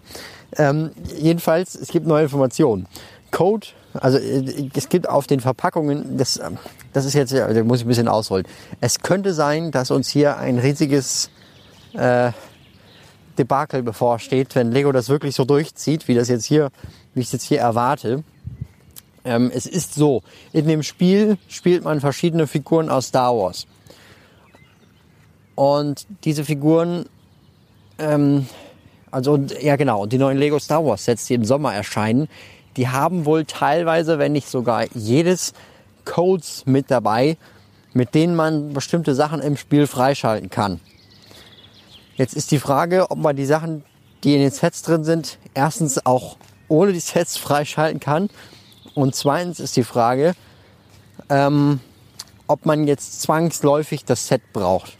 Ähm, 0.56 0.90
jedenfalls, 1.16 1.74
es 1.74 1.88
gibt 1.88 2.06
neue 2.06 2.24
Informationen. 2.24 2.86
Code, 3.30 3.68
also 3.94 4.18
äh, 4.18 4.68
es 4.74 4.88
gibt 4.88 5.08
auf 5.08 5.26
den 5.26 5.40
Verpackungen, 5.40 6.16
das, 6.16 6.38
ähm, 6.38 6.58
das 6.92 7.04
ist 7.04 7.14
jetzt, 7.14 7.32
da 7.32 7.48
muss 7.64 7.80
ich 7.80 7.84
ein 7.86 7.88
bisschen 7.88 8.08
ausholen. 8.08 8.46
Es 8.80 9.00
könnte 9.00 9.34
sein, 9.34 9.70
dass 9.70 9.90
uns 9.90 10.08
hier 10.08 10.36
ein 10.36 10.58
riesiges 10.58 11.30
äh, 11.94 12.32
Debakel 13.38 13.82
bevorsteht, 13.82 14.54
wenn 14.54 14.70
Lego 14.70 14.92
das 14.92 15.08
wirklich 15.08 15.34
so 15.34 15.44
durchzieht, 15.44 16.06
wie 16.08 16.14
das 16.14 16.28
jetzt 16.28 16.44
hier, 16.44 16.70
wie 17.14 17.20
ich 17.20 17.26
es 17.26 17.32
jetzt 17.32 17.44
hier 17.44 17.60
erwarte. 17.60 18.22
Ähm, 19.24 19.50
es 19.54 19.66
ist 19.66 19.94
so, 19.94 20.22
in 20.52 20.66
dem 20.66 20.82
Spiel 20.82 21.38
spielt 21.48 21.84
man 21.84 22.00
verschiedene 22.00 22.46
Figuren 22.46 22.88
aus 22.88 23.08
Star 23.08 23.36
Wars. 23.36 23.66
Und 25.54 26.06
diese 26.24 26.44
Figuren, 26.44 27.06
ähm, 27.98 28.46
also 29.10 29.36
ja 29.60 29.76
genau, 29.76 30.06
die 30.06 30.18
neuen 30.18 30.38
Lego 30.38 30.58
Star 30.58 30.84
Wars 30.84 31.04
Sets, 31.04 31.26
die 31.26 31.34
im 31.34 31.44
Sommer 31.44 31.74
erscheinen, 31.74 32.28
die 32.76 32.88
haben 32.88 33.26
wohl 33.26 33.44
teilweise, 33.44 34.18
wenn 34.18 34.32
nicht 34.32 34.48
sogar 34.48 34.86
jedes 34.94 35.52
Codes 36.04 36.64
mit 36.66 36.90
dabei, 36.90 37.36
mit 37.92 38.14
denen 38.14 38.34
man 38.34 38.72
bestimmte 38.72 39.14
Sachen 39.14 39.40
im 39.40 39.56
Spiel 39.56 39.86
freischalten 39.86 40.50
kann. 40.50 40.80
Jetzt 42.16 42.34
ist 42.34 42.50
die 42.50 42.58
Frage, 42.58 43.10
ob 43.10 43.18
man 43.18 43.36
die 43.36 43.44
Sachen, 43.44 43.84
die 44.24 44.34
in 44.34 44.40
den 44.40 44.50
Sets 44.50 44.82
drin 44.82 45.04
sind, 45.04 45.38
erstens 45.54 46.04
auch 46.06 46.36
ohne 46.68 46.92
die 46.92 47.00
Sets 47.00 47.36
freischalten 47.38 48.00
kann. 48.00 48.30
Und 48.94 49.14
zweitens 49.14 49.60
ist 49.60 49.76
die 49.76 49.84
Frage, 49.84 50.34
ähm, 51.28 51.80
ob 52.46 52.66
man 52.66 52.86
jetzt 52.86 53.22
zwangsläufig 53.22 54.04
das 54.04 54.28
Set 54.28 54.42
braucht. 54.52 54.98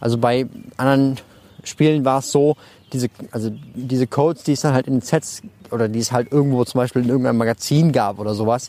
Also 0.00 0.18
bei 0.18 0.46
anderen 0.76 1.18
Spielen 1.64 2.04
war 2.04 2.18
es 2.18 2.30
so, 2.30 2.56
diese, 2.92 3.08
also 3.30 3.50
diese 3.74 4.06
Codes, 4.06 4.42
die 4.42 4.52
es 4.52 4.60
dann 4.60 4.74
halt 4.74 4.86
in 4.86 5.00
Sets 5.00 5.42
oder 5.70 5.88
die 5.88 6.00
es 6.00 6.12
halt 6.12 6.30
irgendwo 6.30 6.64
zum 6.64 6.78
Beispiel 6.78 7.02
in 7.02 7.08
irgendeinem 7.08 7.38
Magazin 7.38 7.92
gab 7.92 8.18
oder 8.18 8.34
sowas, 8.34 8.68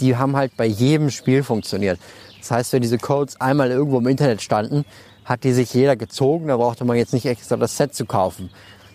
die 0.00 0.16
haben 0.16 0.36
halt 0.36 0.56
bei 0.56 0.66
jedem 0.66 1.10
Spiel 1.10 1.42
funktioniert. 1.42 1.98
Das 2.38 2.50
heißt, 2.50 2.72
wenn 2.72 2.82
diese 2.82 2.98
Codes 2.98 3.40
einmal 3.40 3.70
irgendwo 3.70 3.98
im 3.98 4.06
Internet 4.06 4.42
standen, 4.42 4.84
hat 5.24 5.44
die 5.44 5.52
sich 5.52 5.72
jeder 5.72 5.96
gezogen, 5.96 6.48
da 6.48 6.56
brauchte 6.56 6.84
man 6.84 6.96
jetzt 6.96 7.12
nicht 7.12 7.26
extra 7.26 7.56
das 7.56 7.76
Set 7.76 7.94
zu 7.94 8.04
kaufen. 8.04 8.50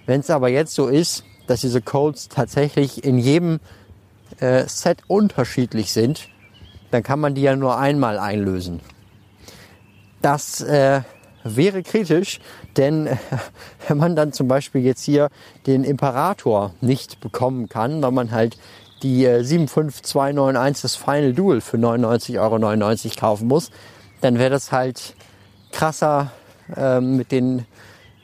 Wenn 0.05 0.19
es 0.19 0.29
aber 0.29 0.49
jetzt 0.49 0.73
so 0.73 0.87
ist, 0.87 1.23
dass 1.47 1.61
diese 1.61 1.81
Codes 1.81 2.27
tatsächlich 2.27 3.03
in 3.05 3.17
jedem 3.17 3.59
äh, 4.39 4.63
Set 4.67 4.99
unterschiedlich 5.07 5.91
sind, 5.91 6.29
dann 6.91 7.03
kann 7.03 7.19
man 7.19 7.35
die 7.35 7.41
ja 7.41 7.55
nur 7.55 7.77
einmal 7.77 8.19
einlösen. 8.19 8.79
Das 10.21 10.61
äh, 10.61 11.01
wäre 11.43 11.83
kritisch, 11.83 12.39
denn 12.75 13.07
äh, 13.07 13.17
wenn 13.87 13.97
man 13.97 14.15
dann 14.15 14.33
zum 14.33 14.47
Beispiel 14.47 14.81
jetzt 14.81 15.03
hier 15.03 15.29
den 15.65 15.83
Imperator 15.83 16.73
nicht 16.81 17.19
bekommen 17.19 17.69
kann, 17.69 18.01
weil 18.01 18.11
man 18.11 18.31
halt 18.31 18.57
die 19.03 19.25
äh, 19.25 19.43
75291 19.43 20.81
das 20.81 20.95
Final 20.95 21.33
Duel 21.33 21.61
für 21.61 21.77
99,99 21.77 22.39
Euro 22.39 23.19
kaufen 23.19 23.47
muss, 23.47 23.69
dann 24.21 24.39
wäre 24.39 24.49
das 24.49 24.71
halt 24.71 25.15
krasser 25.71 26.31
ähm, 26.75 27.17
mit 27.17 27.31
den 27.31 27.65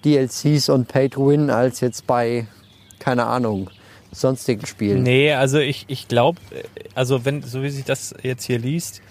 DLCs 0.04 0.70
und 0.70 0.88
Pay 0.88 1.10
to 1.10 1.30
Win 1.30 1.50
als 1.50 1.80
jetzt 1.80 2.08
bei, 2.08 2.48
keine 3.00 3.26
Ahnung, 3.26 3.70
sonstigen 4.14 4.66
Spielen. 4.66 5.04
Nee, 5.04 5.34
also 5.34 5.60
ich, 5.60 5.86
ich 5.88 6.08
glaube, 6.08 6.40
also 6.96 7.26
wenn, 7.26 7.42
so 7.42 7.64
wie 7.64 7.70
sich 7.70 7.86
das 7.86 8.16
jetzt 8.24 8.46
hier 8.46 8.60
liest, 8.60 9.02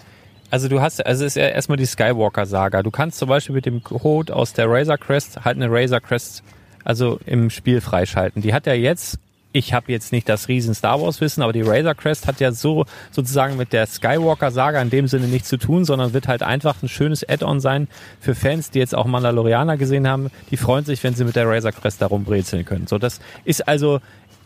also 0.53 0.67
du 0.67 0.81
hast, 0.81 1.03
also 1.03 1.25
es 1.25 1.35
ist 1.35 1.41
ja 1.41 1.47
erstmal 1.47 1.77
die 1.77 1.85
Skywalker-Saga. 1.87 2.83
Du 2.83 2.91
kannst 2.91 3.17
zum 3.17 3.27
Beispiel 3.27 3.55
mit 3.55 3.65
dem 3.65 3.81
Code 3.81 4.35
aus 4.35 4.53
der 4.53 4.69
Razor 4.69 4.99
Crest 4.99 5.43
halt 5.43 5.57
eine 5.57 5.67
Razor 5.67 5.99
Crest 5.99 6.43
also 6.83 7.19
im 7.25 7.49
Spiel 7.49 7.81
freischalten. 7.81 8.41
Die 8.43 8.53
hat 8.53 8.67
ja 8.67 8.73
jetzt, 8.73 9.17
ich 9.51 9.73
habe 9.73 9.91
jetzt 9.91 10.11
nicht 10.11 10.29
das 10.29 10.47
riesen 10.47 10.75
Star 10.75 11.01
Wars 11.01 11.21
Wissen, 11.21 11.41
aber 11.41 11.53
die 11.53 11.63
Razor 11.63 11.95
Crest 11.95 12.27
hat 12.27 12.39
ja 12.39 12.51
so 12.51 12.85
sozusagen 13.11 13.57
mit 13.57 13.73
der 13.73 13.87
Skywalker-Saga 13.87 14.79
in 14.81 14.91
dem 14.91 15.07
Sinne 15.07 15.27
nichts 15.27 15.49
zu 15.49 15.57
tun, 15.57 15.85
sondern 15.85 16.13
wird 16.13 16.27
halt 16.27 16.43
einfach 16.43 16.81
ein 16.83 16.87
schönes 16.89 17.27
Add-on 17.27 17.59
sein 17.59 17.87
für 18.19 18.35
Fans, 18.35 18.69
die 18.69 18.77
jetzt 18.77 18.93
auch 18.93 19.05
Mandalorianer 19.05 19.77
gesehen 19.77 20.07
haben. 20.07 20.29
Die 20.51 20.57
freuen 20.57 20.85
sich, 20.85 21.03
wenn 21.03 21.15
sie 21.15 21.23
mit 21.23 21.35
der 21.35 21.47
Razor 21.47 21.71
Crest 21.71 21.99
da 21.99 22.05
rumbrezeln 22.07 22.65
können. 22.65 22.85
So, 22.85 22.99
das 22.99 23.21
ist 23.43 23.67
also 23.67 24.01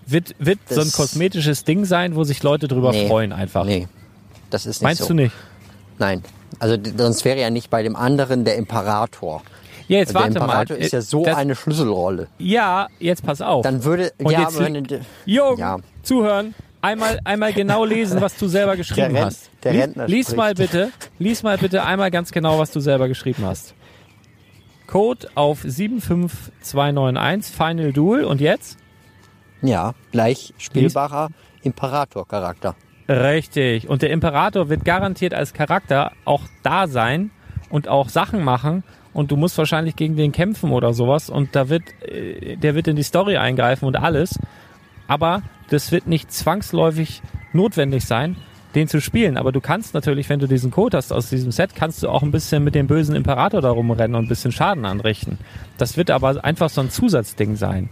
wird, 0.07 0.35
wird 0.39 0.59
so 0.69 0.81
ein 0.81 0.91
kosmetisches 0.91 1.63
Ding 1.63 1.85
sein, 1.85 2.15
wo 2.15 2.23
sich 2.23 2.41
Leute 2.43 2.67
drüber 2.67 2.91
Nee. 2.91 3.07
freuen 3.07 3.33
einfach. 3.33 3.65
Nee, 3.65 3.87
das 4.49 4.65
ist 4.65 4.77
nicht 4.81 4.83
Meinst 4.83 5.01
so. 5.03 5.07
du 5.09 5.13
nicht? 5.15 5.35
Nein. 5.99 6.23
Also 6.59 6.77
sonst 6.97 7.25
wäre 7.25 7.39
ja 7.39 7.49
nicht 7.49 7.69
bei 7.69 7.83
dem 7.83 7.95
anderen 7.95 8.45
der 8.45 8.55
Imperator. 8.55 9.43
Ja, 9.87 9.99
jetzt 9.99 10.09
der 10.13 10.21
warte 10.21 10.33
mal. 10.39 10.45
Imperator 10.45 10.77
ist 10.77 10.91
ja 10.93 11.01
so 11.01 11.23
Das- 11.23 11.35
eine 11.37 11.55
Schlüsselrolle. 11.55 12.27
Ja, 12.39 12.87
jetzt 12.99 13.23
pass 13.25 13.41
auf. 13.41 13.63
Dann 13.63 13.83
würde 13.83 14.11
Und 14.17 14.31
ja, 14.31 14.41
jetzt 14.41 14.59
wenn, 14.59 14.87
Jürgen, 15.25 15.59
Ja. 15.59 15.77
zuhören. 16.03 16.53
Einmal, 16.81 17.19
einmal 17.23 17.53
genau 17.53 17.83
lesen, 17.85 18.21
was 18.21 18.35
du 18.37 18.47
selber 18.47 18.75
geschrieben 18.77 19.15
Ren- 19.15 19.25
hast. 19.25 19.49
der 19.63 19.71
lies, 19.73 19.81
Rentner 19.81 20.07
lies 20.07 20.25
spricht. 20.27 20.37
mal 20.37 20.53
bitte, 20.53 20.91
lies 21.19 21.41
mal 21.43 21.57
bitte 21.57 21.83
einmal 21.83 22.11
ganz 22.11 22.31
genau, 22.31 22.59
was 22.59 22.71
du 22.71 22.79
selber 22.79 23.07
geschrieben 23.07 23.43
hast. 23.45 23.73
Code 24.85 25.27
auf 25.35 25.59
75291, 25.63 27.53
Final 27.55 27.91
Duel 27.93 28.23
und 28.25 28.39
jetzt? 28.41 28.77
Ja, 29.61 29.93
gleich 30.11 30.53
spielbarer 30.57 31.29
Imperator-Charakter. 31.63 32.75
Richtig. 33.09 33.89
Und 33.89 34.01
der 34.01 34.09
Imperator 34.09 34.69
wird 34.69 34.83
garantiert 34.83 35.33
als 35.33 35.53
Charakter 35.53 36.11
auch 36.25 36.43
da 36.63 36.87
sein 36.87 37.31
und 37.69 37.87
auch 37.87 38.09
Sachen 38.09 38.43
machen. 38.43 38.83
Und 39.13 39.31
du 39.31 39.37
musst 39.37 39.57
wahrscheinlich 39.57 39.95
gegen 39.95 40.15
den 40.15 40.31
kämpfen 40.31 40.71
oder 40.71 40.93
sowas. 40.93 41.29
Und 41.29 41.55
da 41.55 41.69
wird, 41.69 41.83
äh, 42.03 42.57
der 42.57 42.75
wird 42.75 42.87
in 42.87 42.95
die 42.95 43.03
Story 43.03 43.37
eingreifen 43.37 43.85
und 43.85 43.95
alles. 43.95 44.37
Aber 45.07 45.41
das 45.69 45.91
wird 45.91 46.07
nicht 46.07 46.31
zwangsläufig 46.31 47.21
notwendig 47.53 48.05
sein, 48.05 48.35
den 48.75 48.87
zu 48.87 49.01
spielen. 49.01 49.37
Aber 49.37 49.51
du 49.51 49.61
kannst 49.61 49.93
natürlich, 49.93 50.29
wenn 50.29 50.39
du 50.39 50.47
diesen 50.47 50.69
Code 50.69 50.97
hast 50.97 51.11
aus 51.11 51.29
diesem 51.29 51.51
Set, 51.51 51.75
kannst 51.75 52.03
du 52.03 52.09
auch 52.09 52.23
ein 52.23 52.31
bisschen 52.31 52.63
mit 52.63 52.75
dem 52.75 52.87
bösen 52.87 53.15
Imperator 53.15 53.61
da 53.61 53.71
rumrennen 53.71 54.15
und 54.15 54.25
ein 54.25 54.29
bisschen 54.29 54.51
Schaden 54.51 54.85
anrichten. 54.85 55.39
Das 55.77 55.97
wird 55.97 56.11
aber 56.11 56.43
einfach 56.43 56.69
so 56.69 56.81
ein 56.81 56.89
Zusatzding 56.89 57.55
sein. 57.55 57.89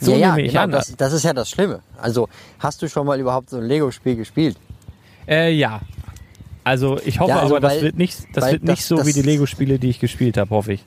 So 0.00 0.12
ja, 0.12 0.18
ja, 0.18 0.34
nehme 0.36 0.46
ich 0.46 0.52
genau, 0.52 0.64
an. 0.64 0.70
das, 0.72 0.94
das 0.96 1.12
ist 1.12 1.24
ja 1.24 1.32
das 1.32 1.50
Schlimme. 1.50 1.80
Also, 2.00 2.28
hast 2.58 2.82
du 2.82 2.88
schon 2.88 3.06
mal 3.06 3.18
überhaupt 3.20 3.50
so 3.50 3.58
ein 3.58 3.64
Lego-Spiel 3.64 4.16
gespielt? 4.16 4.56
Äh, 5.28 5.52
ja. 5.52 5.80
Also 6.64 6.98
ich 7.04 7.18
hoffe 7.20 7.30
Ja, 7.30 7.40
also 7.40 7.56
aber, 7.56 7.60
das 7.68 7.74
weil- 7.76 7.82
wird 7.82 7.98
nicht, 7.98 8.18
das 8.34 8.50
wird 8.52 8.62
nicht 8.62 8.78
das- 8.82 8.88
so 8.88 8.98
wie 8.98 9.04
das- 9.04 9.14
die 9.14 9.22
Lego-Spiele, 9.22 9.78
die 9.78 9.90
ich 9.90 10.00
gespielt 10.00 10.36
habe, 10.36 10.50
hoffe 10.50 10.72
ich. 10.74 10.84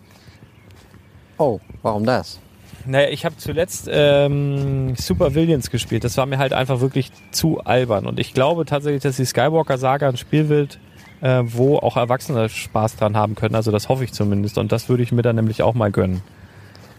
Oh, 1.37 1.59
warum 1.81 2.05
das? 2.05 2.39
Naja, 2.85 3.09
ich 3.09 3.25
habe 3.25 3.35
zuletzt 3.37 3.89
ähm, 3.91 4.95
Super 4.95 5.33
Villains 5.33 5.71
gespielt. 5.71 6.03
Das 6.03 6.17
war 6.17 6.25
mir 6.27 6.37
halt 6.37 6.53
einfach 6.53 6.81
wirklich 6.81 7.11
zu 7.31 7.59
albern. 7.61 8.05
Und 8.05 8.19
ich 8.19 8.33
glaube 8.33 8.65
tatsächlich, 8.65 9.01
dass 9.01 9.15
die 9.17 9.25
Skywalker-Saga 9.25 10.07
ein 10.07 10.17
Spiel 10.17 10.49
wird, 10.49 10.79
äh, 11.21 11.41
wo 11.45 11.77
auch 11.77 11.97
Erwachsene 11.97 12.47
Spaß 12.47 12.95
dran 12.97 13.17
haben 13.17 13.33
können. 13.35 13.55
Also 13.55 13.71
das 13.71 13.89
hoffe 13.89 14.03
ich 14.03 14.13
zumindest. 14.13 14.57
Und 14.59 14.71
das 14.71 14.87
würde 14.87 15.01
ich 15.03 15.11
mir 15.11 15.23
dann 15.23 15.35
nämlich 15.35 15.63
auch 15.63 15.73
mal 15.73 15.91
gönnen. 15.91 16.21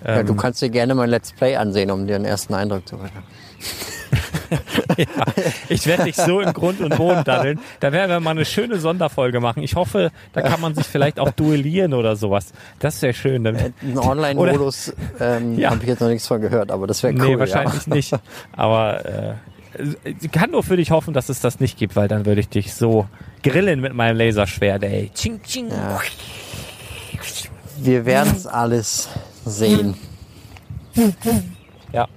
Ja, 0.05 0.23
du 0.23 0.33
Ähm, 0.33 0.37
kannst 0.37 0.63
dir 0.63 0.71
gerne 0.71 0.95
mal 0.95 1.09
Let's 1.09 1.33
Play 1.33 1.57
ansehen, 1.57 1.91
um 1.91 2.07
dir 2.07 2.17
einen 2.17 2.25
ersten 2.25 2.55
Eindruck 2.55 2.87
zu 2.89 2.97
verschaffen. 2.99 3.23
Ich 5.69 5.87
werde 5.87 6.05
dich 6.05 6.15
so 6.17 6.41
in 6.41 6.53
Grund 6.53 6.81
und 6.81 6.97
Boden 6.97 7.25
daddeln. 7.25 7.59
Da 7.81 7.91
werden 7.93 8.11
wir 8.11 8.21
mal 8.21 8.31
eine 8.31 8.45
schöne 8.45 8.79
Sonderfolge 8.79 9.41
machen. 9.41 9.63
Ich 9.63 9.75
hoffe, 9.75 10.13
da 10.33 10.43
kann 10.43 10.61
man 10.61 10.75
sich 10.75 10.87
vielleicht 10.87 11.19
auch 11.19 11.33
duellieren 11.33 11.93
oder 11.95 12.15
sowas. 12.15 12.53
Das 12.79 13.03
wäre 13.03 13.13
schön. 13.13 13.43
Dann, 13.43 13.57
Ein 13.57 13.99
Online-Modus 13.99 14.95
ähm, 15.19 15.59
Ja. 15.59 15.71
habe 15.71 15.83
ich 15.83 15.89
jetzt 15.89 16.01
noch 16.01 16.09
nichts 16.09 16.27
von 16.29 16.41
gehört, 16.41 16.71
aber 16.71 16.87
das 16.87 17.03
wäre 17.03 17.15
cool. 17.15 17.27
nee, 17.27 17.39
wahrscheinlich 17.39 17.87
nicht. 17.89 18.15
Aber 18.53 19.05
äh, 19.05 19.35
ich 20.21 20.31
kann 20.31 20.53
nur 20.53 20.63
für 20.63 20.77
dich 20.77 20.93
hoffen, 20.93 21.13
dass 21.13 21.29
es 21.29 21.41
das 21.41 21.59
nicht 21.59 21.77
gibt, 21.77 21.97
weil 21.97 22.07
dann 22.09 22.25
würde 22.25 22.41
ich 22.41 22.49
dich 22.49 22.73
so 22.75 23.07
grillen 23.43 23.81
mit 23.81 23.95
meinem 23.95 24.17
Laserschwert, 24.17 24.85
ey. 24.85 25.11
Ching, 25.15 25.43
ching. 25.43 25.69
Ja. 25.71 26.01
Wir 27.79 28.07
werden 28.07 28.33
es 28.37 28.47
alles 28.47 29.09
sehen. 29.47 29.95
Ja. 31.93 32.09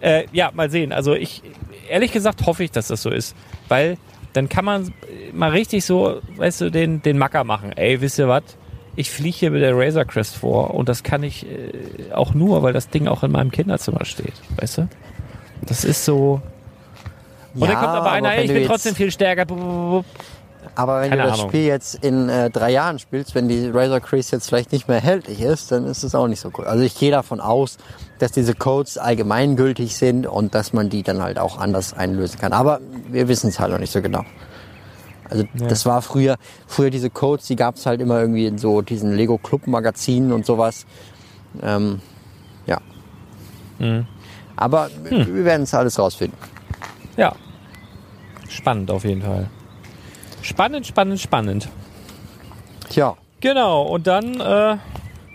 Äh, 0.00 0.24
ja, 0.32 0.50
mal 0.54 0.70
sehen. 0.70 0.92
Also 0.92 1.14
ich, 1.14 1.42
ehrlich 1.88 2.12
gesagt, 2.12 2.46
hoffe 2.46 2.64
ich, 2.64 2.70
dass 2.70 2.88
das 2.88 3.02
so 3.02 3.10
ist. 3.10 3.34
Weil 3.68 3.96
dann 4.32 4.48
kann 4.48 4.64
man 4.64 4.92
mal 5.32 5.50
richtig 5.50 5.84
so, 5.84 6.20
weißt 6.36 6.60
du, 6.60 6.70
den, 6.70 7.02
den 7.02 7.18
Macker 7.18 7.44
machen. 7.44 7.72
Ey, 7.72 8.00
wisst 8.00 8.18
ihr 8.18 8.28
was? 8.28 8.42
Ich 8.96 9.10
fliege 9.10 9.36
hier 9.36 9.50
mit 9.50 9.62
der 9.62 9.76
Razor 9.76 10.04
Crest 10.04 10.36
vor 10.36 10.74
und 10.74 10.88
das 10.88 11.02
kann 11.02 11.22
ich 11.22 11.46
äh, 11.46 12.12
auch 12.12 12.34
nur, 12.34 12.62
weil 12.62 12.72
das 12.72 12.88
Ding 12.88 13.06
auch 13.08 13.22
in 13.22 13.30
meinem 13.30 13.50
Kinderzimmer 13.50 14.04
steht. 14.04 14.34
Weißt 14.56 14.78
du? 14.78 14.88
Das 15.62 15.84
ist 15.84 16.04
so. 16.04 16.40
Und 17.54 17.60
dann 17.62 17.70
Ja, 17.70 17.74
kommt 17.76 17.88
aber 17.88 18.10
einer, 18.12 18.28
aber 18.28 18.38
ey, 18.38 18.44
ich 18.44 18.52
bin 18.52 18.66
trotzdem 18.66 18.94
viel 18.94 19.10
stärker. 19.10 19.46
Aber 20.78 21.00
wenn 21.00 21.10
Keine 21.10 21.22
du 21.22 21.28
das 21.30 21.38
Ahnung. 21.40 21.50
Spiel 21.50 21.64
jetzt 21.64 21.96
in 22.04 22.28
äh, 22.28 22.50
drei 22.50 22.70
Jahren 22.70 23.00
spielst, 23.00 23.34
wenn 23.34 23.48
die 23.48 23.66
Razor 23.68 23.98
Crease 23.98 24.30
jetzt 24.36 24.46
vielleicht 24.48 24.70
nicht 24.70 24.86
mehr 24.86 24.98
erhältlich 24.98 25.40
ist, 25.40 25.72
dann 25.72 25.84
ist 25.86 26.04
es 26.04 26.14
auch 26.14 26.28
nicht 26.28 26.38
so 26.38 26.52
cool. 26.56 26.66
Also 26.66 26.84
ich 26.84 26.96
gehe 26.96 27.10
davon 27.10 27.40
aus, 27.40 27.78
dass 28.20 28.30
diese 28.30 28.54
Codes 28.54 28.96
allgemeingültig 28.96 29.96
sind 29.96 30.24
und 30.28 30.54
dass 30.54 30.72
man 30.72 30.88
die 30.88 31.02
dann 31.02 31.20
halt 31.20 31.40
auch 31.40 31.58
anders 31.58 31.94
einlösen 31.94 32.38
kann. 32.38 32.52
Aber 32.52 32.78
wir 33.10 33.26
wissen 33.26 33.48
es 33.48 33.58
halt 33.58 33.72
noch 33.72 33.80
nicht 33.80 33.92
so 33.92 34.00
genau. 34.00 34.22
Also 35.28 35.42
das 35.68 35.84
war 35.84 36.00
früher, 36.00 36.36
früher 36.68 36.90
diese 36.90 37.10
Codes, 37.10 37.46
die 37.48 37.56
gab 37.56 37.74
es 37.74 37.84
halt 37.84 38.00
immer 38.00 38.20
irgendwie 38.20 38.46
in 38.46 38.56
so 38.56 38.80
diesen 38.80 39.16
Lego 39.16 39.36
Club 39.36 39.66
Magazinen 39.66 40.30
und 40.30 40.46
sowas. 40.46 40.86
Ähm, 41.60 42.00
ja. 42.66 42.78
Mhm. 43.80 44.06
Aber 44.54 44.90
Hm. 45.08 45.34
wir 45.34 45.44
werden 45.44 45.64
es 45.64 45.74
alles 45.74 45.98
rausfinden. 45.98 46.38
Ja. 47.16 47.34
Spannend 48.48 48.92
auf 48.92 49.02
jeden 49.04 49.22
Fall. 49.22 49.50
Spannend, 50.48 50.86
spannend, 50.86 51.20
spannend. 51.20 51.68
Tja, 52.88 53.16
Genau, 53.40 53.82
und 53.82 54.06
dann 54.06 54.40
äh, 54.40 54.78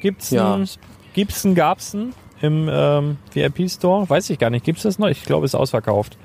gibt's 0.02 0.31
Ja. 0.31 0.56
ein, 0.56 0.68
gibt's 1.14 1.44
ein 1.45 1.53
Gabsen 1.56 2.14
im 2.41 2.68
ähm, 2.69 3.18
VIP-Store. 3.31 4.10
Weiß 4.10 4.30
ich 4.31 4.40
gar 4.40 4.49
nicht, 4.49 4.65
gibt's 4.65 4.81
das 4.84 4.98
noch? 4.99 5.07
Ich 5.07 5.23
glaube, 5.23 5.45
es 5.45 5.52
ist 5.53 5.60
ausverkauft. 5.60 6.18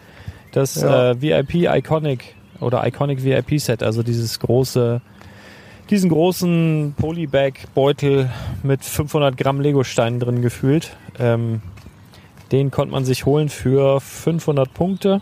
Das 0.52 0.74
Ja. 0.80 1.10
äh, 1.10 1.20
VIP 1.22 1.54
Iconic 1.68 2.34
oder 2.60 2.84
Iconic 2.86 3.22
VIP 3.22 3.60
Set, 3.60 3.82
also 3.82 4.02
dieses 4.02 4.40
große, 4.40 5.00
diesen 5.90 6.10
großen 6.10 6.94
Polybag-Beutel 6.98 8.30
mit 8.62 8.82
500 8.84 9.36
Gramm 9.36 9.60
Lego-Steinen 9.60 10.18
drin 10.18 10.40
gefühlt. 10.42 10.96
Ähm, 11.20 11.60
den 12.50 12.70
konnte 12.72 12.92
man 12.92 13.04
sich 13.04 13.26
holen 13.26 13.50
für 13.50 14.00
500 14.00 14.72
Punkte, 14.72 15.20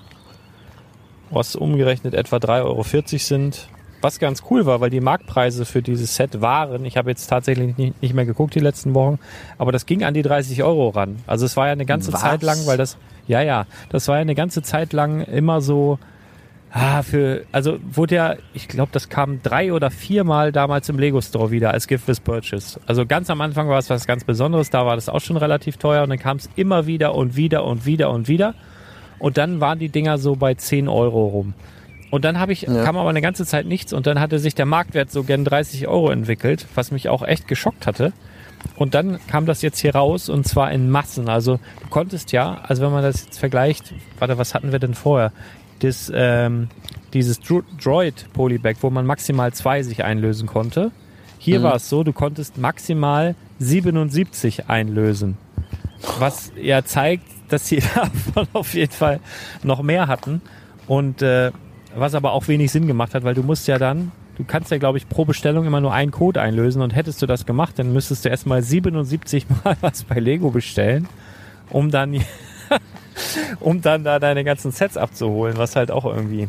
was 1.30 1.56
umgerechnet 1.56 2.14
etwa 2.14 2.36
3,40 2.36 2.62
Euro 2.64 2.84
sind. 3.18 3.68
Was 4.02 4.18
ganz 4.18 4.42
cool 4.50 4.66
war, 4.66 4.80
weil 4.80 4.90
die 4.90 5.00
Marktpreise 5.00 5.64
für 5.64 5.82
dieses 5.82 6.16
Set 6.16 6.40
waren, 6.40 6.84
ich 6.84 6.96
habe 6.96 7.10
jetzt 7.10 7.26
tatsächlich 7.28 7.76
nicht, 7.76 8.02
nicht 8.02 8.14
mehr 8.14 8.26
geguckt 8.26 8.54
die 8.54 8.60
letzten 8.60 8.94
Wochen, 8.94 9.18
aber 9.58 9.72
das 9.72 9.86
ging 9.86 10.04
an 10.04 10.14
die 10.14 10.22
30 10.22 10.62
Euro 10.62 10.90
ran. 10.90 11.16
Also 11.26 11.46
es 11.46 11.56
war 11.56 11.66
ja 11.66 11.72
eine 11.72 11.86
ganze 11.86 12.12
Was? 12.12 12.20
Zeit 12.20 12.42
lang, 12.42 12.58
weil 12.66 12.76
das, 12.76 12.98
ja, 13.26 13.40
ja, 13.40 13.66
das 13.88 14.06
war 14.08 14.16
ja 14.16 14.20
eine 14.20 14.34
ganze 14.34 14.62
Zeit 14.62 14.92
lang 14.92 15.22
immer 15.22 15.60
so, 15.60 15.98
ah, 16.70 17.02
für, 17.02 17.44
also 17.52 17.78
wurde 17.90 18.14
ja, 18.14 18.36
ich 18.52 18.68
glaube, 18.68 18.90
das 18.92 19.08
kam 19.08 19.42
drei 19.42 19.72
oder 19.72 19.90
viermal 19.90 20.52
damals 20.52 20.88
im 20.88 20.98
Lego 20.98 21.20
Store 21.20 21.50
wieder 21.50 21.70
als 21.70 21.86
Gift 21.86 22.06
with 22.06 22.20
Purchase. 22.20 22.78
Also 22.86 23.06
ganz 23.06 23.30
am 23.30 23.40
Anfang 23.40 23.68
war 23.68 23.78
es 23.78 23.88
was 23.88 24.06
ganz 24.06 24.24
Besonderes, 24.24 24.70
da 24.70 24.84
war 24.84 24.96
das 24.96 25.08
auch 25.08 25.20
schon 25.20 25.38
relativ 25.38 25.78
teuer 25.78 26.02
und 26.02 26.10
dann 26.10 26.18
kam 26.18 26.36
es 26.36 26.50
immer 26.54 26.86
wieder 26.86 27.14
und 27.14 27.34
wieder 27.34 27.64
und 27.64 27.86
wieder 27.86 28.10
und 28.10 28.28
wieder. 28.28 28.54
Und 29.18 29.38
dann 29.38 29.60
waren 29.60 29.78
die 29.78 29.88
Dinger 29.88 30.18
so 30.18 30.36
bei 30.36 30.54
10 30.54 30.88
Euro 30.88 31.26
rum. 31.26 31.54
Und 32.10 32.24
dann 32.24 32.38
habe 32.38 32.52
ich, 32.52 32.62
Ja. 32.62 32.84
kam 32.84 32.96
aber 32.96 33.10
eine 33.10 33.20
ganze 33.20 33.44
Zeit 33.44 33.66
nichts 33.66 33.92
und 33.92 34.06
dann 34.06 34.20
hatte 34.20 34.38
sich 34.38 34.54
der 34.54 34.66
Marktwert 34.66 35.10
so 35.10 35.24
gern 35.24 35.44
30 35.44 35.88
Euro 35.88 36.10
entwickelt, 36.10 36.66
was 36.74 36.90
mich 36.90 37.08
auch 37.08 37.22
echt 37.26 37.48
geschockt 37.48 37.86
hatte. 37.86 38.12
Und 38.76 38.94
dann 38.94 39.18
kam 39.28 39.46
das 39.46 39.62
jetzt 39.62 39.78
hier 39.80 39.94
raus 39.94 40.28
und 40.28 40.46
zwar 40.46 40.72
in 40.72 40.88
Massen. 40.90 41.28
Also 41.28 41.58
du 41.82 41.88
konntest 41.88 42.32
ja, 42.32 42.58
also 42.66 42.82
wenn 42.82 42.92
man 42.92 43.02
das 43.02 43.24
jetzt 43.24 43.38
vergleicht, 43.38 43.92
warte, 44.18 44.38
was 44.38 44.54
hatten 44.54 44.72
wir 44.72 44.78
denn 44.78 44.94
vorher? 44.94 45.32
Das, 45.80 46.10
ähm, 46.14 46.68
dieses 47.12 47.40
Dro 47.40 47.62
Droid 47.82 48.26
Polybag, 48.32 48.76
wo 48.80 48.90
man 48.90 49.04
maximal 49.04 49.52
zwei 49.52 49.82
sich 49.82 50.04
einlösen 50.04 50.46
konnte. 50.46 50.90
Hier 51.38 51.62
war 51.62 51.74
es 51.74 51.88
so, 51.88 52.02
du 52.02 52.12
konntest 52.12 52.56
maximal 52.58 53.34
77 53.58 54.68
einlösen. 54.68 55.36
Was 56.18 56.52
ja 56.60 56.82
zeigt, 56.84 57.24
dass 57.48 57.66
sie 57.66 57.82
davon 57.94 58.48
auf 58.52 58.74
jeden 58.74 58.92
Fall 58.92 59.20
noch 59.62 59.82
mehr 59.82 60.08
hatten. 60.08 60.40
Und 60.86 61.22
äh, 61.22 61.50
was 61.94 62.14
aber 62.14 62.32
auch 62.32 62.48
wenig 62.48 62.70
Sinn 62.70 62.86
gemacht 62.86 63.14
hat, 63.14 63.24
weil 63.24 63.34
du 63.34 63.42
musst 63.42 63.66
ja 63.68 63.78
dann, 63.78 64.12
du 64.36 64.44
kannst 64.44 64.70
ja, 64.70 64.78
glaube 64.78 64.98
ich, 64.98 65.08
pro 65.08 65.24
Bestellung 65.24 65.66
immer 65.66 65.80
nur 65.80 65.92
einen 65.92 66.10
Code 66.10 66.40
einlösen 66.40 66.82
und 66.82 66.94
hättest 66.94 67.22
du 67.22 67.26
das 67.26 67.46
gemacht, 67.46 67.78
dann 67.78 67.92
müsstest 67.92 68.24
du 68.24 68.28
erstmal 68.28 68.62
77 68.62 69.46
Mal 69.64 69.76
was 69.80 70.04
bei 70.04 70.20
Lego 70.20 70.50
bestellen, 70.50 71.08
um 71.70 71.90
dann, 71.90 72.14
um 73.60 73.80
dann 73.80 74.04
da 74.04 74.18
deine 74.18 74.44
ganzen 74.44 74.70
Sets 74.70 74.96
abzuholen, 74.96 75.56
was 75.56 75.76
halt 75.76 75.90
auch 75.90 76.04
irgendwie. 76.04 76.48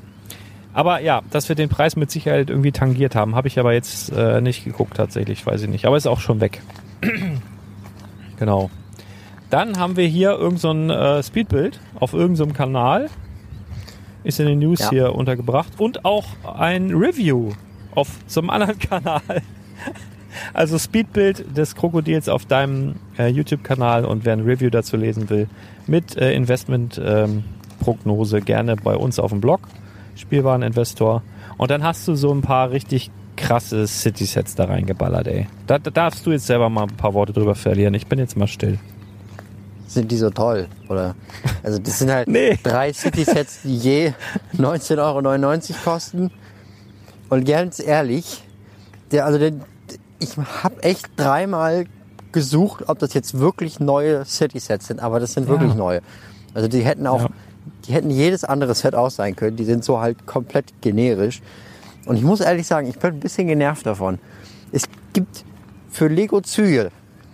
Aber 0.73 1.01
ja, 1.01 1.23
dass 1.31 1.49
wir 1.49 1.55
den 1.55 1.69
Preis 1.69 1.95
mit 1.95 2.11
Sicherheit 2.11 2.51
irgendwie 2.51 2.71
tangiert 2.71 3.15
haben, 3.15 3.35
habe 3.35 3.47
ich 3.47 3.57
aber 3.57 3.73
jetzt 3.73 4.11
äh, 4.11 4.41
nicht 4.41 4.63
geguckt 4.63 4.95
tatsächlich, 4.95 5.43
weiß 5.43 5.63
ich 5.63 5.69
nicht. 5.69 5.85
Aber 5.85 5.97
ist 5.97 6.05
auch 6.05 6.19
schon 6.19 6.39
weg. 6.39 6.61
genau. 8.37 8.69
Dann 9.49 9.77
haben 9.79 9.95
wir 9.95 10.07
hier 10.07 10.31
irgend 10.31 10.59
so 10.59 10.71
ein 10.71 10.89
äh, 10.89 11.23
Speedbild 11.23 11.79
auf 11.99 12.13
irgendeinem 12.13 12.53
Kanal. 12.53 13.09
Ist 14.23 14.39
in 14.39 14.47
den 14.47 14.59
News 14.59 14.79
Ja. 14.79 14.89
hier 14.89 15.15
untergebracht. 15.15 15.73
Und 15.79 16.03
auch 16.05 16.25
ein 16.57 16.91
Review 16.93 17.51
auf 17.95 18.09
so 18.27 18.41
einem 18.41 18.49
anderen 18.49 18.77
Kanal. 18.89 19.21
Also 20.53 20.77
Speedbild 20.77 21.57
des 21.57 21.75
Krokodils 21.75 22.29
auf 22.29 22.45
deinem 22.45 22.95
äh, 23.17 23.27
YouTube-Kanal 23.27 24.05
und 24.05 24.25
wer 24.25 24.33
ein 24.33 24.41
Review 24.41 24.69
dazu 24.69 24.97
lesen 24.97 25.29
will, 25.29 25.47
mit 25.87 26.15
äh, 26.17 26.33
Investment-Prognose 26.33 28.41
gerne 28.41 28.75
bei 28.75 28.95
uns 28.95 29.19
auf 29.19 29.31
dem 29.31 29.41
Blog, 29.41 29.61
Spielwareninvestor. 30.15 31.23
Und 31.57 31.71
dann 31.71 31.83
hast 31.83 32.07
du 32.07 32.15
so 32.15 32.31
ein 32.33 32.41
paar 32.41 32.71
richtig 32.71 33.09
krasse 33.35 33.87
City-Sets 33.87 34.55
da 34.55 34.65
reingeballert, 34.65 35.27
ey. 35.27 35.47
Da, 35.67 35.79
da 35.79 35.89
darfst 35.89 36.25
du 36.25 36.31
jetzt 36.31 36.47
selber 36.47 36.69
mal 36.69 36.83
ein 36.83 36.97
paar 36.97 37.13
Worte 37.13 37.33
drüber 37.33 37.55
verlieren. 37.55 37.93
Ich 37.93 38.07
bin 38.07 38.19
jetzt 38.19 38.35
mal 38.37 38.47
still. 38.47 38.77
Sind 39.87 40.11
die 40.11 40.17
so 40.17 40.29
toll? 40.29 40.67
Oder? 40.89 41.15
Also 41.63 41.79
das 41.79 41.99
sind 41.99 42.11
halt 42.11 42.27
Nee. 42.29 42.59
drei 42.61 42.93
City-Sets, 42.93 43.59
die 43.63 43.77
je 43.77 44.13
19,99 44.57 44.97
Euro 44.99 45.79
kosten. 45.83 46.31
Und 47.29 47.45
ganz 47.45 47.79
ehrlich, 47.79 48.43
der, 49.11 49.25
also 49.25 49.37
der, 49.39 49.53
ich 50.19 50.37
habe 50.37 50.81
echt 50.83 51.07
dreimal 51.17 51.85
gesucht, 52.31 52.83
ob 52.87 52.99
das 52.99 53.13
jetzt 53.13 53.39
wirklich 53.39 53.79
neue 53.79 54.25
City-Sets 54.25 54.87
sind, 54.87 54.99
aber 54.99 55.19
das 55.19 55.33
sind 55.33 55.47
wirklich 55.47 55.73
neue. 55.73 56.01
Also 56.53 56.67
die 56.67 56.81
hätten 56.81 57.07
auch, 57.07 57.21
Ja. 57.23 57.29
die 57.87 57.93
hätten 57.93 58.09
jedes 58.09 58.43
andere 58.43 58.75
Set 58.75 58.95
aus 58.95 59.15
sein 59.15 59.35
können. 59.35 59.55
Die 59.57 59.65
sind 59.65 59.83
so 59.83 59.99
halt 59.99 60.25
komplett 60.25 60.73
generisch. 60.81 61.41
Und 62.05 62.17
ich 62.17 62.23
muss 62.23 62.39
ehrlich 62.39 62.67
sagen, 62.67 62.87
ich 62.87 62.97
bin 62.99 63.15
ein 63.15 63.19
bisschen 63.19 63.47
genervt 63.47 63.85
davon. 63.85 64.19
Es 64.71 64.83
gibt 65.13 65.43
für 65.89 66.07
Lego 66.07 66.41
Züge 66.41 66.91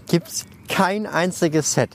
gibt's 0.07 0.45
kein 0.69 1.05
einziges 1.05 1.73
Set. 1.73 1.89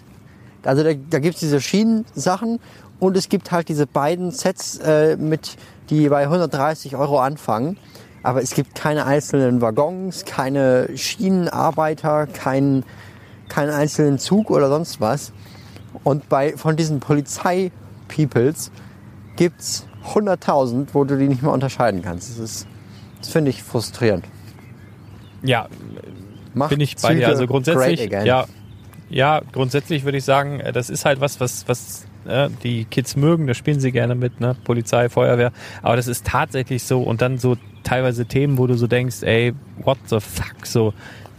Also 0.64 0.82
da, 0.82 0.90
da 0.94 1.18
gibt's 1.18 1.40
diese 1.40 1.60
Schienensachen 1.60 2.58
und 3.00 3.16
es 3.16 3.28
gibt 3.28 3.50
halt 3.52 3.68
diese 3.68 3.86
beiden 3.86 4.30
Sets, 4.30 4.78
äh, 4.78 5.16
mit, 5.16 5.56
die 5.90 6.08
bei 6.08 6.22
130 6.24 6.96
Euro 6.96 7.20
anfangen. 7.20 7.76
Aber 8.22 8.42
es 8.42 8.54
gibt 8.54 8.74
keine 8.74 9.06
einzelnen 9.06 9.60
Waggons, 9.60 10.24
keine 10.24 10.88
Schienenarbeiter, 10.96 12.26
keinen 12.26 12.84
keinen 13.48 13.70
einzelnen 13.70 14.18
Zug 14.18 14.50
oder 14.50 14.68
sonst 14.68 15.00
was. 15.00 15.32
Und 16.04 16.28
bei, 16.28 16.54
von 16.56 16.76
diesen 16.76 17.00
Polizei-Peoples 17.00 18.70
gibt's 19.36 19.86
100.000, 20.12 20.88
wo 20.92 21.04
du 21.04 21.16
die 21.16 21.28
nicht 21.28 21.42
mehr 21.42 21.52
unterscheiden 21.52 22.02
kannst. 22.02 22.30
Das, 22.30 22.38
ist- 22.38 22.66
das 23.20 23.30
finde 23.30 23.50
ich 23.50 23.62
frustrierend. 23.62 24.24
Ja, 25.42 25.68
Macht 26.54 26.70
bin 26.70 26.80
ich 26.80 26.96
bei 26.96 27.08
Züge 27.08 27.20
dir. 27.20 27.28
Also 27.28 27.46
grundsätzlich, 27.46 28.00
ja, 28.26 28.46
ja, 29.10 29.40
grundsätzlich 29.52 30.04
würde 30.04 30.18
ich 30.18 30.24
sagen, 30.24 30.60
äh, 30.60 30.72
das 30.72 30.90
ist 30.90 31.04
halt 31.04 31.20
was, 31.20 31.40
was, 31.40 31.66
was 31.68 32.06
äh, 32.26 32.48
die 32.62 32.84
Kids 32.84 33.16
mögen, 33.16 33.46
da 33.46 33.54
spielen 33.54 33.80
sie 33.80 33.92
gerne 33.92 34.14
mit, 34.14 34.40
ne? 34.40 34.56
Polizei, 34.64 35.08
Feuerwehr. 35.08 35.52
Aber 35.82 35.96
das 35.96 36.06
ist 36.08 36.26
tatsächlich 36.26 36.82
so 36.82 37.02
und 37.02 37.22
dann 37.22 37.38
so 37.38 37.56
teilweise 37.84 38.26
Themen, 38.26 38.58
wo 38.58 38.66
du 38.66 38.74
so 38.74 38.86
denkst, 38.86 39.22
ey, 39.22 39.54
what 39.82 39.98
the 40.06 40.20
fuck, 40.20 40.64
so 40.66 40.92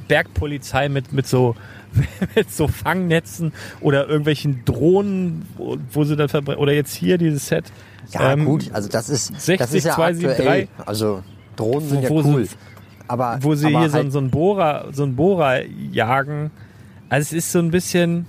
Bergpolizei 0.07 0.89
mit, 0.89 1.13
mit 1.13 1.27
so 1.27 1.55
mit 2.35 2.51
so 2.51 2.67
Fangnetzen 2.67 3.51
oder 3.81 4.07
irgendwelchen 4.07 4.63
Drohnen, 4.65 5.45
wo, 5.57 5.77
wo 5.91 6.03
sie 6.03 6.15
dann 6.15 6.29
verbrennen. 6.29 6.59
Oder 6.61 6.73
jetzt 6.73 6.93
hier 6.95 7.17
dieses 7.17 7.47
Set. 7.47 7.65
Ja, 8.11 8.33
ähm, 8.33 8.45
gut, 8.45 8.69
also 8.73 8.89
das 8.89 9.09
ist, 9.09 9.31
das 9.33 9.45
60, 9.45 9.77
ist 9.77 9.83
ja 9.85 9.95
273. 9.95 10.45
aktuell. 10.47 10.67
Also 10.85 11.23
Drohnen 11.55 11.89
sind 11.89 12.03
ja 12.03 12.09
cool. 12.11 12.45
sie- 12.45 12.55
aber, 13.07 13.39
wo 13.41 13.55
sie 13.55 13.67
aber 13.67 13.79
hier 13.79 13.89
so, 13.89 13.95
halt, 13.97 14.11
so 14.11 14.19
einen 14.19 14.29
Bohrer, 14.29 14.85
so 14.91 15.01
einen 15.03 15.15
Bohrer 15.15 15.63
jagen. 15.91 16.51
Also 17.09 17.23
es 17.23 17.33
ist 17.33 17.51
so 17.51 17.59
ein 17.59 17.71
bisschen. 17.71 18.25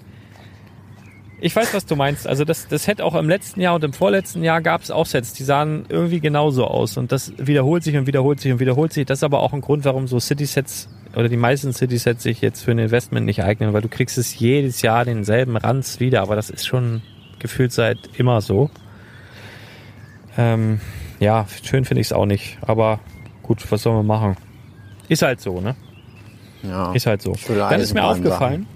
Ich 1.43 1.57
weiß, 1.57 1.73
was 1.73 1.87
du 1.87 1.97
meinst. 1.97 2.27
Also 2.27 2.45
das, 2.45 2.69
das 2.69 2.87
hätte 2.87 3.03
auch 3.03 3.15
im 3.15 3.29
letzten 3.29 3.63
Jahr 3.63 3.75
und 3.75 3.83
im 3.83 3.95
vorletzten 3.95 4.45
Jahr 4.45 4.61
gab 4.61 4.83
es 4.83 4.91
auch 4.91 5.07
Sets, 5.07 5.33
die 5.33 5.45
sahen 5.45 5.87
irgendwie 5.89 6.21
genauso 6.21 6.67
aus. 6.67 6.99
Und 6.99 7.13
das 7.13 7.33
wiederholt 7.39 7.83
sich 7.83 7.97
und 7.97 8.07
wiederholt 8.07 8.41
sich 8.41 8.53
und 8.53 8.61
wiederholt 8.61 8.93
sich. 8.93 9.07
Das 9.07 9.21
ist 9.21 9.25
aber 9.25 9.41
auch 9.41 9.55
ein 9.55 9.63
Grund, 9.63 9.87
warum 9.87 10.07
so 10.07 10.21
City-Sets 10.21 10.91
oder 11.17 11.31
die 11.31 11.39
meisten 11.39 11.73
City-Sets 11.73 12.23
sich 12.23 12.43
jetzt 12.43 12.63
für 12.63 12.73
ein 12.73 12.79
Investment 12.79 13.25
nicht 13.25 13.43
eignen, 13.43 13.73
weil 13.73 13.81
du 13.81 13.89
kriegst 13.89 14.19
es 14.19 14.39
jedes 14.39 14.83
Jahr 14.83 15.07
denselben 15.07 15.57
Ranz 15.57 15.99
wieder. 15.99 16.21
Aber 16.21 16.37
das 16.37 16.51
ist 16.51 16.67
schon 16.67 17.01
gefühlt 17.39 17.73
seit 17.73 17.99
immer 18.19 18.43
so. 18.43 18.71
Ähm, 20.37 20.81
ja, 21.21 21.47
schön 21.63 21.87
finde 21.87 22.03
ich 22.03 22.09
es 22.09 22.13
auch 22.13 22.27
nicht. 22.27 22.59
Aber 22.61 23.01
gut, 23.43 23.65
was 23.73 23.83
sollen 23.83 23.97
wir 23.97 24.03
machen? 24.03 24.37
Ist 25.09 25.23
halt 25.23 25.41
so, 25.41 25.61
ne? 25.61 25.75
Ja. 26.63 26.93
Ist 26.93 27.07
halt 27.07 27.23
so. 27.23 27.35
Dann 27.49 27.81
ist 27.81 27.95
mir 27.95 28.05
aufgefallen, 28.05 28.67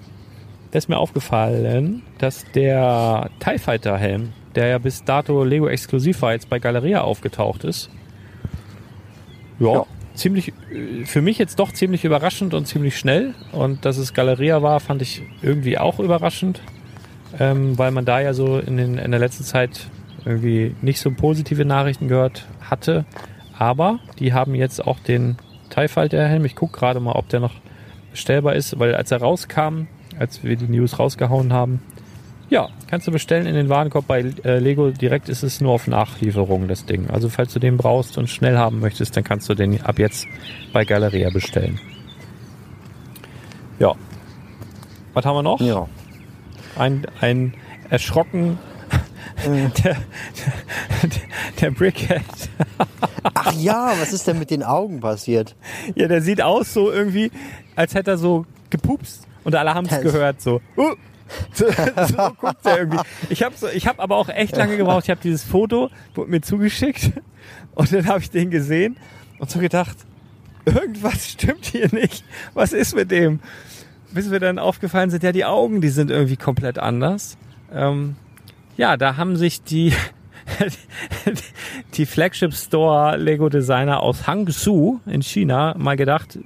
da 0.70 0.78
ist 0.78 0.88
mir 0.88 0.98
aufgefallen, 0.98 2.02
dass 2.18 2.44
der 2.54 3.30
TIE 3.40 3.58
Fighter 3.58 3.96
Helm, 3.98 4.32
der 4.54 4.66
ja 4.68 4.78
bis 4.78 5.04
dato 5.04 5.44
Lego 5.44 5.68
exklusiv 5.68 6.22
war, 6.22 6.32
jetzt 6.32 6.48
bei 6.48 6.58
Galeria 6.58 7.02
aufgetaucht 7.02 7.64
ist. 7.64 7.90
Ja, 9.58 9.72
Ja. 9.74 9.86
ziemlich, 10.14 10.48
äh, 10.72 11.04
für 11.04 11.22
mich 11.22 11.38
jetzt 11.38 11.58
doch 11.58 11.72
ziemlich 11.72 12.04
überraschend 12.04 12.54
und 12.54 12.66
ziemlich 12.66 12.98
schnell. 12.98 13.34
Und 13.52 13.84
dass 13.84 13.96
es 13.98 14.14
Galeria 14.14 14.62
war, 14.62 14.80
fand 14.80 15.02
ich 15.02 15.22
irgendwie 15.42 15.78
auch 15.78 15.98
überraschend, 16.00 16.60
ähm, 17.38 17.78
weil 17.78 17.90
man 17.90 18.04
da 18.04 18.20
ja 18.20 18.32
so 18.34 18.58
in, 18.58 18.76
den, 18.76 18.98
in 18.98 19.10
der 19.10 19.20
letzten 19.20 19.44
Zeit 19.44 19.86
irgendwie 20.24 20.74
nicht 20.80 21.00
so 21.00 21.10
positive 21.10 21.64
Nachrichten 21.64 22.08
gehört 22.08 22.46
hatte. 22.60 23.04
Aber 23.58 24.00
die 24.18 24.32
haben 24.32 24.54
jetzt 24.54 24.84
auch 24.84 24.98
den 24.98 25.36
TIE 25.70 25.88
Fighter 25.88 26.26
Helm. 26.26 26.44
Ich 26.44 26.56
gucke 26.56 26.78
gerade 26.78 26.98
mal, 26.98 27.12
ob 27.12 27.28
der 27.28 27.40
noch 27.40 27.52
bestellbar 28.14 28.54
ist, 28.54 28.78
weil 28.78 28.94
als 28.94 29.10
er 29.10 29.20
rauskam, 29.20 29.86
als 30.18 30.44
wir 30.44 30.56
die 30.56 30.68
News 30.68 31.00
rausgehauen 31.00 31.52
haben, 31.52 31.82
ja, 32.48 32.68
kannst 32.88 33.08
du 33.08 33.10
bestellen 33.10 33.46
in 33.46 33.54
den 33.54 33.68
Warenkorb 33.68 34.06
bei 34.06 34.20
äh, 34.44 34.58
Lego. 34.58 34.90
Direkt 34.90 35.28
ist 35.28 35.42
es 35.42 35.60
nur 35.60 35.72
auf 35.72 35.88
Nachlieferung, 35.88 36.68
das 36.68 36.86
Ding. 36.86 37.10
Also 37.10 37.28
falls 37.28 37.52
du 37.52 37.58
den 37.58 37.76
brauchst 37.76 38.16
und 38.16 38.28
schnell 38.28 38.56
haben 38.56 38.78
möchtest, 38.78 39.16
dann 39.16 39.24
kannst 39.24 39.48
du 39.48 39.54
den 39.54 39.80
ab 39.80 39.98
jetzt 39.98 40.28
bei 40.72 40.84
Galeria 40.84 41.30
bestellen. 41.30 41.80
Ja. 43.80 43.94
Was 45.14 45.24
haben 45.24 45.36
wir 45.36 45.42
noch? 45.42 45.60
Ja. 45.60 45.88
Ein, 46.76 47.06
ein 47.20 47.54
erschrocken 47.90 48.58
der, 49.44 49.72
der, 49.84 49.96
der 51.60 51.70
Brickhead. 51.70 52.22
Ach 53.34 53.52
ja, 53.54 53.92
was 53.98 54.12
ist 54.12 54.26
denn 54.26 54.38
mit 54.38 54.50
den 54.50 54.62
Augen 54.62 55.00
passiert? 55.00 55.56
Ja, 55.94 56.08
der 56.08 56.22
sieht 56.22 56.40
aus 56.42 56.72
so 56.72 56.90
irgendwie, 56.90 57.30
als 57.76 57.94
hätte 57.94 58.12
er 58.12 58.18
so 58.18 58.46
gepupst 58.70 59.26
und 59.44 59.54
alle 59.54 59.74
haben 59.74 59.86
es 59.86 60.00
gehört 60.00 60.40
so. 60.40 60.60
Uh, 60.76 60.94
so, 61.52 61.66
so 61.66 62.30
guckt 62.38 62.64
er 62.64 62.78
irgendwie. 62.78 63.00
Ich 63.30 63.42
habe 63.42 63.54
so, 63.56 63.68
ich 63.68 63.86
habe 63.86 64.00
aber 64.00 64.16
auch 64.16 64.28
echt 64.28 64.56
lange 64.56 64.76
gebraucht. 64.76 65.04
Ich 65.04 65.10
habe 65.10 65.20
dieses 65.22 65.42
Foto 65.42 65.90
wurde 66.14 66.30
mir 66.30 66.40
zugeschickt 66.40 67.12
und 67.74 67.92
dann 67.92 68.06
habe 68.06 68.20
ich 68.20 68.30
den 68.30 68.50
gesehen 68.50 68.96
und 69.38 69.50
so 69.50 69.58
gedacht, 69.58 69.96
irgendwas 70.64 71.30
stimmt 71.30 71.66
hier 71.66 71.88
nicht. 71.92 72.24
Was 72.54 72.72
ist 72.72 72.94
mit 72.94 73.10
dem? 73.10 73.40
Bis 74.12 74.30
wir 74.30 74.40
dann 74.40 74.58
aufgefallen 74.58 75.10
sind, 75.10 75.22
ja, 75.22 75.32
die 75.32 75.44
Augen, 75.44 75.80
die 75.80 75.88
sind 75.88 76.10
irgendwie 76.10 76.36
komplett 76.36 76.78
anders. 76.78 77.36
Ähm, 77.72 78.16
ja, 78.76 78.96
da 78.96 79.16
haben 79.16 79.36
sich 79.36 79.62
die 79.62 79.92
die 81.94 82.06
Flagship 82.06 82.54
Store 82.54 83.16
Lego 83.16 83.48
Designer 83.48 84.00
aus 84.00 84.26
Hangzhou 84.26 85.00
in 85.06 85.22
China 85.22 85.74
mal 85.78 85.96
gedacht, 85.96 86.38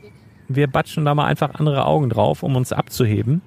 wir 0.48 0.66
batschen 0.66 1.04
da 1.04 1.14
mal 1.14 1.26
einfach 1.26 1.54
andere 1.54 1.86
Augen 1.86 2.08
drauf, 2.08 2.42
um 2.42 2.56
uns 2.56 2.72
abzuheben. 2.72 3.42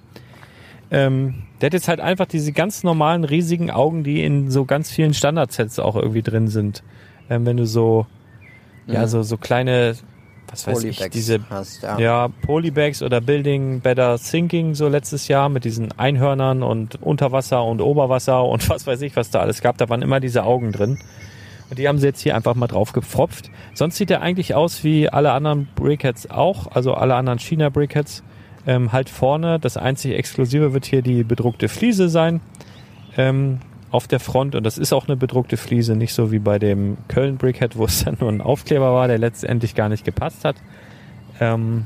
Ähm, 0.92 1.44
der 1.60 1.68
hat 1.68 1.74
jetzt 1.74 1.88
halt 1.88 2.02
einfach 2.02 2.26
diese 2.26 2.52
ganz 2.52 2.84
normalen 2.84 3.24
riesigen 3.24 3.72
Augen, 3.72 4.04
die 4.04 4.24
in 4.24 4.52
so 4.52 4.66
ganz 4.66 4.92
vielen 4.92 5.14
Standardsets 5.14 5.80
auch 5.80 5.96
irgendwie 5.96 6.22
drin 6.22 6.48
sind. 6.48 6.84
Ähm, 7.30 7.46
wenn 7.46 7.58
du 7.58 7.66
so, 7.66 8.08
ja, 8.88 9.08
so, 9.08 9.24
so 9.24 9.38
kleine, 9.38 9.96
was 10.50 10.68
weiß 10.68 10.84
ich, 10.84 10.98
Polybags 10.98 11.14
diese 11.14 11.40
hast, 11.50 11.84
ja. 11.84 11.98
ja, 11.98 12.28
Polybags 12.28 13.02
oder 13.02 13.22
Building 13.22 13.80
Better 13.80 14.20
Thinking 14.20 14.76
so 14.76 14.90
letztes 14.90 15.30
Jahr 15.30 15.48
mit 15.48 15.64
diesen 15.64 15.98
Einhörnern 15.98 16.62
und 16.62 17.02
Unterwasser 17.02 17.64
und 17.64 17.80
Oberwasser 17.80 18.44
und 18.44 18.70
was 18.70 18.86
weiß 18.86 19.02
ich, 19.02 19.16
was 19.16 19.30
da 19.30 19.40
alles 19.40 19.62
gab. 19.62 19.78
Da 19.78 19.88
waren 19.88 20.02
immer 20.02 20.20
diese 20.20 20.44
Augen 20.44 20.74
drin. 20.74 21.00
Und 21.72 21.80
die 21.80 21.88
haben 21.88 22.00
sie 22.00 22.06
jetzt 22.06 22.20
hier 22.20 22.36
einfach 22.36 22.54
mal 22.54 22.68
drauf 22.68 22.92
gepfropft. 22.92 23.50
Sonst 23.74 23.96
sieht 23.96 24.12
er 24.12 24.22
eigentlich 24.22 24.56
aus 24.56 24.84
wie 24.84 25.08
alle 25.08 25.32
anderen 25.32 25.70
Brickheads 25.74 26.30
auch, 26.30 26.68
also 26.68 26.94
alle 26.94 27.16
anderen 27.16 27.40
China 27.40 27.70
Brickheads. 27.70 28.24
Ähm, 28.68 28.92
halt 28.92 29.10
vorne, 29.10 29.58
das 29.58 29.78
einzige 29.78 30.16
Exklusive 30.16 30.74
wird 30.74 30.86
hier 30.86 31.02
die 31.02 31.24
bedruckte 31.24 31.70
Fliese 31.70 32.10
sein. 32.10 32.42
Ähm, 33.16 33.60
auf 33.90 34.08
der 34.08 34.20
Front 34.20 34.56
und 34.56 34.66
das 34.66 34.78
ist 34.78 34.92
auch 34.94 35.08
eine 35.08 35.18
bedruckte 35.18 35.58
Fliese, 35.58 35.96
nicht 35.96 36.14
so 36.14 36.32
wie 36.32 36.40
bei 36.40 36.60
dem 36.60 36.98
Köln 37.08 37.38
Brickhead, 37.38 37.78
wo 37.78 37.86
es 37.86 38.04
dann 38.04 38.18
nur 38.20 38.30
ein 38.30 38.42
Aufkleber 38.42 38.94
war, 38.94 39.08
der 39.08 39.18
letztendlich 39.18 39.74
gar 39.74 39.90
nicht 39.90 40.04
gepasst 40.04 40.44
hat. 40.44 40.58
Ähm, 41.40 41.86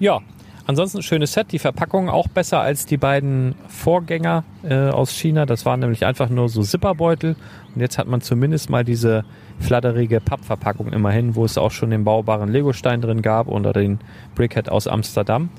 ja, 0.00 0.20
ansonsten 0.66 1.02
schönes 1.02 1.32
Set. 1.32 1.52
Die 1.52 1.58
Verpackung 1.58 2.08
auch 2.08 2.28
besser 2.28 2.60
als 2.60 2.86
die 2.86 2.96
beiden 2.96 3.54
Vorgänger 3.68 4.44
äh, 4.62 4.88
aus 4.88 5.10
China. 5.10 5.46
Das 5.46 5.66
waren 5.66 5.80
nämlich 5.80 6.04
einfach 6.06 6.28
nur 6.28 6.48
so 6.48 6.62
Zipperbeutel. 6.62 7.36
Und 7.74 7.80
jetzt 7.80 7.98
hat 7.98 8.06
man 8.06 8.20
zumindest 8.20 8.70
mal 8.70 8.84
diese 8.84 9.24
flatterige 9.58 10.20
Pappverpackung 10.20 10.92
immerhin, 10.92 11.34
wo 11.34 11.44
es 11.44 11.58
auch 11.58 11.70
schon 11.70 11.90
den 11.90 12.04
baubaren 12.04 12.50
Legostein 12.50 13.00
drin 13.00 13.22
gab 13.22 13.48
oder 13.48 13.72
den 13.72 13.98
Brickhead 14.34 14.68
aus 14.68 14.86
Amsterdam. 14.86 15.50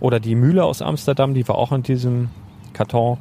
Oder 0.00 0.20
die 0.20 0.34
Mühle 0.34 0.64
aus 0.64 0.82
Amsterdam, 0.82 1.34
die 1.34 1.46
war 1.48 1.56
auch 1.56 1.72
in 1.72 1.82
diesem 1.82 2.30
Karton. 2.72 3.18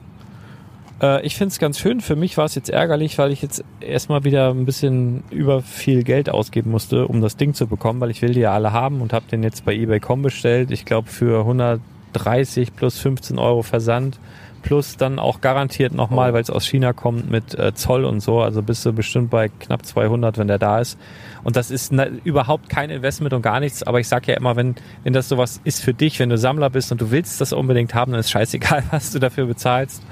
Äh, 1.02 1.26
ich 1.26 1.36
finde 1.36 1.52
es 1.52 1.60
ganz 1.60 1.80
schön. 1.80 2.02
Für 2.02 2.16
mich 2.16 2.38
war 2.38 2.46
es 2.46 2.56
jetzt 2.56 2.70
ärgerlich, 2.70 3.18
weil 3.18 3.32
ich 3.32 3.42
jetzt 3.42 3.64
erstmal 3.80 4.24
wieder 4.24 4.52
ein 4.52 4.66
bisschen 4.66 5.24
über 5.30 5.62
viel 5.62 6.04
Geld 6.04 6.30
ausgeben 6.30 6.72
musste, 6.72 7.08
um 7.08 7.22
das 7.22 7.38
Ding 7.38 7.54
zu 7.54 7.68
bekommen, 7.68 8.00
weil 8.00 8.12
ich 8.12 8.22
will 8.22 8.34
die 8.34 8.42
ja 8.42 8.54
alle 8.54 8.72
haben 8.72 9.02
und 9.02 9.14
habe 9.14 9.26
den 9.30 9.44
jetzt 9.44 9.66
bei 9.66 9.74
eBay.com 9.74 10.22
bestellt. 10.22 10.72
Ich 10.72 10.86
glaube 10.86 11.10
für 11.10 11.40
130 11.42 12.76
plus 12.76 13.00
15 13.00 13.38
Euro 13.40 13.62
Versand 13.64 14.20
plus 14.68 14.98
dann 14.98 15.18
auch 15.18 15.40
garantiert 15.40 15.94
nochmal, 15.94 16.34
weil 16.34 16.42
es 16.42 16.50
aus 16.50 16.66
China 16.66 16.92
kommt 16.92 17.30
mit 17.32 17.58
äh, 17.58 17.74
Zoll 17.74 18.04
und 18.04 18.20
so. 18.20 18.42
Also 18.42 18.62
bist 18.62 18.86
du 18.86 18.92
bestimmt 18.92 19.30
bei 19.30 19.48
knapp 19.48 19.86
200, 19.86 20.38
wenn 20.38 20.50
der 20.50 20.58
da 20.58 20.80
ist. 20.80 21.00
Und 21.46 21.56
das 21.56 21.72
ist 21.72 21.94
na, 21.94 22.08
überhaupt 22.26 22.68
kein 22.68 22.90
Investment 22.90 23.34
und 23.34 23.42
gar 23.44 23.62
nichts. 23.62 23.84
Aber 23.84 24.02
ich 24.02 24.10
sage 24.10 24.32
ja 24.32 24.38
immer, 24.38 24.58
wenn, 24.58 24.76
wenn 25.04 25.14
das 25.14 25.30
sowas 25.30 25.62
ist 25.64 25.82
für 25.82 25.94
dich, 25.94 26.20
wenn 26.20 26.28
du 26.28 26.38
Sammler 26.38 26.70
bist 26.70 26.92
und 26.92 27.00
du 27.00 27.12
willst 27.12 27.40
das 27.40 27.54
unbedingt 27.54 27.94
haben, 27.94 28.12
dann 28.12 28.20
ist 28.20 28.30
scheißegal, 28.30 28.84
was 28.92 29.12
du 29.12 29.20
dafür 29.20 29.46
bezahlst. 29.46 30.04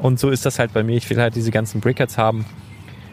Und 0.00 0.18
so 0.18 0.30
ist 0.30 0.46
das 0.46 0.58
halt 0.58 0.72
bei 0.72 0.82
mir. 0.82 0.96
Ich 0.96 1.08
will 1.10 1.20
halt 1.20 1.34
diese 1.34 1.50
ganzen 1.50 1.80
Brickheads 1.80 2.16
haben. 2.18 2.44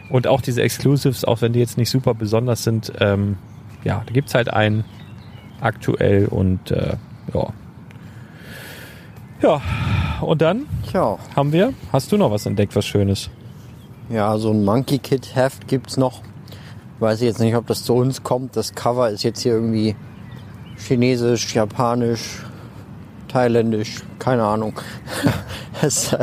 Und 0.09 0.25
auch 0.25 0.41
diese 0.41 0.61
Exclusives, 0.61 1.25
auch 1.25 1.41
wenn 1.41 1.53
die 1.53 1.59
jetzt 1.59 1.77
nicht 1.77 1.89
super 1.89 2.13
besonders 2.13 2.63
sind. 2.63 2.93
Ähm, 2.99 3.37
ja, 3.83 4.03
da 4.05 4.13
gibt's 4.13 4.33
halt 4.33 4.51
einen 4.51 4.85
aktuell 5.59 6.27
und 6.27 6.71
äh, 6.71 6.95
ja. 7.33 7.47
Ja, 9.41 9.61
und 10.21 10.41
dann 10.41 10.65
Tja, 10.89 11.19
haben 11.35 11.51
wir, 11.51 11.73
hast 11.91 12.11
du 12.11 12.17
noch 12.17 12.31
was 12.31 12.45
entdeckt, 12.45 12.75
was 12.75 12.85
Schönes? 12.85 13.29
ja, 14.09 14.37
so 14.37 14.51
ein 14.51 14.63
Monkey 14.63 14.99
Kid 14.99 15.35
Heft 15.35 15.67
gibt's 15.67 15.97
noch. 15.97 16.21
Weiß 16.99 17.21
ich 17.21 17.27
jetzt 17.27 17.39
nicht, 17.39 17.55
ob 17.55 17.67
das 17.67 17.83
zu 17.83 17.93
uns 17.93 18.23
kommt. 18.23 18.55
Das 18.55 18.73
Cover 18.73 19.09
ist 19.09 19.23
jetzt 19.23 19.41
hier 19.41 19.53
irgendwie 19.53 19.95
chinesisch, 20.77 21.53
japanisch, 21.53 22.43
thailändisch, 23.37 24.01
keine 24.19 24.43
Ahnung. 24.43 24.73
es 25.81 26.15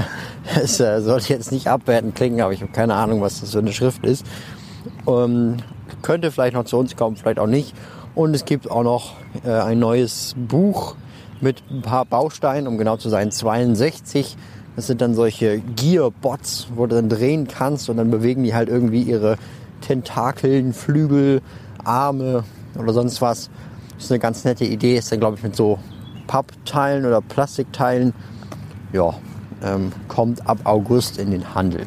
es 0.63 0.81
äh, 0.81 1.01
sollte 1.01 1.33
jetzt 1.33 1.53
nicht 1.53 1.69
abwertend 1.69 2.15
klingen, 2.15 2.41
aber 2.41 2.53
ich 2.53 2.61
habe 2.61 2.73
keine 2.73 2.95
Ahnung, 2.95 3.21
was 3.21 3.41
das 3.41 3.53
für 3.53 3.59
eine 3.59 3.73
Schrift 3.73 4.05
ist. 4.05 4.27
Ähm, 5.07 5.57
könnte 6.03 6.31
vielleicht 6.31 6.55
noch 6.55 6.65
zu 6.65 6.77
uns 6.77 6.97
kommen, 6.97 7.17
vielleicht 7.17 7.39
auch 7.39 7.47
nicht. 7.47 7.75
Und 8.15 8.35
es 8.35 8.45
gibt 8.45 8.71
auch 8.71 8.83
noch 8.83 9.15
äh, 9.45 9.51
ein 9.51 9.79
neues 9.79 10.35
Buch 10.37 10.97
mit 11.41 11.63
ein 11.71 11.83
paar 11.83 12.05
Bausteinen, 12.05 12.67
um 12.67 12.79
genau 12.79 12.97
zu 12.97 13.09
sein, 13.09 13.31
62. 13.31 14.37
Das 14.77 14.87
sind 14.87 15.01
dann 15.01 15.15
solche 15.15 15.61
Gearbots, 15.61 16.69
wo 16.75 16.87
du 16.87 16.97
dann 16.97 17.09
drehen 17.09 17.49
kannst 17.49 17.89
und 17.89 17.97
dann 17.97 18.11
bewegen 18.11 18.43
die 18.45 18.55
halt 18.55 18.69
irgendwie 18.69 19.03
ihre 19.03 19.37
Tentakeln, 19.81 20.73
Flügel, 20.73 21.43
Arme 21.85 22.45
oder 22.77 22.93
sonst 22.93 23.23
was. 23.23 23.51
Das 23.95 24.05
ist 24.05 24.11
eine 24.11 24.19
ganz 24.19 24.45
nette 24.45 24.65
Idee. 24.65 24.97
Ist 24.97 25.11
dann, 25.13 25.21
glaube 25.21 25.37
ich, 25.37 25.43
mit 25.43 25.55
so 25.57 25.79
Pappteilen 26.27 27.07
oder 27.07 27.21
Plastikteilen. 27.21 28.13
Ja, 28.93 29.15
ähm, 29.63 29.93
kommt 30.09 30.47
ab 30.49 30.59
August 30.65 31.19
in 31.19 31.31
den 31.31 31.55
Handel. 31.55 31.87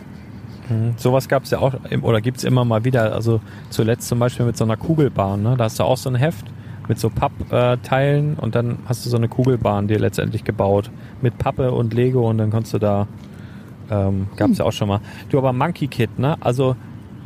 Sowas 0.97 1.29
gab's 1.29 1.49
ja 1.51 1.59
auch, 1.59 1.73
oder 2.01 2.19
gibt's 2.19 2.43
immer 2.43 2.65
mal 2.65 2.83
wieder. 2.83 3.13
Also 3.13 3.39
zuletzt 3.69 4.09
zum 4.09 4.19
Beispiel 4.19 4.45
mit 4.45 4.57
so 4.57 4.65
einer 4.65 4.75
Kugelbahn. 4.75 5.41
Ne? 5.41 5.55
Da 5.57 5.63
hast 5.65 5.79
du 5.79 5.83
auch 5.83 5.95
so 5.95 6.09
ein 6.09 6.15
Heft 6.15 6.45
mit 6.89 6.99
so 6.99 7.09
Pappteilen 7.09 8.35
und 8.35 8.55
dann 8.55 8.79
hast 8.85 9.05
du 9.05 9.09
so 9.09 9.17
eine 9.17 9.29
Kugelbahn 9.29 9.87
dir 9.87 9.99
letztendlich 9.99 10.43
gebaut. 10.43 10.91
Mit 11.21 11.37
Pappe 11.37 11.71
und 11.71 11.93
Lego 11.93 12.29
und 12.29 12.37
dann 12.37 12.51
konntest 12.51 12.73
du 12.73 12.79
da, 12.79 13.07
ähm, 13.89 14.27
gab's 14.35 14.57
ja 14.57 14.65
auch 14.65 14.73
schon 14.73 14.89
mal. 14.89 14.99
Du, 15.29 15.37
aber 15.37 15.53
Monkey 15.53 15.87
Kid, 15.87 16.19
ne? 16.19 16.35
Also 16.41 16.75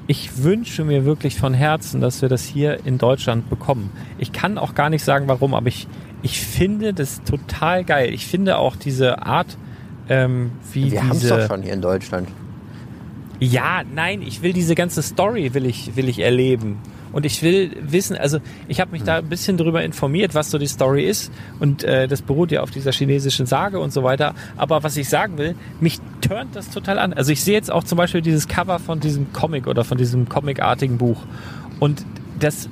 ich 0.06 0.44
wünsche 0.44 0.84
mir 0.84 1.06
wirklich 1.06 1.40
von 1.40 1.54
Herzen, 1.54 2.02
dass 2.02 2.22
wir 2.22 2.30
das 2.30 2.44
hier 2.44 2.86
in 2.86 2.98
Deutschland 2.98 3.50
bekommen. 3.50 3.92
Ich 4.18 4.32
kann 4.32 4.58
auch 4.58 4.76
gar 4.76 4.90
nicht 4.90 5.04
sagen, 5.04 5.28
warum, 5.28 5.54
aber 5.54 5.68
ich, 5.68 5.88
ich 6.24 6.40
finde 6.42 6.94
das 6.94 7.24
total 7.24 7.84
geil. 7.84 8.14
Ich 8.14 8.26
finde 8.26 8.58
auch 8.58 8.76
diese 8.76 9.26
Art, 9.26 9.58
ähm, 10.10 10.52
wie 10.74 10.92
Wir 10.92 11.04
haben 11.04 11.12
es 11.12 11.28
doch 11.28 11.48
schon 11.48 11.64
hier 11.64 11.74
in 11.74 11.82
Deutschland. 11.82 12.30
Ja, 13.40 13.82
nein, 13.94 14.22
ich 14.22 14.44
will 14.44 14.54
diese 14.54 14.76
ganze 14.76 15.02
Story 15.02 15.54
will 15.56 15.66
ich 15.66 15.96
will 15.96 16.08
ich 16.08 16.20
erleben 16.20 16.78
und 17.12 17.26
ich 17.26 17.42
will 17.42 17.76
wissen, 17.82 18.16
also 18.16 18.38
ich 18.68 18.80
habe 18.80 18.92
mich 18.92 19.04
da 19.04 19.18
ein 19.18 19.30
bisschen 19.30 19.58
drüber 19.58 19.84
informiert, 19.84 20.36
was 20.36 20.52
so 20.52 20.58
die 20.58 20.68
Story 20.68 21.06
ist 21.06 21.32
und 21.60 21.84
äh, 21.84 22.08
das 22.08 22.22
beruht 22.22 22.52
ja 22.52 22.62
auf 22.62 22.70
dieser 22.70 22.92
chinesischen 22.92 23.48
Sage 23.48 23.80
und 23.80 23.92
so 23.92 24.04
weiter. 24.04 24.36
Aber 24.58 24.84
was 24.84 24.96
ich 24.96 25.10
sagen 25.10 25.40
will, 25.40 25.56
mich 25.80 26.00
turnt 26.22 26.56
das 26.56 26.70
total 26.70 27.00
an. 27.00 27.14
Also 27.14 27.32
ich 27.32 27.44
sehe 27.44 27.56
jetzt 27.56 27.72
auch 27.72 27.84
zum 27.84 27.98
Beispiel 27.98 28.22
dieses 28.22 28.48
Cover 28.48 28.78
von 28.78 29.00
diesem 29.00 29.34
Comic 29.34 29.66
oder 29.66 29.84
von 29.84 29.98
diesem 29.98 30.30
comicartigen 30.30 30.98
Buch 30.98 31.24
und 31.80 32.06
das 32.40 32.70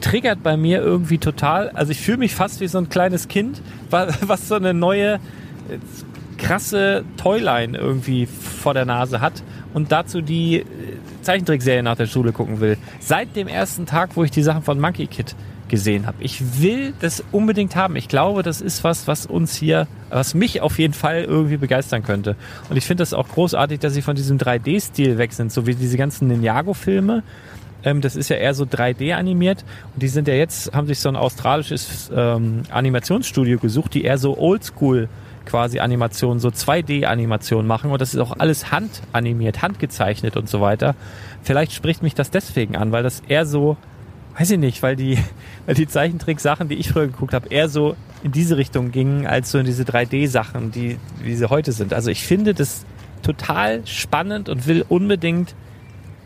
triggert 0.00 0.42
bei 0.42 0.56
mir 0.56 0.80
irgendwie 0.80 1.18
total. 1.18 1.70
Also 1.70 1.92
ich 1.92 2.00
fühle 2.00 2.18
mich 2.18 2.34
fast 2.34 2.60
wie 2.60 2.68
so 2.68 2.78
ein 2.78 2.88
kleines 2.88 3.28
Kind, 3.28 3.60
wa- 3.90 4.08
was 4.22 4.48
so 4.48 4.54
eine 4.54 4.74
neue 4.74 5.14
äh, 5.14 5.18
krasse 6.38 7.04
Toyline 7.16 7.76
irgendwie 7.76 8.26
vor 8.26 8.74
der 8.74 8.84
Nase 8.84 9.20
hat 9.20 9.42
und 9.74 9.90
dazu 9.92 10.20
die 10.20 10.56
äh, 10.60 10.64
Zeichentrickserie 11.22 11.82
nach 11.82 11.96
der 11.96 12.06
Schule 12.06 12.32
gucken 12.32 12.60
will. 12.60 12.76
Seit 13.00 13.34
dem 13.36 13.48
ersten 13.48 13.86
Tag, 13.86 14.10
wo 14.14 14.24
ich 14.24 14.30
die 14.30 14.42
Sachen 14.42 14.62
von 14.62 14.78
Monkey 14.78 15.06
Kid 15.06 15.34
gesehen 15.68 16.06
habe. 16.06 16.18
Ich 16.22 16.62
will 16.62 16.92
das 17.00 17.24
unbedingt 17.32 17.74
haben. 17.74 17.96
Ich 17.96 18.06
glaube, 18.06 18.44
das 18.44 18.60
ist 18.60 18.84
was, 18.84 19.08
was 19.08 19.26
uns 19.26 19.56
hier, 19.56 19.88
was 20.10 20.32
mich 20.34 20.60
auf 20.60 20.78
jeden 20.78 20.94
Fall 20.94 21.24
irgendwie 21.24 21.56
begeistern 21.56 22.04
könnte. 22.04 22.36
Und 22.70 22.76
ich 22.76 22.84
finde 22.86 23.02
das 23.02 23.12
auch 23.12 23.26
großartig, 23.26 23.80
dass 23.80 23.92
sie 23.94 24.02
von 24.02 24.14
diesem 24.14 24.38
3D-Stil 24.38 25.18
weg 25.18 25.32
sind, 25.32 25.50
so 25.50 25.66
wie 25.66 25.74
diese 25.74 25.96
ganzen 25.96 26.28
Ninjago-Filme 26.28 27.24
Ähm, 27.86 28.00
das 28.00 28.16
ist 28.16 28.28
ja 28.28 28.36
eher 28.36 28.52
so 28.52 28.64
3D 28.64 29.14
animiert. 29.14 29.64
Und 29.94 30.02
die 30.02 30.08
sind 30.08 30.28
ja 30.28 30.34
jetzt, 30.34 30.74
haben 30.74 30.88
sich 30.88 30.98
so 30.98 31.08
ein 31.08 31.16
australisches 31.16 32.10
ähm, 32.14 32.64
Animationsstudio 32.70 33.58
gesucht, 33.58 33.94
die 33.94 34.04
eher 34.04 34.18
so 34.18 34.36
oldschool 34.36 35.08
quasi 35.46 35.78
Animationen, 35.78 36.40
so 36.40 36.48
2D-Animationen 36.48 37.66
machen. 37.66 37.92
Und 37.92 38.00
das 38.00 38.12
ist 38.12 38.20
auch 38.20 38.36
alles 38.38 38.72
handanimiert, 38.72 39.62
handgezeichnet 39.62 40.36
und 40.36 40.48
so 40.48 40.60
weiter. 40.60 40.96
Vielleicht 41.44 41.72
spricht 41.72 42.02
mich 42.02 42.14
das 42.14 42.32
deswegen 42.32 42.74
an, 42.74 42.90
weil 42.90 43.04
das 43.04 43.22
eher 43.28 43.46
so, 43.46 43.76
weiß 44.36 44.50
ich 44.50 44.58
nicht, 44.58 44.82
weil 44.82 44.96
die, 44.96 45.18
weil 45.66 45.76
die 45.76 45.86
Zeichentrick-Sachen, 45.86 46.68
die 46.68 46.74
ich 46.74 46.90
früher 46.90 47.06
geguckt 47.06 47.32
habe, 47.34 47.48
eher 47.48 47.68
so 47.68 47.94
in 48.24 48.32
diese 48.32 48.56
Richtung 48.56 48.90
gingen, 48.90 49.28
als 49.28 49.52
so 49.52 49.58
in 49.58 49.64
diese 49.64 49.84
3D-Sachen, 49.84 50.72
die, 50.72 50.98
wie 51.22 51.36
sie 51.36 51.48
heute 51.48 51.70
sind. 51.70 51.94
Also 51.94 52.10
ich 52.10 52.24
finde 52.24 52.52
das 52.52 52.84
total 53.22 53.86
spannend 53.86 54.48
und 54.48 54.66
will 54.66 54.84
unbedingt 54.88 55.54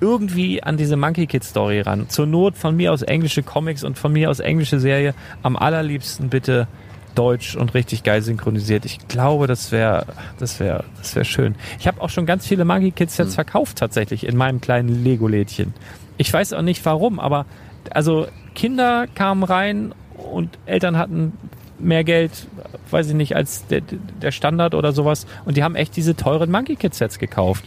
irgendwie 0.00 0.62
an 0.62 0.76
diese 0.76 0.96
Monkey 0.96 1.26
Kid 1.26 1.44
Story 1.44 1.80
ran. 1.80 2.08
Zur 2.08 2.26
Not 2.26 2.56
von 2.56 2.76
mir 2.76 2.92
aus 2.92 3.02
englische 3.02 3.42
Comics 3.42 3.84
und 3.84 3.98
von 3.98 4.12
mir 4.12 4.30
aus 4.30 4.40
englische 4.40 4.80
Serie. 4.80 5.14
Am 5.42 5.56
allerliebsten 5.56 6.28
bitte 6.28 6.66
deutsch 7.14 7.56
und 7.56 7.74
richtig 7.74 8.02
geil 8.02 8.22
synchronisiert. 8.22 8.84
Ich 8.84 9.06
glaube, 9.08 9.46
das 9.46 9.72
wäre 9.72 10.06
das 10.38 10.60
wäre 10.60 10.84
das 10.98 11.14
wäre 11.14 11.24
schön. 11.24 11.54
Ich 11.78 11.86
habe 11.86 12.00
auch 12.00 12.10
schon 12.10 12.26
ganz 12.26 12.46
viele 12.46 12.64
Monkey 12.64 12.92
Kids 12.92 13.16
Sets 13.16 13.34
verkauft 13.34 13.78
tatsächlich 13.78 14.26
in 14.26 14.36
meinem 14.36 14.60
kleinen 14.60 15.02
Lego 15.02 15.28
Lädchen. 15.28 15.74
Ich 16.16 16.32
weiß 16.32 16.52
auch 16.52 16.62
nicht 16.62 16.84
warum, 16.84 17.18
aber 17.18 17.46
also 17.90 18.26
Kinder 18.54 19.06
kamen 19.14 19.42
rein 19.42 19.94
und 20.16 20.58
Eltern 20.66 20.98
hatten 20.98 21.32
mehr 21.78 22.04
Geld, 22.04 22.46
weiß 22.90 23.08
ich 23.08 23.14
nicht, 23.14 23.34
als 23.36 23.66
der, 23.66 23.80
der 23.80 24.32
Standard 24.32 24.74
oder 24.74 24.92
sowas. 24.92 25.26
Und 25.44 25.56
die 25.56 25.64
haben 25.64 25.76
echt 25.76 25.96
diese 25.96 26.14
teuren 26.14 26.50
Monkey 26.50 26.76
Kid 26.76 26.94
Sets 26.94 27.18
gekauft. 27.18 27.64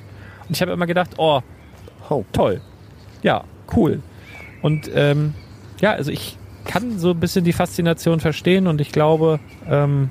Und 0.48 0.56
ich 0.56 0.62
habe 0.62 0.72
immer 0.72 0.86
gedacht, 0.86 1.12
oh, 1.18 1.42
Oh. 2.10 2.24
toll. 2.34 2.62
Ja, 3.22 3.44
cool. 3.76 4.02
Und 4.62 4.90
ähm, 4.94 5.34
ja, 5.82 5.92
also 5.94 6.12
ich 6.12 6.38
kann 6.66 6.98
so 7.00 7.12
ein 7.12 7.20
bisschen 7.20 7.44
die 7.44 7.54
Faszination 7.54 8.20
verstehen 8.20 8.68
und 8.68 8.80
ich 8.82 8.92
glaube, 8.92 9.40
ähm, 9.70 10.10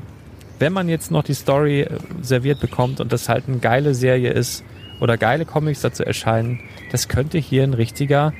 wenn 0.58 0.72
man 0.72 0.88
jetzt 0.88 1.10
noch 1.10 1.22
die 1.24 1.34
Story 1.34 1.80
äh, 1.82 1.88
serviert 2.20 2.60
bekommt 2.60 3.00
und 3.00 3.12
das 3.12 3.28
halt 3.28 3.44
eine 3.48 3.58
geile 3.58 3.94
Serie 3.94 4.30
ist 4.30 4.64
oder 5.00 5.16
geile 5.16 5.44
Comics 5.44 5.80
dazu 5.80 6.04
erscheinen, 6.04 6.60
das 6.90 7.08
könnte 7.08 7.38
hier 7.38 7.62
ein 7.64 7.74
richtiger 7.74 8.32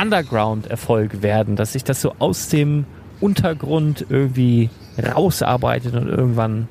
Underground-Erfolg 0.00 1.22
werden, 1.22 1.56
dass 1.56 1.72
sich 1.72 1.84
das 1.84 2.00
so 2.00 2.14
aus 2.18 2.48
dem 2.48 2.84
Untergrund 3.20 4.06
irgendwie 4.08 4.70
rausarbeitet 5.14 5.94
und 5.94 6.08
irgendwann, 6.08 6.68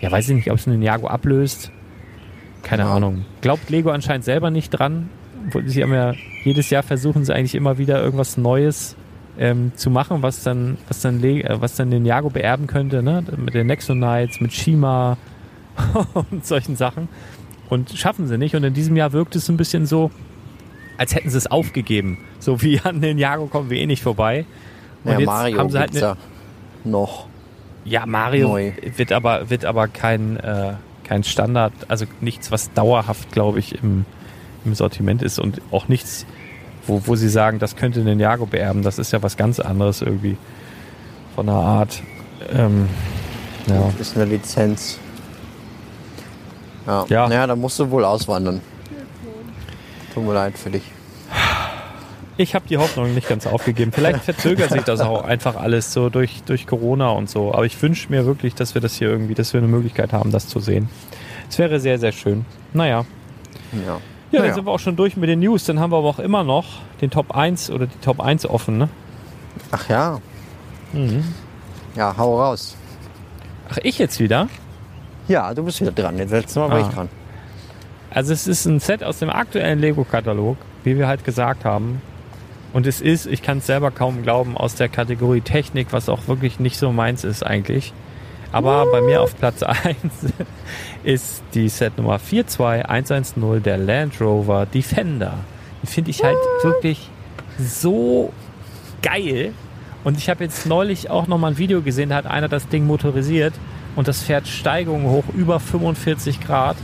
ja, 0.00 0.10
weiß 0.10 0.28
ich 0.30 0.34
nicht, 0.36 0.50
ob 0.50 0.58
es 0.58 0.66
einen 0.66 0.82
Jago 0.82 1.06
ablöst. 1.06 1.70
Keine 2.62 2.82
Ja. 2.82 2.94
Ahnung. 2.94 3.24
Glaubt 3.40 3.70
Lego 3.70 3.90
anscheinend 3.90 4.24
selber 4.24 4.50
nicht 4.50 4.70
dran. 4.70 5.08
Sie 5.66 5.82
haben 5.82 5.92
ja 5.92 6.14
jedes 6.44 6.70
Jahr 6.70 6.82
versuchen 6.82 7.24
sie 7.24 7.34
eigentlich 7.34 7.54
immer 7.54 7.78
wieder 7.78 8.02
irgendwas 8.02 8.36
Neues 8.36 8.96
ähm, 9.38 9.72
zu 9.76 9.90
machen, 9.90 10.22
was 10.22 10.42
dann, 10.42 10.78
was 10.88 11.00
dann, 11.00 11.22
äh, 11.22 11.60
was 11.60 11.76
dann 11.76 11.90
den 11.90 12.04
Jago 12.04 12.30
beerben 12.30 12.66
könnte, 12.66 13.02
ne? 13.02 13.24
Mit 13.36 13.54
den 13.54 13.66
Nexonites, 13.66 14.40
mit 14.40 14.52
Shima 14.52 15.16
und 16.30 16.44
solchen 16.46 16.76
Sachen. 16.76 17.08
Und 17.68 17.90
schaffen 17.90 18.26
sie 18.26 18.36
nicht. 18.36 18.54
Und 18.54 18.64
in 18.64 18.74
diesem 18.74 18.96
Jahr 18.96 19.12
wirkt 19.12 19.36
es 19.36 19.48
ein 19.48 19.56
bisschen 19.56 19.86
so, 19.86 20.10
als 20.98 21.14
hätten 21.14 21.30
sie 21.30 21.38
es 21.38 21.46
aufgegeben. 21.46 22.18
So 22.38 22.60
wie 22.62 22.80
an 22.80 23.00
den 23.00 23.16
Jago 23.18 23.46
kommen 23.46 23.70
wir 23.70 23.78
eh 23.78 23.86
nicht 23.86 24.02
vorbei. 24.02 24.44
Und 25.04 25.12
Ja, 25.12 25.18
jetzt 25.18 25.26
Mario 25.26 25.58
haben 25.58 25.70
sie 25.70 25.78
halt 25.78 25.90
eine, 25.92 26.00
ja 26.00 26.16
noch. 26.84 27.26
ja, 27.84 28.04
Mario 28.06 28.48
Neu. 28.48 28.72
wird 28.96 29.12
aber, 29.12 29.48
wird 29.50 29.64
aber 29.64 29.88
kein, 29.88 30.36
äh, 30.38 30.74
kein 31.04 31.24
Standard, 31.24 31.72
also 31.88 32.06
nichts, 32.20 32.50
was 32.50 32.72
dauerhaft, 32.72 33.32
glaube 33.32 33.58
ich, 33.58 33.82
im, 33.82 34.04
im 34.64 34.74
Sortiment 34.74 35.22
ist 35.22 35.38
und 35.38 35.60
auch 35.70 35.88
nichts, 35.88 36.26
wo, 36.86 37.02
wo 37.06 37.16
sie 37.16 37.28
sagen, 37.28 37.58
das 37.58 37.76
könnte 37.76 38.02
den 38.02 38.20
Jago 38.20 38.46
beerben. 38.46 38.82
Das 38.82 38.98
ist 38.98 39.12
ja 39.12 39.22
was 39.22 39.36
ganz 39.36 39.60
anderes 39.60 40.02
irgendwie 40.02 40.36
von 41.34 41.46
der 41.46 41.54
Art. 41.54 42.02
Ähm, 42.52 42.88
ja. 43.66 43.92
Ist 43.98 44.16
eine 44.16 44.26
Lizenz. 44.26 44.98
Ja. 46.86 47.04
Ja. 47.08 47.28
Naja, 47.28 47.46
da 47.46 47.56
musst 47.56 47.78
du 47.78 47.90
wohl 47.90 48.04
auswandern. 48.04 48.60
Tut 50.14 50.24
mir 50.24 50.34
leid 50.34 50.58
für 50.58 50.70
dich. 50.70 50.82
Ich 52.36 52.54
habe 52.54 52.66
die 52.66 52.78
Hoffnung 52.78 53.14
nicht 53.14 53.28
ganz 53.28 53.46
aufgegeben. 53.46 53.92
Vielleicht 53.92 54.24
verzögert 54.24 54.70
sich 54.70 54.82
das 54.82 55.00
auch 55.00 55.24
einfach 55.24 55.56
alles 55.56 55.92
so 55.92 56.08
durch, 56.08 56.42
durch 56.46 56.66
Corona 56.66 57.10
und 57.10 57.28
so. 57.28 57.52
Aber 57.52 57.66
ich 57.66 57.80
wünsche 57.82 58.08
mir 58.08 58.24
wirklich, 58.24 58.54
dass 58.54 58.74
wir 58.74 58.80
das 58.80 58.94
hier 58.94 59.08
irgendwie, 59.08 59.34
dass 59.34 59.52
wir 59.52 59.58
eine 59.58 59.68
Möglichkeit 59.68 60.14
haben, 60.14 60.30
das 60.30 60.48
zu 60.48 60.58
sehen. 60.58 60.88
Es 61.50 61.58
wäre 61.58 61.78
sehr, 61.80 61.98
sehr 61.98 62.12
schön. 62.12 62.46
Naja. 62.72 63.04
Ja. 63.86 64.00
Ja, 64.32 64.38
dann 64.38 64.42
Naja. 64.42 64.54
sind 64.54 64.66
wir 64.66 64.70
auch 64.72 64.78
schon 64.78 64.96
durch 64.96 65.16
mit 65.16 65.28
den 65.28 65.40
News. 65.40 65.64
Dann 65.64 65.80
haben 65.80 65.90
wir 65.92 65.96
aber 65.98 66.08
auch 66.08 66.18
immer 66.20 66.44
noch 66.44 66.66
den 67.00 67.10
Top 67.10 67.34
1 67.36 67.70
oder 67.70 67.86
die 67.86 67.98
Top 67.98 68.20
1 68.20 68.46
offen, 68.46 68.78
ne? 68.78 68.88
Ach 69.72 69.88
ja. 69.88 70.18
Mhm. 70.92 71.24
Ja, 71.96 72.14
hau 72.16 72.40
raus. 72.40 72.76
Ach, 73.70 73.78
ich 73.82 73.98
jetzt 73.98 74.20
wieder? 74.20 74.48
Ja, 75.28 75.52
du 75.54 75.64
bist 75.64 75.80
wieder 75.80 75.92
dran. 75.92 76.16
Jetzt 76.18 76.30
letztes 76.30 76.56
Mal 76.56 76.70
war 76.70 76.76
Ah. 76.78 76.80
ich 76.88 76.94
dran. 76.94 77.08
Also 78.12 78.32
es 78.32 78.46
ist 78.46 78.64
ein 78.66 78.80
Set 78.80 79.04
aus 79.04 79.18
dem 79.20 79.30
aktuellen 79.30 79.78
Lego-Katalog, 79.78 80.56
wie 80.84 80.96
wir 80.98 81.06
halt 81.06 81.24
gesagt 81.24 81.64
haben. 81.64 82.02
Und 82.72 82.86
es 82.86 83.00
ist, 83.00 83.26
ich 83.26 83.42
kann 83.42 83.58
es 83.58 83.66
selber 83.66 83.90
kaum 83.90 84.22
glauben, 84.22 84.56
aus 84.56 84.76
der 84.76 84.88
Kategorie 84.88 85.40
Technik, 85.40 85.88
was 85.92 86.08
auch 86.08 86.28
wirklich 86.28 86.60
nicht 86.60 86.76
so 86.78 86.92
meins 86.92 87.24
ist 87.24 87.44
eigentlich. 87.44 87.92
Aber 88.52 88.86
bei 88.90 89.00
mir 89.00 89.22
auf 89.22 89.36
Platz 89.36 89.62
1 89.62 89.96
ist 91.04 91.42
die 91.54 91.68
Set 91.68 91.96
Nummer 91.96 92.18
42110, 92.18 93.62
der 93.62 93.78
Land 93.78 94.20
Rover 94.20 94.66
Defender. 94.66 95.34
Die 95.82 95.86
finde 95.86 96.10
ich 96.10 96.22
halt 96.22 96.36
wirklich 96.62 97.08
so 97.58 98.32
geil. 99.02 99.52
Und 100.02 100.18
ich 100.18 100.28
habe 100.28 100.44
jetzt 100.44 100.66
neulich 100.66 101.10
auch 101.10 101.26
nochmal 101.26 101.52
ein 101.52 101.58
Video 101.58 101.82
gesehen, 101.82 102.08
da 102.08 102.16
hat 102.16 102.26
einer 102.26 102.48
das 102.48 102.68
Ding 102.68 102.86
motorisiert 102.86 103.54
und 103.96 104.08
das 104.08 104.22
fährt 104.22 104.48
Steigungen 104.48 105.08
hoch 105.08 105.24
über 105.34 105.60
45 105.60 106.40
Grad. 106.40 106.76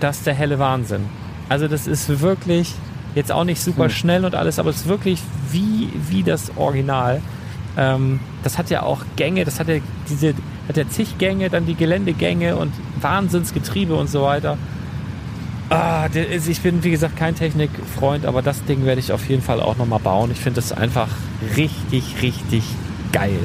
Das 0.00 0.18
ist 0.18 0.26
der 0.26 0.34
helle 0.34 0.58
Wahnsinn. 0.58 1.06
Also 1.48 1.66
das 1.66 1.86
ist 1.86 2.20
wirklich 2.20 2.74
jetzt 3.14 3.32
auch 3.32 3.44
nicht 3.44 3.60
super 3.60 3.88
schnell 3.88 4.24
und 4.24 4.34
alles, 4.34 4.58
aber 4.58 4.70
es 4.70 4.76
ist 4.76 4.88
wirklich 4.88 5.20
wie, 5.50 5.88
wie 6.10 6.22
das 6.22 6.56
Original. 6.56 7.22
Ähm, 7.78 8.20
das 8.42 8.58
hat 8.58 8.68
ja 8.68 8.82
auch 8.82 9.00
Gänge, 9.16 9.44
das 9.44 9.58
hat 9.58 9.68
ja 9.68 9.78
diese, 10.08 10.34
hat 10.68 10.76
ja 10.76 10.88
zig 10.88 11.18
Gänge, 11.18 11.50
dann 11.50 11.66
die 11.66 11.74
Geländegänge 11.74 12.56
und 12.56 12.72
Wahnsinnsgetriebe 13.00 13.94
und 13.94 14.08
so 14.08 14.22
weiter. 14.22 14.58
Ah, 15.68 16.06
ich 16.12 16.60
bin 16.60 16.84
wie 16.84 16.90
gesagt 16.90 17.16
kein 17.16 17.34
Technikfreund, 17.34 18.24
aber 18.24 18.40
das 18.40 18.64
Ding 18.64 18.84
werde 18.84 19.00
ich 19.00 19.12
auf 19.12 19.28
jeden 19.28 19.42
Fall 19.42 19.60
auch 19.60 19.76
nochmal 19.76 19.98
bauen. 19.98 20.30
Ich 20.30 20.38
finde 20.38 20.60
das 20.60 20.72
einfach 20.72 21.08
richtig, 21.56 22.22
richtig 22.22 22.62
geil. 23.12 23.38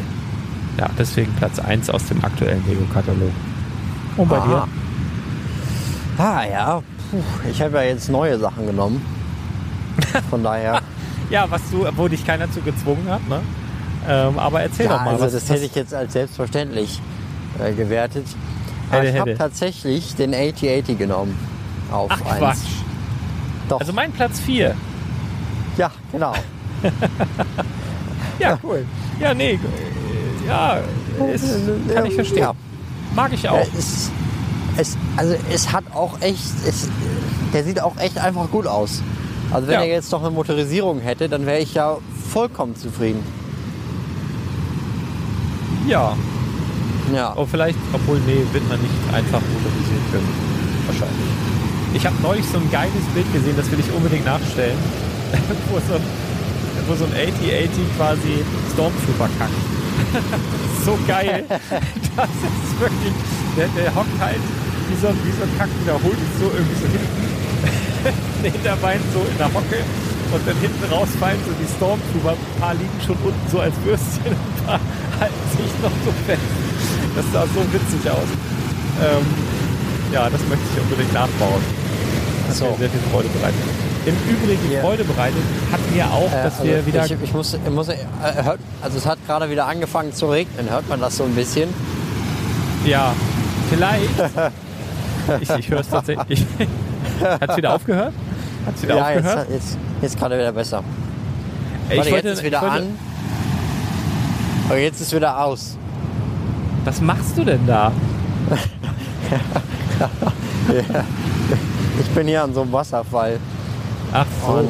Ja, 0.77 0.87
deswegen 0.97 1.33
Platz 1.33 1.59
1 1.59 1.89
aus 1.89 2.05
dem 2.05 2.23
aktuellen 2.23 2.63
Lego-Katalog. 2.67 3.31
Und 4.17 4.29
bei 4.29 4.37
Aha. 4.37 4.67
dir? 6.17 6.23
Ah 6.23 6.43
ja. 6.45 6.83
Puh, 7.09 7.23
ich 7.49 7.61
habe 7.61 7.77
ja 7.77 7.83
jetzt 7.83 8.09
neue 8.09 8.37
Sachen 8.37 8.67
genommen. 8.67 9.01
Von 10.29 10.43
daher. 10.43 10.81
Ja, 11.29 11.49
was 11.49 11.61
du, 11.71 11.87
wo 11.95 12.07
dich 12.07 12.25
keiner 12.25 12.51
zu 12.51 12.61
gezwungen 12.61 13.07
hat, 13.09 13.27
ne? 13.27 13.41
Ähm, 14.07 14.39
aber 14.39 14.61
erzähl 14.61 14.85
ja, 14.87 14.93
doch 14.97 15.01
mal, 15.05 15.11
also 15.13 15.25
was 15.25 15.33
das 15.33 15.49
hätte 15.49 15.65
ich 15.65 15.75
jetzt 15.75 15.93
als 15.93 16.13
selbstverständlich 16.13 16.99
äh, 17.63 17.71
gewertet. 17.73 18.25
Hätte, 18.89 19.07
ich 19.07 19.19
habe 19.19 19.37
tatsächlich 19.37 20.15
den 20.15 20.33
8080 20.33 20.97
genommen. 20.97 21.37
Auf 21.91 22.09
Ach 22.11 22.21
1. 22.31 22.37
Quatsch. 22.39 22.57
Doch. 23.69 23.79
Also 23.79 23.93
mein 23.93 24.11
Platz 24.11 24.39
4. 24.39 24.75
ja, 25.77 25.91
genau. 26.11 26.33
Ja, 28.39 28.57
cool. 28.63 28.85
Ja, 29.19 29.33
nee, 29.35 29.51
äh, 29.53 30.47
ja, 30.47 30.79
ist, 31.31 31.45
kann 31.93 32.05
ich 32.07 32.15
verstehen. 32.15 32.39
Ja. 32.39 32.53
Mag 33.15 33.31
ich 33.33 33.43
Ja, 33.43 33.51
auch. 33.51 33.67
es, 33.77 34.09
es, 34.77 34.97
also 35.15 35.35
es 35.53 35.71
hat 35.71 35.83
auch 35.93 36.19
echt, 36.21 36.41
es, 36.67 36.87
der 37.53 37.63
sieht 37.63 37.81
auch 37.81 37.97
echt 37.97 38.17
einfach 38.17 38.49
gut 38.49 38.65
aus. 38.65 39.03
Also 39.51 39.67
wenn 39.67 39.75
Ja. 39.75 39.81
er 39.81 39.87
jetzt 39.91 40.11
noch 40.11 40.21
eine 40.21 40.31
Motorisierung 40.31 40.99
hätte, 41.01 41.29
dann 41.29 41.45
wäre 41.45 41.59
ich 41.59 41.75
ja 41.75 41.97
vollkommen 42.31 42.75
zufrieden. 42.75 43.23
Ja, 45.87 46.15
Ja. 47.13 47.29
aber 47.31 47.47
vielleicht, 47.47 47.77
obwohl, 47.93 48.19
nee, 48.25 48.41
wird 48.51 48.67
man 48.69 48.79
nicht 48.81 48.93
einfach 49.13 49.41
motorisieren 49.41 50.05
können. 50.11 50.29
Wahrscheinlich. 50.87 51.31
Ich 51.93 52.05
habe 52.05 52.15
neulich 52.23 52.45
so 52.47 52.57
ein 52.57 52.69
geiles 52.71 53.03
Bild 53.13 53.31
gesehen, 53.33 53.55
das 53.57 53.69
will 53.71 53.79
ich 53.79 53.91
unbedingt 53.91 54.25
nachstellen, 54.25 54.77
wo 55.71 55.77
so 55.87 55.95
ein, 55.95 56.05
wo 56.87 56.95
so 56.95 57.05
ein 57.05 57.11
8080 57.13 57.69
quasi 57.97 58.33
Stormtrooper 58.73 59.29
kackt. 59.37 59.61
so 60.85 60.97
geil. 61.07 61.43
Das 62.11 62.27
ist 62.27 62.75
wirklich, 62.77 63.13
der, 63.55 63.67
der 63.71 63.95
hockt 63.95 64.19
halt 64.19 64.35
wie 64.89 64.97
so, 64.99 65.07
ein- 65.07 65.15
wie 65.23 65.31
so 65.31 65.43
ein 65.47 65.53
Kack, 65.57 65.69
wiederholt 65.81 66.17
es 66.19 66.39
so 66.43 66.51
irgendwie 66.51 66.75
so 66.75 66.87
hinten, 66.91 68.43
den 68.43 68.51
Hinterbein 68.51 68.99
so 69.15 69.19
in 69.31 69.37
der 69.39 69.47
Hocke 69.47 69.79
und 70.35 70.41
dann 70.45 70.57
hinten 70.59 70.83
rausfallen 70.91 71.39
so 71.47 71.55
die 71.55 71.69
Stormtrooper, 71.71 72.35
ein 72.35 72.59
paar 72.59 72.73
liegen 72.75 72.99
schon 72.99 73.15
unten 73.23 73.47
so 73.49 73.59
als 73.63 73.73
Würstchen 73.85 74.35
ein 74.35 74.65
paar 74.67 74.79
halten 75.21 75.47
sich 75.55 75.71
noch 75.81 75.91
so 76.05 76.11
fest. 76.27 76.41
Das 77.15 77.25
sah 77.33 77.43
so 77.53 77.61
witzig 77.71 78.09
aus. 78.11 78.27
Ähm, 79.01 79.25
ja, 80.11 80.23
das 80.29 80.41
möchte 80.49 80.65
ich 80.75 80.81
unbedingt 80.83 81.13
nachbauen. 81.13 81.61
Das 82.47 82.59
hat 82.61 82.67
So. 82.67 82.71
mir 82.71 82.77
sehr 82.79 82.89
viel 82.89 82.99
Freude 83.11 83.29
bereitet. 83.29 83.59
im 84.05 84.15
Übrigen 84.27 84.71
Ja. 84.71 84.81
Freude 84.81 85.03
bereitet 85.03 85.43
hat 85.71 85.79
mir 85.93 86.05
auch, 86.11 86.31
Äh, 86.31 86.43
dass 86.43 86.59
also 86.59 86.63
wir 86.71 86.85
wieder 86.85 87.05
Ich, 87.05 87.15
ich 87.23 87.33
muss, 87.33 87.53
ich 87.53 87.69
muss, 87.71 87.87
äh, 87.89 87.95
also 88.81 88.97
es 88.97 89.05
hat 89.05 89.19
gerade 89.27 89.49
wieder 89.49 89.67
angefangen 89.67 90.11
zu 90.13 90.25
regnen. 90.27 90.69
Hört 90.69 90.89
man 90.89 90.99
das 90.99 91.17
so 91.17 91.23
ein 91.23 91.35
bisschen? 91.35 91.69
Ja, 92.85 93.13
vielleicht. 93.69 94.09
ich 95.41 95.49
ich 95.49 95.69
höre 95.69 95.81
es 95.81 95.89
tatsächlich. 95.89 96.43
Hat 97.21 97.49
es 97.51 97.57
wieder 97.57 97.75
aufgehört? 97.75 98.13
Hat 98.65 98.75
es 98.75 98.81
wieder 98.83 98.95
ja, 98.95 99.11
jetzt, 99.11 99.17
aufgehört? 99.27 99.47
jetzt, 99.51 99.77
jetzt 100.01 100.17
gerade 100.19 100.35
wieder 100.39 100.51
besser. 100.51 100.83
Ey, 101.89 101.97
Warte, 101.97 102.09
ich 102.09 102.15
wollte, 102.15 102.27
jetzt 102.29 102.37
ist 102.39 102.43
wieder 102.43 102.57
ich 102.57 102.63
wollte, 102.63 102.75
an. 102.85 102.99
Aber 104.71 104.79
jetzt 104.79 105.01
ist 105.01 105.13
wieder 105.13 105.37
aus. 105.43 105.77
Was 106.85 107.01
machst 107.01 107.37
du 107.37 107.43
denn 107.43 107.59
da? 107.67 107.91
Ich 111.99 112.07
bin 112.15 112.27
hier 112.27 112.41
an 112.43 112.53
so 112.53 112.61
einem 112.61 112.71
Wasserfall. 112.71 113.37
Ach 114.13 114.25
so, 114.45 114.53
Und, 114.53 114.69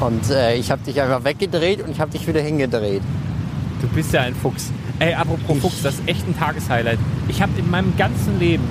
und 0.00 0.30
äh, 0.30 0.54
ich 0.56 0.70
habe 0.70 0.80
dich 0.82 0.98
einfach 1.00 1.22
weggedreht 1.22 1.82
und 1.82 1.90
ich 1.90 2.00
habe 2.00 2.10
dich 2.10 2.26
wieder 2.26 2.40
hingedreht. 2.40 3.02
du 3.82 3.88
bist 3.88 4.12
ja 4.14 4.22
ein 4.22 4.34
Fuchs. 4.34 4.72
Ey, 4.98 5.12
apropos 5.12 5.56
Ich- 5.56 5.62
Fuchs, 5.62 5.82
das 5.82 5.94
ist 5.96 6.08
echt 6.08 6.26
ein 6.26 6.36
Tageshighlight. 6.38 6.98
Ich 7.28 7.42
habe 7.42 7.52
in 7.58 7.70
meinem 7.70 7.94
ganzen 7.98 8.38
Leben, 8.38 8.64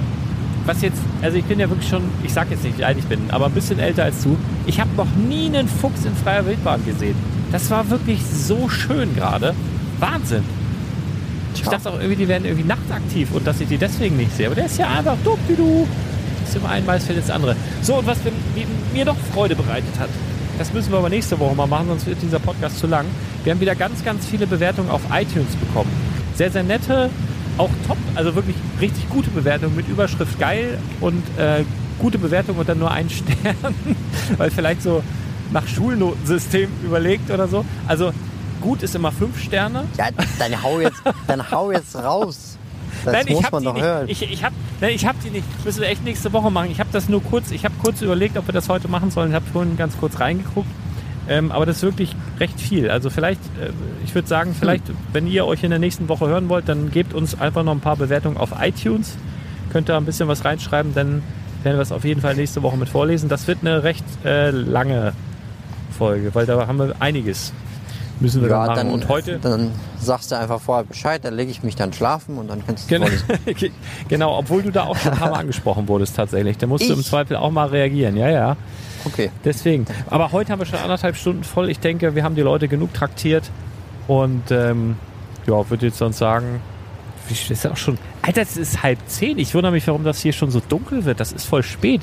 was 0.65 0.81
jetzt, 0.81 0.97
also 1.21 1.37
ich 1.37 1.45
bin 1.45 1.59
ja 1.59 1.69
wirklich 1.69 1.87
schon, 1.89 2.01
ich 2.23 2.33
sag 2.33 2.49
jetzt 2.49 2.63
nicht, 2.63 2.77
wie 2.79 2.83
alt 2.85 2.97
ich 2.97 3.05
bin, 3.05 3.29
aber 3.29 3.45
ein 3.45 3.51
bisschen 3.53 3.77
älter 3.77 4.05
als 4.05 4.23
du, 4.23 4.35
ich 4.65 4.79
habe 4.79 4.89
noch 4.97 5.07
nie 5.15 5.45
einen 5.45 5.67
Fuchs 5.67 6.05
in 6.05 6.15
freier 6.15 6.43
Wildbahn 6.47 6.83
gesehen. 6.85 7.15
Das 7.51 7.69
war 7.69 7.87
wirklich 7.91 8.21
so 8.25 8.67
schön 8.67 9.15
gerade. 9.15 9.53
Wahnsinn. 9.99 10.43
Ich 11.55 11.61
dachte 11.61 11.89
auch 11.89 11.95
irgendwie, 11.95 12.15
die 12.15 12.27
werden 12.27 12.45
irgendwie 12.45 12.67
nachtaktiv 12.67 13.31
und 13.33 13.45
dass 13.45 13.59
ich 13.59 13.67
die 13.67 13.77
deswegen 13.77 14.17
nicht 14.17 14.35
sehe. 14.35 14.47
Aber 14.47 14.55
der 14.55 14.65
ist 14.65 14.77
ja 14.77 14.87
einfach 14.87 15.17
dumm 15.23 15.39
wie 15.47 15.55
du. 15.55 15.87
Ist 16.45 16.55
immer 16.55 16.69
ein 16.69 16.85
Maisfeld 16.85 17.19
ins 17.19 17.29
andere. 17.29 17.55
So, 17.81 17.95
und 17.95 18.07
was 18.07 18.17
mir, 18.23 18.31
mir 18.93 19.05
doch 19.05 19.17
Freude 19.33 19.55
bereitet 19.55 19.99
hat, 19.99 20.09
das 20.57 20.73
müssen 20.73 20.91
wir 20.91 20.99
aber 20.99 21.09
nächste 21.09 21.39
Woche 21.39 21.55
mal 21.55 21.67
machen, 21.67 21.87
sonst 21.87 22.05
wird 22.05 22.21
dieser 22.21 22.39
Podcast 22.39 22.79
zu 22.79 22.87
lang. 22.87 23.05
Wir 23.43 23.53
haben 23.53 23.61
wieder 23.61 23.75
ganz, 23.75 24.03
ganz 24.03 24.25
viele 24.25 24.47
Bewertungen 24.47 24.89
auf 24.89 25.01
iTunes 25.11 25.55
bekommen. 25.55 25.89
Sehr, 26.35 26.51
sehr 26.51 26.63
nette, 26.63 27.09
auch 27.57 27.69
top, 27.87 27.97
also 28.15 28.35
wirklich 28.35 28.55
richtig 28.81 29.09
gute 29.09 29.29
Bewertungen 29.29 29.75
mit 29.75 29.87
Überschrift 29.87 30.39
geil 30.39 30.77
und 31.01 31.23
äh, 31.37 31.63
gute 31.99 32.17
Bewertung 32.17 32.57
und 32.57 32.67
dann 32.67 32.79
nur 32.79 32.91
ein 32.91 33.09
Stern, 33.09 33.75
weil 34.37 34.51
vielleicht 34.51 34.81
so 34.81 35.03
nach 35.51 35.67
Schulnotensystem 35.67 36.69
überlegt 36.83 37.31
oder 37.31 37.47
so. 37.47 37.65
Also 37.87 38.11
gut 38.61 38.83
ist 38.83 38.95
immer 38.95 39.11
fünf 39.11 39.41
Sterne. 39.41 39.85
Ja, 39.97 40.07
dann 40.37 40.63
hau 40.63 40.79
jetzt, 40.79 41.01
dann 41.27 41.51
hau 41.51 41.71
jetzt 41.71 41.95
raus. 41.95 42.57
Das 43.05 43.13
Nein, 43.13 43.25
ich 43.27 43.35
muss 43.35 43.43
hab 43.43 43.51
man 43.53 43.61
die 43.61 43.65
doch 43.67 43.73
nicht. 43.73 43.83
hören. 43.83 44.09
Ich, 44.09 44.21
ich 44.31 44.43
hab, 44.43 44.53
nein, 44.81 44.91
ich 44.93 45.05
hab 45.05 45.21
die 45.21 45.29
nicht. 45.29 45.65
Müssen 45.65 45.81
wir 45.81 45.87
echt 45.87 46.03
nächste 46.03 46.33
Woche 46.33 46.51
machen. 46.51 46.69
Ich 46.71 46.79
habe 46.79 46.89
das 46.91 47.07
nur 47.07 47.23
kurz, 47.23 47.51
ich 47.51 47.63
habe 47.65 47.75
kurz 47.81 48.01
überlegt, 48.01 48.37
ob 48.37 48.47
wir 48.47 48.53
das 48.53 48.67
heute 48.69 48.87
machen 48.87 49.11
sollen. 49.11 49.29
Ich 49.29 49.35
habe 49.35 49.45
vorhin 49.51 49.77
ganz 49.77 49.97
kurz 49.97 50.19
reingeguckt. 50.19 50.67
Ähm, 51.29 51.51
aber 51.51 51.65
das 51.67 51.77
ist 51.77 51.83
wirklich 51.83 52.15
recht 52.39 52.59
viel. 52.59 52.89
Also 52.89 53.09
vielleicht, 53.09 53.39
äh, 53.61 53.69
ich 54.03 54.15
würde 54.15 54.27
sagen, 54.27 54.55
vielleicht, 54.57 54.83
wenn 55.13 55.27
ihr 55.27 55.45
euch 55.45 55.63
in 55.63 55.69
der 55.69 55.79
nächsten 55.79 56.09
Woche 56.09 56.27
hören 56.27 56.49
wollt, 56.49 56.67
dann 56.67 56.89
gebt 56.91 57.13
uns 57.13 57.39
einfach 57.39 57.63
noch 57.63 57.71
ein 57.71 57.81
paar 57.81 57.97
Bewertungen 57.97 58.37
auf 58.37 58.49
iTunes. 58.59 59.15
Könnt 59.71 59.89
ihr 59.89 59.95
ein 59.95 60.05
bisschen 60.05 60.27
was 60.27 60.43
reinschreiben, 60.43 60.95
dann 60.95 61.21
werden 61.61 61.77
wir 61.77 61.83
es 61.83 61.91
auf 61.91 62.03
jeden 62.03 62.21
Fall 62.21 62.35
nächste 62.35 62.63
Woche 62.63 62.77
mit 62.77 62.89
vorlesen. 62.89 63.29
Das 63.29 63.45
wird 63.47 63.59
eine 63.61 63.83
recht 63.83 64.03
äh, 64.25 64.49
lange 64.49 65.13
Folge, 65.95 66.33
weil 66.33 66.47
da 66.47 66.65
haben 66.65 66.79
wir 66.79 66.95
einiges 66.99 67.53
müssen 68.19 68.41
wir 68.41 68.49
dann 68.49 68.61
ja, 68.61 68.67
machen. 68.67 68.77
dann, 68.77 68.93
Und 68.93 69.07
heute 69.07 69.39
dann 69.39 69.71
sagst 69.99 70.31
du 70.31 70.37
einfach 70.37 70.59
vorher 70.59 70.85
Bescheid, 70.85 71.23
dann 71.23 71.35
lege 71.35 71.51
ich 71.51 71.63
mich 71.63 71.75
dann 71.75 71.93
schlafen 71.93 72.37
und 72.37 72.49
dann 72.49 72.65
kannst 72.65 72.89
du 72.89 72.95
Genau, 72.95 73.07
genau, 74.07 74.37
obwohl 74.37 74.63
du 74.63 74.71
da 74.71 74.83
auch 74.83 74.97
schon 74.97 75.13
ein 75.13 75.17
paar 75.17 75.31
Mal 75.31 75.39
angesprochen 75.39 75.87
wurdest 75.87 76.15
tatsächlich. 76.15 76.57
Da 76.57 76.67
musst 76.67 76.87
du 76.87 76.93
im 76.93 76.99
Ich? 76.99 77.07
Zweifel 77.07 77.37
auch 77.37 77.51
mal 77.51 77.67
reagieren. 77.67 78.17
Ja, 78.17 78.29
ja. 78.29 78.57
Okay. 79.05 79.31
Deswegen. 79.45 79.85
Aber 80.09 80.31
heute 80.31 80.51
haben 80.51 80.59
wir 80.59 80.65
schon 80.65 80.79
anderthalb 80.79 81.15
Stunden 81.15 81.43
voll. 81.43 81.69
Ich 81.69 81.79
denke, 81.79 82.15
wir 82.15 82.23
haben 82.23 82.35
die 82.35 82.41
Leute 82.41 82.67
genug 82.67 82.93
traktiert. 82.93 83.49
Und 84.07 84.51
ähm, 84.51 84.97
ja, 85.47 85.69
würde 85.69 85.85
jetzt 85.85 85.99
sonst 85.99 86.17
sagen, 86.17 86.61
ist 87.29 87.67
auch 87.67 87.77
schon. 87.77 87.97
Alter, 88.21 88.41
es 88.41 88.57
ist 88.57 88.81
halb 88.83 88.99
zehn. 89.07 89.37
Ich 89.37 89.53
wundere 89.53 89.71
mich, 89.71 89.87
warum 89.87 90.03
das 90.03 90.19
hier 90.19 90.33
schon 90.33 90.51
so 90.51 90.61
dunkel 90.67 91.05
wird. 91.05 91.19
Das 91.19 91.31
ist 91.31 91.45
voll 91.45 91.63
spät. 91.63 92.01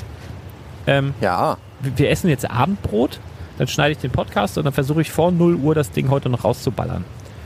Ähm, 0.87 1.15
Ja, 1.21 1.59
wir 1.81 2.11
essen 2.11 2.31
jetzt 2.31 2.49
Abendbrot, 2.49 3.19
dann 3.59 3.69
schneide 3.69 3.93
ich 3.93 3.99
den 3.99 4.11
Podcast 4.11 4.59
und 4.59 4.65
dann 4.65 4.73
versuche 4.73 5.01
ich 5.01 5.11
vor 5.11 5.31
0 5.33 5.57
Uhr 5.57 5.75
das 5.75 5.91
Ding 5.91 6.11
heute 6.11 6.29
noch 6.29 6.45
rauszuballern. 6.45 7.05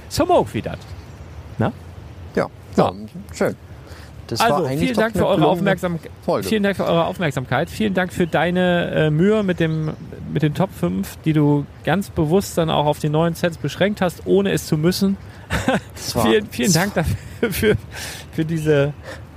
So 0.09 0.27
mag 0.27 0.47
wie 0.53 0.62
das. 0.62 0.78
ja, 1.59 1.73
Ja. 2.35 2.49
ja, 2.77 2.93
schön. 3.32 3.57
Das 4.27 4.41
Also, 4.41 4.69
vielen 4.69 4.95
Dank 4.95 5.16
für 5.16 5.27
eure. 5.27 5.57
Folge. 6.24 6.49
Vielen 6.49 6.62
Dank 6.62 6.77
für 6.77 6.85
eure 6.85 7.05
Aufmerksamkeit. 7.07 7.69
Vielen 7.69 7.95
Dank 7.95 8.12
für 8.12 8.28
deine 8.28 8.91
äh, 8.91 9.11
Mühe 9.11 9.43
mit 9.43 9.59
dem 9.59 9.91
mit 10.32 10.43
den 10.45 10.55
Top 10.55 10.70
5, 10.73 11.19
die 11.24 11.32
du 11.32 11.66
ganz 11.85 12.11
bewusst 12.11 12.57
dann 12.57 12.70
auch 12.70 12.87
auf 12.87 13.01
die 13.01 13.09
neuen 13.09 13.35
Sets 13.35 13.59
beschränkt 13.59 14.01
hast, 14.01 14.27
ohne 14.27 14.53
es 14.53 14.66
zu 14.66 14.77
müssen. 14.77 15.16
Vielen, 15.97 16.47
vielen 16.47 16.73
Dank 16.73 16.95
dafür 16.95 17.16
für, 17.51 17.77
für 18.31 18.45
diese 18.45 18.93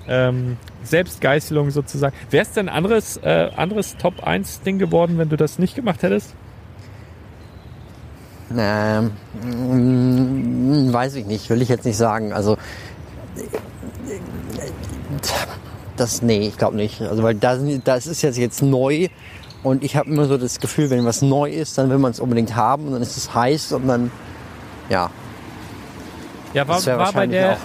ähm, 0.08 0.58
Selbstgeißelung 0.84 1.72
sozusagen. 1.72 2.16
Wäre 2.30 2.44
es 2.44 2.52
denn 2.52 2.70
ein 2.70 2.76
anderes, 2.76 3.18
äh, 3.18 3.50
anderes 3.56 3.98
Top 3.98 4.24
1 4.24 4.62
Ding 4.62 4.78
geworden, 4.78 5.18
wenn 5.18 5.30
du 5.30 5.38
das 5.38 5.58
nicht 5.58 5.76
gemacht 5.76 6.04
hättest? 6.04 6.36
Ähm, 8.58 9.12
mm, 9.42 10.94
weiß 10.94 11.16
ich 11.16 11.26
nicht, 11.26 11.50
will 11.50 11.62
ich 11.62 11.70
jetzt 11.70 11.86
nicht 11.86 11.98
sagen. 11.98 12.34
Also 12.34 12.58
das, 15.98 16.22
nee, 16.22 16.48
ich 16.48 16.58
glaube 16.58 16.76
nicht. 16.76 17.02
Also 17.02 17.24
weil 17.24 17.36
das, 17.36 17.60
das 17.84 18.08
ist 18.08 18.22
jetzt 18.22 18.38
jetzt 18.38 18.62
neu 18.62 19.08
und 19.64 19.84
ich 19.84 19.96
habe 19.96 20.10
immer 20.10 20.26
so 20.26 20.38
das 20.38 20.60
Gefühl, 20.60 20.90
wenn 20.90 21.06
was 21.06 21.22
neu 21.22 21.50
ist, 21.50 21.78
dann 21.78 21.90
will 21.90 22.00
man 22.00 22.12
es 22.12 22.20
unbedingt 22.20 22.56
haben 22.56 22.88
und 22.88 22.94
dann 22.94 23.02
ist 23.02 23.16
es 23.16 23.34
heiß 23.34 23.74
und 23.74 23.88
dann, 23.88 24.12
ja, 24.90 25.10
Ja, 26.54 26.68
war, 26.68 26.86
war 26.86 27.14
bei, 27.14 27.28
der, 27.28 27.54
auch. 27.54 27.58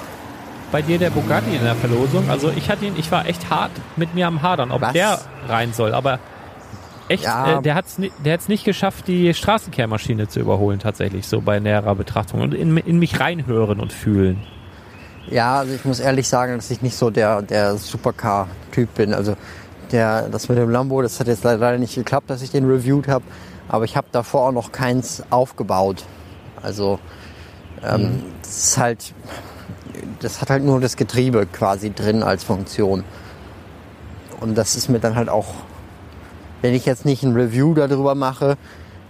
bei 0.71 0.83
dir 0.83 0.99
der 0.99 1.11
Bugatti 1.11 1.57
in 1.57 1.65
der 1.65 1.75
Verlosung. 1.75 2.29
Also 2.31 2.51
ich 2.55 2.71
hatte 2.71 2.85
ihn, 2.85 2.95
ich 2.97 3.11
war 3.11 3.27
echt 3.27 3.51
hart 3.51 3.73
mit 3.97 4.15
mir 4.15 4.27
am 4.27 4.43
Hadern, 4.43 4.71
ob 4.71 4.83
Was? 4.83 4.93
der 4.93 5.19
rein 5.49 5.73
soll. 5.73 5.95
Aber 5.95 6.19
echt, 7.09 7.25
Ja. 7.25 7.59
äh, 7.59 7.63
der 7.63 7.75
hat 7.75 7.87
es 7.87 7.97
der 8.25 8.33
hat's 8.35 8.49
nicht 8.49 8.65
geschafft, 8.65 9.09
die 9.09 9.33
Straßenkehrmaschine 9.35 10.29
zu 10.29 10.41
überholen, 10.41 10.79
tatsächlich, 10.79 11.27
so 11.27 11.41
bei 11.41 11.61
näherer 11.61 11.95
Betrachtung. 11.95 12.41
Und 12.41 12.55
in, 12.55 12.77
in 12.77 12.99
mich 12.99 13.21
reinhören 13.21 13.81
und 13.81 13.93
fühlen. 13.93 14.43
Ja, 15.31 15.59
also 15.59 15.75
ich 15.75 15.85
muss 15.85 16.01
ehrlich 16.01 16.27
sagen, 16.29 16.57
dass 16.57 16.71
ich 16.71 16.81
nicht 16.83 16.97
so 16.97 17.11
der, 17.11 17.43
der 17.43 17.77
Supercar-Typ 17.77 18.95
bin. 18.95 19.13
Also 19.13 19.37
der, 19.93 20.29
das 20.29 20.49
mit 20.49 20.57
dem 20.59 20.71
Lambo, 20.71 21.03
das 21.03 21.21
hat 21.21 21.27
jetzt 21.27 21.45
leider 21.45 21.77
nicht 21.79 21.95
geklappt, 21.95 22.31
dass 22.31 22.41
ich 22.43 22.51
den 22.51 22.65
reviewed 22.69 23.09
habe. 23.09 23.25
Aber 23.69 23.85
ich 23.85 23.97
habe 23.97 24.07
davor 24.13 24.49
auch 24.49 24.53
noch 24.53 24.73
keins 24.73 25.23
aufgebaut. 25.29 26.05
Also 26.63 26.99
ähm, 27.85 28.23
das 28.43 28.57
ist 28.57 28.79
halt, 28.79 29.13
das 30.21 30.41
hat 30.41 30.49
halt 30.51 30.65
nur 30.65 30.81
das 30.81 30.97
Getriebe 30.97 31.47
quasi 31.47 31.93
drin 31.93 32.23
als 32.23 32.45
Funktion. 32.45 33.05
Und 34.41 34.57
das 34.57 34.77
ist 34.77 34.89
mir 34.89 34.99
dann 35.01 35.15
halt 35.15 35.29
auch, 35.29 35.47
wenn 36.63 36.75
ich 36.75 36.87
jetzt 36.87 37.05
nicht 37.05 37.23
ein 37.23 37.35
Review 37.35 37.75
darüber 37.75 38.15
mache, 38.15 38.57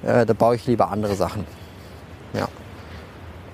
äh, 0.03 0.25
da 0.27 0.33
baue 0.33 0.57
ich 0.57 0.66
lieber 0.66 0.91
andere 0.91 1.15
Sachen. 1.15 1.45
Ja. 2.35 2.49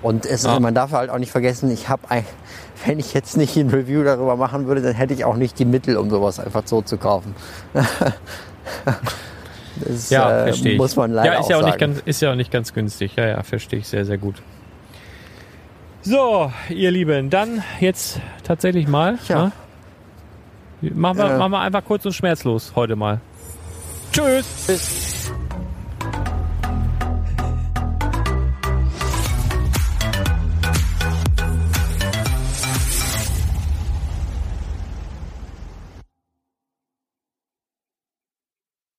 Und 0.01 0.25
es, 0.25 0.43
Ja. 0.43 0.59
man 0.59 0.75
darf 0.75 0.91
halt 0.91 1.09
auch 1.09 1.17
nicht 1.17 1.31
vergessen, 1.31 1.71
ich 1.71 1.89
habe, 1.89 2.03
wenn 2.85 2.99
ich 2.99 3.13
jetzt 3.13 3.37
nicht 3.37 3.55
ein 3.57 3.69
Review 3.69 4.03
darüber 4.03 4.35
machen 4.35 4.67
würde, 4.67 4.81
dann 4.81 4.93
hätte 4.93 5.13
ich 5.13 5.25
auch 5.25 5.35
nicht 5.37 5.57
die 5.59 5.65
Mittel, 5.65 5.97
um 5.97 6.09
sowas 6.09 6.39
einfach 6.39 6.63
so 6.65 6.81
zu 6.81 6.97
kaufen. 6.97 7.33
das 9.75 10.09
Ja, 10.09 10.41
äh, 10.41 10.43
verstehe 10.45 10.73
ich. 10.73 10.77
muss 10.77 10.95
man 10.95 11.11
leider 11.11 11.33
ja, 11.33 11.39
ist 11.39 11.49
ja 11.49 11.57
auch 11.57 11.65
nicht 11.65 11.79
ganz, 11.79 12.01
ist 12.05 12.21
ja 12.21 12.31
auch 12.31 12.35
nicht 12.35 12.51
ganz 12.51 12.73
günstig. 12.73 13.15
Ja, 13.15 13.27
ja, 13.27 13.43
verstehe 13.43 13.79
ich 13.79 13.87
sehr, 13.87 14.05
sehr 14.05 14.17
gut. 14.17 14.35
So, 16.01 16.51
ihr 16.69 16.91
Lieben, 16.91 17.29
dann 17.31 17.63
jetzt 17.79 18.19
tatsächlich 18.43 18.87
mal. 18.87 19.17
Tja. 19.25 19.51
Ne? 20.81 20.91
Machen, 20.93 21.17
wir, 21.17 21.25
Äh. 21.31 21.37
machen 21.39 21.51
wir 21.51 21.59
einfach 21.61 21.83
kurz 21.83 22.05
und 22.05 22.13
schmerzlos 22.13 22.73
heute 22.75 22.95
mal. 22.95 23.21
Tschüss. 24.11 24.45
Tschüss. 24.65 25.24